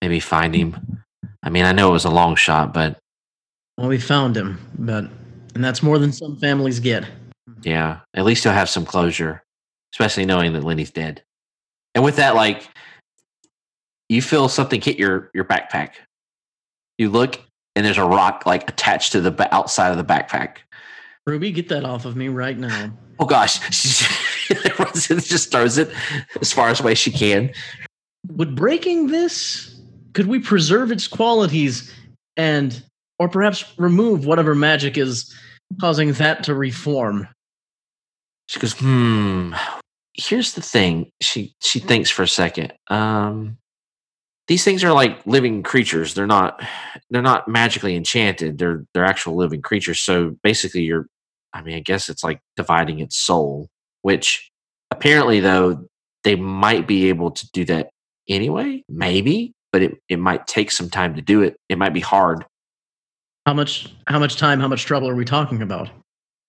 maybe 0.00 0.20
find 0.20 0.54
him. 0.54 1.02
I 1.42 1.50
mean, 1.50 1.64
I 1.64 1.72
know 1.72 1.90
it 1.90 1.92
was 1.92 2.06
a 2.06 2.10
long 2.10 2.34
shot, 2.36 2.72
but 2.72 2.98
Well, 3.76 3.88
we 3.88 3.98
found 3.98 4.36
him, 4.36 4.58
but 4.78 5.04
and 5.54 5.62
that's 5.62 5.82
more 5.82 5.98
than 5.98 6.12
some 6.12 6.36
families 6.38 6.80
get. 6.80 7.04
yeah, 7.62 8.00
at 8.14 8.24
least 8.24 8.42
he'll 8.44 8.52
have 8.52 8.70
some 8.70 8.86
closure, 8.86 9.42
especially 9.94 10.24
knowing 10.24 10.52
that 10.54 10.64
Lenny's 10.64 10.90
dead. 10.90 11.22
And 11.94 12.02
with 12.02 12.16
that, 12.16 12.34
like, 12.34 12.68
you 14.08 14.20
feel 14.22 14.48
something 14.48 14.80
hit 14.80 14.98
your 14.98 15.30
your 15.34 15.44
backpack. 15.44 15.90
You 16.98 17.10
look, 17.10 17.38
and 17.76 17.84
there's 17.84 17.98
a 17.98 18.04
rock 18.04 18.44
like 18.46 18.68
attached 18.68 19.12
to 19.12 19.20
the 19.20 19.54
outside 19.54 19.90
of 19.90 19.98
the 19.98 20.04
backpack. 20.04 20.56
Ruby, 21.26 21.52
get 21.52 21.68
that 21.68 21.84
off 21.84 22.04
of 22.04 22.16
me 22.16 22.28
right 22.28 22.58
now. 22.58 22.92
Oh 23.18 23.26
gosh, 23.26 23.60
she 23.72 24.54
runs 24.78 25.10
in 25.10 25.18
and 25.18 25.24
just 25.24 25.50
throws 25.50 25.78
it 25.78 25.90
as 26.40 26.52
far 26.52 26.68
as 26.68 26.80
away 26.80 26.94
she 26.94 27.10
can. 27.10 27.52
Would 28.28 28.54
breaking 28.54 29.08
this 29.08 29.74
could 30.14 30.26
we 30.26 30.38
preserve 30.38 30.90
its 30.90 31.06
qualities 31.06 31.92
and 32.36 32.82
or 33.18 33.28
perhaps 33.28 33.64
remove 33.78 34.26
whatever 34.26 34.54
magic 34.54 34.96
is 34.96 35.34
causing 35.80 36.12
that 36.14 36.44
to 36.44 36.54
reform? 36.54 37.28
She 38.46 38.60
goes, 38.60 38.74
hmm. 38.78 39.54
Here's 40.14 40.54
the 40.54 40.62
thing. 40.62 41.10
She 41.20 41.54
she 41.60 41.80
thinks 41.80 42.08
for 42.08 42.22
a 42.22 42.28
second. 42.28 42.72
Um, 42.88 43.58
these 44.46 44.62
things 44.62 44.84
are 44.84 44.92
like 44.92 45.26
living 45.26 45.64
creatures. 45.64 46.14
They're 46.14 46.26
not 46.26 46.62
they're 47.10 47.20
not 47.20 47.48
magically 47.48 47.96
enchanted. 47.96 48.58
They're 48.58 48.84
they're 48.94 49.04
actual 49.04 49.34
living 49.34 49.60
creatures. 49.60 50.00
So 50.00 50.36
basically, 50.42 50.82
you're. 50.82 51.08
I 51.54 51.62
mean, 51.62 51.76
I 51.76 51.80
guess 51.80 52.08
it's 52.08 52.22
like 52.24 52.40
dividing 52.56 53.00
its 53.00 53.16
soul. 53.16 53.68
Which 54.02 54.50
apparently, 54.90 55.40
though, 55.40 55.86
they 56.24 56.36
might 56.36 56.86
be 56.86 57.08
able 57.08 57.30
to 57.30 57.48
do 57.52 57.64
that 57.66 57.88
anyway. 58.28 58.82
Maybe, 58.88 59.52
but 59.72 59.80
it 59.82 59.94
it 60.10 60.18
might 60.18 60.46
take 60.46 60.70
some 60.70 60.90
time 60.90 61.14
to 61.14 61.22
do 61.22 61.40
it. 61.42 61.56
It 61.70 61.78
might 61.78 61.94
be 61.94 62.00
hard. 62.00 62.44
How 63.46 63.54
much 63.54 63.94
how 64.06 64.18
much 64.18 64.36
time, 64.36 64.60
how 64.60 64.68
much 64.68 64.84
trouble 64.84 65.08
are 65.08 65.14
we 65.14 65.24
talking 65.24 65.62
about? 65.62 65.88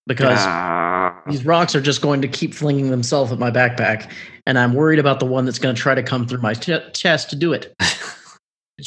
Because 0.07 0.37
Ah. 0.39 1.21
these 1.27 1.45
rocks 1.45 1.75
are 1.75 1.81
just 1.81 2.01
going 2.01 2.21
to 2.21 2.27
keep 2.27 2.53
flinging 2.53 2.91
themselves 2.91 3.31
at 3.31 3.39
my 3.39 3.49
backpack, 3.49 4.11
and 4.45 4.59
I'm 4.59 4.73
worried 4.73 4.99
about 4.99 5.19
the 5.19 5.25
one 5.25 5.45
that's 5.45 5.57
going 5.59 5.73
to 5.75 5.81
try 5.81 5.95
to 5.95 6.03
come 6.03 6.27
through 6.27 6.41
my 6.41 6.53
ch- 6.53 6.93
chest 6.93 7.29
to 7.31 7.35
do 7.35 7.53
it. 7.53 7.73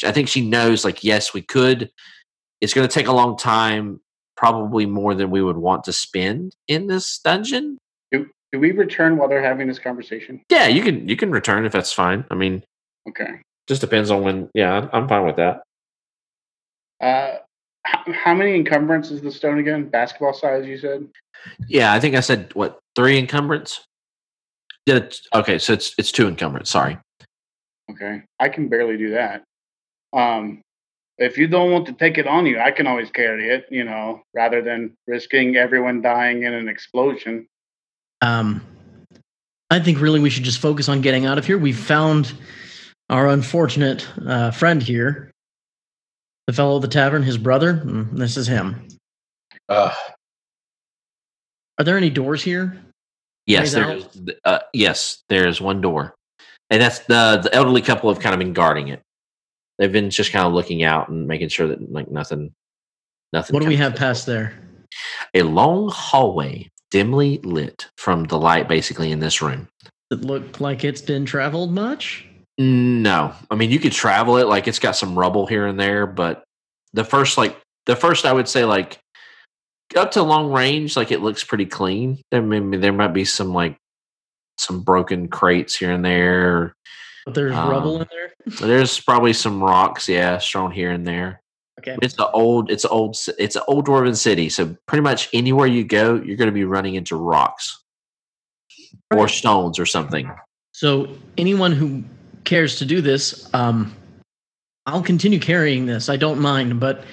I 0.05 0.13
think 0.13 0.29
she 0.29 0.47
knows, 0.47 0.85
like, 0.85 1.03
yes, 1.03 1.33
we 1.35 1.43
could. 1.43 1.91
It's 2.61 2.73
going 2.75 2.87
to 2.87 2.93
take 2.93 3.09
a 3.09 3.13
long 3.13 3.37
time, 3.37 4.01
probably 4.43 4.87
more 4.87 5.15
than 5.17 5.31
we 5.31 5.43
would 5.43 5.57
want 5.57 5.83
to 5.83 5.93
spend 5.93 6.55
in 6.69 6.87
this 6.87 7.19
dungeon. 7.19 7.77
Do, 8.13 8.25
do 8.53 8.61
we 8.61 8.71
return 8.71 9.17
while 9.17 9.29
they're 9.29 9.43
having 9.43 9.67
this 9.67 9.81
conversation? 9.81 10.41
Yeah, 10.49 10.69
you 10.69 10.81
can 10.83 11.09
you 11.09 11.17
can 11.17 11.33
return 11.33 11.67
if 11.67 11.73
that's 11.73 11.93
fine. 11.93 12.25
I 12.31 12.37
mean, 12.37 12.63
Okay. 13.09 13.41
just 13.67 13.81
depends 13.81 14.11
on 14.13 14.23
when. 14.23 14.49
Yeah, 14.55 14.89
I'm- 14.93 15.09
fine 15.09 15.27
with 15.27 15.37
that. 15.37 15.63
Uh, 17.01 17.39
how, 17.85 18.05
how 18.13 18.35
many 18.35 18.55
encumbrance 18.55 19.11
is 19.11 19.21
the 19.21 19.31
stone 19.33 19.59
again? 19.59 19.89
Basketball 19.89 20.33
size, 20.35 20.67
you 20.67 20.79
said. 20.79 21.09
Yeah, 21.69 21.93
I 21.93 21.99
think 22.01 22.15
I 22.15 22.21
said 22.21 22.55
what 22.55 22.79
three 22.95 23.19
encumbrance. 23.19 23.85
Yeah, 24.87 25.01
okay, 25.35 25.59
so 25.59 25.73
it's 25.73 25.95
it's 25.99 26.13
two 26.13 26.29
encumbrance. 26.29 26.71
Sorry. 26.71 26.97
Okay, 27.91 28.23
I 28.39 28.49
can 28.51 28.69
barely 28.69 28.97
do 28.97 29.11
that. 29.11 29.43
Um, 30.13 30.63
if 31.19 31.37
you 31.37 31.47
don't 31.49 31.71
want 31.73 31.87
to 31.87 31.93
take 31.93 32.17
it 32.19 32.27
on 32.27 32.47
you, 32.47 32.59
I 32.59 32.71
can 32.71 32.87
always 32.87 33.11
carry 33.11 33.49
it. 33.49 33.67
You 33.71 33.85
know, 33.85 34.23
rather 34.35 34.63
than 34.63 34.97
risking 35.07 35.57
everyone 35.57 36.01
dying 36.03 36.43
in 36.45 36.55
an 36.55 36.69
explosion. 36.69 37.47
Um, 38.23 38.65
I 39.71 39.79
think 39.81 40.01
really 40.01 40.21
we 40.21 40.31
should 40.31 40.45
just 40.45 40.61
focus 40.61 40.89
on 40.89 41.01
getting 41.03 41.27
out 41.27 41.39
of 41.39 41.45
here. 41.47 41.59
We 41.59 41.73
found 41.73 42.33
our 43.11 43.29
unfortunate 43.29 44.07
uh, 44.27 44.51
friend 44.51 44.83
here, 44.83 45.31
the 46.47 46.53
fellow 46.53 46.77
of 46.77 46.83
the 46.83 46.89
tavern, 46.89 47.23
his 47.23 47.39
brother. 47.39 47.75
Mm, 47.75 48.17
This 48.17 48.37
is 48.37 48.47
him. 48.47 48.89
Uh, 49.69 49.93
Are 51.79 51.85
there 51.85 51.97
any 51.97 52.11
doors 52.11 52.43
here? 52.43 52.77
Yes, 53.47 53.61
Ways 53.61 53.73
there 53.73 53.85
out? 53.85 53.97
is. 53.97 54.09
Uh, 54.45 54.59
yes, 54.75 55.23
there 55.29 55.47
is 55.47 55.61
one 55.61 55.81
door, 55.81 56.15
and 56.71 56.81
that's 56.83 57.01
the 57.01 57.41
the 57.43 57.55
elderly 57.55 57.81
couple 57.83 58.13
have 58.13 58.23
kind 58.23 58.35
of 58.35 58.39
been 58.39 58.53
guarding 58.53 58.89
it. 58.89 59.01
They've 59.79 59.93
been 59.93 60.11
just 60.11 60.33
kind 60.33 60.47
of 60.47 60.53
looking 60.53 60.83
out 60.83 61.09
and 61.09 61.27
making 61.27 61.49
sure 61.49 61.69
that 61.69 61.93
like 61.93 62.11
nothing, 62.11 62.53
nothing. 63.33 63.55
What 63.55 63.63
do 63.63 63.69
we 63.69 63.77
have 63.77 63.95
past 63.95 64.27
there? 64.27 64.55
A 65.35 65.43
long 65.43 65.91
hallway, 65.91 66.71
dimly 66.91 67.39
lit 67.45 67.87
from 67.97 68.25
the 68.25 68.39
light, 68.39 68.69
basically 68.69 69.13
in 69.13 69.21
this 69.21 69.41
room. 69.41 69.69
It 70.11 70.23
looked 70.23 70.61
like 70.61 70.85
it's 70.85 71.03
been 71.03 71.27
traveled 71.27 71.73
much? 71.73 72.27
No, 72.57 73.33
I 73.51 73.55
mean 73.55 73.71
you 73.71 73.79
could 73.79 73.93
travel 73.93 74.37
it. 74.39 74.49
Like 74.49 74.67
it's 74.67 74.81
got 74.81 74.97
some 74.97 75.17
rubble 75.17 75.47
here 75.47 75.67
and 75.67 75.79
there, 75.79 76.07
but 76.07 76.43
the 76.93 77.05
first 77.05 77.39
like 77.39 77.57
the 77.87 77.95
first 77.95 78.25
I 78.25 78.33
would 78.33 78.49
say 78.49 78.65
like 78.65 78.99
up 79.97 80.11
to 80.13 80.23
long 80.23 80.53
range, 80.53 80.97
like 80.97 81.13
it 81.13 81.21
looks 81.21 81.45
pretty 81.45 81.67
clean. 81.67 82.21
There 82.33 82.43
maybe 82.43 82.79
there 82.79 82.93
might 82.93 83.13
be 83.15 83.25
some 83.25 83.53
like 83.53 83.77
some 84.59 84.81
broken 84.81 85.29
crates 85.29 85.77
here 85.77 85.93
and 85.93 86.05
there. 86.05 86.75
But 87.29 87.35
there's 87.35 87.55
Um, 87.55 87.69
rubble 87.69 88.01
in 88.01 88.09
there. 88.11 88.33
There's 88.67 88.99
probably 89.01 89.35
some 89.35 89.63
rocks, 89.63 90.09
yeah, 90.09 90.39
strewn 90.39 90.71
here 90.71 90.93
and 90.93 91.07
there. 91.07 91.43
Okay. 91.79 91.95
It's 92.01 92.15
the 92.15 92.31
old, 92.31 92.71
it's 92.71 92.87
a 92.87 92.89
old, 92.89 93.19
it's 93.39 93.55
an 93.55 93.63
old 93.69 93.87
dwarven 93.87 94.17
city. 94.17 94.49
So 94.49 94.75
pretty 94.87 95.03
much 95.03 95.29
anywhere 95.35 95.67
you 95.67 95.85
go, 95.85 96.15
you're 96.15 96.39
going 96.39 96.49
to 96.49 96.53
be 96.53 96.65
running 96.65 96.95
into 96.95 97.17
rocks 97.17 97.85
or 99.15 99.29
stones 99.29 99.79
or 99.79 99.85
something. 99.85 100.31
So 100.73 101.07
anyone 101.37 101.73
who 101.73 102.03
cares 102.45 102.77
to 102.79 102.87
do 102.87 103.03
this, 103.03 103.53
um, 103.53 103.95
I'll 104.87 105.03
continue 105.03 105.39
carrying 105.39 105.85
this. 105.85 106.09
I 106.09 106.17
don't 106.17 106.41
mind, 106.41 106.81
but 106.81 107.05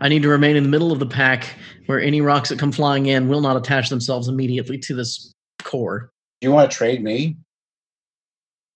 I 0.00 0.08
need 0.10 0.22
to 0.22 0.28
remain 0.28 0.56
in 0.56 0.64
the 0.64 0.68
middle 0.68 0.92
of 0.92 0.98
the 0.98 1.06
pack 1.06 1.48
where 1.86 1.98
any 1.98 2.20
rocks 2.20 2.50
that 2.50 2.58
come 2.58 2.72
flying 2.72 3.06
in 3.06 3.26
will 3.26 3.40
not 3.40 3.56
attach 3.56 3.88
themselves 3.88 4.28
immediately 4.28 4.76
to 4.80 4.94
this 4.94 5.32
core. 5.62 6.12
do 6.42 6.48
you 6.48 6.52
want 6.52 6.70
to 6.70 6.76
trade 6.76 7.02
me? 7.02 7.38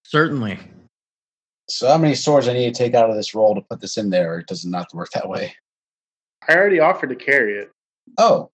Certainly. 0.05 0.59
So 1.69 1.89
how 1.89 1.99
many 1.99 2.15
swords 2.15 2.49
I 2.49 2.53
need 2.53 2.73
to 2.75 2.79
take 2.79 2.95
out 2.95 3.11
of 3.11 3.17
this 3.17 3.35
roll 3.35 3.55
to 3.55 3.61
put 3.61 3.81
this 3.81 3.97
in 3.97 4.11
there? 4.11 4.35
Or 4.35 4.39
it 4.41 4.47
does 4.47 4.65
it 4.65 4.69
not 4.71 4.93
work 4.95 5.11
that 5.11 5.29
way? 5.29 5.55
I 6.49 6.55
already 6.55 6.79
offered 6.81 7.09
to 7.09 7.17
carry 7.17 7.59
it. 7.59 7.71
Oh, 8.19 8.51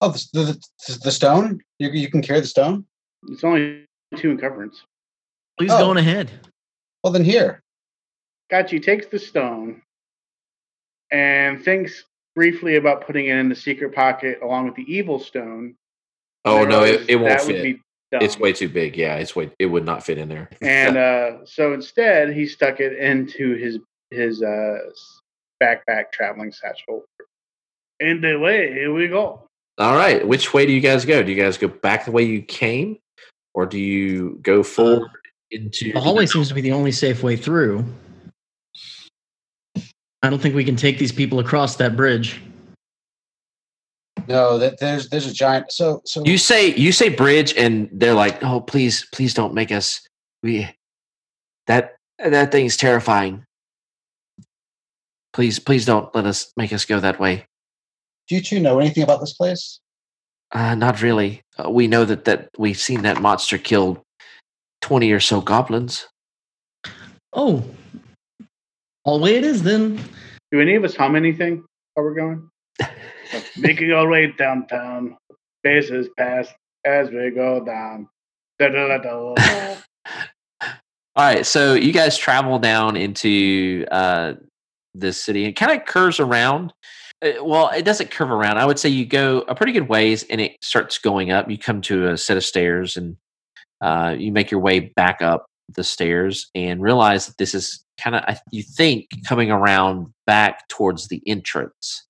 oh, 0.00 0.10
the, 0.10 0.58
the, 0.86 0.98
the 1.04 1.12
stone. 1.12 1.60
You 1.78 1.90
you 1.90 2.10
can 2.10 2.22
carry 2.22 2.40
the 2.40 2.46
stone. 2.46 2.86
It's 3.28 3.44
only 3.44 3.84
two 4.16 4.30
encumbrance. 4.30 4.82
Please 5.58 5.70
Oh. 5.70 5.78
go 5.78 5.90
on 5.90 5.98
ahead. 5.98 6.30
Well, 7.04 7.12
then 7.12 7.24
here. 7.24 7.62
Kachi 8.50 8.82
takes 8.82 9.06
the 9.06 9.18
stone 9.18 9.82
and 11.10 11.62
thinks 11.62 12.04
briefly 12.34 12.76
about 12.76 13.06
putting 13.06 13.26
it 13.26 13.36
in 13.36 13.48
the 13.48 13.54
secret 13.54 13.94
pocket 13.94 14.38
along 14.42 14.64
with 14.66 14.74
the 14.76 14.90
evil 14.92 15.18
stone. 15.20 15.74
Oh 16.46 16.64
no, 16.64 16.84
it, 16.84 17.04
it 17.08 17.16
won't 17.16 17.28
that 17.28 17.46
would 17.46 17.56
fit. 17.56 17.62
be 17.62 17.82
dumb. 18.10 18.22
It's 18.22 18.38
way 18.38 18.52
too 18.52 18.68
big. 18.68 18.96
Yeah, 18.96 19.16
it's 19.16 19.34
way. 19.34 19.50
It 19.58 19.66
would 19.66 19.84
not 19.84 20.04
fit 20.04 20.18
in 20.18 20.28
there. 20.28 20.50
and 20.62 20.96
uh, 20.96 21.44
so 21.44 21.72
instead 21.72 22.32
he 22.32 22.46
stuck 22.46 22.80
it 22.80 22.98
into 22.98 23.56
his 23.56 23.78
his 24.10 24.42
uh, 24.42 24.78
backpack 25.62 26.12
traveling 26.12 26.52
satchel. 26.52 27.04
And 28.00 28.24
away 28.24 28.72
here 28.72 28.92
we 28.92 29.08
go. 29.08 29.46
All 29.78 29.94
right, 29.94 30.26
which 30.26 30.52
way 30.52 30.66
do 30.66 30.72
you 30.72 30.80
guys 30.80 31.04
go? 31.04 31.22
Do 31.22 31.32
you 31.32 31.40
guys 31.40 31.56
go 31.56 31.68
back 31.68 32.04
the 32.04 32.10
way 32.10 32.22
you 32.22 32.42
came, 32.42 32.98
or 33.54 33.66
do 33.66 33.78
you 33.78 34.38
go 34.42 34.62
forward 34.62 35.08
into 35.50 35.92
The 35.92 36.00
hallway 36.00 36.26
seems 36.26 36.48
to 36.48 36.54
be 36.54 36.60
the 36.60 36.72
only 36.72 36.92
safe 36.92 37.22
way 37.22 37.36
through. 37.36 37.84
I 40.22 40.28
don't 40.28 40.40
think 40.40 40.54
we 40.54 40.64
can 40.64 40.76
take 40.76 40.98
these 40.98 41.12
people 41.12 41.38
across 41.38 41.76
that 41.76 41.96
bridge. 41.96 42.40
No, 44.30 44.58
that 44.58 44.78
there's 44.78 45.08
there's 45.08 45.26
a 45.26 45.34
giant. 45.34 45.72
So 45.72 46.02
so 46.04 46.22
You 46.24 46.38
say 46.38 46.72
you 46.76 46.92
say 46.92 47.08
bridge, 47.08 47.52
and 47.56 47.88
they're 47.92 48.14
like, 48.14 48.40
"Oh, 48.44 48.60
please, 48.60 49.04
please 49.12 49.34
don't 49.34 49.54
make 49.54 49.72
us. 49.72 50.06
We 50.44 50.68
that 51.66 51.96
that 52.18 52.52
thing's 52.52 52.76
terrifying. 52.76 53.44
Please, 55.32 55.58
please 55.58 55.84
don't 55.84 56.14
let 56.14 56.26
us 56.26 56.52
make 56.56 56.72
us 56.72 56.84
go 56.84 57.00
that 57.00 57.18
way. 57.18 57.44
do 58.28 58.36
you 58.36 58.40
two 58.40 58.60
know 58.60 58.78
anything 58.78 59.02
about 59.02 59.18
this 59.18 59.32
place? 59.32 59.80
Uh, 60.52 60.76
not 60.76 61.02
really. 61.02 61.42
Uh, 61.58 61.68
we 61.68 61.88
know 61.88 62.04
that 62.04 62.24
that 62.26 62.50
we've 62.56 62.78
seen 62.78 63.02
that 63.02 63.20
monster 63.20 63.58
kill 63.58 64.00
twenty 64.80 65.10
or 65.10 65.18
so 65.18 65.40
goblins. 65.40 66.06
Oh, 67.32 67.64
all 69.02 69.18
the 69.18 69.24
way 69.24 69.34
it 69.34 69.44
is 69.44 69.64
then. 69.64 70.00
Do 70.52 70.60
any 70.60 70.76
of 70.76 70.84
us 70.84 70.94
hum 70.94 71.16
anything 71.16 71.64
while 71.94 72.04
we're 72.04 72.14
going? 72.14 72.48
Making 73.56 73.92
our 73.92 74.08
way 74.08 74.32
downtown. 74.32 75.16
Faces 75.62 76.08
past 76.16 76.52
as 76.84 77.10
we 77.10 77.30
go 77.30 77.64
down. 77.64 78.08
All 81.16 81.26
right, 81.26 81.44
so 81.44 81.74
you 81.74 81.92
guys 81.92 82.16
travel 82.16 82.58
down 82.58 82.96
into 82.96 83.84
uh, 83.90 84.34
this 84.94 85.22
city. 85.22 85.44
It 85.44 85.52
kind 85.52 85.78
of 85.78 85.86
curves 85.86 86.20
around. 86.20 86.72
Uh, 87.22 87.32
well, 87.42 87.68
it 87.70 87.84
doesn't 87.84 88.10
curve 88.10 88.30
around. 88.30 88.58
I 88.58 88.66
would 88.66 88.78
say 88.78 88.88
you 88.88 89.04
go 89.04 89.40
a 89.48 89.54
pretty 89.54 89.72
good 89.72 89.88
ways, 89.88 90.24
and 90.30 90.40
it 90.40 90.56
starts 90.62 90.98
going 90.98 91.30
up. 91.30 91.50
You 91.50 91.58
come 91.58 91.80
to 91.82 92.10
a 92.10 92.16
set 92.16 92.36
of 92.36 92.44
stairs, 92.44 92.96
and 92.96 93.16
uh, 93.80 94.14
you 94.18 94.32
make 94.32 94.50
your 94.50 94.60
way 94.60 94.80
back 94.80 95.20
up 95.20 95.46
the 95.68 95.84
stairs, 95.84 96.48
and 96.54 96.82
realize 96.82 97.26
that 97.26 97.38
this 97.38 97.54
is 97.54 97.84
kind 97.98 98.16
of 98.16 98.38
you 98.50 98.62
think 98.62 99.08
coming 99.26 99.50
around 99.50 100.12
back 100.26 100.66
towards 100.68 101.08
the 101.08 101.22
entrance, 101.26 102.06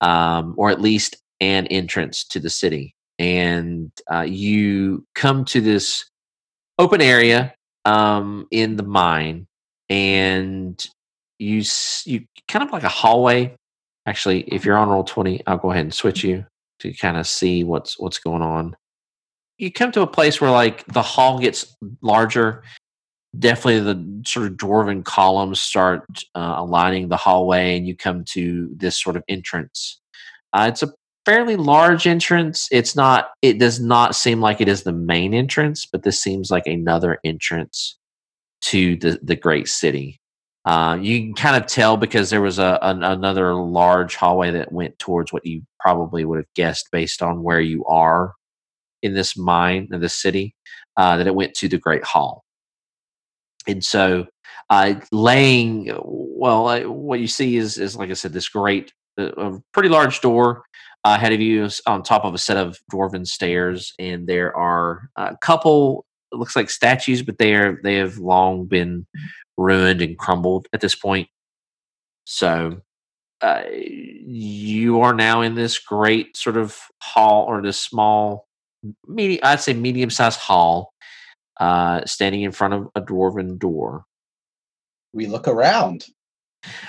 um, 0.00 0.54
or 0.56 0.70
at 0.70 0.80
least 0.80 1.16
an 1.40 1.66
entrance 1.68 2.24
to 2.24 2.40
the 2.40 2.50
city. 2.50 2.94
And 3.18 3.90
uh, 4.12 4.22
you 4.22 5.04
come 5.14 5.44
to 5.46 5.60
this 5.60 6.08
open 6.78 7.00
area 7.00 7.54
um, 7.84 8.46
in 8.50 8.76
the 8.76 8.84
mine, 8.84 9.46
and 9.88 10.86
you 11.38 11.62
you 12.04 12.24
kind 12.46 12.64
of 12.64 12.70
like 12.70 12.84
a 12.84 12.88
hallway. 12.88 13.56
Actually, 14.06 14.42
if 14.42 14.64
you're 14.64 14.76
on 14.76 14.88
Roll20, 14.88 15.42
I'll 15.46 15.58
go 15.58 15.70
ahead 15.70 15.84
and 15.84 15.94
switch 15.94 16.22
you 16.24 16.44
to 16.80 16.92
kind 16.92 17.16
of 17.16 17.26
see 17.26 17.64
what's 17.64 17.98
what's 17.98 18.18
going 18.18 18.42
on. 18.42 18.76
You 19.58 19.72
come 19.72 19.90
to 19.92 20.02
a 20.02 20.06
place 20.06 20.40
where 20.40 20.50
like 20.50 20.84
the 20.86 21.02
hall 21.02 21.38
gets 21.38 21.76
larger. 22.00 22.62
Definitely, 23.36 23.80
the 23.80 24.22
sort 24.26 24.46
of 24.46 24.54
dwarven 24.54 25.04
columns 25.04 25.60
start 25.60 26.04
uh, 26.34 26.54
aligning 26.56 27.08
the 27.08 27.16
hallway, 27.16 27.76
and 27.76 27.86
you 27.86 27.96
come 27.96 28.24
to 28.30 28.70
this 28.74 29.00
sort 29.00 29.16
of 29.16 29.22
entrance. 29.28 30.00
Uh, 30.52 30.66
it's 30.70 30.82
a 30.82 30.92
fairly 31.26 31.56
large 31.56 32.06
entrance. 32.06 32.68
It's 32.72 32.96
not. 32.96 33.30
It 33.42 33.58
does 33.58 33.80
not 33.80 34.14
seem 34.16 34.40
like 34.40 34.62
it 34.62 34.68
is 34.68 34.82
the 34.82 34.92
main 34.92 35.34
entrance, 35.34 35.84
but 35.84 36.04
this 36.04 36.22
seems 36.22 36.50
like 36.50 36.66
another 36.66 37.18
entrance 37.22 37.98
to 38.62 38.96
the 38.96 39.18
the 39.22 39.36
great 39.36 39.68
city. 39.68 40.20
Uh, 40.64 40.98
you 41.00 41.20
can 41.20 41.34
kind 41.34 41.56
of 41.56 41.66
tell 41.66 41.96
because 41.96 42.30
there 42.30 42.40
was 42.40 42.58
a 42.58 42.78
an, 42.82 43.02
another 43.02 43.54
large 43.54 44.16
hallway 44.16 44.50
that 44.50 44.72
went 44.72 44.98
towards 44.98 45.32
what 45.32 45.44
you 45.44 45.62
probably 45.80 46.24
would 46.24 46.38
have 46.38 46.54
guessed 46.54 46.88
based 46.92 47.22
on 47.22 47.42
where 47.42 47.60
you 47.60 47.84
are 47.84 48.34
in 49.02 49.14
this 49.14 49.36
mine 49.36 49.88
in 49.92 50.00
the 50.00 50.08
city 50.08 50.54
uh, 50.96 51.16
that 51.16 51.26
it 51.26 51.34
went 51.34 51.54
to 51.54 51.68
the 51.68 51.78
Great 51.78 52.04
Hall. 52.04 52.44
And 53.68 53.84
so, 53.84 54.26
uh, 54.70 54.94
laying 55.12 55.96
well, 56.02 56.90
what 56.90 57.20
you 57.20 57.28
see 57.28 57.56
is 57.56 57.78
is 57.78 57.96
like 57.96 58.10
I 58.10 58.14
said, 58.14 58.32
this 58.32 58.48
great, 58.48 58.92
uh, 59.18 59.32
a 59.36 59.60
pretty 59.72 59.88
large 59.88 60.20
door 60.20 60.64
uh, 61.04 61.14
ahead 61.16 61.32
of 61.32 61.40
you 61.40 61.68
on 61.86 62.02
top 62.02 62.24
of 62.24 62.34
a 62.34 62.38
set 62.38 62.56
of 62.56 62.78
dwarven 62.92 63.26
stairs, 63.26 63.92
and 63.98 64.26
there 64.26 64.56
are 64.56 65.10
a 65.16 65.36
couple. 65.40 66.04
It 66.32 66.36
looks 66.36 66.56
like 66.56 66.70
statues, 66.70 67.22
but 67.22 67.38
they 67.38 67.54
are 67.54 67.78
they 67.82 67.96
have 67.96 68.18
long 68.18 68.66
been 68.66 69.06
ruined 69.56 70.02
and 70.02 70.18
crumbled 70.18 70.66
at 70.72 70.80
this 70.80 70.94
point. 70.94 71.28
So 72.24 72.80
uh, 73.40 73.62
you 73.72 75.00
are 75.00 75.14
now 75.14 75.42
in 75.42 75.54
this 75.54 75.78
great 75.78 76.36
sort 76.36 76.56
of 76.56 76.76
hall 77.00 77.44
or 77.44 77.62
this 77.62 77.78
small, 77.78 78.46
medium, 79.06 79.40
I'd 79.42 79.60
say 79.60 79.74
medium 79.74 80.10
sized 80.10 80.40
hall, 80.40 80.92
uh, 81.58 82.04
standing 82.04 82.42
in 82.42 82.52
front 82.52 82.74
of 82.74 82.88
a 82.94 83.00
dwarven 83.00 83.58
door. 83.58 84.04
We 85.12 85.26
look 85.26 85.48
around. 85.48 86.06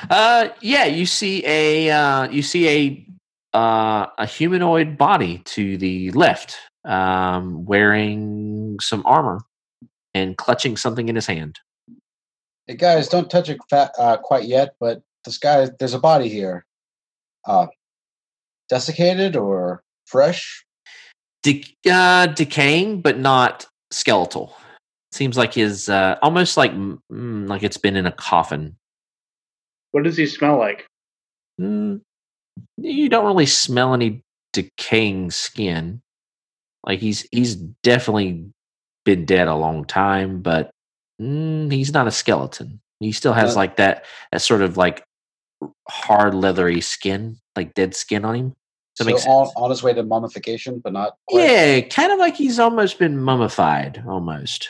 Uh, 0.09 0.49
yeah, 0.61 0.85
you 0.85 1.05
see 1.05 1.45
a 1.45 1.89
uh, 1.91 2.29
you 2.29 2.41
see 2.41 2.67
a 2.67 3.57
uh, 3.57 4.07
a 4.17 4.25
humanoid 4.25 4.97
body 4.97 5.39
to 5.39 5.77
the 5.77 6.11
left, 6.11 6.57
um, 6.85 7.65
wearing 7.65 8.77
some 8.79 9.03
armor 9.05 9.41
and 10.13 10.37
clutching 10.37 10.77
something 10.77 11.09
in 11.09 11.15
his 11.15 11.27
hand. 11.27 11.59
Hey 12.67 12.75
guys, 12.75 13.07
don't 13.07 13.29
touch 13.29 13.49
it 13.49 13.59
fat, 13.69 13.91
uh, 13.97 14.17
quite 14.17 14.45
yet, 14.45 14.75
but 14.79 15.01
this 15.25 15.37
guy, 15.37 15.69
there's 15.79 15.93
a 15.93 15.99
body 15.99 16.29
here. 16.29 16.65
Uh, 17.47 17.67
desiccated 18.69 19.35
or 19.35 19.83
fresh? 20.05 20.65
De- 21.43 21.75
uh, 21.89 22.27
decaying, 22.27 23.01
but 23.01 23.17
not 23.17 23.65
skeletal. 23.91 24.55
Seems 25.11 25.37
like 25.37 25.53
his 25.53 25.89
uh, 25.89 26.17
almost 26.21 26.57
like 26.57 26.71
mm, 26.71 27.47
like 27.47 27.63
it's 27.63 27.77
been 27.77 27.95
in 27.95 28.05
a 28.05 28.11
coffin. 28.11 28.75
What 29.91 30.03
does 30.03 30.17
he 30.17 30.27
smell 30.27 30.57
like? 30.57 30.85
Mm, 31.59 32.01
you 32.77 33.09
don't 33.09 33.25
really 33.25 33.45
smell 33.47 33.93
any 33.93 34.23
decaying 34.53 35.31
skin. 35.31 36.01
Like 36.85 36.99
he's 36.99 37.27
he's 37.31 37.55
definitely 37.55 38.51
been 39.05 39.25
dead 39.25 39.47
a 39.47 39.55
long 39.55 39.85
time, 39.85 40.41
but 40.41 40.71
mm, 41.21 41.71
he's 41.71 41.91
not 41.93 42.07
a 42.07 42.11
skeleton. 42.11 42.79
He 42.99 43.11
still 43.11 43.33
has 43.33 43.55
Uh, 43.55 43.59
like 43.59 43.77
that 43.77 44.05
that 44.31 44.41
sort 44.41 44.61
of 44.61 44.77
like 44.77 45.03
hard 45.89 46.35
leathery 46.35 46.81
skin, 46.81 47.37
like 47.55 47.73
dead 47.73 47.95
skin 47.95 48.25
on 48.25 48.35
him. 48.35 48.55
Does 48.99 49.05
that 49.07 49.11
So 49.11 49.15
make 49.15 49.17
sense? 49.19 49.27
on, 49.55 49.63
on 49.63 49.69
his 49.69 49.81
way 49.81 49.93
to 49.93 50.03
mummification, 50.03 50.79
but 50.79 50.93
not 50.93 51.15
quite. 51.27 51.49
yeah, 51.49 51.79
kind 51.81 52.11
of 52.11 52.19
like 52.19 52.35
he's 52.35 52.59
almost 52.59 52.99
been 52.99 53.17
mummified, 53.21 54.03
almost. 54.07 54.69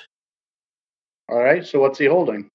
All 1.27 1.39
right. 1.39 1.65
So 1.65 1.79
what's 1.79 1.99
he 1.99 2.05
holding? 2.05 2.49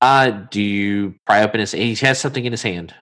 Uh, 0.00 0.30
do 0.50 0.60
you 0.60 1.14
pry 1.24 1.42
open 1.42 1.60
his? 1.60 1.72
He 1.72 1.94
has 1.96 2.20
something 2.20 2.44
in 2.44 2.52
his 2.52 2.62
hand. 2.62 2.94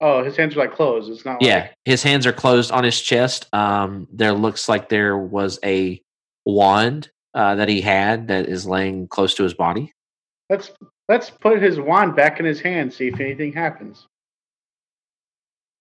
Oh, 0.00 0.24
his 0.24 0.36
hands 0.36 0.56
are 0.56 0.60
like 0.60 0.74
closed. 0.74 1.10
It's 1.10 1.24
not. 1.24 1.42
Yeah, 1.42 1.56
Like, 1.58 1.74
his 1.84 2.02
hands 2.02 2.26
are 2.26 2.32
closed 2.32 2.72
on 2.72 2.84
his 2.84 3.00
chest. 3.00 3.46
Um, 3.52 4.08
there 4.12 4.32
looks 4.32 4.68
like 4.68 4.88
there 4.88 5.18
was 5.18 5.58
a 5.64 6.00
wand 6.46 7.10
uh, 7.34 7.56
that 7.56 7.68
he 7.68 7.80
had 7.82 8.28
that 8.28 8.48
is 8.48 8.64
laying 8.66 9.08
close 9.08 9.34
to 9.34 9.42
his 9.42 9.52
body. 9.54 9.92
let's 10.48 10.70
let's 11.08 11.28
put 11.30 11.60
his 11.60 11.78
wand 11.78 12.16
back 12.16 12.40
in 12.40 12.46
his 12.46 12.60
hand. 12.60 12.92
See 12.94 13.08
if 13.08 13.20
anything 13.20 13.52
happens. 13.52 14.06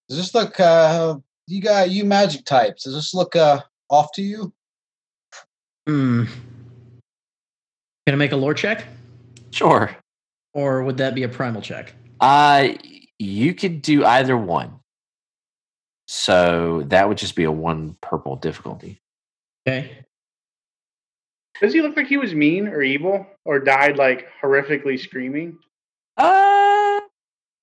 Does 0.10 0.18
this 0.18 0.34
look, 0.34 0.60
uh, 0.60 1.18
you 1.48 1.62
got, 1.62 1.92
you 1.92 2.04
magic 2.04 2.44
types, 2.44 2.84
does 2.84 2.96
this 2.96 3.14
look 3.14 3.36
uh, 3.36 3.62
off 3.90 4.12
to 4.14 4.24
you? 4.24 4.52
Hmm. 5.88 6.26
Can 8.06 8.16
I 8.16 8.16
make 8.16 8.32
a 8.32 8.36
lore 8.36 8.56
check? 8.56 8.86
Sure. 9.52 9.96
Or 10.54 10.84
would 10.84 10.98
that 10.98 11.14
be 11.14 11.24
a 11.24 11.30
primal 11.30 11.62
check? 11.62 11.94
Uh, 12.20 12.70
you 13.20 13.54
could 13.54 13.82
do 13.84 14.04
either 14.04 14.36
one. 14.36 14.80
So 16.08 16.84
that 16.88 17.08
would 17.08 17.20
just 17.20 17.36
be 17.36 17.44
a 17.44 17.52
one 17.52 17.96
purple 18.02 18.36
difficulty. 18.36 19.00
Okay. 19.68 20.06
Does 21.62 21.74
he 21.74 21.82
look 21.82 21.96
like 21.96 22.08
he 22.08 22.18
was 22.18 22.34
mean 22.34 22.68
or 22.68 22.82
evil 22.82 23.28
or 23.46 23.60
died 23.60 23.98
like 23.98 24.28
horrifically 24.42 25.00
screaming? 25.00 25.60
Uh, 26.18 26.79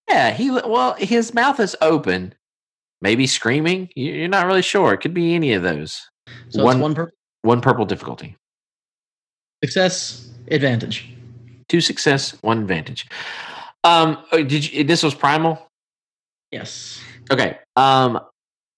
yeah. 0.08 0.30
He 0.32 0.50
well, 0.50 0.94
his 0.98 1.34
mouth 1.34 1.58
is 1.60 1.76
open, 1.80 2.34
maybe 3.00 3.26
screaming. 3.26 3.88
You- 3.94 4.12
You're 4.12 4.28
not 4.28 4.46
really 4.46 4.62
sure. 4.62 4.92
It 4.92 4.98
could 4.98 5.14
be 5.14 5.34
any 5.34 5.52
of 5.52 5.62
those. 5.62 6.00
So 6.48 6.64
One- 6.64 6.76
it's 6.76 6.82
one 6.82 6.94
per 6.94 7.10
One 7.42 7.60
purple 7.60 7.84
difficulty. 7.84 8.36
success, 9.62 10.30
advantage. 10.50 11.08
Two 11.68 11.80
success, 11.80 12.32
one 12.42 12.58
advantage. 12.60 13.06
Um, 13.84 14.24
oh, 14.32 14.42
did 14.42 14.72
you? 14.72 14.84
This 14.84 15.02
was 15.02 15.14
primal. 15.14 15.70
Yes. 16.50 17.00
Okay. 17.30 17.58
Um, 17.76 18.20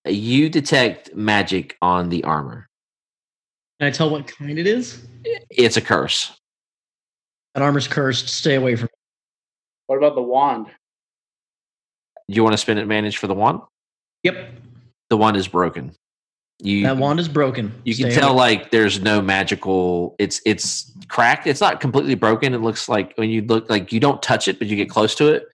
you 0.07 0.49
detect 0.49 1.15
magic 1.15 1.77
on 1.83 2.09
the 2.09 2.25
armor. 2.25 2.67
Can 3.81 3.89
I 3.89 3.91
tell 3.91 4.11
what 4.11 4.27
kind 4.27 4.59
it 4.59 4.67
is? 4.67 5.07
It's 5.51 5.77
a 5.77 5.81
curse. 5.81 6.37
That 7.55 7.63
armor's 7.63 7.87
cursed. 7.89 8.29
Stay 8.29 8.55
away 8.55 8.77
from 8.77 8.87
it. 8.87 8.91
What 9.87 9.97
about 9.97 10.15
the 10.15 10.23
wand? 10.23 10.67
Do 12.29 12.35
you 12.37 12.43
want 12.43 12.53
to 12.53 12.59
spend 12.59 12.79
advantage 12.79 13.17
for 13.17 13.27
the 13.27 13.35
wand? 13.35 13.61
Yep. 14.23 14.51
The 15.11 15.17
wand 15.17 15.37
is 15.37 15.49
broken. 15.49 15.95
You 16.61 16.83
That 16.83 16.97
wand 16.97 17.21
is 17.21 17.29
broken. 17.29 17.73
you 17.85 17.95
can 17.95 18.11
tell 18.11 18.31
away. 18.33 18.37
like 18.59 18.71
there's 18.71 19.01
no 19.01 19.23
magical. 19.23 20.17
It's 20.19 20.41
it's 20.45 20.93
cracked. 21.09 21.47
It's 21.47 21.61
not 21.61 21.81
completely 21.81 22.17
broken. 22.17 22.53
It 22.53 22.59
looks 22.61 22.89
like 22.89 23.15
when 23.17 23.31
you 23.31 23.43
look 23.43 23.71
like 23.71 23.93
you 23.93 24.01
don't 24.01 24.21
touch 24.21 24.49
it, 24.49 24.59
but 24.59 24.67
you 24.69 24.77
get 24.77 24.91
close 24.91 25.15
to 25.17 25.29
it. 25.29 25.47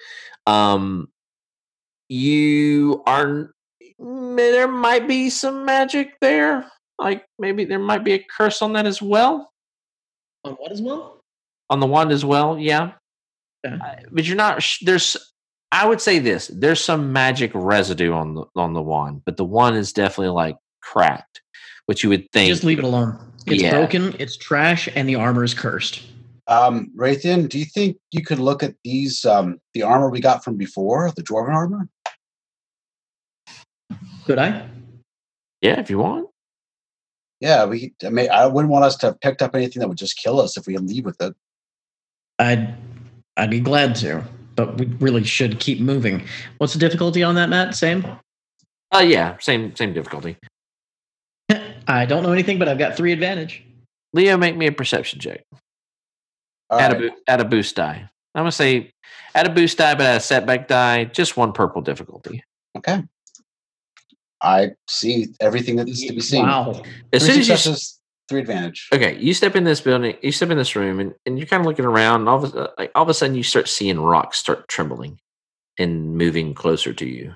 Um, 0.46 1.08
you 2.08 3.02
are 3.06 3.50
there 3.98 4.68
might 4.68 5.06
be 5.06 5.30
some 5.30 5.64
magic 5.64 6.14
there. 6.20 6.70
Like 6.98 7.24
maybe 7.38 7.64
there 7.64 7.78
might 7.78 8.02
be 8.04 8.12
a 8.14 8.18
curse 8.36 8.62
on 8.62 8.72
that 8.72 8.86
as 8.86 9.00
well. 9.02 9.52
On 10.44 10.54
what 10.54 10.72
as 10.72 10.82
well? 10.82 11.20
on 11.70 11.80
the 11.80 11.86
wand 11.86 12.12
as 12.12 12.26
well 12.26 12.58
yeah 12.58 12.92
Yeah. 13.64 13.78
Uh, 13.82 13.94
but 14.12 14.26
you're 14.26 14.36
not 14.36 14.62
there's 14.82 15.16
i 15.74 15.86
would 15.86 16.00
say 16.00 16.18
this 16.18 16.48
there's 16.54 16.82
some 16.82 17.12
magic 17.12 17.50
residue 17.54 18.12
on 18.12 18.34
the 18.34 18.44
on 18.56 18.72
the 18.72 18.82
wand 18.82 19.20
but 19.26 19.36
the 19.36 19.44
wand 19.44 19.76
is 19.76 19.92
definitely 19.92 20.28
like 20.32 20.56
cracked 20.82 21.42
which 21.86 22.02
you 22.02 22.08
would 22.08 22.26
think 22.32 22.48
Just 22.48 22.64
leave 22.64 22.78
it 22.78 22.84
alone. 22.84 23.18
It's 23.46 23.62
Yeah. 23.62 23.76
broken, 23.78 24.14
it's 24.18 24.38
trash, 24.38 24.88
and 24.94 25.06
the 25.06 25.16
armor 25.16 25.44
is 25.44 25.52
cursed. 25.52 26.00
Um, 26.46 26.90
Raytheon, 26.96 27.48
do 27.50 27.58
you 27.58 27.66
think 27.66 27.98
you 28.10 28.22
could 28.22 28.38
look 28.38 28.62
at 28.62 28.74
these, 28.84 29.24
um, 29.26 29.60
the 29.74 29.82
armor 29.82 30.08
we 30.08 30.20
got 30.20 30.42
from 30.42 30.56
before, 30.56 31.12
the 31.14 31.22
dwarven 31.22 31.52
armor? 31.54 31.88
Could 34.24 34.38
I? 34.38 34.66
yeah 35.60 35.78
if 35.78 35.90
you 35.90 35.98
want 35.98 36.28
Yeah, 37.40 37.66
we. 37.66 37.92
I 38.02 38.08
mean, 38.08 38.30
I 38.30 38.46
wouldn't 38.46 38.72
want 38.72 38.86
us 38.86 38.96
to 38.98 39.06
have 39.08 39.20
picked 39.20 39.42
up 39.42 39.54
anything 39.54 39.80
that 39.80 39.88
would 39.88 39.98
just 39.98 40.16
kill 40.16 40.40
us 40.40 40.56
if 40.56 40.66
we 40.66 40.76
leave 40.78 41.04
with 41.04 41.20
it. 41.20 41.34
I'd 42.38 42.74
I'd 43.36 43.50
be 43.50 43.60
glad 43.60 43.94
to. 43.96 44.24
But 44.56 44.78
we 44.78 44.86
really 45.00 45.24
should 45.24 45.58
keep 45.60 45.80
moving. 45.80 46.24
What's 46.58 46.72
the 46.72 46.78
difficulty 46.78 47.22
on 47.22 47.34
that, 47.34 47.48
Matt? 47.48 47.74
Same. 47.74 48.04
Uh, 48.94 49.00
yeah, 49.00 49.36
same 49.38 49.74
same 49.76 49.92
difficulty. 49.92 50.36
I 51.88 52.06
don't 52.06 52.22
know 52.22 52.32
anything, 52.32 52.58
but 52.58 52.68
I've 52.68 52.78
got 52.78 52.96
three 52.96 53.12
advantage. 53.12 53.62
Leo, 54.12 54.36
make 54.36 54.56
me 54.56 54.66
a 54.66 54.72
perception 54.72 55.18
check. 55.18 55.42
All 56.70 56.78
add, 56.80 56.92
right. 56.92 57.12
a, 57.28 57.30
add 57.30 57.40
a 57.40 57.44
boost 57.44 57.76
die. 57.76 58.08
I'm 58.34 58.40
gonna 58.40 58.52
say 58.52 58.92
add 59.34 59.46
a 59.46 59.50
boost 59.50 59.78
die, 59.78 59.94
but 59.94 60.06
add 60.06 60.16
a 60.16 60.20
setback 60.20 60.68
die. 60.68 61.04
Just 61.04 61.36
one 61.36 61.52
purple 61.52 61.82
difficulty. 61.82 62.42
Okay. 62.76 63.02
I 64.42 64.72
see 64.88 65.28
everything 65.40 65.76
that 65.76 65.86
needs 65.86 66.04
to 66.04 66.12
be 66.12 66.20
seen. 66.20 66.42
Wow. 66.42 66.82
As 67.12 67.24
Three 67.24 67.32
soon 67.32 67.40
as 67.40 67.48
you 67.48 67.54
s- 67.54 67.62
successes, 67.62 68.00
three 68.28 68.40
advantage. 68.40 68.88
okay, 68.92 69.18
you 69.18 69.34
step 69.34 69.56
in 69.56 69.64
this 69.64 69.80
building, 69.80 70.16
you 70.22 70.32
step 70.32 70.50
in 70.50 70.58
this 70.58 70.76
room, 70.76 71.00
and, 71.00 71.14
and 71.26 71.38
you're 71.38 71.46
kind 71.46 71.60
of 71.60 71.66
looking 71.66 71.84
around, 71.84 72.20
and 72.20 72.28
all 72.28 72.44
of 72.44 72.54
a, 72.54 72.72
like 72.78 72.90
all 72.94 73.02
of 73.02 73.08
a 73.08 73.14
sudden 73.14 73.36
you 73.36 73.42
start 73.42 73.68
seeing 73.68 74.00
rocks 74.00 74.38
start 74.38 74.68
trembling 74.68 75.18
and 75.78 76.16
moving 76.16 76.54
closer 76.54 76.92
to 76.92 77.06
you. 77.06 77.34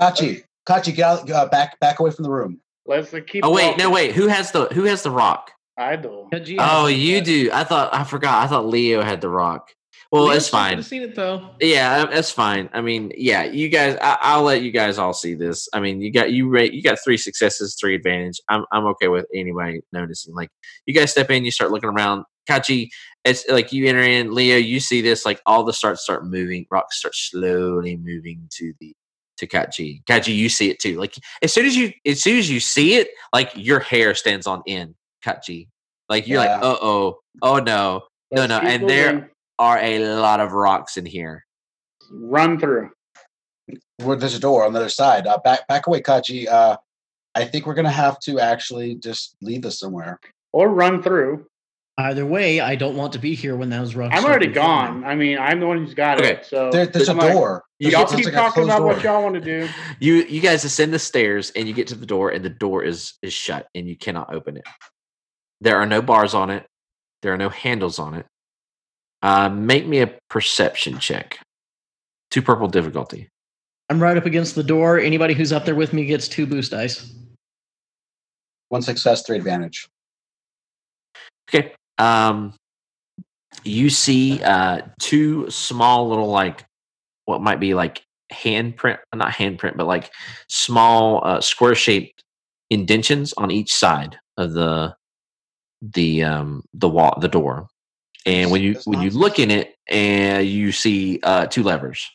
Kachi, 0.00 0.42
Kachi, 0.68 0.94
get 0.94 1.04
out, 1.04 1.30
uh, 1.30 1.46
back, 1.46 1.78
back 1.80 2.00
away 2.00 2.10
from 2.10 2.24
the 2.24 2.30
room. 2.30 2.60
Let's 2.86 3.12
uh, 3.14 3.20
keep. 3.26 3.44
Oh 3.44 3.50
wait, 3.50 3.66
walking. 3.66 3.78
no 3.78 3.90
wait. 3.90 4.12
Who 4.12 4.28
has 4.28 4.52
the 4.52 4.66
who 4.66 4.84
has 4.84 5.02
the 5.02 5.10
rock? 5.10 5.50
I 5.76 5.96
do. 5.96 6.28
Oh, 6.58 6.86
you 6.86 7.20
do. 7.20 7.50
I 7.52 7.64
thought 7.64 7.92
I 7.92 8.04
forgot. 8.04 8.44
I 8.44 8.46
thought 8.46 8.66
Leo 8.66 9.02
had 9.02 9.20
the 9.20 9.28
rock. 9.28 9.70
Well, 10.14 10.30
it's 10.30 10.48
fine. 10.48 10.78
I've 10.78 10.86
seen 10.86 11.02
it 11.02 11.16
though. 11.16 11.50
Yeah, 11.60 12.06
that's 12.06 12.30
fine. 12.30 12.70
I 12.72 12.80
mean, 12.80 13.10
yeah, 13.16 13.42
you 13.42 13.68
guys. 13.68 13.96
I, 14.00 14.16
I'll 14.20 14.44
let 14.44 14.62
you 14.62 14.70
guys 14.70 14.96
all 14.96 15.12
see 15.12 15.34
this. 15.34 15.68
I 15.72 15.80
mean, 15.80 16.00
you 16.00 16.12
got 16.12 16.30
you 16.30 16.48
rate. 16.48 16.72
You 16.72 16.82
got 16.82 16.98
three 17.02 17.16
successes, 17.16 17.76
three 17.80 17.96
advantage. 17.96 18.40
I'm 18.48 18.64
I'm 18.70 18.86
okay 18.86 19.08
with 19.08 19.26
anybody 19.34 19.80
noticing. 19.92 20.32
Like, 20.32 20.50
you 20.86 20.94
guys 20.94 21.10
step 21.10 21.30
in, 21.32 21.44
you 21.44 21.50
start 21.50 21.72
looking 21.72 21.88
around. 21.90 22.26
Kachi, 22.48 22.90
it's 23.24 23.44
like 23.48 23.72
you 23.72 23.88
enter 23.88 24.02
in. 24.02 24.32
Leo, 24.32 24.56
you 24.56 24.78
see 24.78 25.00
this. 25.00 25.24
Like 25.26 25.40
all 25.46 25.64
the 25.64 25.72
starts 25.72 26.02
start 26.04 26.24
moving. 26.24 26.64
Rocks 26.70 26.98
start 26.98 27.16
slowly 27.16 27.96
moving 27.96 28.48
to 28.52 28.72
the 28.78 28.94
to 29.38 29.48
Kachi. 29.48 30.04
Kachi, 30.04 30.36
you 30.36 30.48
see 30.48 30.70
it 30.70 30.78
too. 30.78 30.96
Like 30.96 31.16
as 31.42 31.52
soon 31.52 31.66
as 31.66 31.76
you 31.76 31.92
as 32.06 32.22
soon 32.22 32.38
as 32.38 32.48
you 32.48 32.60
see 32.60 32.94
it, 32.94 33.08
like 33.32 33.50
your 33.56 33.80
hair 33.80 34.14
stands 34.14 34.46
on 34.46 34.62
end. 34.68 34.94
Kachi, 35.26 35.66
like 36.08 36.28
you're 36.28 36.40
Yeah. 36.40 36.54
like, 36.54 36.62
uh 36.62 36.78
oh, 36.80 37.18
oh 37.42 37.58
no, 37.58 38.02
no, 38.30 38.46
no, 38.46 38.60
keep 38.60 38.68
and 38.68 38.88
there 38.88 39.12
moving. 39.14 39.30
Are 39.58 39.78
a 39.78 39.98
lot 40.16 40.40
of 40.40 40.52
rocks 40.52 40.96
in 40.96 41.06
here. 41.06 41.44
run 42.10 42.58
through. 42.58 42.90
Where 43.98 44.16
there's 44.16 44.34
a 44.34 44.40
door 44.40 44.64
on 44.66 44.72
the 44.72 44.80
other 44.80 44.88
side. 44.88 45.26
Uh, 45.26 45.38
back, 45.38 45.66
back 45.68 45.86
away, 45.86 46.02
Kachi. 46.02 46.46
Uh, 46.48 46.76
I 47.34 47.44
think 47.44 47.66
we're 47.66 47.74
gonna 47.74 47.90
have 47.90 48.18
to 48.20 48.38
actually 48.40 48.96
just 48.96 49.36
leave 49.40 49.62
this 49.62 49.78
somewhere. 49.78 50.18
or 50.52 50.68
run 50.68 51.02
through. 51.02 51.46
Either 51.98 52.26
way, 52.26 52.60
I 52.60 52.74
don't 52.76 52.96
want 52.96 53.12
to 53.14 53.18
be 53.20 53.34
here 53.36 53.56
when 53.56 53.70
those 53.70 53.94
rocks. 53.94 54.14
I'm 54.16 54.24
already 54.24 54.46
moving. 54.48 54.62
gone. 54.62 55.04
I 55.04 55.14
mean, 55.14 55.38
I'm 55.38 55.60
the 55.60 55.66
one 55.66 55.78
who's 55.78 55.94
got 55.94 56.18
Okay. 56.18 56.32
it. 56.34 56.46
So 56.46 56.70
There, 56.70 56.86
there's 56.86 57.08
a 57.08 57.12
I'm 57.12 57.18
like, 57.18 57.32
door. 57.32 57.62
You 57.78 57.90
There's- 57.90 58.10
Y'all 58.10 58.16
keep 58.16 58.24
like 58.26 58.34
a 58.34 58.36
talking 58.36 58.52
closed 58.64 58.70
about 58.70 58.82
what 58.84 59.02
door. 59.02 59.12
y'all 59.12 59.22
want 59.22 59.34
to 59.36 59.40
do. 59.40 59.68
you 60.00 60.14
you 60.24 60.40
guys 60.40 60.64
ascend 60.64 60.92
the 60.92 60.98
stairs 60.98 61.50
and 61.56 61.66
you 61.68 61.74
get 61.74 61.86
to 61.88 61.94
the 61.96 62.06
door 62.06 62.30
and 62.30 62.44
the 62.44 62.50
door 62.50 62.82
is 62.84 63.14
is 63.22 63.32
shut 63.32 63.66
and 63.74 63.88
you 63.88 63.96
cannot 63.96 64.32
open 64.34 64.56
it 64.56 64.64
there 65.60 65.76
are 65.78 65.86
no 65.86 66.02
bars 66.02 66.34
on 66.34 66.50
it 66.50 66.66
there 67.22 67.32
are 67.32 67.36
no 67.38 67.48
handles 67.48 67.98
on 67.98 68.14
it 68.14 68.26
uh, 69.24 69.48
make 69.48 69.86
me 69.86 70.00
a 70.00 70.16
perception 70.30 70.98
check 71.00 71.38
two 72.30 72.40
purple 72.42 72.68
difficulty 72.68 73.28
I'm 73.90 74.02
right 74.02 74.16
up 74.16 74.24
against 74.24 74.54
the 74.54 74.62
door. 74.62 74.98
Anybody 74.98 75.34
who's 75.34 75.52
up 75.52 75.66
there 75.66 75.74
with 75.74 75.92
me 75.92 76.06
gets 76.06 76.26
two 76.26 76.46
boost 76.46 76.70
dice. 76.70 77.12
One 78.70 78.80
success, 78.80 79.26
three 79.26 79.36
advantage. 79.36 79.86
okay 81.50 81.72
um 81.98 82.54
you 83.62 83.90
see 83.90 84.42
uh 84.42 84.80
two 85.00 85.48
small 85.50 86.08
little 86.08 86.28
like 86.28 86.64
what 87.26 87.40
might 87.42 87.60
be 87.60 87.74
like 87.74 88.02
handprint 88.32 88.98
not 89.14 89.32
handprint 89.32 89.76
but 89.76 89.86
like 89.86 90.10
small 90.48 91.24
uh, 91.24 91.40
square 91.40 91.74
shaped 91.74 92.24
indentions 92.70 93.32
on 93.36 93.50
each 93.50 93.72
side 93.72 94.18
of 94.38 94.54
the 94.54 94.94
the 95.82 96.24
um 96.24 96.62
the 96.72 96.88
wall 96.88 97.16
the 97.20 97.28
door 97.28 97.68
and 98.26 98.50
when 98.50 98.62
you 98.62 98.74
when 98.84 99.00
you 99.02 99.10
look 99.10 99.38
in 99.38 99.50
it 99.50 99.74
and 99.88 100.46
you 100.46 100.72
see 100.72 101.20
uh 101.22 101.46
two 101.46 101.62
levers 101.62 102.10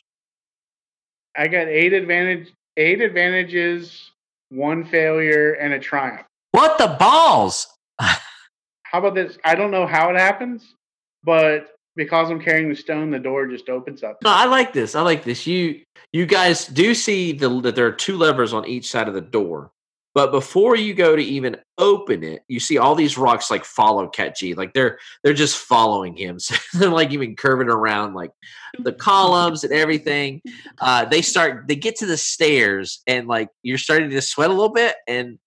I 1.36 1.46
got 1.46 1.68
eight 1.68 1.92
advantage, 1.92 2.52
eight 2.76 3.00
advantages, 3.00 4.10
one 4.48 4.84
failure, 4.84 5.52
and 5.52 5.72
a 5.72 5.78
triumph. 5.78 6.26
what 6.52 6.76
the 6.78 6.96
balls 6.98 7.68
How 8.00 8.98
about 8.98 9.14
this? 9.14 9.38
I 9.44 9.54
don't 9.54 9.70
know 9.70 9.86
how 9.86 10.10
it 10.10 10.16
happens, 10.16 10.74
but 11.22 11.68
because 11.94 12.28
I'm 12.30 12.40
carrying 12.40 12.68
the 12.68 12.74
stone, 12.74 13.12
the 13.12 13.20
door 13.20 13.46
just 13.46 13.68
opens 13.68 14.02
up. 14.02 14.18
no 14.24 14.30
i 14.30 14.46
like 14.46 14.72
this 14.72 14.94
i 14.96 15.00
like 15.02 15.22
this 15.24 15.46
you 15.46 15.82
you 16.12 16.26
guys 16.26 16.66
do 16.66 16.94
see 16.94 17.32
the 17.32 17.48
that 17.60 17.76
there 17.76 17.86
are 17.86 17.92
two 17.92 18.16
levers 18.16 18.52
on 18.52 18.66
each 18.66 18.90
side 18.90 19.06
of 19.08 19.14
the 19.14 19.20
door 19.20 19.70
but 20.14 20.32
before 20.32 20.76
you 20.76 20.94
go 20.94 21.14
to 21.14 21.22
even 21.22 21.56
open 21.78 22.22
it 22.22 22.42
you 22.48 22.60
see 22.60 22.78
all 22.78 22.94
these 22.94 23.16
rocks 23.16 23.50
like 23.50 23.64
follow 23.64 24.08
cat 24.08 24.36
like 24.56 24.72
they're 24.72 24.98
they're 25.22 25.34
just 25.34 25.56
following 25.56 26.16
him. 26.16 26.38
So 26.50 26.54
they're 26.78 26.88
like 26.88 27.12
even 27.12 27.36
curving 27.36 27.68
around 27.68 28.14
like 28.14 28.30
the 28.78 28.92
columns 28.92 29.64
and 29.64 29.72
everything 29.72 30.40
uh 30.80 31.04
they 31.04 31.22
start 31.22 31.66
they 31.68 31.76
get 31.76 31.96
to 31.96 32.06
the 32.06 32.16
stairs 32.16 33.02
and 33.06 33.26
like 33.26 33.48
you're 33.62 33.78
starting 33.78 34.10
to 34.10 34.20
sweat 34.20 34.50
a 34.50 34.52
little 34.52 34.72
bit 34.72 34.96
and 35.06 35.38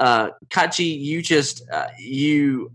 uh 0.00 0.30
kachi 0.48 0.98
you 0.98 1.22
just 1.22 1.62
uh, 1.70 1.88
you 1.98 2.72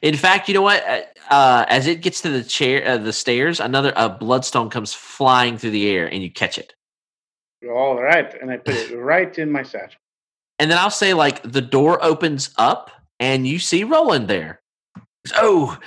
in 0.00 0.16
fact 0.16 0.48
you 0.48 0.54
know 0.54 0.62
what? 0.62 0.82
Uh, 0.86 1.02
uh 1.30 1.64
as 1.68 1.86
it 1.86 2.00
gets 2.00 2.22
to 2.22 2.30
the 2.30 2.42
chair 2.42 2.86
uh, 2.86 2.98
the 2.98 3.12
stairs 3.12 3.60
another 3.60 3.92
a 3.96 4.08
bloodstone 4.08 4.70
comes 4.70 4.92
flying 4.94 5.58
through 5.58 5.70
the 5.70 5.88
air 5.88 6.06
and 6.06 6.22
you 6.22 6.30
catch 6.30 6.58
it. 6.58 6.74
All 7.70 8.02
right, 8.02 8.34
and 8.40 8.50
I 8.50 8.56
put 8.56 8.74
it 8.74 8.96
right 8.96 9.38
in 9.38 9.52
my 9.52 9.62
satchel. 9.62 10.01
And 10.62 10.70
then 10.70 10.78
i'll 10.78 10.90
say 10.90 11.12
like 11.12 11.42
the 11.42 11.60
door 11.60 12.02
opens 12.02 12.54
up 12.56 12.90
and 13.22 13.46
you 13.46 13.58
see 13.58 13.84
roland 13.84 14.26
there. 14.28 14.60
Oh 15.36 15.78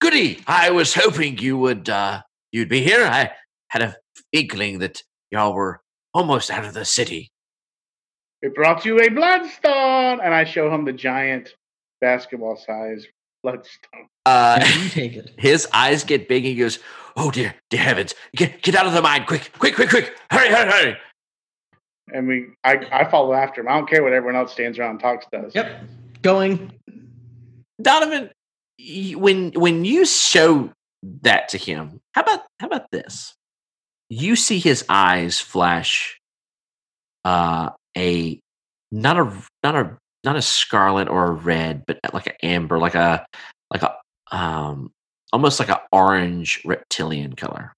goody. 0.00 0.42
I 0.46 0.70
was 0.70 0.94
hoping 0.94 1.38
you 1.38 1.56
would 1.56 1.88
uh 1.88 2.22
you'd 2.52 2.68
be 2.68 2.82
here. 2.82 3.06
I 3.06 3.30
had 3.68 3.82
a 3.82 3.96
inkling 4.32 4.80
that 4.80 5.02
y'all 5.30 5.54
were 5.54 5.80
almost 6.12 6.50
out 6.50 6.64
of 6.64 6.74
the 6.74 6.84
city. 6.84 7.30
We 8.42 8.48
brought 8.48 8.84
you 8.84 8.98
a 9.00 9.08
bloodstone, 9.08 10.20
and 10.20 10.34
I 10.34 10.44
show 10.44 10.72
him 10.74 10.84
the 10.84 10.92
giant 10.94 11.54
basketball 12.00 12.56
size 12.56 13.06
bloodstone. 13.44 14.08
uh 14.26 14.58
take 14.90 15.14
it. 15.14 15.30
his 15.38 15.68
eyes 15.72 16.02
get 16.02 16.28
big 16.28 16.44
and 16.44 16.54
he 16.54 16.60
goes 16.60 16.80
oh 17.16 17.30
dear 17.30 17.54
dear 17.70 17.82
heavens. 17.82 18.14
Get 18.34 18.62
get 18.62 18.74
out 18.74 18.86
of 18.86 18.94
the 18.94 19.02
mine 19.02 19.26
quick 19.26 19.52
quick 19.58 19.76
quick 19.76 19.90
quick. 19.90 20.12
Hurry 20.30 20.48
hurry 20.48 20.70
hurry 20.70 20.96
And 22.12 22.28
we, 22.28 22.48
I, 22.64 22.86
I 22.92 23.10
follow 23.10 23.32
after 23.32 23.60
him. 23.60 23.68
I 23.68 23.72
don't 23.72 23.88
care 23.88 24.02
what 24.02 24.12
everyone 24.12 24.36
else 24.36 24.52
stands 24.52 24.78
around 24.78 24.90
and 24.90 25.00
talks 25.00 25.26
does. 25.32 25.54
Yep. 25.54 25.82
Going. 26.22 26.72
Donovan, 27.80 28.30
when 29.14 29.52
when 29.52 29.84
you 29.84 30.04
show 30.04 30.70
that 31.22 31.48
to 31.50 31.58
him, 31.58 32.00
how 32.12 32.22
about 32.22 32.40
how 32.58 32.66
about 32.66 32.90
this? 32.90 33.34
You 34.08 34.36
see 34.36 34.58
his 34.58 34.84
eyes 34.88 35.40
flash 35.40 36.18
uh 37.24 37.70
a 37.96 38.40
not 38.90 39.18
a 39.18 39.42
not 39.62 39.76
a 39.76 39.96
not 40.24 40.36
a 40.36 40.42
scarlet 40.42 41.08
or 41.08 41.26
a 41.26 41.32
red, 41.32 41.84
but 41.86 41.98
like 42.12 42.26
an 42.26 42.34
amber, 42.42 42.78
like 42.78 42.94
a 42.94 43.26
like 43.72 43.82
a 43.82 43.94
um 44.30 44.92
almost 45.32 45.60
like 45.60 45.70
an 45.70 45.78
orange 45.92 46.62
reptilian 46.64 47.34
color. 47.34 47.72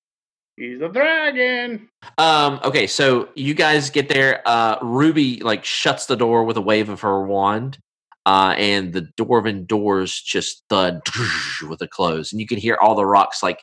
He's 0.57 0.81
a 0.81 0.89
dragon. 0.89 1.89
Um, 2.19 2.61
okay, 2.63 2.87
so 2.87 3.31
you 3.35 3.55
guys 3.55 3.91
get 3.91 4.09
there. 4.09 4.43
Uh, 4.47 4.77
Ruby 4.83 5.41
like 5.41 5.65
shuts 5.65 6.07
the 6.07 6.17
door 6.17 6.45
with 6.45 6.57
a 6.57 6.61
wave 6.61 6.91
of 6.91 7.01
her 7.01 7.25
wand, 7.25 7.79
uh, 8.27 8.55
and 8.59 8.93
the 8.93 9.09
dwarven 9.19 9.67
doors 9.67 10.21
just 10.21 10.65
thud 10.69 11.01
with 11.69 11.81
a 11.81 11.89
close, 11.89 12.33
and 12.33 12.41
you 12.41 12.47
can 12.47 12.59
hear 12.59 12.77
all 12.81 12.95
the 12.95 13.07
rocks 13.07 13.43
like 13.43 13.63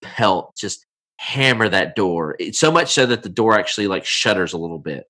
pelt, 0.00 0.56
just 0.56 0.86
hammer 1.18 1.68
that 1.68 1.96
door. 1.96 2.36
It's 2.38 2.58
so 2.60 2.70
much 2.70 2.92
so 2.92 3.04
that 3.06 3.24
the 3.24 3.28
door 3.28 3.58
actually 3.58 3.88
like 3.88 4.04
shudders 4.04 4.52
a 4.52 4.58
little 4.58 4.78
bit 4.78 5.04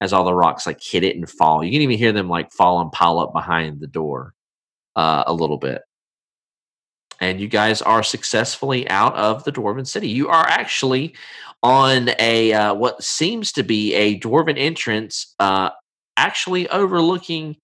as 0.00 0.12
all 0.12 0.24
the 0.24 0.34
rocks 0.34 0.66
like 0.66 0.82
hit 0.82 1.04
it 1.04 1.16
and 1.16 1.28
fall. 1.28 1.62
You 1.62 1.72
can 1.72 1.82
even 1.82 1.98
hear 1.98 2.12
them 2.12 2.28
like 2.28 2.52
fall 2.52 2.80
and 2.80 2.90
pile 2.90 3.18
up 3.18 3.32
behind 3.34 3.80
the 3.80 3.86
door 3.86 4.34
uh, 4.96 5.24
a 5.26 5.32
little 5.32 5.58
bit 5.58 5.82
and 7.20 7.40
you 7.40 7.48
guys 7.48 7.82
are 7.82 8.02
successfully 8.02 8.88
out 8.88 9.14
of 9.14 9.44
the 9.44 9.52
dwarven 9.52 9.86
city. 9.86 10.08
You 10.08 10.28
are 10.28 10.46
actually 10.46 11.14
on 11.62 12.10
a 12.18 12.52
uh, 12.52 12.74
what 12.74 13.02
seems 13.02 13.52
to 13.52 13.62
be 13.62 13.94
a 13.94 14.18
dwarven 14.20 14.58
entrance 14.58 15.34
uh, 15.38 15.70
actually 16.16 16.68
overlooking 16.68 17.56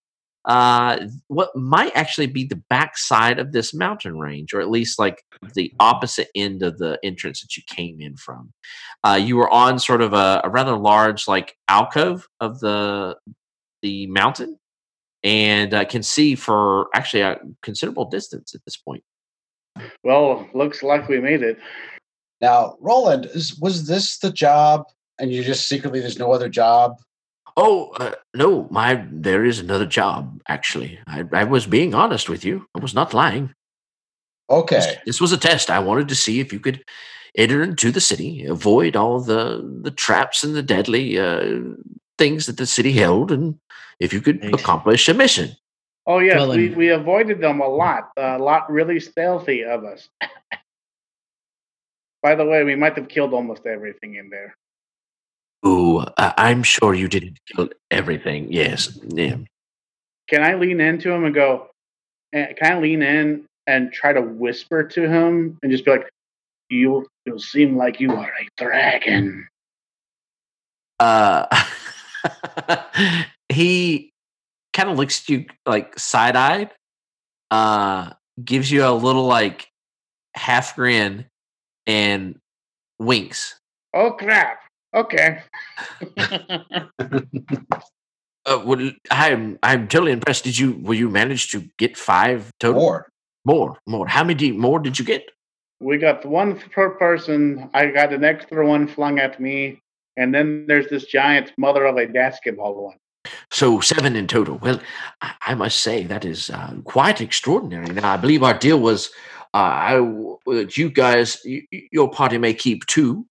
uh, 0.46 1.06
what 1.28 1.54
might 1.54 1.94
actually 1.94 2.26
be 2.26 2.44
the 2.44 2.62
backside 2.70 3.38
of 3.38 3.52
this 3.52 3.74
mountain 3.74 4.18
range 4.18 4.54
or 4.54 4.60
at 4.60 4.70
least 4.70 4.98
like 4.98 5.22
the 5.54 5.72
opposite 5.78 6.28
end 6.34 6.62
of 6.62 6.78
the 6.78 6.98
entrance 7.04 7.42
that 7.42 7.56
you 7.56 7.62
came 7.66 8.00
in 8.00 8.16
from. 8.16 8.50
Uh, 9.04 9.20
you 9.22 9.36
were 9.36 9.50
on 9.50 9.78
sort 9.78 10.00
of 10.00 10.14
a, 10.14 10.40
a 10.44 10.48
rather 10.48 10.76
large 10.76 11.28
like 11.28 11.56
alcove 11.68 12.26
of 12.40 12.58
the 12.60 13.16
the 13.82 14.06
mountain 14.06 14.58
and 15.22 15.74
uh, 15.74 15.84
can 15.84 16.02
see 16.02 16.34
for 16.34 16.88
actually 16.94 17.20
a 17.20 17.38
considerable 17.62 18.08
distance 18.08 18.54
at 18.54 18.64
this 18.64 18.78
point 18.78 19.04
Well, 20.02 20.48
looks 20.54 20.82
like 20.82 21.08
we 21.08 21.20
made 21.20 21.42
it. 21.42 21.58
Now, 22.40 22.76
Roland, 22.80 23.26
is, 23.26 23.58
was 23.58 23.86
this 23.86 24.18
the 24.18 24.32
job, 24.32 24.84
and 25.18 25.30
you 25.30 25.44
just 25.44 25.68
secretly 25.68 26.00
there's 26.00 26.18
no 26.18 26.32
other 26.32 26.48
job? 26.48 26.96
Oh 27.56 27.90
uh, 27.98 28.14
no, 28.34 28.68
my 28.70 29.04
there 29.10 29.44
is 29.44 29.58
another 29.58 29.86
job. 29.86 30.40
Actually, 30.48 30.98
I, 31.06 31.24
I 31.32 31.44
was 31.44 31.66
being 31.66 31.94
honest 31.94 32.28
with 32.28 32.44
you. 32.44 32.66
I 32.74 32.78
was 32.80 32.94
not 32.94 33.12
lying. 33.12 33.46
This, 34.48 34.58
Okay, 34.58 34.96
this 35.04 35.20
was 35.20 35.32
a 35.32 35.38
test. 35.38 35.68
I 35.70 35.78
wanted 35.80 36.08
to 36.08 36.14
see 36.14 36.40
if 36.40 36.52
you 36.52 36.60
could 36.60 36.84
enter 37.36 37.62
into 37.62 37.90
the 37.90 38.00
city, 38.00 38.44
avoid 38.46 38.96
all 38.96 39.20
the 39.20 39.62
the 39.82 39.90
traps 39.90 40.42
and 40.42 40.54
the 40.54 40.62
deadly 40.62 41.18
uh, 41.18 41.60
things 42.18 42.46
that 42.46 42.56
the 42.56 42.66
city 42.66 42.92
held, 42.92 43.30
and 43.30 43.58
if 43.98 44.12
you 44.12 44.20
could 44.20 44.42
Right. 44.42 44.54
accomplish 44.54 45.08
a 45.08 45.14
mission. 45.14 45.50
Oh 46.06 46.18
yes, 46.18 46.36
Well, 46.36 46.56
we, 46.56 46.70
we 46.70 46.88
avoided 46.90 47.40
them 47.40 47.60
a 47.60 47.68
lot. 47.68 48.10
A 48.16 48.38
lot 48.38 48.70
really 48.70 49.00
stealthy 49.00 49.64
of 49.64 49.84
us. 49.84 50.08
By 52.22 52.34
the 52.34 52.44
way, 52.44 52.64
we 52.64 52.74
might 52.74 52.96
have 52.96 53.08
killed 53.08 53.32
almost 53.32 53.66
everything 53.66 54.16
in 54.16 54.28
there. 54.30 54.54
Ooh, 55.66 55.98
uh, 55.98 56.32
I'm 56.36 56.62
sure 56.62 56.94
you 56.94 57.08
didn't 57.08 57.38
kill 57.46 57.68
everything. 57.90 58.50
Yes, 58.50 58.98
yeah. 59.08 59.36
Can 60.28 60.42
I 60.42 60.54
lean 60.54 60.80
into 60.80 61.10
him 61.12 61.24
and 61.24 61.34
go? 61.34 61.68
And 62.32 62.56
can 62.56 62.76
I 62.76 62.80
lean 62.80 63.02
in 63.02 63.46
and 63.66 63.92
try 63.92 64.12
to 64.12 64.20
whisper 64.20 64.84
to 64.84 65.08
him 65.08 65.58
and 65.62 65.70
just 65.70 65.84
be 65.84 65.90
like, 65.90 66.10
"You, 66.68 67.06
you 67.26 67.38
seem 67.38 67.76
like 67.76 68.00
you 68.00 68.12
are 68.12 68.30
a 68.30 68.48
dragon." 68.56 69.48
Uh, 70.98 71.46
he 73.48 74.09
kind 74.72 74.88
of 74.90 74.96
looks 74.96 75.22
at 75.22 75.28
you 75.28 75.46
like 75.66 75.98
side 75.98 76.36
eyed, 76.36 76.70
uh, 77.50 78.10
gives 78.44 78.70
you 78.70 78.84
a 78.84 78.92
little 78.92 79.26
like 79.26 79.68
half 80.34 80.76
grin, 80.76 81.26
and 81.86 82.38
winks. 82.98 83.58
Oh 83.94 84.12
crap! 84.12 84.60
Okay. 84.94 85.42
Uh, 88.46 88.62
well, 88.64 88.90
I'm 89.10 89.58
I'm 89.62 89.86
totally 89.86 90.12
impressed. 90.12 90.44
Did 90.44 90.58
you 90.58 90.72
will 90.72 90.94
you 90.94 91.10
manage 91.10 91.52
to 91.52 91.68
get 91.76 91.94
five 91.94 92.50
total? 92.58 92.80
more. 92.80 93.08
more, 93.44 93.78
more. 93.86 94.08
How 94.08 94.24
many 94.24 94.50
more 94.50 94.78
did 94.80 94.98
you 94.98 95.04
get? 95.04 95.30
we 95.80 95.96
got 95.96 96.24
one 96.24 96.58
per 96.58 96.90
person. 96.90 97.70
I 97.74 97.86
got 97.86 98.12
an 98.12 98.22
extra 98.22 98.66
one 98.66 98.86
flung 98.86 99.18
at 99.18 99.40
me, 99.40 99.80
and 100.16 100.32
then 100.34 100.66
there's 100.68 100.88
this 100.88 101.06
giant 101.06 101.52
mother 101.56 101.86
of 101.86 101.96
a 101.96 102.06
basketball 102.06 102.84
one. 102.84 102.96
So 103.50 103.80
seven 103.80 104.16
in 104.16 104.26
total. 104.26 104.58
Well, 104.58 104.80
I, 105.20 105.32
I 105.48 105.54
must 105.54 105.82
say 105.82 106.04
that 106.04 106.24
is 106.24 106.50
uh, 106.50 106.74
quite 106.84 107.20
extraordinary. 107.20 107.86
Now, 107.88 108.12
I 108.12 108.16
believe 108.16 108.42
our 108.42 108.58
deal 108.58 108.80
was 108.80 109.10
uh, 109.52 109.58
I 109.58 109.94
that 110.46 110.76
you 110.76 110.90
guys, 110.90 111.38
y- 111.44 111.66
your 111.92 112.10
party 112.10 112.38
may 112.38 112.54
keep 112.54 112.86
two, 112.86 113.26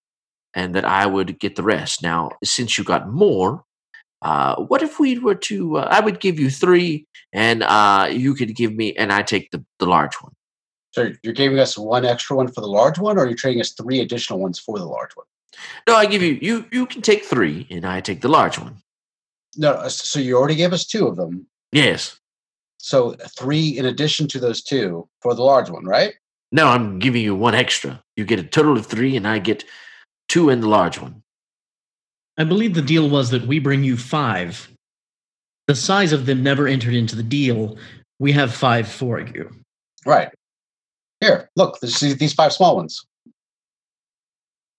and 0.53 0.76
that 0.76 0.86
I 0.86 1.06
would 1.06 1.40
get 1.40 1.56
the 1.56 1.64
rest. 1.64 2.03
Now, 2.03 2.32
since 2.44 2.78
you 2.78 2.84
got 2.84 3.10
more, 3.10 3.64
uh, 4.22 4.56
what 4.64 4.84
if 4.84 4.99
we 4.99 5.18
were 5.18 5.36
to? 5.36 5.78
Uh, 5.78 5.88
I 5.90 6.02
would 6.02 6.20
give 6.20 6.40
you 6.40 6.49
three, 6.49 7.07
and 7.34 7.64
uh, 7.64 8.10
you 8.11 8.36
could 8.36 8.56
give 8.56 8.76
me, 8.76 8.94
and 8.95 9.11
I 9.11 9.22
take 9.22 9.52
the 9.52 9.64
the 9.80 9.86
large 9.86 10.16
one. 10.16 10.34
So 10.91 11.11
you're 11.24 11.34
giving 11.34 11.60
us 11.60 11.78
one 11.78 12.03
extra 12.06 12.36
one 12.36 12.48
for 12.48 12.61
the 12.61 12.68
large 12.68 12.99
one, 12.99 13.18
or 13.18 13.26
you're 13.28 13.36
trading 13.36 13.61
us 13.61 13.72
three 13.72 14.02
additional 14.02 14.40
ones 14.40 14.60
for 14.60 14.78
the 14.78 14.86
large 14.86 15.16
one? 15.16 15.26
No, 15.88 15.95
I 15.95 16.06
give 16.06 16.22
you 16.22 16.38
you 16.41 16.66
you 16.72 16.86
can 16.86 17.02
take 17.02 17.24
three, 17.24 17.68
and 17.70 17.86
I 17.86 18.02
take 18.02 18.22
the 18.22 18.28
large 18.30 18.60
one. 18.60 18.82
No, 19.58 19.72
uh, 19.72 19.90
so 19.90 20.20
you 20.20 20.38
already 20.38 20.56
gave 20.56 20.74
us 20.74 20.86
two 20.86 21.08
of 21.08 21.16
them. 21.16 21.46
Yes. 21.72 22.20
So 22.78 23.16
three 23.38 23.78
in 23.78 23.86
addition 23.86 24.28
to 24.30 24.40
those 24.40 24.64
two 24.64 25.08
for 25.22 25.34
the 25.34 25.44
large 25.44 25.70
one, 25.70 25.86
right? 25.86 26.14
No, 26.52 26.68
I'm 26.68 27.00
giving 27.00 27.22
you 27.22 27.36
one 27.36 27.56
extra. 27.56 28.02
You 28.16 28.26
get 28.26 28.40
a 28.40 28.44
total 28.44 28.78
of 28.78 28.86
three, 28.86 29.16
and 29.16 29.28
I 29.28 29.40
get 29.40 29.64
two 30.28 30.50
in 30.50 30.62
the 30.62 30.70
large 30.70 31.00
one. 31.00 31.22
I 32.38 32.44
believe 32.44 32.74
the 32.74 32.82
deal 32.82 33.10
was 33.10 33.30
that 33.32 33.46
we 33.46 33.60
bring 33.60 33.84
you 33.84 33.98
five. 33.98 34.70
The 35.68 35.76
size 35.76 36.14
of 36.14 36.26
them 36.26 36.42
never 36.42 36.68
entered 36.68 36.96
into 36.96 37.16
the 37.16 37.24
deal. 37.24 37.78
We 38.18 38.32
have 38.32 38.54
five 38.54 38.88
for 38.88 39.20
you. 39.20 39.52
Right. 40.06 40.30
Here, 41.20 41.50
look, 41.56 41.80
this 41.82 42.02
is 42.02 42.18
these 42.18 42.34
five 42.34 42.54
small 42.54 42.78
ones. 42.78 43.06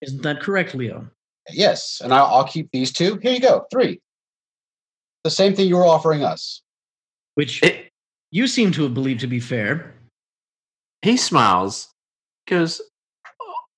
Isn't 0.01 0.23
that 0.23 0.41
correct, 0.41 0.75
Leo? 0.75 1.07
Yes, 1.51 2.01
and 2.03 2.15
I'll, 2.15 2.27
I'll 2.27 2.49
keep 2.49 2.71
these 2.73 2.93
two. 2.93 3.19
Here 3.23 3.33
you 3.33 3.41
go, 3.41 3.67
three. 3.71 4.01
The 5.25 5.31
same 5.31 5.55
thing 5.55 5.69
you 5.69 5.77
were 5.77 5.87
offering 5.87 6.23
us. 6.25 6.63
Which 7.35 7.63
It, 7.63 7.91
you 8.31 8.47
seem 8.47 8.73
to 8.73 8.83
have 8.85 8.95
believed 8.95 9.21
to 9.21 9.27
be 9.27 9.41
fair. 9.41 9.95
he 11.03 11.17
smiles, 11.17 11.89
goes, 12.49 12.81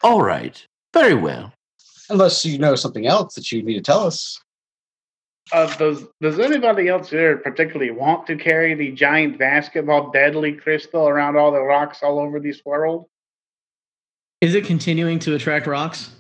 "All 0.03 0.23
right, 0.23 0.65
very 0.95 1.15
well." 1.15 1.53
Unless 2.11 2.45
you 2.45 2.59
know 2.59 2.75
something 2.75 3.07
else 3.07 3.35
that 3.35 3.51
you 3.53 3.63
need 3.63 3.75
to 3.75 3.81
tell 3.81 4.01
us. 4.07 4.41
Uh, 5.51 5.75
does 5.77 6.05
Does 6.21 6.39
anybody 6.39 6.89
else 6.89 7.11
here 7.11 7.37
particularly 7.39 7.91
want 7.91 8.27
to 8.27 8.37
carry 8.37 8.75
the 8.75 8.93
giant 8.93 9.39
basketball 9.39 10.11
deadly 10.11 10.53
crystal 10.53 11.09
around 11.09 11.37
all 11.37 11.51
the 11.51 11.61
rocks 11.61 12.03
all 12.03 12.19
over 12.19 12.39
this 12.41 12.65
world? 12.65 13.07
Is 14.41 14.55
it 14.55 14.65
continuing 14.65 15.19
to 15.21 15.35
attract 15.35 15.67
rocks? 15.67 16.11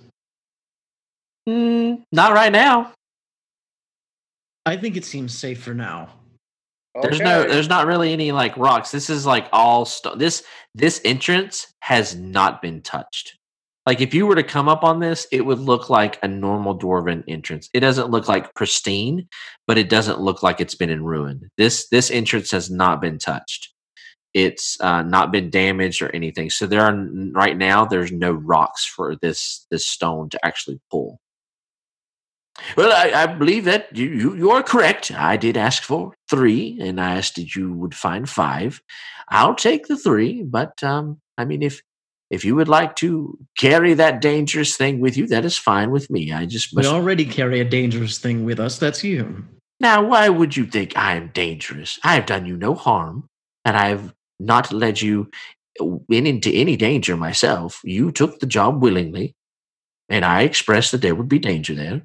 Mm, 1.48 2.02
not 2.12 2.32
right 2.32 2.52
now. 2.52 2.92
I 4.64 4.76
think 4.76 4.96
it 4.96 5.04
seems 5.04 5.36
safe 5.36 5.62
for 5.62 5.74
now. 5.74 6.10
There's 7.00 7.20
no, 7.20 7.42
there's 7.44 7.68
not 7.68 7.86
really 7.86 8.12
any 8.12 8.32
like 8.32 8.56
rocks. 8.56 8.90
This 8.90 9.08
is 9.08 9.24
like 9.24 9.48
all 9.52 9.86
st- 9.86 10.18
this 10.18 10.44
this 10.74 11.00
entrance 11.04 11.72
has 11.80 12.14
not 12.14 12.60
been 12.60 12.82
touched. 12.82 13.38
Like 13.86 14.00
if 14.00 14.12
you 14.14 14.26
were 14.26 14.36
to 14.36 14.42
come 14.42 14.68
up 14.68 14.84
on 14.84 15.00
this, 15.00 15.26
it 15.32 15.40
would 15.40 15.58
look 15.58 15.88
like 15.90 16.18
a 16.22 16.28
normal 16.28 16.78
dwarven 16.78 17.24
entrance. 17.26 17.68
It 17.72 17.80
doesn't 17.80 18.10
look 18.10 18.28
like 18.28 18.54
pristine, 18.54 19.26
but 19.66 19.78
it 19.78 19.88
doesn't 19.88 20.20
look 20.20 20.42
like 20.42 20.60
it's 20.60 20.74
been 20.74 20.90
in 20.90 21.02
ruin. 21.02 21.50
This 21.56 21.88
this 21.88 22.10
entrance 22.10 22.50
has 22.50 22.70
not 22.70 23.00
been 23.00 23.18
touched. 23.18 23.70
It's 24.34 24.80
uh, 24.80 25.02
not 25.02 25.32
been 25.32 25.50
damaged 25.50 26.00
or 26.02 26.14
anything. 26.14 26.50
So 26.50 26.66
there 26.66 26.82
are 26.82 27.06
right 27.32 27.56
now 27.56 27.86
there's 27.86 28.12
no 28.12 28.32
rocks 28.32 28.84
for 28.84 29.16
this 29.16 29.66
this 29.70 29.86
stone 29.86 30.28
to 30.28 30.44
actually 30.44 30.78
pull. 30.90 31.20
Well, 32.76 32.92
I, 32.92 33.22
I 33.22 33.26
believe 33.26 33.64
that 33.64 33.96
you, 33.96 34.08
you 34.08 34.34
you 34.36 34.50
are 34.50 34.62
correct. 34.62 35.10
I 35.10 35.36
did 35.36 35.56
ask 35.56 35.82
for 35.82 36.14
three, 36.28 36.78
and 36.80 37.00
I 37.00 37.16
asked 37.16 37.36
that 37.36 37.54
you 37.54 37.72
would 37.72 37.94
find 37.94 38.28
five. 38.28 38.82
I'll 39.28 39.54
take 39.54 39.86
the 39.86 39.96
three, 39.96 40.42
but 40.42 40.82
um, 40.82 41.20
I 41.38 41.44
mean, 41.44 41.62
if 41.62 41.82
if 42.30 42.44
you 42.44 42.54
would 42.56 42.68
like 42.68 42.96
to 42.96 43.38
carry 43.58 43.94
that 43.94 44.20
dangerous 44.20 44.76
thing 44.76 45.00
with 45.00 45.16
you, 45.16 45.26
that 45.28 45.44
is 45.44 45.56
fine 45.58 45.90
with 45.90 46.10
me. 46.10 46.32
I 46.32 46.46
just 46.46 46.74
We 46.74 46.86
already 46.86 47.24
carry 47.24 47.60
a 47.60 47.64
dangerous 47.64 48.18
thing 48.18 48.44
with 48.44 48.60
us. 48.60 48.78
That's 48.78 49.02
you. 49.04 49.44
Now, 49.80 50.04
why 50.04 50.28
would 50.28 50.56
you 50.56 50.64
think 50.64 50.96
I 50.96 51.16
am 51.16 51.30
dangerous? 51.34 51.98
I 52.04 52.14
have 52.14 52.26
done 52.26 52.46
you 52.46 52.56
no 52.56 52.74
harm, 52.74 53.28
and 53.64 53.76
I 53.76 53.88
have 53.88 54.14
not 54.38 54.72
led 54.72 55.00
you 55.00 55.30
in 56.08 56.26
into 56.26 56.50
any 56.50 56.76
danger 56.76 57.16
myself. 57.16 57.80
You 57.84 58.12
took 58.12 58.40
the 58.40 58.46
job 58.46 58.82
willingly, 58.82 59.34
and 60.08 60.24
I 60.24 60.42
expressed 60.42 60.92
that 60.92 61.02
there 61.02 61.14
would 61.14 61.28
be 61.28 61.38
danger 61.38 61.74
there. 61.74 62.02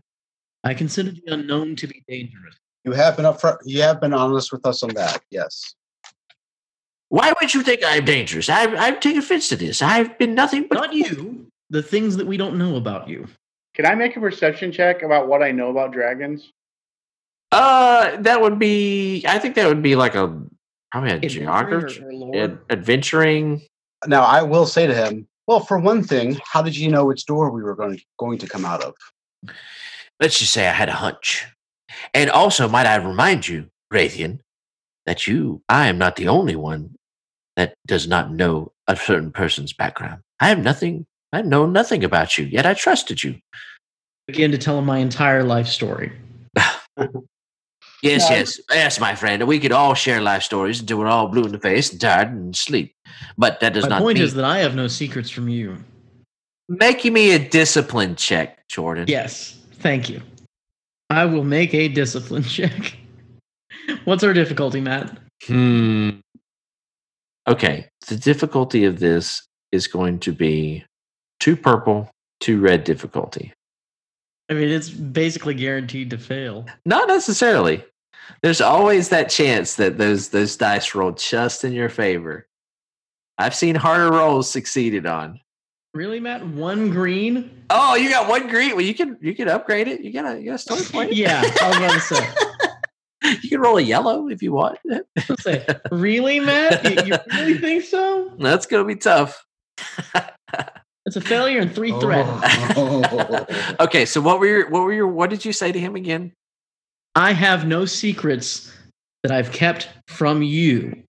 I 0.64 0.74
consider 0.74 1.12
the 1.12 1.22
unknown 1.34 1.76
to 1.78 1.88
be 1.88 2.04
dangerous. 2.08 2.56
You 2.84 2.92
have 2.94 3.16
been 3.18 3.26
upfront. 3.26 3.58
You 3.66 3.82
have 3.82 4.00
been 4.02 4.14
honest 4.14 4.52
with 4.52 4.66
us 4.66 4.84
on 4.84 4.90
that. 4.96 5.22
Yes. 5.30 5.76
Why 7.10 7.34
would 7.40 7.54
you 7.54 7.64
think 7.64 7.82
I'm 7.86 8.04
dangerous? 8.06 8.50
I, 8.50 8.88
I 8.88 8.92
take 8.92 9.16
offense 9.18 9.50
to 9.50 9.56
this. 9.56 9.82
I've 9.82 10.18
been 10.18 10.36
nothing 10.36 10.68
but 10.70 10.76
Not 10.76 10.94
you. 10.94 11.48
The 11.70 11.82
things 11.84 12.18
that 12.18 12.28
we 12.28 12.38
don't 12.38 12.58
know 12.58 12.76
about 12.76 13.08
you. 13.08 13.28
Can 13.76 13.86
I 13.86 13.96
make 13.96 14.16
a 14.18 14.20
perception 14.20 14.72
check 14.72 15.04
about 15.04 15.28
what 15.28 15.44
I 15.44 15.52
know 15.52 15.70
about 15.70 15.92
dragons? 15.94 16.52
Uh, 17.52 18.18
that 18.22 18.42
would 18.42 18.60
be. 18.60 19.24
I 19.28 19.40
think 19.40 19.56
that 19.56 19.68
would 19.68 19.82
be 19.82 19.96
like 19.96 20.16
a 20.16 20.28
probably 20.92 21.12
a 21.12 21.16
Adventuring 21.16 21.44
geography, 21.46 22.02
or- 22.04 22.08
or 22.10 22.14
lore. 22.14 22.36
ad- 22.36 22.60
adventuring. 22.70 23.62
Now 24.08 24.24
I 24.24 24.42
will 24.44 24.66
say 24.66 24.88
to 24.88 24.94
him, 24.94 25.28
well, 25.48 25.60
for 25.62 25.80
one 25.80 26.04
thing, 26.04 26.40
how 26.44 26.62
did 26.62 26.76
you 26.76 26.90
know 26.90 27.06
which 27.06 27.26
door 27.26 27.50
we 27.52 27.62
were 27.64 27.76
going 27.76 28.00
going 28.18 28.38
to 28.40 28.48
come 28.48 28.66
out 28.66 28.84
of? 28.84 28.96
Let's 30.20 30.40
just 30.40 30.52
say 30.54 30.68
I 30.68 30.72
had 30.72 30.90
a 30.90 30.94
hunch, 30.94 31.46
and 32.14 32.30
also 32.30 32.68
might 32.68 32.88
I 32.88 32.96
remind 32.96 33.48
you, 33.48 33.68
Raytheon, 33.94 34.40
that 35.06 35.28
you, 35.28 35.62
I 35.70 35.88
am 35.88 35.98
not 35.98 36.16
the 36.16 36.28
only 36.28 36.56
one 36.56 36.96
that 37.56 37.76
does 37.86 38.08
not 38.08 38.32
know 38.32 38.72
a 38.88 38.96
certain 38.96 39.32
person's 39.32 39.74
background. 39.74 40.22
I 40.40 40.50
have 40.50 40.60
nothing. 40.60 41.06
I 41.34 41.42
know 41.42 41.66
nothing 41.66 42.04
about 42.04 42.38
you, 42.38 42.46
yet 42.46 42.66
I 42.66 42.74
trusted 42.74 43.24
you. 43.24 43.40
Begin 44.28 44.52
to 44.52 44.58
tell 44.58 44.78
him 44.80 44.86
my 44.86 44.98
entire 45.00 45.44
life 45.44 45.68
story. 45.68 46.12
Yes, 48.04 48.30
No. 48.30 48.36
yes, 48.36 48.60
yes, 48.70 49.00
my 49.00 49.16
friend. 49.16 49.48
We 49.48 49.60
could 49.60 49.72
all 49.72 49.96
share 49.96 50.22
life 50.22 50.44
stories 50.44 50.80
until 50.80 51.00
we're 51.00 51.08
all 51.08 51.30
blue 51.30 51.46
in 51.46 51.52
the 51.52 51.60
face 51.60 51.92
and 51.92 52.00
tired 52.00 52.28
and 52.28 52.56
sleep. 52.56 52.94
But 53.40 53.60
that 53.62 53.74
does 53.74 53.86
My 53.86 53.90
not 53.90 54.02
point 54.04 54.20
mean 54.20 54.24
is 54.24 54.36
that 54.36 54.46
I 54.46 54.60
have 54.60 54.76
no 54.76 54.88
secrets 54.88 55.32
from 55.32 55.50
you. 55.50 55.78
making 56.70 57.14
me 57.14 57.32
a 57.32 57.40
discipline 57.40 58.16
check, 58.16 58.68
Jordan. 58.68 59.06
Yes, 59.08 59.58
thank 59.80 60.10
you. 60.10 60.22
I 61.10 61.26
will 61.26 61.44
make 61.44 61.74
a 61.74 61.88
discipline 61.88 62.44
check. 62.58 62.98
What's 64.06 64.24
our 64.24 64.34
difficulty, 64.34 64.82
Matt? 64.82 65.18
Hmm. 65.46 66.20
Okay. 67.48 67.88
The 68.08 68.18
difficulty 68.18 68.86
of 68.86 69.00
this 69.00 69.46
is 69.72 69.88
going 69.88 70.20
to 70.20 70.32
be 70.32 70.86
two 71.40 71.56
purple 71.56 72.10
to 72.42 72.60
red 72.60 72.84
difficulty. 72.84 73.54
I 74.50 74.54
mean, 74.54 74.70
it's 74.70 74.90
basically 74.90 75.54
guaranteed 75.54 76.10
to 76.12 76.18
fail. 76.18 76.66
Not 76.86 77.08
necessarily. 77.08 77.84
There's 78.42 78.62
always 78.62 79.10
that 79.10 79.30
chance 79.30 79.76
that 79.76 79.98
those 79.98 80.30
those 80.30 80.56
dice 80.56 80.94
roll 80.96 81.12
just 81.12 81.64
in 81.64 81.74
your 81.74 81.90
favor. 81.90 82.48
I've 83.38 83.56
seen 83.56 83.76
harder 83.76 84.12
rolls 84.12 84.50
succeeded 84.50 85.06
on. 85.06 85.40
Really, 85.98 86.20
Matt? 86.20 86.46
One 86.46 86.92
green? 86.92 87.50
Oh, 87.72 87.96
you 87.96 88.12
got 88.12 88.30
one 88.30 88.48
green. 88.48 88.74
Well, 88.74 88.86
you 88.86 88.94
can 88.94 89.18
you 89.20 89.34
can 89.34 89.50
upgrade 89.50 89.88
it. 89.88 90.02
You 90.02 90.14
got 90.14 90.32
a 90.32 90.40
you 90.40 90.46
got 90.46 90.54
a 90.54 90.58
story 90.60 90.84
point. 90.84 91.14
yeah, 91.16 91.42
I 91.60 91.70
was 91.70 91.78
about 91.78 91.92
to 91.92 92.00
say. 92.00 92.30
you 93.42 93.50
can 93.50 93.62
roll 93.62 93.80
a 93.80 93.82
yellow 93.82 94.30
if 94.30 94.44
you 94.44 94.54
want. 94.54 94.78
Say, 95.40 95.66
really, 95.90 96.40
Matt? 96.40 96.84
You, 96.84 97.16
you 97.16 97.18
really 97.34 97.58
think 97.58 97.84
so? 97.84 98.32
That's 98.38 98.68
gonna 98.68 98.86
be 98.86 98.96
tough. 98.96 99.44
It's 101.08 101.16
a 101.16 101.22
failure 101.22 101.62
and 101.62 101.74
three 101.74 102.00
threat. 102.00 102.28
Oh. 102.78 103.48
okay, 103.80 104.06
so 104.06 104.22
what 104.22 104.40
were 104.40 104.46
your 104.46 104.70
what 104.70 104.84
were 104.84 104.94
your 104.94 105.08
what 105.08 105.32
did 105.32 105.46
you 105.46 105.52
say 105.52 105.72
to 105.72 105.80
him 105.80 105.96
again? 105.96 106.32
I 107.16 107.32
have 107.32 107.66
no 107.66 107.86
secrets 107.86 108.72
that 109.24 109.32
I've 109.32 109.52
kept 109.52 109.90
from 110.06 110.44
you. 110.44 111.07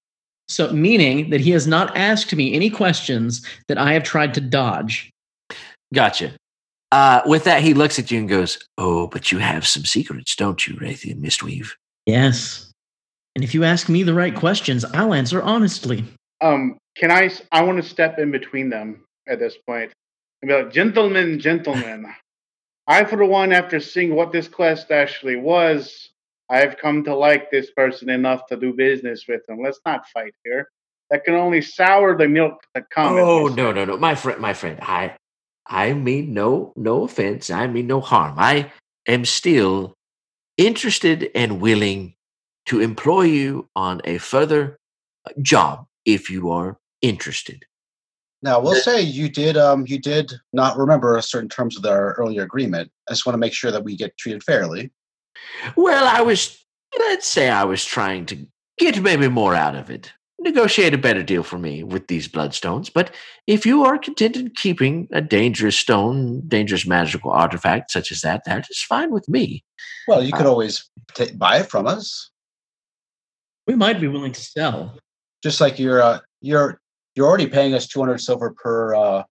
So, 0.49 0.73
meaning 0.73 1.31
that 1.31 1.41
he 1.41 1.51
has 1.51 1.67
not 1.67 1.97
asked 1.97 2.35
me 2.35 2.55
any 2.55 2.71
questions 2.71 3.47
that 3.69 3.79
I 3.79 3.93
have 3.93 4.03
tried 4.03 4.35
to 4.35 4.41
dodge. 4.41 5.11
Gotcha. 5.93 6.33
Uh, 6.91 7.21
with 7.27 7.45
that, 7.45 7.63
he 7.63 7.75
looks 7.75 7.99
at 7.99 8.11
you 8.11 8.19
and 8.19 8.29
goes, 8.29 8.59
"Oh, 8.79 9.09
but 9.09 9.31
you 9.31 9.39
have 9.39 9.67
some 9.67 9.85
secrets, 9.85 10.35
don't 10.35 10.67
you, 10.67 10.75
Raytheon 10.77 11.21
Mistweave?" 11.21 11.73
Yes. 12.07 12.73
And 13.35 13.45
if 13.45 13.55
you 13.55 13.63
ask 13.65 13.89
me 13.89 14.03
the 14.03 14.15
right 14.15 14.35
questions, 14.35 14.85
I'll 14.85 15.13
answer 15.13 15.43
honestly. 15.43 16.05
Um, 16.41 16.79
can 16.97 17.11
I? 17.11 17.31
I 17.53 17.63
want 17.63 17.83
to 17.83 17.89
step 17.89 18.19
in 18.19 18.31
between 18.31 18.71
them 18.71 19.05
at 19.29 19.39
this 19.39 19.57
point 19.67 19.93
and 20.43 20.49
be 20.49 20.55
like, 20.55 20.73
gentlemen, 20.73 21.39
gentlemen. 21.39 22.07
I, 22.87 23.05
for 23.05 23.23
one, 23.25 23.53
after 23.53 23.81
seeing 23.81 24.15
what 24.15 24.33
this 24.33 24.49
quest 24.49 24.91
actually 24.91 25.37
was, 25.37 26.11
I 26.51 26.59
have 26.59 26.79
come 26.79 27.05
to 27.05 27.15
like 27.15 27.51
this 27.51 27.71
person 27.73 28.09
enough 28.09 28.47
to 28.47 28.57
do 28.57 28.73
business 28.73 29.25
with 29.29 29.49
him. 29.49 29.61
Let's 29.63 29.81
not 29.85 30.09
fight 30.09 30.35
here. 30.45 30.69
That 31.11 31.25
can 31.25 31.35
only 31.35 31.63
sour 31.63 32.17
the 32.17 32.29
milk 32.29 32.61
that 32.75 32.91
comes. 32.91 33.19
Oh 33.19 33.49
no, 33.49 33.73
no, 33.73 33.85
no, 33.85 33.97
my 33.97 34.15
friend, 34.15 34.41
my 34.41 34.55
friend. 34.55 34.79
I, 34.83 35.17
I 35.67 35.93
mean 35.93 36.35
no, 36.35 36.73
no 36.77 37.05
offense. 37.05 37.51
I 37.51 37.67
mean 37.67 37.87
no 37.87 38.01
harm. 38.01 38.35
I 38.39 38.73
am 39.07 39.25
still 39.25 39.95
interested 40.57 41.31
and 41.35 41.61
willing 41.61 42.15
to 42.67 42.81
employ 42.81 43.23
you 43.23 43.69
on 43.75 44.01
a 44.05 44.19
further 44.19 44.79
uh, 45.27 45.33
job 45.41 45.87
if 46.05 46.31
you 46.31 46.51
are 46.51 46.79
interested. 47.01 47.65
Now 48.43 48.61
we'll 48.61 48.75
say 48.75 49.01
you 49.01 49.29
did 49.29 49.57
um 49.57 49.85
you 49.87 49.99
did 49.99 50.33
not 50.53 50.77
remember 50.77 51.21
certain 51.21 51.49
terms 51.49 51.77
of 51.77 51.85
our 51.85 52.13
earlier 52.15 52.43
agreement. 52.43 52.91
I 53.09 53.13
just 53.13 53.27
want 53.27 53.35
to 53.35 53.39
make 53.39 53.53
sure 53.53 53.73
that 53.73 53.83
we 53.83 53.97
get 53.97 54.17
treated 54.17 54.45
fairly. 54.45 54.93
Well, 55.77 56.05
I 56.07 56.21
was, 56.23 56.63
let's 56.99 57.27
say, 57.27 57.49
I 57.51 57.65
was 57.65 57.85
trying 57.85 58.27
to 58.27 58.47
get 58.79 59.01
maybe 59.03 59.29
more 59.29 59.55
out 59.55 59.75
of 59.77 59.91
it. 59.91 60.13
Negotiate 60.41 60.95
a 60.95 60.99
better 60.99 61.25
deal 61.25 61.43
for 61.43 61.59
me 61.59 61.83
with 61.83 62.07
these 62.07 62.29
bloodstones. 62.29 62.93
But 62.93 63.13
if 63.49 63.67
you 63.67 63.85
are 63.85 63.99
content 63.99 64.37
in 64.37 64.51
keeping 64.51 65.09
a 65.13 65.21
dangerous 65.21 65.77
stone, 65.77 66.43
dangerous 66.47 66.87
magical 66.87 67.33
artifact 67.33 67.91
such 67.91 68.13
as 68.13 68.21
that, 68.21 68.43
that 68.47 68.67
is 68.71 68.81
fine 68.81 69.11
with 69.11 69.29
me. 69.29 69.65
Well, 70.07 70.23
you 70.23 70.33
could 70.33 70.47
always 70.47 70.89
ta 71.15 71.25
buy 71.35 71.59
it 71.59 71.69
from 71.69 71.87
us, 71.89 72.31
We 73.67 73.75
might 73.75 74.01
be 74.01 74.07
willing 74.09 74.33
to 74.33 74.41
sell. 74.41 74.99
just 75.43 75.61
like 75.61 75.79
you're 75.79 76.01
uh, 76.01 76.21
you're 76.41 76.81
you're 77.17 77.27
already 77.27 77.49
paying 77.49 77.75
us 77.75 77.89
200 77.89 78.19
silver 78.19 78.53
per 78.53 78.95
uh 78.95 79.25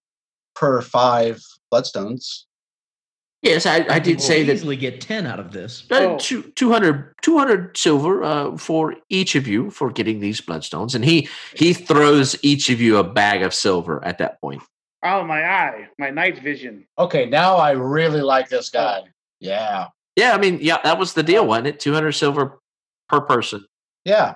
per 0.54 0.82
five 0.82 1.40
bloodstones. 1.72 2.44
Yes, 3.42 3.66
I, 3.66 3.86
I 3.88 3.98
did 4.00 4.16
We'll 4.18 4.26
say 4.26 4.42
that 4.44 4.52
easily 4.54 4.76
get 4.76 5.00
10 5.00 5.24
out 5.26 5.38
of 5.38 5.52
this. 5.52 5.84
uh, 5.92 5.94
Oh. 5.94 6.18
two, 6.18 6.42
200, 6.56 7.14
200 7.22 7.76
silver 7.76 8.24
uh, 8.24 8.56
for 8.56 8.96
each 9.10 9.36
of 9.36 9.46
you 9.46 9.70
for 9.70 9.90
getting 9.92 10.18
these 10.18 10.40
bloodstones. 10.40 10.94
And 10.96 11.04
he, 11.04 11.28
he 11.54 11.72
throws 11.72 12.36
each 12.42 12.68
of 12.68 12.80
you 12.80 12.96
a 12.96 13.04
bag 13.04 13.42
of 13.42 13.54
silver 13.54 14.04
at 14.04 14.18
that 14.18 14.40
point. 14.40 14.60
Oh, 15.04 15.22
my 15.22 15.44
eye, 15.48 15.86
my 16.00 16.10
night 16.10 16.42
vision. 16.42 16.84
Okay, 16.98 17.26
now 17.26 17.54
I 17.56 17.70
really 17.70 18.22
like 18.22 18.48
this 18.48 18.70
guy. 18.70 19.02
Yeah. 19.38 19.86
Yeah, 20.16 20.34
I 20.34 20.38
mean, 20.38 20.58
yeah, 20.60 20.78
that 20.82 20.98
was 20.98 21.14
the 21.14 21.22
deal, 21.22 21.46
wasn't 21.46 21.68
it? 21.68 21.78
200 21.80 22.10
silver 22.12 22.58
per 23.08 23.20
person. 23.20 23.64
Yeah. 24.04 24.34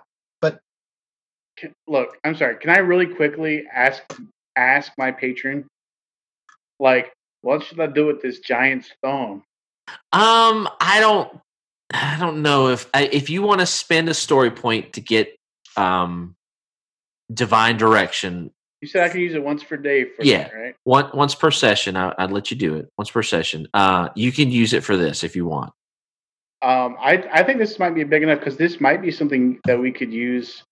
Can, 1.58 1.74
look, 1.86 2.16
I'm 2.24 2.34
sorry. 2.34 2.56
Can 2.56 2.70
I 2.70 2.78
really 2.78 3.04
quickly 3.06 3.64
ask 3.70 4.02
ask 4.56 4.90
my 4.96 5.10
patron, 5.12 5.66
like, 6.80 7.12
what 7.42 7.62
should 7.62 7.78
I 7.80 7.86
do 7.86 8.06
with 8.06 8.22
this 8.22 8.38
giant 8.40 8.84
stone? 8.84 9.42
Um, 10.12 10.68
I 10.80 10.98
don't, 11.00 11.38
I 11.92 12.16
don't 12.18 12.42
know 12.42 12.68
if 12.68 12.88
I, 12.94 13.02
if 13.12 13.28
you 13.28 13.42
want 13.42 13.60
to 13.60 13.66
spend 13.66 14.08
a 14.08 14.14
story 14.14 14.50
point 14.50 14.94
to 14.94 15.00
get 15.00 15.36
um 15.76 16.34
divine 17.32 17.76
direction 17.78 18.50
You 18.82 18.88
said 18.88 19.04
I 19.04 19.08
could 19.08 19.20
use 19.20 19.34
it 19.34 19.42
once 19.42 19.62
per 19.64 19.76
day 19.76 20.04
for 20.04 20.22
Yeah. 20.24 20.44
that, 20.44 20.54
right? 20.54 20.74
one 20.84 21.10
once 21.14 21.34
per 21.34 21.50
session. 21.50 21.96
I, 21.96 22.14
I'd 22.18 22.30
let 22.30 22.50
you 22.50 22.56
do 22.56 22.76
it 22.76 22.88
once 22.98 23.10
per 23.10 23.22
session. 23.22 23.68
Uh, 23.74 24.08
you 24.14 24.32
can 24.32 24.50
use 24.50 24.72
it 24.72 24.84
for 24.84 24.96
this 24.96 25.24
if 25.24 25.34
you 25.36 25.46
want. 25.46 25.72
Um, 26.62 26.96
I 27.00 27.24
I 27.32 27.42
think 27.42 27.58
this 27.58 27.78
might 27.78 27.94
be 27.94 28.04
big 28.04 28.22
enough 28.22 28.38
because 28.38 28.56
this 28.56 28.80
might 28.80 29.02
be 29.02 29.10
something 29.10 29.60
that 29.64 29.78
we 29.80 29.90
could 29.92 30.12
use. 30.12 30.62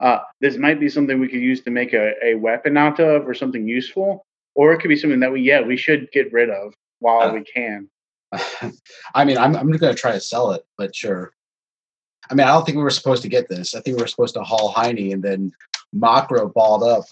Uh, 0.00 0.18
this 0.40 0.56
might 0.56 0.78
be 0.78 0.88
something 0.88 1.18
we 1.18 1.28
could 1.28 1.40
use 1.40 1.60
to 1.62 1.70
make 1.70 1.92
a, 1.92 2.12
a 2.22 2.34
weapon 2.34 2.76
out 2.76 3.00
of 3.00 3.26
or 3.28 3.34
something 3.34 3.66
useful, 3.66 4.24
or 4.58 4.72
it 4.72 4.80
could 4.80 4.88
be 4.88 4.96
something 4.96 5.20
that 5.20 5.30
we 5.32 5.40
yeah 5.40 5.60
we 5.62 5.76
should 5.76 6.10
get 6.12 6.32
rid 6.32 6.50
of 6.50 6.74
while 6.98 7.30
Uh, 7.30 7.34
we 7.34 7.44
can. 7.44 7.88
I 9.14 9.24
mean, 9.24 9.38
I'm 9.38 9.54
I'm 9.56 9.68
going 9.70 9.94
to 9.94 10.00
try 10.00 10.12
to 10.12 10.20
sell 10.20 10.50
it, 10.52 10.62
but 10.76 10.94
sure. 10.94 11.32
I 12.30 12.34
mean, 12.34 12.46
I 12.46 12.50
don't 12.50 12.66
think 12.66 12.76
we 12.76 12.82
were 12.82 12.90
supposed 12.90 13.22
to 13.22 13.28
get 13.28 13.48
this. 13.48 13.74
I 13.74 13.80
think 13.80 13.96
we 13.96 14.02
were 14.02 14.08
supposed 14.08 14.34
to 14.34 14.42
haul 14.42 14.68
Heine 14.70 15.12
and 15.12 15.22
then 15.22 15.52
Makra 15.94 16.52
balled 16.52 16.82
up 16.82 17.04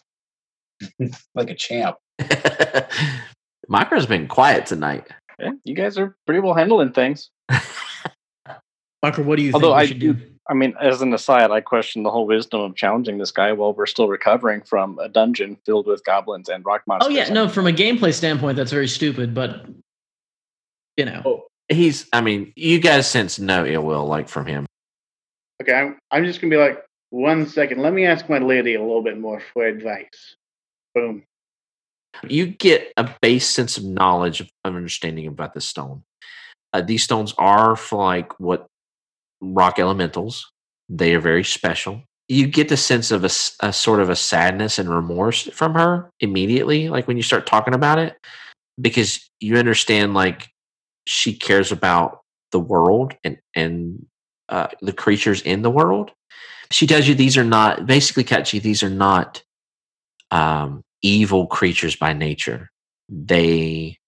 like 1.35 1.49
a 1.49 1.55
champ. 1.55 1.97
Makra's 3.71 4.07
been 4.07 4.27
quiet 4.29 4.67
tonight. 4.67 5.07
Yeah, 5.39 5.53
you 5.65 5.75
guys 5.75 5.97
are 5.99 6.17
pretty 6.27 6.41
well 6.41 6.55
handling 6.55 6.93
things. 6.93 7.31
Parker, 9.03 9.23
what 9.23 9.37
do 9.37 9.43
you 9.43 9.53
Although 9.53 9.69
think 9.69 9.77
we 9.79 9.83
I 9.83 9.87
should 9.87 9.99
do- 10.01 10.15
do? 10.15 10.27
I 10.49 10.55
mean, 10.55 10.75
as 10.81 11.03
an 11.03 11.13
aside, 11.13 11.51
I 11.51 11.61
question 11.61 12.03
the 12.03 12.11
whole 12.11 12.27
wisdom 12.27 12.61
of 12.61 12.77
challenging 12.77 13.19
this 13.19 13.33
guy 13.33 13.53
while 13.53 13.73
we're 13.73 13.87
still 13.87 14.09
recovering 14.09 14.61
from 14.61 14.99
a 15.01 15.09
dungeon 15.09 15.57
filled 15.67 15.87
with 15.87 16.05
goblins 16.05 16.49
and 16.49 16.65
rock 16.65 16.83
monsters. 16.87 17.13
Oh, 17.13 17.17
yeah. 17.17 17.29
No, 17.33 17.49
from 17.49 17.67
a 17.67 17.73
gameplay 17.73 18.15
standpoint, 18.15 18.57
that's 18.57 18.71
very 18.71 18.87
stupid, 18.87 19.35
but, 19.35 19.67
you 20.97 21.05
know. 21.05 21.47
He's, 21.69 22.07
I 22.13 22.21
mean, 22.21 22.53
you 22.55 22.79
guys 22.81 23.11
sense 23.11 23.41
no 23.41 23.67
ill 23.67 23.83
will 23.83 24.07
like 24.07 24.29
from 24.29 24.47
him. 24.47 24.67
Okay, 25.61 25.73
I'm 25.73 25.99
I'm 26.11 26.25
just 26.25 26.41
gonna 26.41 26.51
be 26.51 26.57
like 26.57 26.85
one 27.11 27.47
second. 27.47 27.81
Let 27.81 27.93
me 27.93 28.05
ask 28.05 28.29
my 28.29 28.39
lady 28.39 28.75
a 28.75 28.81
little 28.81 29.03
bit 29.03 29.19
more 29.19 29.41
for 29.53 29.65
advice. 29.65 30.37
Boom. 30.95 31.25
You 32.29 32.47
get 32.47 32.93
a 32.97 33.11
base 33.21 33.49
sense 33.49 33.79
of 33.79 33.85
knowledge 33.85 34.41
of 34.41 34.49
of 34.65 34.77
understanding 34.77 35.27
about 35.27 35.55
the 35.55 35.61
stone. 35.61 36.03
Uh, 36.73 36.83
these 36.83 37.03
stones 37.03 37.35
are 37.39 37.75
for 37.75 38.05
like 38.05 38.39
what 38.39 38.67
rock 39.41 39.79
elementals. 39.79 40.51
They 40.89 41.15
are 41.15 41.21
very 41.21 41.45
special. 41.45 42.03
You 42.29 42.47
get 42.47 42.69
the 42.69 42.77
sense 42.77 43.11
of 43.11 43.25
a 43.25 43.29
sort 43.73 44.01
of 44.01 44.11
a 44.11 44.17
sadness 44.17 44.79
and 44.79 44.89
remorse 44.89 45.43
from 45.53 45.75
her 45.75 46.11
immediately, 46.21 46.89
like 46.89 47.07
when 47.07 47.17
you 47.17 47.23
start 47.23 47.47
talking 47.47 47.75
about 47.75 47.99
it, 47.99 48.17
because 48.81 49.31
you 49.41 49.57
understand 49.57 50.15
like 50.15 50.49
she 51.07 51.35
cares 51.35 51.71
about 51.71 52.21
the 52.53 52.59
world 52.59 53.15
and 53.23 53.39
and 53.55 54.07
uh, 54.49 54.69
the 54.81 54.93
creatures 54.93 55.43
in 55.43 55.63
the 55.63 55.71
world. 55.71 56.13
She 56.71 56.87
tells 56.87 57.07
you 57.07 57.15
these 57.15 57.37
are 57.37 57.45
not 57.45 57.87
basically, 57.87 58.25
Kachi. 58.25 58.61
These 58.61 58.83
are 58.83 58.91
not 58.91 59.43
um, 60.31 60.83
evil 61.03 61.47
creatures 61.47 61.95
by 61.95 62.13
nature. 62.13 62.71
They 63.09 63.99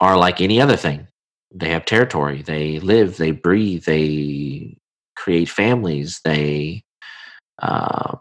are 0.00 0.16
like 0.16 0.40
any 0.40 0.60
other 0.60 0.76
thing. 0.76 1.08
They 1.54 1.70
have 1.70 1.84
territory. 1.84 2.42
They 2.42 2.80
live. 2.80 3.16
They 3.16 3.30
breathe. 3.30 3.84
They 3.84 4.76
create 5.16 5.48
families. 5.48 6.20
They 6.24 6.84
uh, 7.60 8.16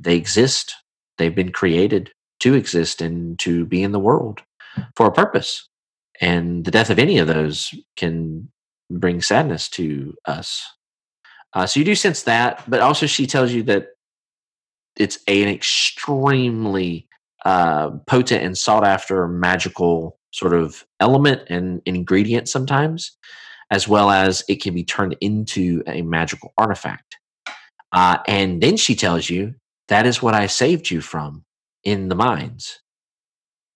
they 0.00 0.16
exist. 0.16 0.74
They've 1.18 1.34
been 1.34 1.52
created 1.52 2.12
to 2.40 2.54
exist 2.54 3.00
and 3.00 3.38
to 3.40 3.64
be 3.64 3.82
in 3.82 3.92
the 3.92 3.98
world 3.98 4.42
for 4.96 5.06
a 5.06 5.12
purpose. 5.12 5.68
And 6.20 6.64
the 6.64 6.70
death 6.70 6.90
of 6.90 6.98
any 6.98 7.18
of 7.18 7.26
those 7.26 7.74
can 7.96 8.50
bring 8.90 9.22
sadness 9.22 9.68
to 9.70 10.14
us. 10.26 10.64
Uh, 11.54 11.66
so 11.66 11.80
you 11.80 11.84
do 11.84 11.94
sense 11.94 12.24
that, 12.24 12.62
but 12.68 12.80
also 12.80 13.06
she 13.06 13.26
tells 13.26 13.52
you 13.52 13.62
that 13.64 13.88
it's 14.96 15.18
an 15.26 15.48
extremely 15.48 17.08
uh, 17.44 17.90
potent 18.06 18.42
and 18.42 18.58
sought 18.58 18.84
after 18.84 19.26
magical 19.28 20.17
sort 20.38 20.54
of 20.54 20.84
element 21.00 21.42
and 21.48 21.82
ingredient 21.84 22.48
sometimes, 22.48 23.16
as 23.70 23.88
well 23.88 24.10
as 24.10 24.44
it 24.48 24.62
can 24.62 24.72
be 24.72 24.84
turned 24.84 25.16
into 25.20 25.82
a 25.86 26.02
magical 26.02 26.52
artifact. 26.56 27.16
Uh, 27.92 28.18
and 28.28 28.62
then 28.62 28.76
she 28.76 28.94
tells 28.94 29.28
you 29.28 29.54
that 29.88 30.06
is 30.06 30.22
what 30.22 30.34
I 30.34 30.46
saved 30.46 30.90
you 30.90 31.00
from 31.00 31.42
in 31.82 32.08
the 32.08 32.14
mines. 32.14 32.80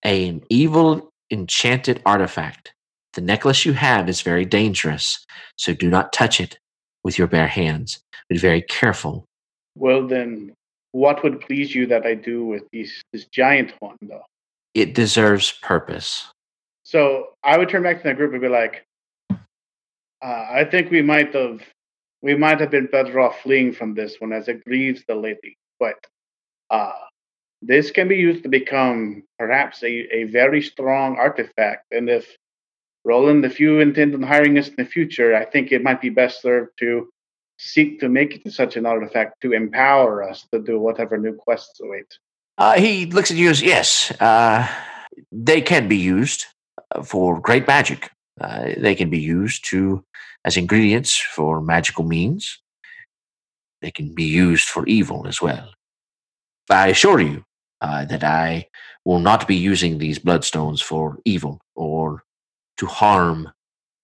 An 0.05 0.43
evil 0.51 1.11
enchanted 1.31 2.01
artifact. 2.07 2.75
The 3.15 3.21
necklace 3.21 3.65
you 3.65 3.73
have 3.73 4.09
is 4.09 4.23
very 4.23 4.45
dangerous, 4.45 5.25
so 5.57 5.75
do 5.75 5.89
not 5.89 6.13
touch 6.13 6.41
it 6.41 6.59
with 7.05 7.19
your 7.19 7.27
bare 7.27 7.49
hands. 7.49 8.01
Be 8.29 8.39
very 8.39 8.63
careful. 8.63 9.25
Well, 9.77 10.07
then, 10.07 10.55
what 10.93 11.23
would 11.23 11.41
please 11.41 11.75
you 11.75 11.87
that 11.87 12.07
I 12.07 12.15
do 12.15 12.45
with 12.45 12.65
these, 12.73 13.03
this 13.13 13.27
giant 13.27 13.73
one, 13.81 13.97
though? 14.03 14.25
It 14.75 14.95
deserves 14.95 15.53
purpose. 15.63 16.29
So 16.93 17.31
I 17.43 17.57
would 17.57 17.71
turn 17.71 17.83
back 17.83 18.03
to 18.03 18.09
the 18.09 18.13
group 18.13 18.33
and 18.33 18.43
be 18.43 18.49
like, 18.49 18.85
uh, 19.31 19.37
I 20.23 20.67
think 20.71 20.91
we 20.91 21.01
might 21.01 21.35
have 21.35 21.63
we 22.21 22.35
might 22.35 22.61
have 22.61 22.71
been 22.71 22.85
better 22.85 23.19
off 23.19 23.41
fleeing 23.41 23.73
from 23.73 23.95
this 23.95 24.17
one 24.19 24.35
as 24.35 24.47
it 24.47 24.63
grieves 24.67 25.03
the 25.09 25.15
lady. 25.15 25.57
But 25.81 25.97
uh, 26.69 26.93
this 27.63 27.91
can 27.91 28.09
be 28.09 28.17
used 28.17 28.43
to 28.43 28.51
become 28.51 29.23
perhaps 29.39 29.83
a, 29.83 29.87
a 30.15 30.25
very 30.25 30.61
strong 30.61 31.17
artifact. 31.17 31.87
And 31.93 32.11
if 32.11 32.27
Roland, 33.07 33.47
if 33.47 33.59
you 33.59 33.81
intend 33.81 34.15
on 34.15 34.23
hiring 34.23 34.59
us 34.59 34.69
in 34.69 34.75
the 34.77 34.85
future, 34.85 35.35
I 35.35 35.47
think 35.47 35.73
it 35.73 35.83
might 35.83 36.03
be 36.03 36.11
best 36.11 36.43
served 36.43 36.73
to 36.81 37.09
seek 37.57 38.01
to 38.01 38.11
make 38.11 38.45
it 38.45 38.53
such 38.53 38.77
an 38.77 38.85
artifact 38.85 39.41
to 39.41 39.53
empower 39.53 40.23
us 40.23 40.47
to 40.53 40.61
do 40.61 40.79
whatever 40.79 41.17
new 41.17 41.37
quests 41.37 41.81
await. 41.81 42.19
Uh, 42.59 42.75
he 42.75 43.07
looks 43.07 43.31
at 43.31 43.39
you 43.39 43.49
as 43.49 43.63
yes, 43.63 44.13
uh, 44.21 44.69
they 45.33 45.63
can 45.63 45.89
be 45.89 45.97
used 45.97 46.45
for 47.05 47.41
great 47.41 47.67
magic. 47.67 48.11
Uh, 48.41 48.71
they 48.79 48.95
can 48.95 49.11
be 49.11 49.21
used 49.21 49.69
to 49.71 50.05
as 50.45 50.57
ingredients 50.57 51.17
for 51.17 51.61
magical 51.61 52.05
means. 52.05 52.61
They 53.81 53.91
can 53.91 54.15
be 54.15 54.25
used 54.25 54.69
for 54.69 54.87
evil 54.87 55.27
as 55.27 55.43
well. 55.43 55.71
I 56.71 56.89
assure 56.89 57.21
you 57.21 57.45
uh, 57.81 58.05
that 58.07 58.25
I 58.25 58.69
will 59.05 59.19
not 59.19 59.49
be 59.49 59.57
using 59.57 59.99
these 59.99 60.19
bloodstones 60.19 60.83
for 60.83 61.19
evil 61.25 61.61
or 61.75 62.23
to 62.79 62.87
harm 62.87 63.51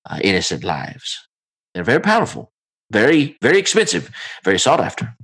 uh, 0.09 0.19
innocent 0.23 0.65
lives. 0.65 1.29
They're 1.75 1.85
very 1.85 2.01
powerful, 2.01 2.51
very, 2.91 3.37
very 3.41 3.59
expensive, 3.59 4.11
very 4.45 4.59
sought 4.59 4.81
after. 4.81 5.15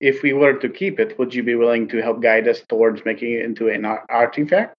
If 0.00 0.22
we 0.22 0.32
were 0.32 0.54
to 0.54 0.68
keep 0.68 0.98
it, 0.98 1.18
would 1.18 1.34
you 1.34 1.42
be 1.42 1.54
willing 1.54 1.86
to 1.88 2.00
help 2.00 2.22
guide 2.22 2.48
us 2.48 2.62
towards 2.68 3.04
making 3.04 3.34
it 3.34 3.44
into 3.44 3.68
an 3.68 3.84
artifact? 3.84 4.74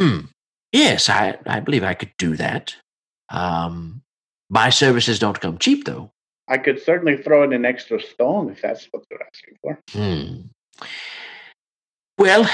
Hmm. 0.00 0.20
Yes, 0.72 1.08
I, 1.08 1.38
I 1.46 1.60
believe 1.60 1.84
I 1.84 1.94
could 1.94 2.12
do 2.16 2.36
that. 2.36 2.74
Um, 3.28 4.02
my 4.48 4.70
services 4.70 5.18
don't 5.18 5.40
come 5.40 5.58
cheap, 5.58 5.84
though. 5.84 6.12
I 6.48 6.58
could 6.58 6.82
certainly 6.82 7.16
throw 7.16 7.44
in 7.44 7.52
an 7.52 7.64
extra 7.64 8.00
stone 8.00 8.50
if 8.50 8.60
that's 8.60 8.88
what 8.90 9.04
you're 9.10 9.22
asking 9.22 9.56
for. 9.62 9.78
Hmm. 9.92 10.86
Well, 12.18 12.50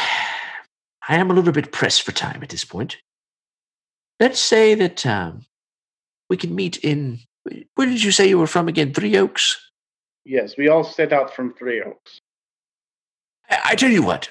I 1.08 1.16
am 1.16 1.30
a 1.30 1.34
little 1.34 1.52
bit 1.52 1.72
pressed 1.72 2.02
for 2.02 2.12
time 2.12 2.42
at 2.42 2.50
this 2.50 2.64
point. 2.64 2.98
Let's 4.20 4.40
say 4.40 4.74
that 4.74 5.04
um, 5.06 5.46
we 6.28 6.36
can 6.36 6.54
meet 6.54 6.78
in. 6.78 7.20
Where 7.74 7.86
did 7.86 8.02
you 8.02 8.12
say 8.12 8.28
you 8.28 8.38
were 8.38 8.46
from 8.46 8.68
again? 8.68 8.92
Three 8.92 9.16
Oaks? 9.16 9.70
Yes, 10.24 10.56
we 10.56 10.68
all 10.68 10.84
set 10.84 11.12
out 11.12 11.34
from 11.34 11.54
Three 11.54 11.82
Oaks. 11.82 12.20
I, 13.48 13.60
I 13.64 13.74
tell 13.76 13.90
you 13.90 14.02
what, 14.02 14.28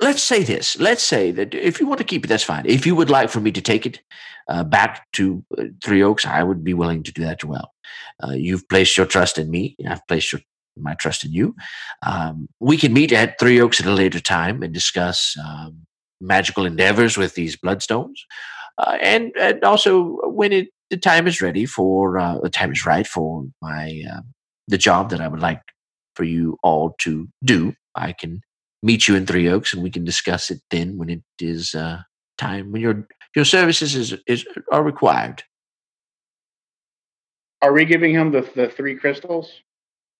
let's 0.00 0.22
say 0.22 0.42
this. 0.42 0.78
Let's 0.78 1.02
say 1.02 1.30
that 1.32 1.54
if 1.54 1.80
you 1.80 1.86
want 1.86 1.98
to 1.98 2.04
keep 2.04 2.24
it, 2.24 2.28
that's 2.28 2.42
fine. 2.42 2.64
If 2.66 2.86
you 2.86 2.94
would 2.94 3.10
like 3.10 3.30
for 3.30 3.40
me 3.40 3.52
to 3.52 3.60
take 3.60 3.86
it 3.86 4.00
uh, 4.48 4.64
back 4.64 5.06
to 5.14 5.44
uh, 5.58 5.64
Three 5.84 6.02
Oaks, 6.02 6.26
I 6.26 6.42
would 6.42 6.62
be 6.62 6.74
willing 6.74 7.02
to 7.04 7.12
do 7.12 7.22
that 7.22 7.42
as 7.42 7.48
well. 7.48 7.72
Uh, 8.22 8.32
you've 8.32 8.68
placed 8.68 8.96
your 8.96 9.06
trust 9.06 9.38
in 9.38 9.50
me. 9.50 9.76
I've 9.88 10.06
placed 10.06 10.32
your, 10.32 10.40
my 10.76 10.94
trust 10.94 11.24
in 11.24 11.32
you. 11.32 11.54
Um, 12.06 12.48
we 12.60 12.76
can 12.76 12.92
meet 12.92 13.12
at 13.12 13.38
Three 13.38 13.60
Oaks 13.60 13.80
at 13.80 13.86
a 13.86 13.92
later 13.92 14.20
time 14.20 14.62
and 14.62 14.72
discuss 14.72 15.36
um, 15.42 15.86
magical 16.20 16.64
endeavors 16.64 17.16
with 17.16 17.34
these 17.34 17.56
bloodstones, 17.56 18.16
uh, 18.78 18.98
and 19.00 19.32
and 19.38 19.62
also 19.64 20.18
when 20.24 20.52
it 20.52 20.68
the 20.90 20.96
time 20.96 21.26
is 21.26 21.40
ready 21.40 21.66
for 21.66 22.18
uh, 22.18 22.38
the 22.38 22.50
time 22.50 22.72
is 22.72 22.86
right 22.86 23.06
for 23.06 23.44
my 23.60 24.02
uh, 24.10 24.20
the 24.68 24.78
job 24.78 25.10
that 25.10 25.20
I 25.20 25.28
would 25.28 25.40
like 25.40 25.62
for 26.14 26.24
you 26.24 26.56
all 26.62 26.94
to 27.00 27.28
do. 27.44 27.74
I 27.94 28.12
can 28.12 28.40
meet 28.82 29.08
you 29.08 29.16
in 29.16 29.26
Three 29.26 29.48
Oaks, 29.48 29.74
and 29.74 29.82
we 29.82 29.90
can 29.90 30.04
discuss 30.04 30.50
it 30.50 30.60
then 30.70 30.96
when 30.96 31.10
it 31.10 31.22
is 31.40 31.74
uh, 31.74 32.00
time 32.38 32.72
when 32.72 32.82
your 32.82 33.08
your 33.34 33.44
services 33.44 33.94
is, 33.94 34.14
is 34.26 34.46
are 34.72 34.82
required. 34.82 35.42
Are 37.62 37.72
we 37.72 37.84
giving 37.84 38.12
him 38.14 38.32
the 38.32 38.48
the 38.54 38.68
three 38.68 38.96
crystals? 38.96 39.50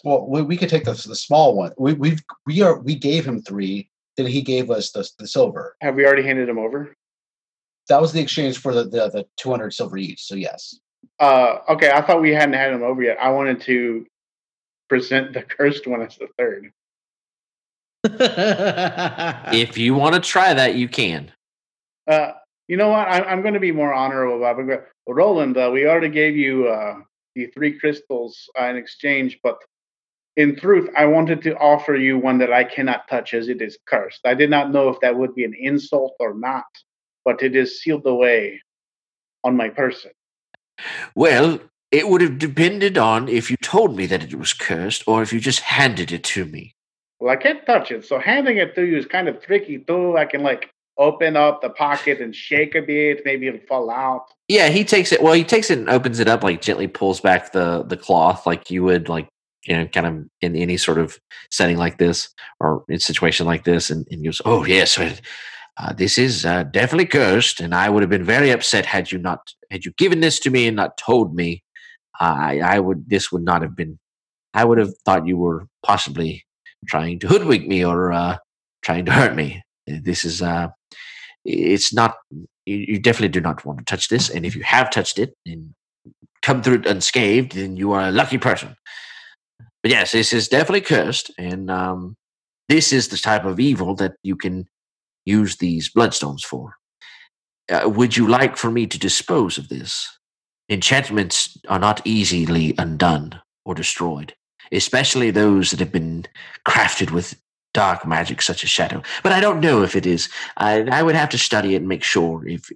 Well, 0.04 0.26
we, 0.28 0.42
we 0.42 0.56
could 0.56 0.68
take 0.68 0.84
the 0.84 0.92
the 0.92 1.16
small 1.16 1.56
one. 1.56 1.72
We 1.78 1.94
we 1.94 2.16
we 2.46 2.62
are 2.62 2.78
we 2.80 2.94
gave 2.94 3.26
him 3.26 3.42
three. 3.42 3.90
Then 4.16 4.26
he 4.26 4.42
gave 4.42 4.70
us 4.70 4.92
the 4.92 5.08
the 5.18 5.28
silver. 5.28 5.76
Have 5.80 5.94
we 5.94 6.06
already 6.06 6.22
handed 6.22 6.48
him 6.48 6.58
over? 6.58 6.94
That 7.88 8.00
was 8.00 8.12
the 8.12 8.20
exchange 8.20 8.58
for 8.58 8.74
the 8.74 8.84
the, 8.84 9.10
the 9.10 9.26
two 9.36 9.50
hundred 9.50 9.72
silver 9.72 9.96
each. 9.96 10.22
So 10.24 10.34
yes. 10.34 10.78
Uh, 11.18 11.58
okay, 11.68 11.90
I 11.90 12.02
thought 12.02 12.20
we 12.20 12.34
hadn't 12.34 12.54
had 12.54 12.72
him 12.72 12.82
over 12.82 13.02
yet. 13.02 13.18
I 13.20 13.30
wanted 13.30 13.60
to 13.62 14.06
present 14.88 15.32
the 15.32 15.42
cursed 15.42 15.86
one 15.86 16.02
as 16.02 16.16
the 16.16 16.28
third. 16.36 16.72
if 19.52 19.76
you 19.78 19.94
want 19.94 20.14
to 20.14 20.20
try 20.20 20.54
that, 20.54 20.74
you 20.74 20.88
can. 20.88 21.32
Uh, 22.06 22.32
you 22.68 22.76
know 22.76 22.88
what? 22.88 23.08
I, 23.08 23.22
I'm, 23.22 23.42
going 23.42 23.54
to 23.54 23.60
be 23.60 23.72
more 23.72 23.92
honorable 23.92 24.36
about 24.36 24.68
it. 24.68 24.84
Roland, 25.08 25.56
uh, 25.56 25.70
we 25.72 25.86
already 25.86 26.08
gave 26.08 26.36
you 26.36 26.68
uh, 26.68 26.96
the 27.34 27.46
three 27.46 27.78
crystals 27.78 28.48
uh, 28.60 28.64
in 28.64 28.76
exchange, 28.76 29.38
but 29.42 29.58
in 30.36 30.56
truth, 30.56 30.90
I 30.96 31.06
wanted 31.06 31.42
to 31.42 31.56
offer 31.56 31.96
you 31.96 32.18
one 32.18 32.38
that 32.38 32.52
I 32.52 32.64
cannot 32.64 33.08
touch 33.08 33.34
as 33.34 33.48
it 33.48 33.62
is 33.62 33.78
cursed. 33.86 34.20
I 34.24 34.34
did 34.34 34.50
not 34.50 34.70
know 34.70 34.88
if 34.88 35.00
that 35.00 35.16
would 35.16 35.34
be 35.34 35.44
an 35.44 35.54
insult 35.58 36.14
or 36.20 36.34
not, 36.34 36.66
but 37.24 37.42
it 37.42 37.56
is 37.56 37.80
sealed 37.80 38.06
away 38.06 38.60
on 39.42 39.56
my 39.56 39.68
person. 39.68 40.10
Well, 41.14 41.60
it 41.90 42.08
would 42.08 42.20
have 42.20 42.38
depended 42.38 42.98
on 42.98 43.28
if 43.28 43.50
you 43.50 43.56
told 43.56 43.96
me 43.96 44.06
that 44.06 44.22
it 44.22 44.34
was 44.34 44.52
cursed 44.52 45.04
or 45.06 45.22
if 45.22 45.32
you 45.32 45.40
just 45.40 45.60
handed 45.60 46.12
it 46.12 46.24
to 46.24 46.44
me. 46.44 46.75
Well, 47.18 47.32
I 47.32 47.36
can't 47.36 47.64
touch 47.64 47.90
it, 47.90 48.04
so 48.04 48.18
handing 48.18 48.58
it 48.58 48.74
to 48.74 48.84
you 48.84 48.98
is 48.98 49.06
kind 49.06 49.28
of 49.28 49.40
tricky 49.42 49.78
too. 49.78 50.16
I 50.16 50.26
can 50.26 50.42
like 50.42 50.70
open 50.98 51.36
up 51.36 51.62
the 51.62 51.70
pocket 51.70 52.20
and 52.20 52.34
shake 52.34 52.74
a 52.74 52.82
bit, 52.82 53.22
maybe 53.24 53.48
it'll 53.48 53.60
fall 53.66 53.90
out. 53.90 54.26
Yeah, 54.48 54.68
he 54.68 54.84
takes 54.84 55.12
it. 55.12 55.22
Well, 55.22 55.34
he 55.34 55.44
takes 55.44 55.70
it 55.70 55.78
and 55.78 55.88
opens 55.88 56.20
it 56.20 56.28
up, 56.28 56.42
like 56.42 56.60
gently 56.62 56.88
pulls 56.88 57.20
back 57.20 57.52
the 57.52 57.84
the 57.84 57.96
cloth, 57.96 58.46
like 58.46 58.70
you 58.70 58.82
would 58.84 59.08
like 59.08 59.28
you 59.66 59.76
know, 59.76 59.86
kind 59.88 60.06
of 60.06 60.24
in 60.40 60.56
any 60.56 60.76
sort 60.76 60.98
of 60.98 61.18
setting 61.50 61.76
like 61.76 61.98
this 61.98 62.28
or 62.60 62.84
in 62.88 63.00
situation 63.00 63.46
like 63.46 63.64
this, 63.64 63.90
and, 63.90 64.06
and 64.10 64.24
goes, 64.24 64.40
"Oh 64.44 64.64
yes, 64.64 64.98
uh, 65.78 65.92
this 65.92 66.18
is 66.18 66.44
uh, 66.46 66.64
definitely 66.64 67.06
cursed, 67.06 67.60
and 67.60 67.74
I 67.74 67.90
would 67.90 68.02
have 68.02 68.10
been 68.10 68.24
very 68.24 68.50
upset 68.50 68.86
had 68.86 69.12
you 69.12 69.18
not 69.18 69.52
had 69.70 69.84
you 69.84 69.92
given 69.98 70.20
this 70.20 70.38
to 70.40 70.50
me 70.50 70.66
and 70.66 70.76
not 70.76 70.96
told 70.96 71.34
me. 71.34 71.62
I 72.20 72.60
I 72.60 72.78
would 72.80 73.10
this 73.10 73.32
would 73.32 73.42
not 73.42 73.62
have 73.62 73.76
been. 73.76 73.98
I 74.54 74.64
would 74.64 74.78
have 74.78 74.96
thought 75.04 75.26
you 75.26 75.36
were 75.36 75.66
possibly 75.84 76.45
trying 76.86 77.18
to 77.20 77.28
hoodwink 77.28 77.66
me 77.66 77.84
or 77.84 78.12
uh, 78.12 78.36
trying 78.82 79.04
to 79.06 79.12
hurt 79.12 79.34
me. 79.34 79.62
This 79.86 80.24
is 80.24 80.42
uh, 80.42 80.68
it's 81.44 81.92
not. 81.92 82.16
You, 82.68 82.98
definitely 82.98 83.28
do 83.28 83.40
not 83.40 83.64
want 83.64 83.78
to 83.78 83.84
touch 83.84 84.08
this, 84.08 84.28
and 84.28 84.44
if 84.44 84.56
you 84.56 84.62
have 84.64 84.90
touched 84.90 85.20
it 85.20 85.34
and 85.46 85.72
come 86.42 86.62
through 86.62 86.80
it 86.80 86.86
unscathed, 86.86 87.52
then 87.52 87.76
you 87.76 87.92
are 87.92 88.08
a 88.08 88.10
lucky 88.10 88.38
person. 88.38 88.74
But 89.82 89.92
yes, 89.92 90.10
this 90.10 90.32
is 90.32 90.48
definitely 90.48 90.80
cursed, 90.80 91.30
and 91.38 91.70
um, 91.70 92.16
this 92.68 92.92
is 92.92 93.06
the 93.06 93.16
type 93.16 93.44
of 93.44 93.60
evil 93.60 93.94
that 93.96 94.14
you 94.24 94.34
can 94.34 94.66
use 95.24 95.56
these 95.58 95.92
bloodstones 95.92 96.42
for. 96.42 96.74
Uh, 97.70 97.88
would 97.88 98.16
you 98.16 98.26
like 98.26 98.56
for 98.56 98.70
me 98.70 98.86
to 98.88 98.98
dispose 98.98 99.58
of 99.58 99.68
this? 99.68 100.08
Enchantments 100.68 101.56
are 101.68 101.78
not 101.78 102.04
easily 102.04 102.74
undone 102.78 103.40
or 103.64 103.74
destroyed 103.74 104.34
especially 104.72 105.30
those 105.30 105.70
that 105.70 105.80
have 105.80 105.92
been 105.92 106.26
crafted 106.66 107.10
with 107.10 107.36
dark 107.74 108.06
magic 108.06 108.40
such 108.40 108.64
as 108.64 108.70
shadow. 108.70 109.02
But 109.22 109.32
I 109.32 109.40
don't 109.40 109.60
know 109.60 109.82
if 109.82 109.94
it 109.94 110.06
is. 110.06 110.30
I, 110.56 110.82
I 110.90 111.02
would 111.02 111.14
have 111.14 111.28
to 111.28 111.38
study 111.38 111.74
it 111.74 111.78
and 111.78 111.88
make 111.88 112.02
sure 112.02 112.46
if 112.48 112.70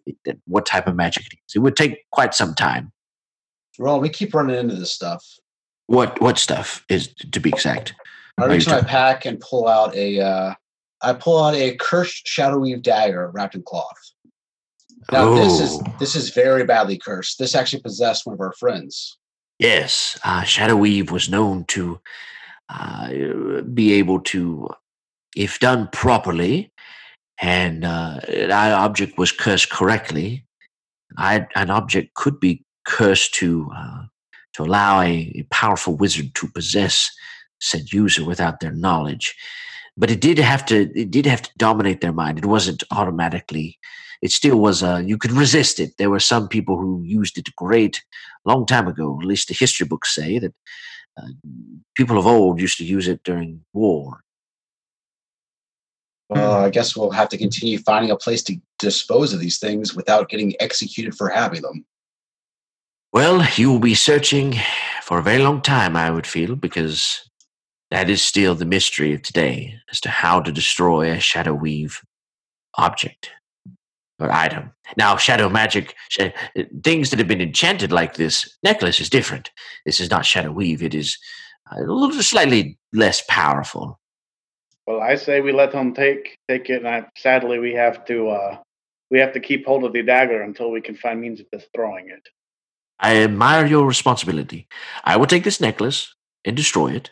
what 0.46 0.66
type 0.66 0.86
of 0.86 0.94
magic 0.94 1.26
it 1.26 1.38
is. 1.48 1.56
It 1.56 1.60
would 1.60 1.76
take 1.76 2.04
quite 2.10 2.34
some 2.34 2.54
time. 2.54 2.92
Well, 3.78 3.98
we 3.98 4.10
keep 4.10 4.34
running 4.34 4.56
into 4.56 4.74
this 4.74 4.92
stuff. 4.92 5.24
What 5.86 6.20
what 6.20 6.38
stuff 6.38 6.84
is 6.88 7.14
to 7.32 7.40
be 7.40 7.48
exact? 7.48 7.94
I 8.38 8.46
reach 8.46 8.68
my 8.68 8.82
pack 8.82 9.24
and 9.24 9.40
pull 9.40 9.66
out 9.66 9.94
a. 9.94 10.20
Uh, 10.20 10.54
I 11.02 11.14
pull 11.14 11.42
out 11.42 11.54
a 11.54 11.76
cursed 11.76 12.28
shadow 12.28 12.58
weave 12.58 12.82
dagger 12.82 13.30
wrapped 13.32 13.54
in 13.54 13.62
cloth. 13.62 14.12
Now 15.10 15.28
oh. 15.28 15.34
this 15.34 15.60
is 15.60 15.80
oh. 15.80 15.94
this 15.98 16.14
is 16.14 16.30
very 16.30 16.64
badly 16.64 16.98
cursed. 16.98 17.38
This 17.38 17.54
actually 17.54 17.82
possessed 17.82 18.26
one 18.26 18.34
of 18.34 18.40
our 18.40 18.52
friends. 18.52 19.18
Yes, 19.60 20.18
uh, 20.24 20.42
Shadow 20.42 20.74
Weave 20.74 21.10
was 21.10 21.28
known 21.28 21.66
to 21.66 22.00
uh, 22.70 23.60
be 23.74 23.92
able 23.92 24.20
to, 24.20 24.70
if 25.36 25.58
done 25.58 25.90
properly, 25.92 26.72
and 27.42 27.84
uh, 27.84 28.20
an 28.26 28.52
object 28.52 29.18
was 29.18 29.32
cursed 29.32 29.68
correctly, 29.68 30.46
I, 31.18 31.46
an 31.54 31.68
object 31.68 32.14
could 32.14 32.40
be 32.40 32.64
cursed 32.86 33.34
to 33.34 33.68
uh, 33.76 34.04
to 34.54 34.62
allow 34.62 35.02
a, 35.02 35.30
a, 35.36 35.42
powerful 35.50 35.94
wizard 35.94 36.34
to 36.36 36.48
possess 36.48 37.10
said 37.60 37.92
user 37.92 38.24
without 38.24 38.60
their 38.60 38.72
knowledge. 38.72 39.36
but 39.96 40.10
it 40.10 40.22
did 40.22 40.38
have 40.38 40.64
to 40.66 40.90
it 40.98 41.10
did 41.10 41.26
have 41.26 41.42
to 41.42 41.50
dominate 41.58 42.00
their 42.00 42.14
mind. 42.14 42.38
It 42.38 42.46
wasn't 42.46 42.82
automatically. 42.90 43.78
It 44.22 44.32
still 44.32 44.58
was. 44.58 44.82
Uh, 44.82 45.02
you 45.04 45.16
could 45.16 45.32
resist 45.32 45.80
it. 45.80 45.96
There 45.96 46.10
were 46.10 46.20
some 46.20 46.48
people 46.48 46.76
who 46.76 47.02
used 47.04 47.38
it 47.38 47.54
great 47.56 48.02
long 48.44 48.66
time 48.66 48.86
ago. 48.86 49.18
At 49.20 49.26
least 49.26 49.48
the 49.48 49.54
history 49.54 49.86
books 49.86 50.14
say 50.14 50.38
that 50.38 50.54
uh, 51.16 51.28
people 51.96 52.18
of 52.18 52.26
old 52.26 52.60
used 52.60 52.78
to 52.78 52.84
use 52.84 53.08
it 53.08 53.22
during 53.24 53.64
war. 53.72 54.20
Well, 56.28 56.52
I 56.52 56.70
guess 56.70 56.96
we'll 56.96 57.10
have 57.10 57.28
to 57.30 57.38
continue 57.38 57.78
finding 57.78 58.12
a 58.12 58.16
place 58.16 58.42
to 58.44 58.56
dispose 58.78 59.32
of 59.32 59.40
these 59.40 59.58
things 59.58 59.96
without 59.96 60.28
getting 60.28 60.54
executed 60.60 61.16
for 61.16 61.28
having 61.28 61.62
them. 61.62 61.84
Well, 63.12 63.44
you 63.56 63.72
will 63.72 63.80
be 63.80 63.96
searching 63.96 64.54
for 65.02 65.18
a 65.18 65.22
very 65.22 65.42
long 65.42 65.60
time, 65.60 65.96
I 65.96 66.08
would 66.10 66.28
feel, 66.28 66.54
because 66.54 67.28
that 67.90 68.08
is 68.08 68.22
still 68.22 68.54
the 68.54 68.64
mystery 68.64 69.12
of 69.12 69.22
today 69.22 69.74
as 69.90 70.00
to 70.02 70.08
how 70.08 70.40
to 70.40 70.52
destroy 70.52 71.10
a 71.10 71.18
Shadow 71.18 71.54
Weave 71.54 72.00
object 72.76 73.32
or 74.20 74.30
item. 74.30 74.70
Now, 74.96 75.16
Shadow 75.16 75.48
Magic, 75.48 75.94
sh- 76.08 76.28
things 76.84 77.10
that 77.10 77.18
have 77.18 77.28
been 77.28 77.40
enchanted 77.40 77.90
like 77.90 78.14
this 78.14 78.56
necklace 78.62 79.00
is 79.00 79.10
different. 79.10 79.50
This 79.86 80.00
is 80.00 80.10
not 80.10 80.26
Shadow 80.26 80.52
Weave, 80.52 80.82
it 80.82 80.94
is 80.94 81.18
a 81.72 81.80
little 81.80 82.22
slightly 82.22 82.78
less 82.92 83.22
powerful. 83.28 83.98
Well, 84.86 85.00
I 85.00 85.14
say 85.14 85.40
we 85.40 85.52
let 85.52 85.72
him 85.72 85.94
take 85.94 86.36
take 86.48 86.68
it, 86.68 86.84
and 86.84 86.88
I, 86.88 87.06
sadly 87.16 87.58
we 87.58 87.74
have 87.74 88.04
to 88.06 88.28
uh, 88.30 88.58
we 89.10 89.20
have 89.20 89.32
to 89.34 89.40
keep 89.40 89.64
hold 89.64 89.84
of 89.84 89.92
the 89.92 90.02
dagger 90.02 90.42
until 90.42 90.70
we 90.70 90.80
can 90.80 90.96
find 90.96 91.20
means 91.20 91.40
of 91.40 91.46
destroying 91.52 92.08
it. 92.08 92.28
I 92.98 93.16
admire 93.22 93.66
your 93.66 93.86
responsibility. 93.86 94.66
I 95.04 95.16
will 95.16 95.26
take 95.26 95.44
this 95.44 95.60
necklace 95.60 96.14
and 96.44 96.56
destroy 96.56 96.88
it, 96.92 97.10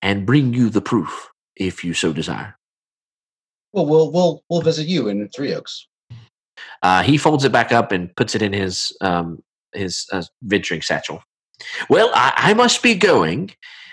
and 0.00 0.26
bring 0.26 0.54
you 0.54 0.70
the 0.70 0.80
proof 0.80 1.30
if 1.56 1.84
you 1.84 1.94
so 1.94 2.12
desire. 2.12 2.56
Well, 3.72 3.86
we'll 3.86 4.12
we'll 4.12 4.44
we'll 4.48 4.62
visit 4.62 4.86
you 4.86 5.08
in 5.08 5.28
Three 5.28 5.52
Oaks. 5.54 5.88
Uh, 6.82 7.02
he 7.02 7.16
folds 7.16 7.44
it 7.44 7.52
back 7.52 7.72
up 7.72 7.92
and 7.92 8.14
puts 8.16 8.34
it 8.34 8.42
in 8.42 8.52
his 8.52 8.96
um, 9.00 9.42
his 9.72 10.06
uh, 10.12 10.22
venturing 10.42 10.82
satchel. 10.82 11.22
Well, 11.88 12.10
I, 12.14 12.32
I 12.36 12.54
must 12.54 12.82
be 12.82 12.94
going. 12.94 13.52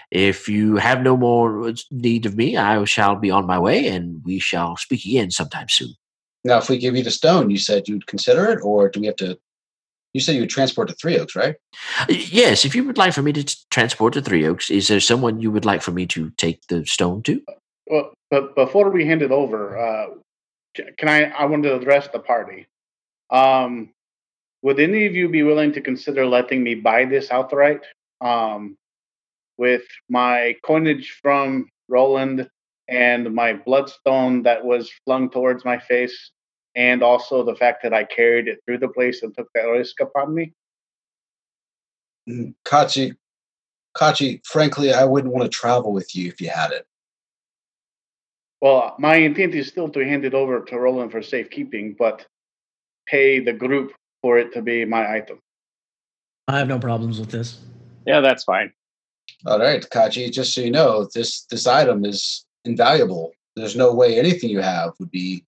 If 0.09 0.47
you 0.47 0.77
have 0.77 1.01
no 1.01 1.17
more 1.17 1.73
need 1.91 2.25
of 2.25 2.37
me, 2.37 2.55
I 2.55 2.81
shall 2.85 3.17
be 3.17 3.29
on 3.29 3.45
my 3.45 3.59
way, 3.59 3.87
and 3.87 4.21
we 4.23 4.39
shall 4.39 4.77
speak 4.77 5.03
again 5.03 5.31
sometime 5.31 5.67
soon. 5.69 5.93
Now, 6.45 6.59
if 6.59 6.69
we 6.69 6.77
give 6.77 6.95
you 6.95 7.03
the 7.03 7.11
stone, 7.11 7.49
you 7.49 7.57
said 7.57 7.89
you'd 7.89 8.07
consider 8.07 8.45
it, 8.51 8.59
or 8.63 8.87
do 8.87 9.01
we 9.01 9.07
have 9.07 9.17
to? 9.17 9.37
You 10.13 10.21
said 10.21 10.35
you 10.35 10.41
would 10.41 10.49
transport 10.49 10.87
to 10.87 10.95
Three 10.95 11.19
Oaks, 11.19 11.35
right? 11.35 11.55
Yes, 12.07 12.63
if 12.63 12.73
you 12.73 12.85
would 12.85 12.97
like 12.97 13.13
for 13.13 13.21
me 13.21 13.33
to 13.33 13.43
t- 13.43 13.55
transport 13.69 14.13
to 14.13 14.21
Three 14.21 14.47
Oaks, 14.47 14.71
is 14.71 14.87
there 14.87 15.01
someone 15.01 15.41
you 15.41 15.51
would 15.51 15.65
like 15.65 15.81
for 15.81 15.91
me 15.91 16.05
to 16.07 16.29
take 16.37 16.65
the 16.67 16.85
stone 16.85 17.21
to? 17.23 17.41
Well, 17.87 18.13
but 18.31 18.55
before 18.55 18.89
we 18.89 19.05
hand 19.05 19.21
it 19.21 19.31
over, 19.31 19.77
uh, 19.77 20.07
can 20.97 21.09
I? 21.09 21.23
I 21.25 21.45
want 21.45 21.63
to 21.63 21.75
address 21.75 22.07
the 22.07 22.19
party. 22.19 22.67
Um, 23.29 23.93
would 24.61 24.79
any 24.79 25.05
of 25.05 25.15
you 25.15 25.29
be 25.29 25.43
willing 25.43 25.71
to 25.73 25.81
consider 25.81 26.25
letting 26.25 26.63
me 26.63 26.75
buy 26.75 27.05
this 27.05 27.31
outright? 27.31 27.81
Um, 28.21 28.77
with 29.57 29.83
my 30.09 30.55
coinage 30.63 31.17
from 31.21 31.69
Roland 31.87 32.49
and 32.87 33.33
my 33.33 33.53
bloodstone 33.53 34.43
that 34.43 34.63
was 34.63 34.91
flung 35.03 35.29
towards 35.29 35.65
my 35.65 35.77
face, 35.77 36.31
and 36.75 37.03
also 37.03 37.43
the 37.43 37.55
fact 37.55 37.83
that 37.83 37.93
I 37.93 38.03
carried 38.03 38.47
it 38.47 38.59
through 38.65 38.77
the 38.79 38.87
place 38.87 39.23
and 39.23 39.35
took 39.35 39.49
that 39.53 39.63
risk 39.63 39.99
upon 39.99 40.33
me. 40.33 40.53
Mm, 42.29 42.53
Kachi, 42.65 43.15
Kachi, 43.95 44.45
frankly, 44.45 44.93
I 44.93 45.03
wouldn't 45.03 45.33
want 45.33 45.51
to 45.51 45.55
travel 45.55 45.91
with 45.91 46.15
you 46.15 46.27
if 46.27 46.39
you 46.39 46.49
had 46.49 46.71
it. 46.71 46.86
Well, 48.61 48.95
my 48.97 49.15
intent 49.15 49.53
is 49.53 49.67
still 49.67 49.89
to 49.89 50.03
hand 50.03 50.25
it 50.25 50.33
over 50.33 50.61
to 50.61 50.79
Roland 50.79 51.11
for 51.11 51.21
safekeeping, 51.21 51.95
but 51.97 52.25
pay 53.05 53.39
the 53.39 53.53
group 53.53 53.93
for 54.21 54.37
it 54.37 54.53
to 54.53 54.61
be 54.61 54.83
my 54.85 55.15
item. 55.15 55.39
I 56.47 56.57
have 56.57 56.67
no 56.67 56.79
problems 56.79 57.19
with 57.19 57.29
this. 57.29 57.59
Yeah, 58.05 58.21
that's 58.21 58.43
fine. 58.43 58.71
All 59.45 59.59
right, 59.59 59.85
Kachi, 59.89 60.31
just 60.31 60.53
so 60.53 60.61
you 60.61 60.71
know, 60.71 61.07
this 61.13 61.43
this 61.45 61.67
item 61.67 62.05
is 62.05 62.45
invaluable. 62.65 63.31
There's 63.55 63.75
no 63.75 63.93
way 63.93 64.17
anything 64.17 64.49
you 64.49 64.61
have 64.61 64.93
would 64.99 65.11
be 65.11 65.43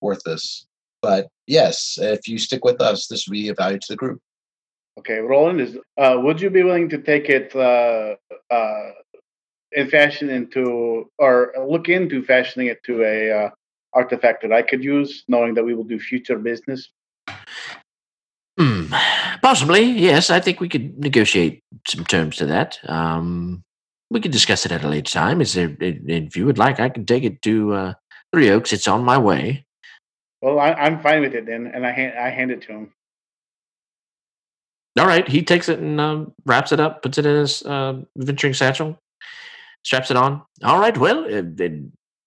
worth 0.00 0.22
this. 0.24 0.66
But 1.00 1.28
yes, 1.46 1.98
if 2.00 2.28
you 2.28 2.38
stick 2.38 2.64
with 2.64 2.80
us, 2.80 3.08
this 3.08 3.26
will 3.26 3.32
be 3.32 3.48
a 3.48 3.54
value 3.54 3.78
to 3.78 3.86
the 3.88 3.96
group. 3.96 4.20
Okay, 4.98 5.18
Roland 5.18 5.60
is. 5.60 5.76
Uh, 5.98 6.18
would 6.22 6.40
you 6.40 6.50
be 6.50 6.62
willing 6.62 6.88
to 6.90 6.98
take 6.98 7.28
it 7.28 7.56
uh, 7.56 8.14
uh, 8.50 8.90
and 9.76 9.90
fashion 9.90 10.30
into, 10.30 11.10
or 11.18 11.52
look 11.66 11.88
into 11.88 12.22
fashioning 12.22 12.68
it 12.68 12.82
to 12.84 13.02
a 13.02 13.30
uh, 13.30 13.50
artifact 13.92 14.42
that 14.42 14.52
I 14.52 14.62
could 14.62 14.82
use, 14.84 15.24
knowing 15.28 15.54
that 15.54 15.64
we 15.64 15.74
will 15.74 15.84
do 15.84 15.98
future 15.98 16.38
business? 16.38 16.90
Hmm. 18.58 18.92
Possibly, 19.42 19.82
yes. 19.82 20.30
I 20.30 20.40
think 20.40 20.60
we 20.60 20.68
could 20.68 20.98
negotiate 20.98 21.62
some 21.86 22.04
terms 22.04 22.36
to 22.36 22.46
that. 22.46 22.78
Um, 22.88 23.64
we 24.10 24.20
could 24.20 24.30
discuss 24.30 24.66
it 24.66 24.72
at 24.72 24.84
a 24.84 24.88
later 24.88 25.10
time. 25.10 25.40
Is 25.40 25.54
there, 25.54 25.74
if 25.80 26.36
you 26.36 26.44
would 26.44 26.58
like, 26.58 26.78
I 26.78 26.90
can 26.90 27.06
take 27.06 27.24
it 27.24 27.40
to 27.42 27.72
uh, 27.72 27.94
Three 28.32 28.50
Oaks. 28.50 28.72
It's 28.72 28.86
on 28.86 29.04
my 29.04 29.18
way. 29.18 29.64
Well, 30.42 30.58
I, 30.58 30.72
I'm 30.72 31.00
fine 31.00 31.20
with 31.22 31.34
it 31.34 31.46
then, 31.46 31.68
and 31.72 31.86
I 31.86 31.92
hand 31.92 32.18
I 32.18 32.28
hand 32.28 32.50
it 32.50 32.62
to 32.62 32.72
him. 32.72 32.92
All 34.98 35.06
right. 35.06 35.26
He 35.26 35.42
takes 35.42 35.68
it 35.68 35.78
and 35.78 36.00
um, 36.00 36.34
wraps 36.44 36.72
it 36.72 36.80
up, 36.80 37.02
puts 37.02 37.16
it 37.16 37.24
in 37.24 37.36
his 37.36 37.62
uh, 37.62 38.02
venturing 38.16 38.52
satchel, 38.52 38.98
straps 39.82 40.10
it 40.10 40.16
on. 40.16 40.42
All 40.62 40.78
right. 40.78 40.96
Well, 40.96 41.24
if, 41.26 41.70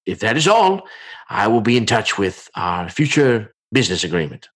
if 0.06 0.20
that 0.20 0.38
is 0.38 0.48
all, 0.48 0.88
I 1.30 1.48
will 1.48 1.62
be 1.62 1.78
in 1.78 1.86
touch 1.86 2.18
with 2.18 2.50
our 2.56 2.90
future 2.90 3.54
business 3.72 4.04
agreement. 4.04 4.50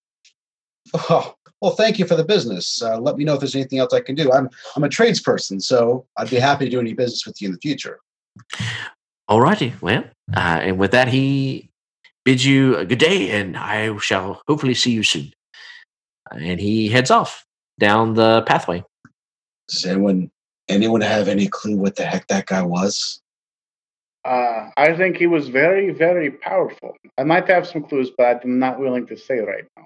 Oh, 0.93 1.35
well, 1.61 1.71
thank 1.71 1.99
you 1.99 2.05
for 2.05 2.15
the 2.15 2.23
business. 2.23 2.81
Uh, 2.81 2.99
let 2.99 3.17
me 3.17 3.23
know 3.23 3.33
if 3.33 3.41
there's 3.41 3.55
anything 3.55 3.79
else 3.79 3.93
I 3.93 3.99
can 3.99 4.15
do. 4.15 4.31
I'm 4.31 4.49
I'm 4.75 4.83
a 4.83 4.89
tradesperson, 4.89 5.61
so 5.61 6.05
I'd 6.17 6.29
be 6.29 6.37
happy 6.37 6.65
to 6.65 6.71
do 6.71 6.79
any 6.79 6.93
business 6.93 7.25
with 7.25 7.41
you 7.41 7.49
in 7.49 7.53
the 7.53 7.59
future. 7.59 7.99
All 9.27 9.41
righty. 9.41 9.73
Well, 9.81 10.03
uh, 10.35 10.59
and 10.61 10.79
with 10.79 10.91
that, 10.91 11.09
he 11.09 11.69
bids 12.23 12.45
you 12.45 12.77
a 12.77 12.85
good 12.85 12.99
day, 12.99 13.31
and 13.31 13.57
I 13.57 13.95
shall 13.97 14.41
hopefully 14.47 14.73
see 14.73 14.91
you 14.91 15.03
soon. 15.03 15.33
And 16.31 16.59
he 16.59 16.89
heads 16.89 17.11
off 17.11 17.45
down 17.79 18.13
the 18.13 18.43
pathway. 18.43 18.83
Anyone 19.85 20.31
anyone 20.69 21.01
have 21.01 21.27
any 21.27 21.47
clue 21.47 21.77
what 21.77 21.95
the 21.95 22.05
heck 22.05 22.27
that 22.27 22.45
guy 22.45 22.61
was? 22.61 23.21
Uh, 24.25 24.69
I 24.77 24.95
think 24.95 25.17
he 25.17 25.27
was 25.27 25.49
very, 25.49 25.91
very 25.91 26.31
powerful. 26.31 26.95
I 27.17 27.23
might 27.23 27.47
have 27.47 27.67
some 27.67 27.83
clues, 27.83 28.11
but 28.17 28.43
I'm 28.43 28.59
not 28.59 28.79
willing 28.79 29.07
to 29.07 29.17
say 29.17 29.39
right 29.39 29.65
now. 29.77 29.85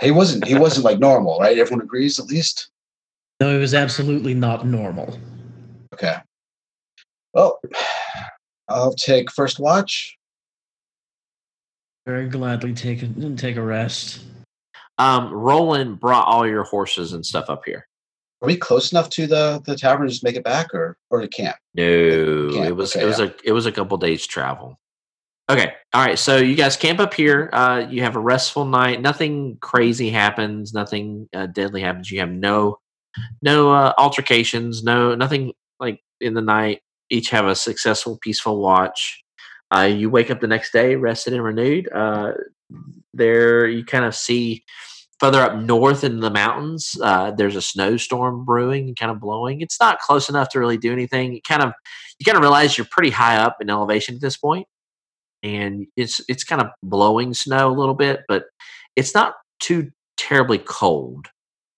He 0.00 0.10
wasn't. 0.10 0.46
He 0.46 0.54
wasn't 0.54 0.84
like 0.84 0.98
normal, 0.98 1.38
right? 1.38 1.58
Everyone 1.58 1.84
agrees, 1.84 2.18
at 2.18 2.26
least. 2.26 2.70
No, 3.40 3.52
he 3.52 3.58
was 3.58 3.74
absolutely 3.74 4.34
not 4.34 4.66
normal. 4.66 5.18
Okay. 5.94 6.16
Well, 7.34 7.60
I'll 8.68 8.94
take 8.94 9.30
first 9.30 9.58
watch. 9.58 10.16
Very 12.06 12.28
gladly 12.28 12.74
take 12.74 13.02
a, 13.02 13.08
take 13.36 13.56
a 13.56 13.62
rest. 13.62 14.20
Um, 14.98 15.32
Roland 15.32 16.00
brought 16.00 16.26
all 16.26 16.46
your 16.46 16.64
horses 16.64 17.12
and 17.12 17.24
stuff 17.24 17.48
up 17.48 17.62
here. 17.64 17.86
Are 18.42 18.46
we 18.46 18.56
close 18.56 18.90
enough 18.90 19.08
to 19.10 19.26
the 19.28 19.62
the 19.64 19.76
tavern 19.76 20.08
to 20.08 20.12
just 20.12 20.24
make 20.24 20.34
it 20.34 20.42
back, 20.42 20.74
or 20.74 20.98
or 21.10 21.20
to 21.20 21.28
camp? 21.28 21.56
No, 21.74 22.50
Camp, 22.52 22.68
it 22.68 22.72
was 22.72 22.96
okay, 22.96 23.04
it 23.04 23.08
was 23.08 23.20
yeah. 23.20 23.26
a 23.26 23.32
it 23.44 23.52
was 23.52 23.66
a 23.66 23.72
couple 23.72 23.96
days 23.98 24.26
travel. 24.26 24.80
Okay, 25.48 25.72
all 25.92 26.04
right. 26.04 26.18
So 26.18 26.38
you 26.38 26.56
guys 26.56 26.76
camp 26.76 26.98
up 26.98 27.14
here. 27.14 27.50
Uh, 27.52 27.86
you 27.88 28.02
have 28.02 28.16
a 28.16 28.20
restful 28.20 28.64
night. 28.64 29.00
Nothing 29.00 29.58
crazy 29.60 30.10
happens. 30.10 30.72
Nothing 30.72 31.28
uh, 31.34 31.46
deadly 31.46 31.82
happens. 31.82 32.10
You 32.10 32.18
have 32.20 32.30
no 32.30 32.78
no 33.42 33.70
uh, 33.70 33.92
altercations. 33.96 34.82
No 34.82 35.14
nothing 35.14 35.52
like 35.78 36.00
in 36.20 36.34
the 36.34 36.42
night. 36.42 36.80
Each 37.10 37.30
have 37.30 37.46
a 37.46 37.54
successful, 37.54 38.18
peaceful 38.22 38.60
watch. 38.60 39.22
Uh, 39.74 39.82
you 39.82 40.10
wake 40.10 40.30
up 40.30 40.40
the 40.40 40.46
next 40.46 40.72
day, 40.72 40.96
rested 40.96 41.34
and 41.34 41.44
renewed. 41.44 41.88
Uh, 41.92 42.32
there, 43.14 43.68
you 43.68 43.84
kind 43.84 44.04
of 44.04 44.14
see 44.14 44.64
further 45.22 45.40
up 45.40 45.54
north 45.54 46.02
in 46.02 46.18
the 46.18 46.30
mountains. 46.30 46.96
Uh, 47.00 47.30
there's 47.30 47.54
a 47.54 47.62
snowstorm 47.62 48.44
brewing 48.44 48.88
and 48.88 48.96
kind 48.96 49.12
of 49.12 49.20
blowing. 49.20 49.60
It's 49.60 49.78
not 49.78 50.00
close 50.00 50.28
enough 50.28 50.48
to 50.48 50.58
really 50.58 50.76
do 50.76 50.92
anything. 50.92 51.32
You 51.32 51.40
kind 51.42 51.62
of 51.62 51.72
you 52.18 52.24
kind 52.24 52.36
of 52.36 52.42
realize 52.42 52.76
you're 52.76 52.88
pretty 52.90 53.10
high 53.10 53.36
up 53.36 53.58
in 53.60 53.70
elevation 53.70 54.16
at 54.16 54.20
this 54.20 54.36
point, 54.36 54.66
and 55.44 55.86
it's 55.96 56.20
it's 56.28 56.42
kind 56.42 56.60
of 56.60 56.70
blowing 56.82 57.34
snow 57.34 57.70
a 57.70 57.78
little 57.78 57.94
bit, 57.94 58.22
but 58.26 58.46
it's 58.96 59.14
not 59.14 59.36
too 59.60 59.92
terribly 60.16 60.58
cold. 60.58 61.28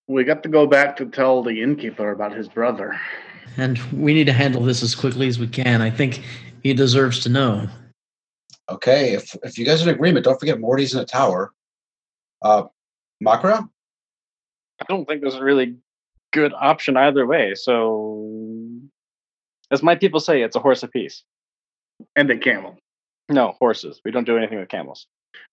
We 0.07 0.23
got 0.23 0.41
to 0.41 0.49
go 0.49 0.65
back 0.65 0.97
to 0.97 1.05
tell 1.05 1.43
the 1.43 1.61
innkeeper 1.61 2.11
about 2.11 2.35
his 2.35 2.47
brother. 2.47 2.99
And 3.57 3.77
we 3.93 4.15
need 4.15 4.25
to 4.25 4.33
handle 4.33 4.63
this 4.63 4.81
as 4.81 4.95
quickly 4.95 5.27
as 5.27 5.37
we 5.37 5.47
can. 5.47 5.83
I 5.83 5.91
think 5.91 6.23
he 6.63 6.73
deserves 6.73 7.19
to 7.21 7.29
know. 7.29 7.67
Okay, 8.71 9.13
if 9.13 9.35
if 9.43 9.59
you 9.59 9.65
guys 9.65 9.85
are 9.85 9.89
in 9.89 9.95
agreement, 9.95 10.25
don't 10.25 10.39
forget 10.39 10.59
Morty's 10.59 10.95
in 10.95 10.99
a 10.99 11.05
tower. 11.05 11.53
Uh, 12.41 12.63
Makra. 13.23 13.67
I 14.81 14.85
don't 14.89 15.05
think 15.05 15.21
there's 15.21 15.35
a 15.35 15.43
really 15.43 15.75
good 16.33 16.53
option 16.53 16.97
either 16.97 17.25
way. 17.25 17.53
So, 17.55 18.29
as 19.71 19.81
my 19.81 19.95
people 19.95 20.19
say, 20.19 20.41
it's 20.41 20.55
a 20.55 20.59
horse 20.59 20.83
apiece. 20.83 21.23
And 22.15 22.29
a 22.29 22.37
camel. 22.37 22.77
No, 23.29 23.53
horses. 23.59 24.01
We 24.03 24.11
don't 24.11 24.25
do 24.25 24.37
anything 24.37 24.59
with 24.59 24.69
camels. 24.69 25.07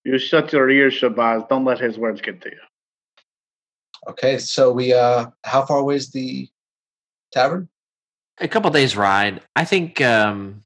You 0.05 0.19
shut 0.19 0.53
your 0.53 0.69
ears, 0.69 0.95
Shabazz. 0.95 1.49
Don't 1.49 1.65
let 1.65 1.79
his 1.79 1.99
words 1.99 2.21
get 2.21 2.41
to 2.43 2.51
you. 2.51 2.59
Okay, 4.09 4.39
so 4.39 4.73
we 4.73 4.93
uh 4.93 5.27
how 5.45 5.65
far 5.65 5.79
away 5.79 5.95
is 5.95 6.11
the 6.11 6.49
tavern? 7.33 7.69
a 8.43 8.49
couple 8.49 8.71
days 8.71 8.97
ride. 8.97 9.41
I 9.57 9.65
think 9.65 10.01
um, 10.01 10.63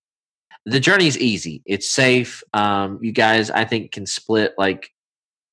the 0.65 0.81
journey 0.81 1.07
is 1.07 1.19
easy. 1.19 1.63
It's 1.67 1.91
safe. 1.91 2.43
Um, 2.55 2.99
you 3.03 3.13
guys, 3.13 3.51
I 3.51 3.65
think, 3.65 3.93
can 3.93 4.07
split 4.07 4.55
like 4.59 4.91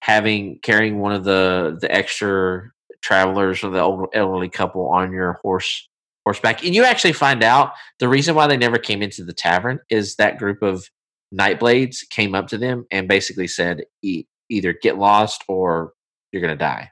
having 0.03 0.59
carrying 0.59 0.99
one 0.99 1.13
of 1.13 1.23
the 1.23 1.77
the 1.79 1.89
extra 1.89 2.69
travelers 3.01 3.63
or 3.63 3.69
the 3.69 3.79
old 3.79 4.09
elderly 4.13 4.49
couple 4.49 4.89
on 4.89 5.13
your 5.13 5.39
horse 5.41 5.87
horseback. 6.25 6.65
And 6.65 6.75
you 6.75 6.83
actually 6.83 7.13
find 7.13 7.41
out 7.41 7.71
the 7.99 8.09
reason 8.09 8.35
why 8.35 8.47
they 8.47 8.57
never 8.57 8.77
came 8.77 9.01
into 9.01 9.23
the 9.23 9.31
tavern 9.31 9.79
is 9.89 10.17
that 10.17 10.37
group 10.37 10.61
of 10.61 10.89
Nightblades 11.33 12.07
came 12.09 12.35
up 12.35 12.47
to 12.47 12.57
them 12.57 12.85
and 12.91 13.07
basically 13.07 13.47
said, 13.47 13.83
e- 14.01 14.25
either 14.49 14.73
get 14.73 14.97
lost 14.97 15.43
or 15.47 15.93
you're 16.31 16.41
going 16.41 16.53
to 16.53 16.57
die. 16.57 16.91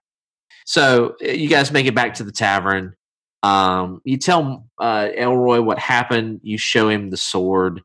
So 0.66 1.16
uh, 1.22 1.32
you 1.32 1.50
guys 1.50 1.72
make 1.72 1.88
it 1.88 1.96
back 1.96 2.14
to 2.16 2.24
the 2.24 2.32
tavern. 2.32 2.96
Um, 3.44 4.02
you 4.06 4.18
tell 4.18 4.68
uh, 4.80 5.10
Elroy 5.18 5.62
what 5.62 5.80
happened. 5.80 6.40
You 6.44 6.58
show 6.58 6.88
him 6.88 7.10
the 7.10 7.18
sword, 7.18 7.82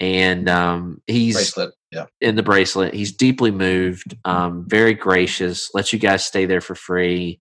and 0.00 0.48
um, 0.48 1.00
he's 1.06 1.36
Bracelet. 1.36 1.72
Yeah. 1.92 2.06
in 2.20 2.36
the 2.36 2.42
bracelet. 2.42 2.94
He's 2.94 3.10
deeply 3.12 3.50
moved, 3.50 4.16
um, 4.24 4.64
very 4.68 4.94
gracious. 4.94 5.70
Lets 5.74 5.92
you 5.92 5.98
guys 5.98 6.24
stay 6.24 6.46
there 6.46 6.60
for 6.60 6.74
free. 6.76 7.40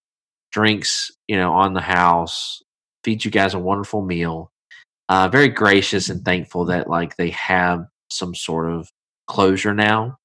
Drinks, 0.52 1.12
you 1.28 1.38
know, 1.38 1.54
on 1.54 1.74
the 1.74 1.82
house. 1.82 2.64
Feeds 3.04 3.24
you 3.26 3.32
guys 3.32 3.54
a 3.54 3.60
wonderful 3.60 4.02
meal. 4.02 4.52
Uh, 5.08 5.28
very 5.28 5.50
gracious 5.50 6.10
and 6.10 6.24
thankful 6.26 6.66
that 6.66 6.90
like 6.90 7.16
they 7.18 7.30
have 7.30 7.86
some 8.10 8.34
sort 8.34 8.72
of 8.72 8.90
closure 9.28 9.74
now. 9.74 10.18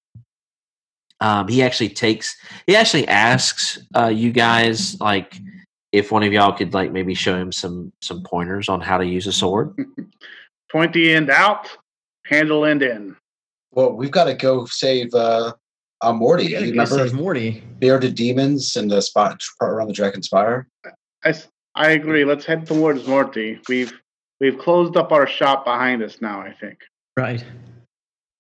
Um, 1.21 1.49
he 1.49 1.63
actually 1.63 1.91
takes. 1.91 2.37
He 2.67 2.77
actually 2.77 3.07
asks 3.09 3.79
uh, 3.97 4.09
you 4.09 4.33
guys 4.33 5.01
like 5.01 5.39
if 5.93 6.11
one 6.11 6.23
of 6.25 6.33
y'all 6.33 6.53
could 6.53 6.75
like 6.75 6.93
maybe 6.93 7.15
show 7.15 7.37
him 7.37 7.53
some 7.53 7.93
some 8.03 8.23
pointers 8.25 8.69
on 8.69 8.81
how 8.81 8.99
to 8.99 9.07
use 9.07 9.27
a 9.27 9.33
sword. 9.33 9.75
Pointy 10.73 11.13
end 11.13 11.31
out, 11.31 11.69
handle 12.27 12.65
end 12.65 12.83
in. 12.83 13.17
Well, 13.75 13.93
we've 13.93 14.11
got 14.11 14.25
to 14.25 14.35
go 14.35 14.67
save 14.67 15.13
uh, 15.15 15.53
uh 16.01 16.13
Morty. 16.13 16.51
Gotta 16.51 16.67
You 16.67 16.75
go 16.75 16.83
remember 16.83 17.09
save 17.09 17.15
Morty. 17.15 17.63
bearded 17.79 18.15
demons 18.15 18.77
and 18.77 18.91
the 18.91 19.01
spot 19.01 19.43
around 19.61 19.89
the 19.89 19.95
Dragon 19.95 20.23
Spire? 20.23 20.69
I, 21.25 21.35
I 21.75 21.91
agree. 21.91 22.25
Let's 22.25 22.45
head 22.45 22.67
towards 22.67 23.07
Morty. 23.07 23.61
We've 23.69 23.93
we've 24.41 24.59
closed 24.59 24.97
up 24.97 25.13
our 25.13 25.27
shop 25.27 25.65
behind 25.65 26.03
us 26.03 26.21
now. 26.21 26.41
I 26.41 26.53
think. 26.53 26.79
Right. 27.17 27.45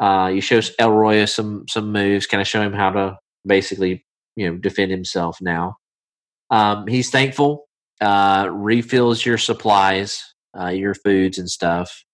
Uh, 0.00 0.30
you 0.34 0.40
show 0.40 0.60
Elroy 0.78 1.24
some 1.24 1.64
some 1.68 1.92
moves, 1.92 2.26
kind 2.26 2.40
of 2.40 2.46
show 2.46 2.62
him 2.62 2.72
how 2.72 2.90
to 2.90 3.18
basically 3.46 4.04
you 4.36 4.50
know 4.50 4.56
defend 4.56 4.90
himself. 4.90 5.38
Now, 5.40 5.76
um, 6.50 6.86
he's 6.86 7.10
thankful. 7.10 7.66
Uh, 8.00 8.48
refills 8.52 9.24
your 9.24 9.38
supplies, 9.38 10.34
uh, 10.58 10.68
your 10.68 10.94
foods 10.94 11.38
and 11.38 11.48
stuff, 11.48 12.04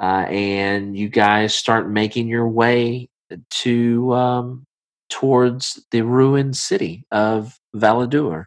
uh, 0.00 0.26
and 0.28 0.96
you 0.96 1.08
guys 1.08 1.54
start 1.54 1.90
making 1.90 2.28
your 2.28 2.48
way 2.48 3.08
to 3.50 4.12
um, 4.14 4.66
towards 5.08 5.84
the 5.90 6.02
ruined 6.02 6.56
city 6.56 7.04
of 7.10 7.58
Valadur. 7.74 8.44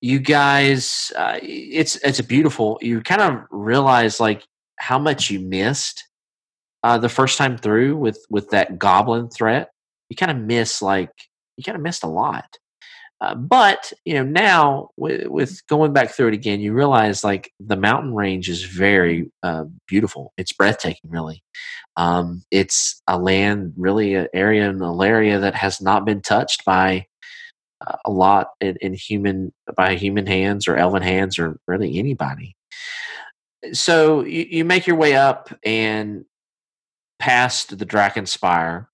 You 0.00 0.18
guys, 0.18 1.12
uh, 1.16 1.38
it's 1.42 1.96
it's 1.96 2.18
a 2.18 2.24
beautiful. 2.24 2.78
You 2.82 3.00
kind 3.02 3.20
of 3.20 3.44
realize 3.50 4.18
like 4.18 4.44
how 4.78 4.98
much 4.98 5.30
you 5.30 5.38
missed 5.38 6.04
uh, 6.82 6.98
the 6.98 7.08
first 7.08 7.38
time 7.38 7.56
through 7.56 7.96
with 7.96 8.24
with 8.28 8.50
that 8.50 8.78
goblin 8.78 9.30
threat. 9.30 9.70
You 10.08 10.16
kind 10.16 10.32
of 10.32 10.38
miss 10.38 10.82
like 10.82 11.12
you 11.56 11.62
kind 11.62 11.76
of 11.76 11.82
missed 11.82 12.02
a 12.02 12.08
lot. 12.08 12.58
Uh, 13.22 13.36
but 13.36 13.92
you 14.04 14.14
know 14.14 14.24
now 14.24 14.88
with, 14.96 15.28
with 15.28 15.66
going 15.68 15.92
back 15.92 16.10
through 16.10 16.26
it 16.28 16.34
again, 16.34 16.60
you 16.60 16.72
realize 16.72 17.22
like 17.22 17.52
the 17.60 17.76
mountain 17.76 18.12
range 18.14 18.48
is 18.48 18.64
very 18.64 19.30
uh, 19.44 19.64
beautiful. 19.86 20.32
It's 20.36 20.52
breathtaking, 20.52 21.08
really. 21.08 21.42
Um, 21.96 22.42
it's 22.50 23.00
a 23.06 23.18
land, 23.18 23.74
really, 23.76 24.14
an 24.14 24.26
area 24.34 24.68
in 24.68 24.78
Alaria 24.80 25.40
that 25.40 25.54
has 25.54 25.80
not 25.80 26.04
been 26.04 26.20
touched 26.20 26.64
by 26.64 27.06
uh, 27.86 27.96
a 28.04 28.10
lot 28.10 28.48
in, 28.60 28.76
in 28.80 28.92
human 28.92 29.52
by 29.76 29.94
human 29.94 30.26
hands 30.26 30.66
or 30.66 30.76
elven 30.76 31.02
hands 31.02 31.38
or 31.38 31.60
really 31.68 31.98
anybody. 32.00 32.56
So 33.72 34.24
you, 34.24 34.46
you 34.50 34.64
make 34.64 34.88
your 34.88 34.96
way 34.96 35.14
up 35.14 35.56
and 35.64 36.24
past 37.20 37.78
the 37.78 37.84
Draken 37.84 38.26
Spire. 38.26 38.88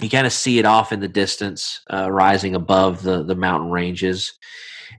You 0.00 0.10
kind 0.10 0.26
of 0.26 0.32
see 0.32 0.58
it 0.58 0.66
off 0.66 0.92
in 0.92 1.00
the 1.00 1.08
distance, 1.08 1.80
uh, 1.92 2.10
rising 2.10 2.54
above 2.54 3.02
the, 3.02 3.22
the 3.22 3.34
mountain 3.34 3.70
ranges. 3.70 4.32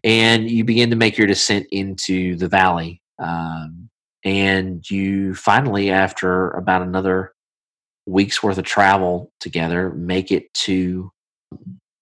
And 0.04 0.50
you 0.50 0.64
begin 0.64 0.90
to 0.90 0.96
make 0.96 1.18
your 1.18 1.28
descent 1.28 1.68
into 1.72 2.36
the 2.36 2.48
valley. 2.48 3.02
Um, 3.20 3.90
and 4.24 4.90
you 4.90 5.36
finally, 5.36 5.92
after 5.92 6.50
about 6.52 6.82
another 6.82 7.34
week's 8.06 8.42
worth 8.42 8.58
of 8.58 8.66
travel 8.66 9.32
together, 9.40 9.92
make 9.92 10.32
it 10.32 10.52
to 10.54 11.12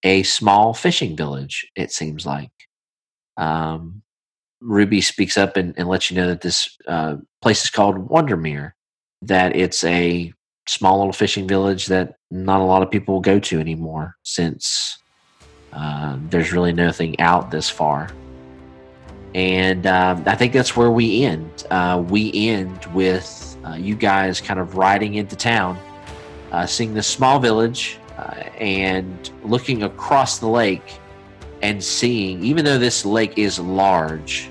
a 0.03 0.23
small 0.23 0.73
fishing 0.73 1.17
village, 1.17 1.67
it 1.75 1.91
seems 1.91 2.25
like. 2.25 2.51
Um, 3.37 4.03
Ruby 4.61 5.01
speaks 5.01 5.37
up 5.37 5.57
and, 5.57 5.73
and 5.77 5.87
lets 5.87 6.09
you 6.09 6.17
know 6.17 6.27
that 6.27 6.41
this 6.41 6.69
uh, 6.87 7.17
place 7.41 7.63
is 7.63 7.69
called 7.69 8.09
Wondermere 8.09 8.71
that 9.21 9.55
it's 9.55 9.83
a 9.83 10.31
small 10.67 10.97
little 10.97 11.13
fishing 11.13 11.47
village 11.47 11.87
that 11.87 12.15
not 12.31 12.61
a 12.61 12.63
lot 12.63 12.81
of 12.81 12.89
people 12.89 13.19
go 13.19 13.39
to 13.39 13.59
anymore 13.59 14.15
since 14.23 14.97
uh, 15.73 16.17
there's 16.29 16.53
really 16.53 16.73
nothing 16.73 17.19
out 17.19 17.51
this 17.51 17.69
far. 17.69 18.09
And 19.33 19.85
um, 19.85 20.23
I 20.25 20.35
think 20.35 20.53
that's 20.53 20.77
where 20.77 20.91
we 20.91 21.23
end. 21.23 21.65
Uh, 21.69 22.03
we 22.07 22.31
end 22.49 22.85
with 22.93 23.57
uh, 23.65 23.73
you 23.73 23.95
guys 23.95 24.39
kind 24.39 24.59
of 24.59 24.77
riding 24.77 25.15
into 25.15 25.35
town, 25.35 25.77
uh, 26.51 26.65
seeing 26.65 26.93
this 26.93 27.07
small 27.07 27.39
village, 27.39 27.99
uh, 28.17 28.43
and 28.59 29.31
looking 29.43 29.83
across 29.83 30.39
the 30.39 30.47
lake 30.47 30.99
and 31.61 31.83
seeing, 31.83 32.43
even 32.43 32.63
though 32.63 32.77
this 32.77 33.05
lake 33.05 33.37
is 33.37 33.59
large, 33.59 34.49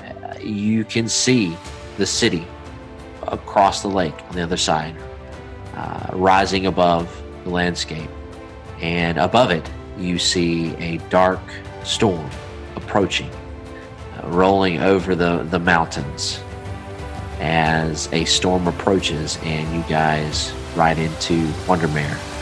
uh, 0.00 0.34
you 0.40 0.84
can 0.84 1.08
see 1.08 1.56
the 1.98 2.06
city 2.06 2.46
across 3.28 3.82
the 3.82 3.88
lake 3.88 4.14
on 4.28 4.34
the 4.34 4.42
other 4.42 4.56
side, 4.56 4.96
uh, 5.76 6.10
rising 6.12 6.66
above 6.66 7.22
the 7.44 7.50
landscape. 7.50 8.10
And 8.80 9.18
above 9.18 9.50
it, 9.50 9.68
you 9.98 10.18
see 10.18 10.74
a 10.76 10.98
dark 11.08 11.40
storm 11.84 12.28
approaching, 12.74 13.30
uh, 14.22 14.28
rolling 14.28 14.80
over 14.82 15.14
the, 15.14 15.44
the 15.44 15.58
mountains 15.58 16.40
as 17.38 18.10
a 18.12 18.24
storm 18.24 18.66
approaches 18.66 19.38
and 19.42 19.74
you 19.74 19.82
guys 19.88 20.52
ride 20.74 20.98
into 20.98 21.46
Wondermere. 21.66 22.35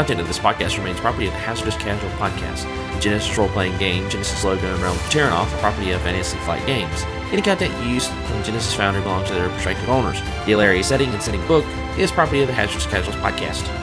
Content 0.00 0.20
of 0.22 0.28
this 0.28 0.38
podcast 0.38 0.78
remains 0.78 0.98
property 0.98 1.26
of 1.26 1.34
the 1.34 1.38
Hazardous 1.40 1.76
Casual 1.76 2.08
Podcast. 2.12 2.62
The 2.94 3.06
Genesys 3.06 3.36
role-playing 3.36 3.76
game, 3.76 4.08
Genesys 4.08 4.42
logo, 4.42 4.72
and 4.72 4.82
Realm 4.82 4.96
of 4.96 5.02
Terrinoth 5.10 5.52
are 5.52 5.58
property 5.58 5.90
of 5.90 6.00
Fantasy 6.00 6.38
Flight 6.38 6.66
Games. 6.66 7.02
Any 7.30 7.42
content 7.42 7.86
used 7.86 8.08
from 8.08 8.42
Genesys 8.42 8.74
Foundry 8.76 9.02
belongs 9.02 9.28
to 9.28 9.34
their 9.34 9.50
respective 9.50 9.90
owners. 9.90 10.18
The 10.46 10.52
Alaria 10.52 10.82
setting 10.82 11.10
and 11.10 11.22
setting 11.22 11.46
book 11.46 11.66
is 11.98 12.10
property 12.10 12.40
of 12.40 12.46
the 12.46 12.54
Hazardous 12.54 12.86
Casuals 12.86 13.16
Podcast. 13.16 13.79